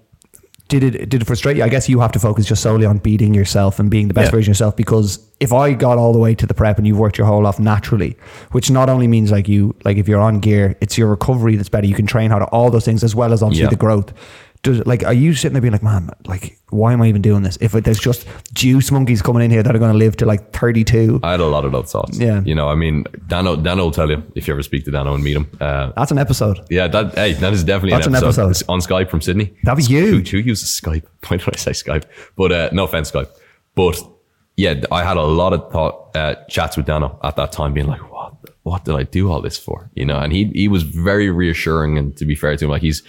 did 0.68 0.82
it 0.82 1.08
did 1.10 1.20
it 1.20 1.24
frustrate 1.26 1.56
you 1.58 1.62
i 1.62 1.68
guess 1.68 1.88
you 1.90 2.00
have 2.00 2.10
to 2.12 2.18
focus 2.18 2.46
just 2.46 2.62
solely 2.62 2.86
on 2.86 2.96
beating 2.98 3.34
yourself 3.34 3.78
and 3.78 3.90
being 3.90 4.08
the 4.08 4.14
best 4.14 4.28
Yeah. 4.28 4.30
version 4.36 4.50
of 4.50 4.54
yourself 4.54 4.76
because 4.76 5.18
if 5.38 5.52
i 5.52 5.74
got 5.74 5.98
all 5.98 6.12
the 6.14 6.18
way 6.18 6.34
to 6.36 6.46
the 6.46 6.54
prep 6.54 6.78
and 6.78 6.86
you've 6.86 6.98
worked 6.98 7.18
your 7.18 7.26
whole 7.26 7.42
life 7.42 7.58
naturally 7.60 8.16
which 8.52 8.70
not 8.70 8.88
only 8.88 9.06
means 9.06 9.30
like 9.30 9.46
you 9.46 9.74
like 9.84 9.98
if 9.98 10.08
you're 10.08 10.20
on 10.20 10.40
gear 10.40 10.74
it's 10.80 10.96
your 10.96 11.08
recovery 11.08 11.56
that's 11.56 11.68
better 11.68 11.86
you 11.86 11.94
can 11.94 12.06
train 12.06 12.30
how 12.30 12.38
to 12.38 12.46
all 12.46 12.70
those 12.70 12.84
things 12.84 13.04
as 13.04 13.14
well 13.14 13.32
as 13.34 13.42
obviously 13.42 13.64
Yeah. 13.64 13.70
the 13.70 13.76
growth 13.76 14.14
does 14.64 14.84
like 14.86 15.04
are 15.04 15.14
you 15.14 15.34
sitting 15.34 15.52
there 15.52 15.62
being 15.62 15.72
like 15.72 15.82
man 15.82 16.10
like 16.26 16.58
why 16.70 16.92
am 16.92 17.00
i 17.00 17.08
even 17.08 17.22
doing 17.22 17.42
this 17.42 17.56
if 17.60 17.74
it, 17.74 17.84
there's 17.84 18.00
just 18.00 18.26
juice 18.52 18.90
monkeys 18.90 19.22
coming 19.22 19.42
in 19.42 19.50
here 19.50 19.62
that 19.62 19.76
are 19.76 19.78
going 19.78 19.92
to 19.92 19.96
live 19.98 20.16
to 20.16 20.26
like 20.26 20.52
32 20.52 21.20
I 21.22 21.30
had 21.32 21.40
a 21.40 21.46
lot 21.46 21.64
of 21.64 21.72
those 21.72 21.92
thoughts. 21.92 22.18
Yeah. 22.18 22.42
You 22.44 22.54
know, 22.54 22.68
I 22.68 22.74
mean, 22.74 23.04
Dano, 23.28 23.56
Dano 23.56 23.84
will 23.84 23.90
tell 23.90 24.10
you 24.10 24.22
if 24.34 24.48
you 24.48 24.54
ever 24.54 24.62
speak 24.62 24.84
to 24.86 24.90
Dano 24.90 25.14
and 25.14 25.22
meet 25.22 25.36
him. 25.36 25.48
Uh, 25.60 25.92
that's 25.96 26.10
an 26.10 26.18
episode 26.18 26.60
yeah, 26.70 26.88
that 26.88 27.14
hey, 27.14 27.34
that 27.34 27.52
is 27.52 27.62
definitely 27.64 27.90
That's 27.92 28.06
an 28.06 28.14
an 28.14 28.24
episode, 28.24 28.46
episode. 28.46 28.72
on 28.72 28.80
Skype 28.80 29.10
from 29.10 29.20
Sydney. 29.20 29.54
That'd 29.62 29.86
be 29.86 29.94
Who, 29.94 30.16
huge. 30.16 30.30
who 30.30 30.38
uses 30.38 30.68
Skype? 30.68 31.04
Why 31.28 31.36
did 31.36 31.48
I 31.54 31.58
say 31.58 31.72
Skype? 31.72 32.04
But 32.36 32.52
uh, 32.52 32.70
no 32.72 32.84
offense, 32.84 33.10
Skype. 33.10 33.30
But 33.74 34.00
yeah, 34.56 34.82
I 34.90 35.04
had 35.04 35.16
a 35.16 35.22
lot 35.22 35.52
of 35.52 35.70
thought 35.72 36.16
uh, 36.16 36.36
chats 36.48 36.76
with 36.76 36.86
Dano 36.86 37.18
at 37.22 37.36
that 37.36 37.52
time, 37.52 37.74
being 37.74 37.86
like, 37.86 38.00
"What? 38.12 38.34
What 38.62 38.84
did 38.84 38.94
I 38.94 39.02
do 39.02 39.30
all 39.30 39.40
this 39.42 39.58
for?" 39.58 39.90
You 39.94 40.04
know, 40.04 40.18
and 40.18 40.32
he 40.32 40.44
he 40.54 40.68
was 40.68 40.82
very 40.82 41.30
reassuring. 41.30 41.98
And 41.98 42.16
to 42.16 42.24
be 42.24 42.34
fair 42.34 42.56
to 42.56 42.64
him, 42.64 42.70
like 42.70 42.82
he's 42.82 43.02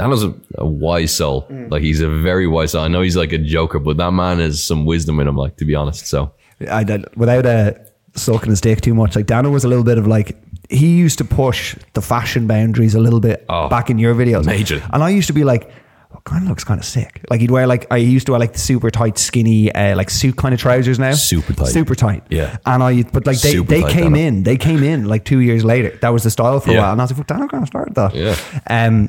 Dano's 0.00 0.24
a, 0.24 0.34
a 0.58 0.66
wise 0.66 1.14
soul. 1.14 1.46
Like 1.68 1.82
he's 1.82 2.00
a 2.00 2.08
very 2.08 2.46
wise 2.46 2.72
soul. 2.72 2.84
I 2.84 2.88
know 2.88 3.02
he's 3.02 3.16
like 3.16 3.32
a 3.32 3.38
joker, 3.38 3.78
but 3.78 3.96
that 3.98 4.12
man 4.12 4.38
has 4.38 4.64
some 4.64 4.86
wisdom 4.86 5.20
in 5.20 5.28
him. 5.28 5.36
Like 5.36 5.56
to 5.58 5.64
be 5.64 5.74
honest, 5.74 6.06
so. 6.06 6.32
I 6.70 6.84
did, 6.84 7.04
without 7.16 7.46
uh, 7.46 7.72
sucking 8.14 8.50
his 8.50 8.60
dick 8.60 8.80
too 8.80 8.94
much. 8.94 9.16
Like 9.16 9.26
Dano 9.26 9.50
was 9.50 9.64
a 9.64 9.68
little 9.68 9.84
bit 9.84 9.98
of 9.98 10.06
like 10.06 10.36
he 10.70 10.96
used 10.96 11.18
to 11.18 11.24
push 11.24 11.76
the 11.94 12.02
fashion 12.02 12.46
boundaries 12.46 12.94
a 12.94 13.00
little 13.00 13.20
bit 13.20 13.44
Oh, 13.48 13.68
back 13.68 13.90
in 13.90 13.98
your 13.98 14.14
videos, 14.14 14.46
major. 14.46 14.82
And 14.92 15.02
I 15.02 15.10
used 15.10 15.26
to 15.28 15.32
be 15.34 15.44
like. 15.44 15.64
"Oh, 16.12 16.20
Kind 16.24 16.42
of 16.42 16.48
looks 16.50 16.64
kind 16.64 16.78
of 16.80 16.84
sick. 16.84 17.24
Like 17.30 17.40
he'd 17.40 17.50
wear 17.52 17.66
like 17.68 17.86
I 17.90 17.96
used 17.96 18.26
to 18.26 18.32
wear 18.32 18.40
like 18.40 18.52
the 18.52 18.58
super 18.58 18.90
tight, 18.90 19.16
skinny, 19.16 19.72
uh, 19.72 19.96
like 19.96 20.10
suit 20.10 20.36
kind 20.36 20.52
of 20.52 20.60
trousers 20.60 20.98
now. 20.98 21.12
Super 21.14 21.54
tight. 21.54 21.68
super 21.68 21.94
tight. 21.94 22.22
Yeah. 22.30 22.56
And 22.66 22.82
I, 22.82 23.02
but 23.04 23.26
like 23.26 23.40
they, 23.40 23.52
Super 23.52 23.70
they 23.70 23.82
came 23.84 24.12
Dano. 24.14 24.26
in, 24.26 24.42
they 24.42 24.56
came 24.58 24.82
in 24.82 25.04
like 25.06 25.24
two 25.24 25.38
years 25.38 25.64
later. 25.64 25.96
That 26.02 26.10
was 26.12 26.22
the 26.24 26.30
style 26.30 26.58
for 26.60 26.72
a 26.72 26.76
while, 26.76 26.92
and 26.92 27.00
I 27.00 27.04
was 27.04 27.10
like, 27.12 27.18
"Fuck, 27.18 27.26
Dano 27.28 27.46
kind 27.48 27.62
of 27.62 27.68
started 27.68 27.94
that." 27.94 28.14
Yeah. 28.14 28.36
Um, 28.66 29.08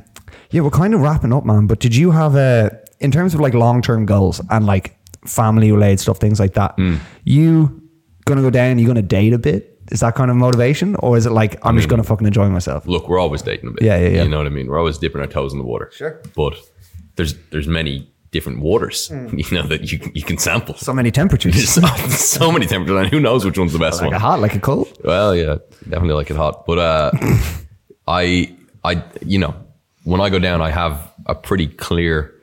yeah, 0.52 0.62
we're 0.62 0.70
kind 0.70 0.94
of 0.94 1.02
wrapping 1.02 1.34
up, 1.34 1.46
man. 1.46 1.68
But 1.68 1.80
did 1.80 1.96
you 1.96 2.12
have 2.12 2.36
a 2.36 2.80
in 3.00 3.12
terms 3.12 3.34
of 3.34 3.40
like 3.40 3.54
long 3.54 3.82
term 3.82 4.06
goals 4.06 4.42
and 4.50 4.66
like 4.66 4.96
family 5.26 5.72
related 5.72 6.00
stuff, 6.00 6.18
things 6.20 6.40
like 6.40 6.54
that? 6.54 6.76
Hmm. 6.76 6.98
You 7.24 7.82
gonna 8.26 8.42
go 8.42 8.50
down? 8.50 8.80
You 8.80 8.88
gonna 8.88 9.02
date 9.02 9.34
a 9.34 9.38
bit? 9.40 9.68
Is 9.92 10.00
that 10.00 10.16
kind 10.16 10.32
of 10.32 10.38
motivation, 10.38 10.96
or 10.98 11.18
is 11.18 11.26
it 11.26 11.32
like 11.32 11.58
I'm 11.66 11.76
just 11.76 11.90
gonna 11.90 12.04
fucking 12.04 12.26
enjoy 12.28 12.48
myself? 12.50 12.88
look, 12.88 13.10
we're 13.10 13.20
always 13.20 13.42
dating 13.42 13.70
a 13.70 13.72
bit. 13.74 13.84
Yeah, 13.84 13.98
yeah, 13.98 14.08
yeah. 14.10 14.24
You 14.24 14.30
know 14.30 14.38
what 14.38 14.48
I 14.48 14.50
mean? 14.52 14.68
We're 14.68 14.80
always 14.80 14.98
dipping 14.98 15.20
our 15.22 15.28
toes 15.28 15.52
in 15.52 15.60
the 15.60 15.66
water. 15.66 15.90
Sure. 15.94 16.22
But 16.36 16.56
there's 17.18 17.34
there's 17.50 17.68
many 17.68 18.08
different 18.32 18.60
waters, 18.62 19.10
you 19.34 19.44
know, 19.52 19.64
that 19.68 19.92
you 19.92 20.00
can- 20.00 20.14
you 20.16 20.22
can 20.24 20.38
sample. 20.38 20.76
So 20.76 20.94
many 20.94 21.12
temperatures. 21.12 21.68
so, 21.74 21.82
so 22.08 22.52
many 22.54 22.66
temperatures, 22.68 22.98
and 23.02 23.10
who 23.10 23.20
knows 23.20 23.44
which 23.44 23.58
one's 23.58 23.74
the 23.74 23.80
best 23.80 24.00
like 24.02 24.12
one? 24.12 24.16
a 24.16 24.20
hot, 24.20 24.40
like 24.40 24.56
a 24.56 24.60
cold. 24.60 24.98
Well, 25.04 25.36
yeah, 25.36 25.58
definitely 25.90 26.14
like 26.14 26.30
it 26.32 26.38
hot. 26.38 26.66
But 26.66 26.78
uh, 26.80 27.12
I 28.08 28.56
I 28.86 29.04
you 29.26 29.40
know, 29.40 29.54
when 30.04 30.22
I 30.22 30.30
go 30.30 30.40
down, 30.40 30.62
I 30.62 30.72
have 30.72 31.12
a 31.26 31.36
pretty 31.36 31.68
clear 31.68 32.34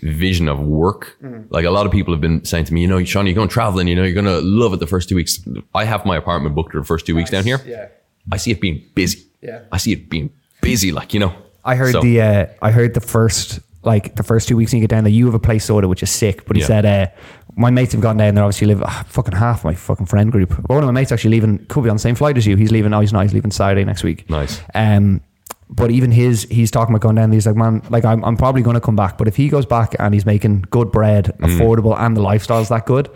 vision 0.00 0.48
of 0.48 0.60
work. 0.60 1.16
Like 1.50 1.64
a 1.64 1.70
lot 1.70 1.86
of 1.86 1.92
people 1.92 2.12
have 2.14 2.20
been 2.20 2.44
saying 2.44 2.64
to 2.66 2.74
me, 2.74 2.80
you 2.82 2.86
know, 2.88 3.02
Sean, 3.04 3.26
you're 3.26 3.34
going 3.34 3.48
traveling, 3.48 3.88
you 3.88 3.94
know, 3.96 4.02
you're 4.04 4.14
going 4.14 4.24
to 4.26 4.40
love 4.40 4.72
it 4.72 4.80
the 4.80 4.86
first 4.86 5.08
two 5.08 5.16
weeks. 5.16 5.40
I 5.74 5.84
have 5.84 6.04
my 6.04 6.16
apartment 6.16 6.54
booked 6.54 6.72
for 6.72 6.80
the 6.80 6.86
first 6.86 7.06
two 7.06 7.14
weeks 7.16 7.30
down 7.30 7.44
here. 7.44 7.60
Yeah. 7.66 7.88
I 8.32 8.36
see 8.36 8.50
it 8.50 8.60
being 8.60 8.84
busy. 8.94 9.24
Yeah. 9.40 9.62
I 9.72 9.78
see 9.78 9.92
it 9.92 10.08
being 10.10 10.30
busy, 10.60 10.92
like, 10.92 11.14
you 11.14 11.20
know. 11.20 11.32
I 11.64 11.74
heard 11.76 11.92
So- 11.92 12.00
the 12.00 12.20
uh, 12.20 12.46
I 12.62 12.70
heard 12.70 12.94
the 12.94 13.00
first 13.00 13.60
like 13.84 14.16
the 14.16 14.22
first 14.24 14.48
two 14.48 14.56
weeks 14.56 14.72
when 14.72 14.82
you 14.82 14.88
get 14.88 14.94
down 14.94 15.04
there, 15.04 15.12
you 15.12 15.24
have 15.26 15.34
a 15.34 15.38
place 15.38 15.64
sorted, 15.64 15.88
which 15.88 16.02
is 16.02 16.10
sick. 16.10 16.44
But 16.46 16.56
he 16.56 16.60
Yeah. 16.62 16.66
said, 16.66 16.84
uh, 16.86 17.06
my 17.56 17.70
mates 17.70 17.92
have 17.92 18.00
gone 18.02 18.16
down 18.16 18.34
there. 18.34 18.44
Obviously, 18.44 18.66
live 18.66 18.82
ah, 18.82 19.04
fucking 19.08 19.34
half 19.34 19.64
my 19.64 19.74
fucking 19.74 20.06
friend 20.06 20.32
group. 20.32 20.52
One 20.68 20.78
of 20.78 20.84
my 20.86 20.92
mates 20.92 21.12
actually 21.12 21.30
leaving. 21.30 21.58
Could 21.68 21.84
be 21.84 21.90
on 21.90 21.96
the 21.96 22.00
same 22.00 22.14
flight 22.16 22.36
as 22.36 22.46
you. 22.46 22.56
He's 22.56 22.72
leaving. 22.72 22.92
Oh, 22.92 23.00
he's 23.00 23.12
not. 23.12 23.22
He's 23.22 23.34
leaving 23.34 23.50
Saturday 23.52 23.84
next 23.84 24.02
week. 24.02 24.28
Nice. 24.28 24.60
Um, 24.74 25.20
but 25.70 25.90
even 25.90 26.10
his, 26.10 26.44
he's 26.50 26.70
talking 26.70 26.94
about 26.94 27.02
going 27.02 27.16
down. 27.16 27.30
He's 27.32 27.46
like, 27.46 27.56
man, 27.56 27.82
like 27.90 28.04
I'm, 28.04 28.24
I'm 28.24 28.36
probably 28.36 28.62
going 28.62 28.74
to 28.74 28.80
come 28.80 28.96
back. 28.96 29.18
But 29.18 29.28
if 29.28 29.36
he 29.36 29.48
goes 29.48 29.66
back 29.66 29.94
and 29.98 30.14
he's 30.14 30.24
making 30.26 30.64
good 30.70 30.90
bread, 30.90 31.26
Mm. 31.38 31.46
affordable, 31.58 31.98
and 31.98 32.16
the 32.16 32.22
lifestyle's 32.22 32.68
that 32.70 32.86
good, 32.86 33.08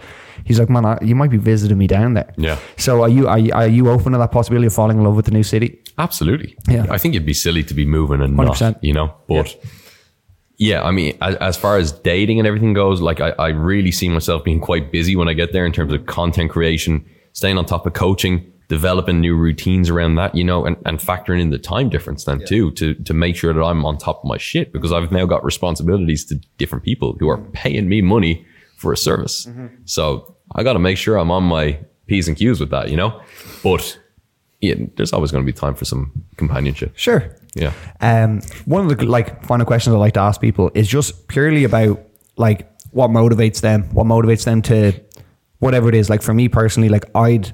he's 0.44 0.59
like, 0.61 0.68
man, 0.68 0.84
I, 0.84 0.98
you 1.03 1.14
might 1.14 1.30
be 1.30 1.38
visiting 1.38 1.78
me 1.78 1.86
down 1.86 2.14
there. 2.14 2.32
Yeah. 2.36 2.59
So 2.76 3.03
are 3.03 3.09
you, 3.09 3.26
are 3.26 3.38
you, 3.38 3.53
are 3.53 3.66
you 3.68 3.88
open 3.88 4.12
to 4.12 4.18
that 4.18 4.32
possibility 4.32 4.66
of 4.66 4.74
falling 4.74 4.98
in 4.98 5.05
love 5.05 5.16
with 5.16 5.24
the 5.24 5.30
new 5.30 5.42
city? 5.42 5.78
Absolutely. 5.98 6.57
Yeah. 6.68 6.86
I 6.90 6.98
think 6.98 7.14
it'd 7.14 7.26
be 7.26 7.34
silly 7.34 7.62
to 7.64 7.74
be 7.74 7.86
moving 7.86 8.20
and 8.20 8.36
not, 8.36 8.57
100%. 8.57 8.78
you 8.82 8.92
know, 8.92 9.14
but 9.28 9.57
yeah, 10.59 10.82
I 10.82 10.90
mean, 10.90 11.16
as, 11.20 11.34
as 11.36 11.57
far 11.57 11.78
as 11.78 11.90
dating 11.92 12.38
and 12.38 12.46
everything 12.46 12.72
goes, 12.74 13.00
like 13.00 13.20
I, 13.20 13.30
I 13.30 13.48
really 13.48 13.90
see 13.90 14.09
myself 14.09 14.44
being 14.44 14.61
quite 14.61 14.92
busy 14.92 15.16
when 15.16 15.28
I 15.28 15.32
get 15.32 15.53
there 15.53 15.64
in 15.66 15.72
terms 15.72 15.92
of 15.92 16.07
content 16.07 16.50
creation, 16.50 17.05
staying 17.32 17.59
on 17.59 17.64
top 17.64 17.86
of 17.86 17.94
coaching, 17.94 18.51
developing 18.68 19.20
new 19.20 19.36
routines 19.36 19.90
around 19.90 20.14
that, 20.14 20.34
you 20.34 20.44
know, 20.44 20.64
and, 20.64 20.76
and 20.86 20.98
factoring 20.98 21.40
in 21.40 21.50
the 21.50 21.58
time 21.58 21.88
difference 21.88 22.24
then 22.24 22.44
too, 22.46 22.70
to, 22.72 22.94
to 22.94 23.12
make 23.12 23.36
sure 23.36 23.52
that 23.52 23.62
I'm 23.62 23.84
on 23.84 23.98
top 23.98 24.18
of 24.18 24.24
my 24.24 24.38
shit 24.38 24.72
because 24.72 24.92
I've 24.92 25.12
now 25.12 25.26
got 25.26 25.44
responsibilities 25.44 26.24
to 26.26 26.36
different 26.58 26.84
people 26.84 27.16
who 27.20 27.28
are 27.28 27.38
paying 27.52 27.88
me 27.88 28.00
money 28.00 28.46
for 28.76 28.92
a 28.92 28.96
service. 28.96 29.48
So 29.84 30.36
I 30.54 30.62
got 30.62 30.72
to 30.72 30.78
make 30.78 30.96
sure 30.96 31.16
I'm 31.16 31.30
on 31.30 31.44
my 31.44 31.78
P's 32.06 32.28
and 32.28 32.36
Q's 32.36 32.60
with 32.60 32.70
that, 32.70 32.88
you 32.88 32.96
know, 32.96 33.20
but 33.62 33.98
yeah, 34.60 34.74
there's 34.96 35.12
always 35.12 35.30
going 35.30 35.44
to 35.44 35.52
be 35.52 35.56
time 35.56 35.74
for 35.74 35.84
some 35.84 36.12
companionship. 36.36 36.92
Sure. 36.96 37.36
Yeah. 37.54 37.72
Um, 38.00 38.40
one 38.64 38.90
of 38.90 38.96
the 38.96 39.04
like 39.04 39.44
final 39.44 39.66
questions 39.66 39.94
I 39.94 39.98
like 39.98 40.14
to 40.14 40.20
ask 40.20 40.40
people 40.40 40.70
is 40.74 40.88
just 40.88 41.28
purely 41.28 41.64
about 41.64 42.00
like 42.36 42.70
what 42.92 43.10
motivates 43.10 43.60
them, 43.60 43.84
what 43.94 44.06
motivates 44.06 44.44
them 44.44 44.62
to 44.62 44.92
whatever 45.58 45.88
it 45.88 45.94
is. 45.94 46.08
Like 46.08 46.22
for 46.22 46.32
me 46.32 46.48
personally, 46.48 46.88
like 46.88 47.04
I'd 47.14 47.52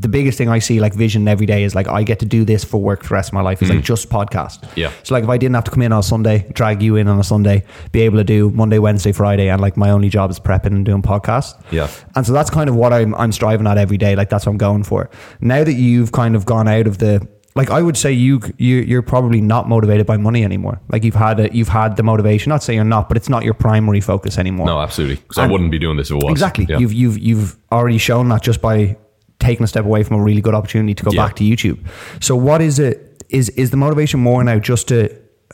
the 0.00 0.08
biggest 0.08 0.38
thing 0.38 0.48
I 0.48 0.58
see 0.58 0.80
like 0.80 0.94
vision 0.94 1.28
every 1.28 1.46
day 1.46 1.62
is 1.64 1.74
like 1.74 1.88
I 1.88 2.02
get 2.02 2.18
to 2.20 2.26
do 2.26 2.44
this 2.44 2.64
for 2.64 2.80
work 2.80 3.02
for 3.02 3.10
the 3.10 3.14
rest 3.14 3.30
of 3.30 3.34
my 3.34 3.40
life. 3.42 3.62
It's 3.62 3.70
like 3.70 3.82
just 3.82 4.08
podcast. 4.08 4.60
Mm. 4.60 4.76
Yeah. 4.76 4.92
So 5.02 5.14
like 5.14 5.24
if 5.24 5.30
I 5.30 5.38
didn't 5.38 5.54
have 5.54 5.64
to 5.64 5.70
come 5.70 5.82
in 5.82 5.92
on 5.92 6.00
a 6.00 6.02
Sunday, 6.02 6.50
drag 6.52 6.82
you 6.82 6.96
in 6.96 7.08
on 7.08 7.18
a 7.18 7.24
Sunday, 7.24 7.64
be 7.92 8.00
able 8.02 8.18
to 8.18 8.24
do 8.24 8.50
Monday, 8.50 8.78
Wednesday, 8.78 9.12
Friday, 9.12 9.48
and 9.48 9.60
like 9.60 9.76
my 9.76 9.90
only 9.90 10.08
job 10.08 10.30
is 10.30 10.40
prepping 10.40 10.66
and 10.66 10.84
doing 10.84 11.02
podcasts. 11.02 11.60
Yeah. 11.70 11.90
And 12.16 12.26
so 12.26 12.32
that's 12.32 12.50
kind 12.50 12.68
of 12.68 12.76
what 12.76 12.92
I'm 12.92 13.14
I'm 13.14 13.32
striving 13.32 13.66
at 13.66 13.78
every 13.78 13.98
day. 13.98 14.16
Like 14.16 14.30
that's 14.30 14.46
what 14.46 14.52
I'm 14.52 14.58
going 14.58 14.82
for. 14.82 15.10
Now 15.40 15.62
that 15.64 15.74
you've 15.74 16.12
kind 16.12 16.36
of 16.36 16.46
gone 16.46 16.68
out 16.68 16.86
of 16.86 16.98
the 16.98 17.26
like 17.54 17.70
I 17.70 17.82
would 17.82 17.96
say 17.96 18.12
you 18.12 18.40
you 18.56 18.76
you're 18.78 19.02
probably 19.02 19.40
not 19.40 19.68
motivated 19.68 20.06
by 20.06 20.16
money 20.16 20.42
anymore. 20.44 20.80
Like 20.90 21.04
you've 21.04 21.14
had 21.14 21.38
a, 21.38 21.54
you've 21.54 21.68
had 21.68 21.96
the 21.96 22.02
motivation. 22.02 22.50
Not 22.50 22.62
saying 22.62 22.76
you're 22.76 22.84
not, 22.84 23.08
but 23.08 23.16
it's 23.16 23.28
not 23.28 23.44
your 23.44 23.54
primary 23.54 24.00
focus 24.00 24.38
anymore. 24.38 24.66
No, 24.66 24.80
absolutely. 24.80 25.16
Because 25.16 25.38
I 25.38 25.46
wouldn't 25.46 25.70
be 25.70 25.78
doing 25.78 25.96
this 25.96 26.10
if 26.10 26.16
it 26.16 26.24
was. 26.24 26.32
Exactly. 26.32 26.66
Yeah. 26.68 26.78
You've 26.78 26.92
you've 26.92 27.18
you've 27.18 27.56
already 27.70 27.98
shown 27.98 28.28
that 28.30 28.42
just 28.42 28.62
by 28.62 28.96
taking 29.42 29.64
a 29.64 29.66
step 29.66 29.84
away 29.84 30.02
from 30.02 30.16
a 30.20 30.22
really 30.22 30.40
good 30.40 30.54
opportunity 30.54 30.94
to 30.94 31.04
go 31.04 31.10
Yeah. 31.12 31.26
back 31.26 31.36
to 31.36 31.44
YouTube. 31.44 31.78
So 32.20 32.34
what 32.36 32.62
is 32.62 32.78
it? 32.78 33.24
Is 33.28 33.48
is 33.50 33.70
the 33.70 33.76
motivation 33.76 34.20
more 34.20 34.42
now 34.44 34.58
just 34.58 34.88
to 34.88 35.08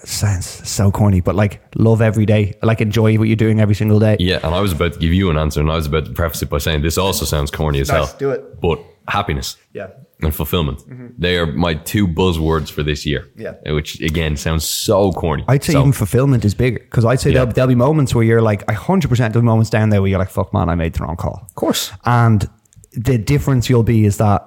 sounds 0.05 0.47
so 0.69 0.91
corny, 0.91 1.21
but 1.21 1.35
like 1.35 1.61
love 1.77 2.01
every 2.03 2.27
day, 2.27 2.55
like 2.63 2.81
enjoy 2.81 3.17
what 3.19 3.29
you're 3.29 3.37
doing 3.37 3.61
every 3.61 3.75
single 3.75 3.99
day? 3.99 4.17
yeah, 4.21 4.39
and 4.45 4.55
I 4.55 4.61
was 4.61 4.73
about 4.73 4.93
to 4.95 4.99
give 4.99 5.13
you 5.13 5.31
an 5.31 5.37
answer, 5.39 5.61
and 5.61 5.71
I 5.71 5.77
was 5.77 5.87
about 5.87 6.05
to 6.07 6.13
preface 6.13 6.43
it 6.43 6.51
by 6.51 6.59
saying 6.59 6.83
this 6.83 6.99
also 6.99 7.25
sounds 7.25 7.51
corny 7.51 7.81
as 7.81 7.89
Nice, 7.89 8.09
hell. 8.11 8.17
do 8.19 8.31
it. 8.31 8.61
But 8.61 8.79
happiness 9.09 9.57
Yeah. 9.73 9.89
and 10.23 10.35
fulfillment. 10.35 10.79
Mm-hmm. 10.81 11.07
They 11.19 11.37
are 11.39 11.47
my 11.47 11.75
two 11.75 12.07
buzzwords 12.07 12.69
for 12.71 12.83
this 12.83 13.07
year. 13.07 13.27
Yeah. 13.37 13.55
Uh, 13.69 13.75
which 13.75 14.01
again 14.01 14.37
sounds 14.37 14.65
so 14.65 15.13
corny. 15.13 15.45
I'd 15.49 15.65
say 15.65 15.73
So, 15.73 15.81
even 15.81 15.93
fulfillment 15.93 16.45
is 16.45 16.55
bigger 16.55 16.79
because 16.81 17.05
I'd 17.05 17.21
say 17.21 17.31
Yeah. 17.31 17.39
there'll, 17.41 17.53
there'll 17.53 17.69
be 17.69 17.75
moments 17.75 18.15
where 18.15 18.25
you're 18.25 18.43
like, 18.43 18.65
100% 18.67 19.17
there'll 19.33 19.41
be 19.41 19.47
moments 19.47 19.71
down 19.71 19.89
there 19.91 20.01
where 20.03 20.11
you're 20.11 20.19
like, 20.19 20.31
fuck 20.31 20.53
man, 20.53 20.69
I 20.69 20.75
made 20.75 20.93
the 20.95 21.05
wrong 21.05 21.17
call. 21.17 21.43
Of 21.49 21.55
course. 21.55 21.91
And 22.05 22.49
the 22.93 23.19
difference 23.19 23.69
you'll 23.69 23.83
be 23.83 24.05
is 24.05 24.17
that 24.19 24.45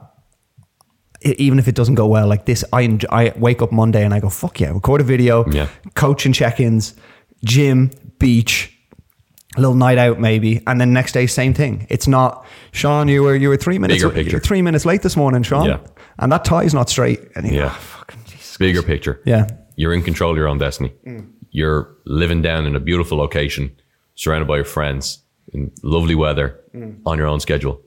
even 1.24 1.60
if 1.60 1.68
it 1.68 1.76
doesn't 1.76 1.96
go 1.96 2.08
well, 2.08 2.28
like 2.28 2.46
this, 2.46 2.64
I 2.74 2.82
enjoy, 2.82 3.08
I 3.12 3.34
wake 3.38 3.62
up 3.62 3.72
Monday 3.72 4.04
and 4.04 4.14
I 4.14 4.20
go, 4.20 4.30
fuck 4.30 4.60
yeah, 4.60 4.72
record 4.72 5.02
a 5.02 5.04
video, 5.04 5.46
Yeah. 5.52 5.68
and 5.96 6.34
check-ins, 6.36 6.96
gym, 7.46 7.92
beach, 8.18 8.76
a 9.58 9.60
little 9.62 9.76
night 9.76 9.98
out 9.98 10.20
maybe, 10.20 10.62
and 10.66 10.80
then 10.82 10.94
next 10.94 11.12
day 11.12 11.28
same 11.28 11.54
thing. 11.54 11.86
It's 11.90 12.08
not 12.08 12.46
Sean. 12.72 13.08
You 13.10 13.22
were 13.24 13.36
you 13.36 13.50
were 13.50 13.58
three 13.58 13.78
minutes 13.80 14.02
you're 14.02 14.40
three 14.40 14.62
minutes 14.62 14.86
late 14.86 15.02
this 15.02 15.18
morning, 15.18 15.44
Sean, 15.44 15.66
Yeah. 15.68 15.78
and 16.20 16.32
that 16.32 16.46
tie 16.46 16.64
is 16.64 16.74
not 16.74 16.90
straight. 16.90 17.20
And 17.36 17.52
Yeah. 17.52 17.66
"Oh, 17.66 17.80
fucking 17.80 18.22
Jesus. 18.28 18.58
bigger 18.58 18.82
picture. 18.82 19.20
Yeah. 19.26 19.48
You're 19.76 19.94
in 19.94 20.04
control 20.04 20.32
of 20.32 20.38
your 20.38 20.48
own 20.48 20.58
destiny. 20.58 20.94
Mm. 21.06 21.28
You're 21.52 21.90
living 22.06 22.42
down 22.42 22.66
in 22.66 22.76
a 22.78 22.80
beautiful 22.80 23.18
location, 23.18 23.72
surrounded 24.16 24.48
by 24.48 24.56
your 24.56 24.66
friends, 24.66 25.20
in 25.54 25.70
lovely 25.84 26.16
weather, 26.16 26.56
Mm. 26.74 27.00
on 27.06 27.18
your 27.18 27.28
own 27.28 27.42
schedule, 27.42 27.82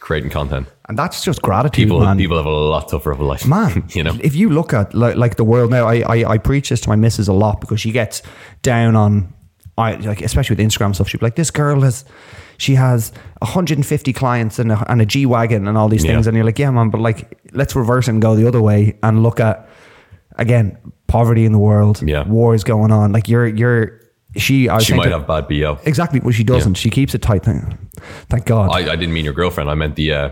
creating 0.00 0.30
content. 0.30 0.66
And 0.88 0.98
that's 0.98 1.22
just 1.22 1.40
gratitude, 1.42 1.84
People 1.84 2.00
man. 2.00 2.16
people 2.18 2.36
have 2.36 2.46
a 2.46 2.50
lot 2.50 2.88
tougher 2.88 3.12
of 3.12 3.20
a 3.20 3.24
life. 3.24 3.46
man 3.56 3.84
you 3.90 4.02
know. 4.02 4.16
if 4.22 4.34
you 4.34 4.50
look 4.50 4.72
at 4.72 4.92
like, 4.94 5.14
like 5.16 5.36
the 5.36 5.44
world 5.44 5.70
now 5.70 5.86
I, 5.86 5.96
I 6.00 6.24
i 6.34 6.38
preach 6.38 6.70
this 6.70 6.80
to 6.80 6.88
my 6.88 6.96
missus 6.96 7.28
a 7.28 7.32
lot 7.32 7.60
because 7.60 7.80
she 7.80 7.92
gets 7.92 8.22
down 8.62 8.96
on 8.96 9.32
i 9.78 9.94
like 9.96 10.20
especially 10.22 10.56
with 10.56 10.66
instagram 10.66 10.94
stuff 10.94 11.08
she'd 11.08 11.20
be 11.20 11.26
like 11.26 11.36
this 11.36 11.50
girl 11.52 11.82
has 11.82 12.04
she 12.58 12.74
has 12.74 13.12
150 13.38 14.12
clients 14.12 14.58
and 14.58 14.72
a, 14.72 14.90
and 14.90 15.00
a 15.00 15.06
g-wagon 15.06 15.68
and 15.68 15.78
all 15.78 15.88
these 15.88 16.02
things 16.02 16.26
Yeah. 16.26 16.30
and 16.30 16.36
you're 16.36 16.44
like 16.46 16.58
yeah 16.58 16.70
man 16.72 16.90
but 16.90 17.00
like 17.00 17.38
let's 17.52 17.76
reverse 17.76 18.08
it 18.08 18.12
and 18.12 18.22
go 18.22 18.34
the 18.34 18.48
other 18.48 18.60
way 18.62 18.98
and 19.02 19.22
look 19.22 19.38
at 19.38 19.68
again 20.36 20.76
poverty 21.06 21.44
in 21.44 21.52
the 21.52 21.58
world 21.58 22.02
Yeah. 22.02 22.26
wars 22.26 22.64
going 22.64 22.90
on 22.90 23.12
like 23.12 23.28
you're 23.28 23.46
you're 23.46 23.99
she 24.36 24.68
I 24.68 24.78
She 24.78 24.94
might 24.94 25.10
have 25.10 25.26
bad 25.26 25.48
BO. 25.48 25.78
exactly 25.84 26.20
well 26.20 26.32
she 26.32 26.44
doesn't 26.44 26.74
she 26.74 26.90
keeps 26.90 27.14
it 27.14 27.22
tight 27.22 27.42
thank, 27.44 27.64
thank 28.28 28.46
god 28.46 28.70
I, 28.70 28.92
I 28.92 28.96
didn't 28.96 29.12
mean 29.12 29.24
your 29.24 29.34
girlfriend. 29.34 29.68
I 29.70 29.74
meant 29.74 29.96
the 29.96 30.12
uh, 30.12 30.30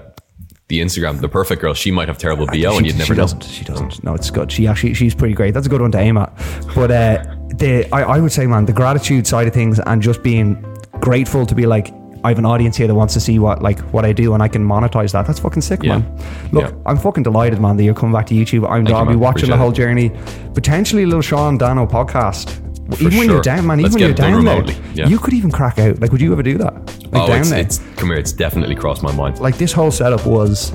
the 0.68 0.80
Instagram, 0.80 1.20
the 1.22 1.28
perfect 1.30 1.62
girl. 1.62 1.72
She 1.72 1.90
might 1.90 2.08
have 2.08 2.18
terrible 2.18 2.46
BO, 2.46 2.52
she, 2.52 2.64
and 2.76 2.86
you'd 2.86 2.98
never 2.98 3.06
she 3.06 3.12
know. 3.14 3.22
doesn't. 3.22 3.44
She 3.44 3.64
doesn't. 3.64 4.04
No, 4.04 4.14
it's 4.14 4.30
good. 4.30 4.52
She 4.52 4.66
actually 4.66 4.92
she's 4.94 5.14
pretty 5.14 5.34
great. 5.34 5.54
That's 5.54 5.66
a 5.66 5.70
good 5.70 5.80
one 5.80 5.90
to 5.92 5.98
aim 5.98 6.18
at. 6.18 6.30
But 6.74 6.90
uh, 6.90 7.24
the 7.56 7.88
I, 7.90 8.02
I 8.02 8.18
would 8.20 8.32
say, 8.32 8.46
man, 8.46 8.66
the 8.66 8.74
gratitude 8.74 9.26
side 9.26 9.46
of 9.48 9.54
things 9.54 9.80
and 9.80 10.02
just 10.02 10.22
being 10.22 10.62
grateful 11.00 11.46
to 11.46 11.54
be 11.54 11.66
like. 11.66 11.92
I 12.24 12.30
have 12.30 12.38
an 12.40 12.46
audience 12.46 12.76
here 12.76 12.88
that 12.88 12.96
wants 12.96 13.14
to 13.14 13.20
see 13.20 13.38
what 13.38 13.62
like 13.62 13.78
what 13.94 14.04
I 14.04 14.12
do 14.12 14.34
and 14.34 14.42
I 14.42 14.48
can 14.48 14.66
monetize 14.66 15.12
that. 15.12 15.24
That's 15.24 15.38
fucking 15.38 15.62
sick, 15.62 15.84
Yeah. 15.84 15.98
man. 15.98 16.18
Look, 16.50 16.64
Yeah. 16.64 16.72
I'm 16.84 16.96
fucking 16.98 17.22
delighted, 17.22 17.60
man, 17.60 17.76
that 17.76 17.84
you're 17.84 17.94
coming 17.94 18.12
back 18.12 18.26
to 18.26 18.34
YouTube. 18.34 18.64
I'm 18.68 18.84
Thank 18.84 18.88
you, 18.88 18.94
I'll 18.96 19.04
be 19.04 19.10
man. 19.12 19.20
watching 19.20 19.48
the 19.50 19.56
whole 19.56 19.70
it. 19.70 19.74
journey. 19.76 20.10
Potentially 20.52 21.04
a 21.04 21.06
little 21.06 21.22
Sean 21.22 21.56
Dano 21.58 21.86
podcast. 21.86 22.58
Even 23.00 23.18
when 23.18 23.28
you're 23.28 23.40
down, 23.42 23.66
man, 23.66 23.80
Let's 23.80 23.94
even 23.96 24.14
when 24.14 24.32
you're 24.34 24.44
down 24.44 24.66
there. 24.66 24.76
Yeah. 24.94 25.08
you 25.08 25.18
could 25.18 25.34
even 25.34 25.50
crack 25.50 25.78
out. 25.78 26.00
Like, 26.00 26.10
would 26.12 26.20
you 26.20 26.32
ever 26.32 26.42
do 26.42 26.56
that? 26.58 26.74
Like 27.12 27.22
oh, 27.22 27.26
down 27.26 27.40
it's, 27.40 27.50
there. 27.50 27.60
it's 27.60 27.78
come 27.96 28.08
here. 28.08 28.18
It's 28.18 28.32
definitely 28.32 28.74
crossed 28.74 29.02
my 29.02 29.12
mind. 29.14 29.40
like 29.40 29.56
this 29.58 29.72
whole 29.72 29.90
setup 29.90 30.26
was 30.26 30.70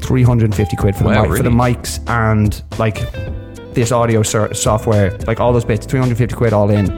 350 0.00 0.76
quid 0.76 0.96
for 0.96 1.04
the 1.04 1.08
Wow, 1.10 1.22
mic, 1.24 1.36
for 1.36 1.42
the 1.42 1.50
mics 1.50 2.00
and 2.08 2.62
like 2.78 3.00
this 3.74 3.92
audio 3.92 4.22
so- 4.22 4.52
software 4.52 5.16
like 5.26 5.40
all 5.40 5.52
those 5.52 5.64
bits 5.64 5.86
350 5.86 6.34
quid 6.36 6.52
all 6.52 6.70
in 6.70 6.90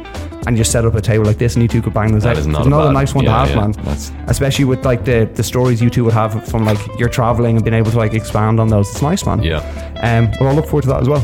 and 0.46 0.56
just 0.56 0.72
set 0.72 0.84
up 0.84 0.94
a 0.94 1.00
table 1.00 1.24
like 1.24 1.38
this 1.38 1.54
and 1.54 1.62
you 1.62 1.68
two 1.68 1.80
could 1.80 1.94
bang 1.94 2.12
those 2.12 2.22
That 2.24 2.30
out 2.30 2.38
is 2.38 2.46
not 2.46 2.66
It's 2.66 2.74
a 2.74 2.92
nice 2.92 3.14
one 3.14 3.24
yeah, 3.24 3.30
to 3.32 3.38
have 3.38 3.48
yeah. 3.50 3.56
man 3.60 3.72
That's- 3.72 4.12
especially 4.26 4.64
with 4.64 4.84
like 4.84 5.04
the 5.04 5.30
the 5.34 5.42
stories 5.42 5.80
you 5.80 5.90
two 5.90 6.04
would 6.04 6.14
have 6.14 6.46
from 6.48 6.64
like 6.64 6.78
your 6.98 7.08
traveling 7.08 7.56
and 7.56 7.64
being 7.64 7.74
able 7.74 7.90
to 7.92 7.98
like 7.98 8.14
expand 8.14 8.58
on 8.58 8.68
those 8.68 8.90
it's 8.90 9.02
nice 9.02 9.24
man 9.26 9.42
Yeah. 9.42 9.58
um 10.02 10.30
well 10.40 10.48
I 10.50 10.52
look 10.54 10.64
forward 10.66 10.82
to 10.82 10.88
that 10.88 11.00
as 11.02 11.08
well 11.08 11.20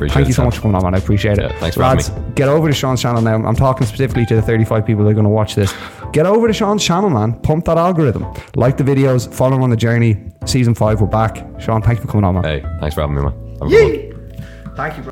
Appreciate 0.00 0.14
Thank 0.14 0.24
it, 0.24 0.28
you 0.28 0.32
so 0.32 0.36
Sam. 0.36 0.44
much 0.46 0.54
for 0.56 0.62
coming 0.62 0.76
on, 0.76 0.82
man. 0.84 0.94
I 0.94 0.98
appreciate 0.98 1.38
it. 1.38 1.42
Yeah, 1.42 1.58
thanks 1.58 1.76
for 1.76 1.82
Lads, 1.82 2.08
having 2.08 2.32
get 2.32 2.48
over 2.48 2.68
to 2.68 2.72
Sean's 2.74 3.02
channel 3.02 3.20
now. 3.20 3.34
I'm 3.34 3.54
talking 3.54 3.86
specifically 3.86 4.24
to 4.26 4.34
the 4.34 4.40
35 4.40 4.86
people 4.86 5.04
that 5.04 5.10
are 5.10 5.12
going 5.14 5.24
to 5.24 5.30
watch 5.30 5.54
this. 5.54 5.74
Get 6.14 6.24
over 6.24 6.46
to 6.46 6.54
Sean's 6.54 6.82
channel, 6.82 7.10
man. 7.10 7.34
Pump 7.40 7.66
that 7.66 7.76
algorithm. 7.76 8.24
Like 8.56 8.78
the 8.78 8.82
videos. 8.82 9.30
Follow 9.30 9.56
him 9.56 9.62
on 9.62 9.68
the 9.68 9.76
journey. 9.76 10.16
Season 10.46 10.74
five, 10.74 11.02
we're 11.02 11.06
back. 11.06 11.36
Sean, 11.60 11.82
thank 11.82 11.98
you 11.98 12.06
for 12.06 12.12
coming 12.12 12.24
on, 12.24 12.36
man. 12.36 12.44
Hey, 12.44 12.60
thanks 12.80 12.94
for 12.94 13.02
having 13.02 13.16
me, 13.16 13.22
man. 13.22 13.32
Have 13.60 13.62
a 13.62 13.68
good 13.68 14.14
one. 14.14 14.74
Thank 14.74 14.96
you, 14.96 15.02
bro. 15.02 15.09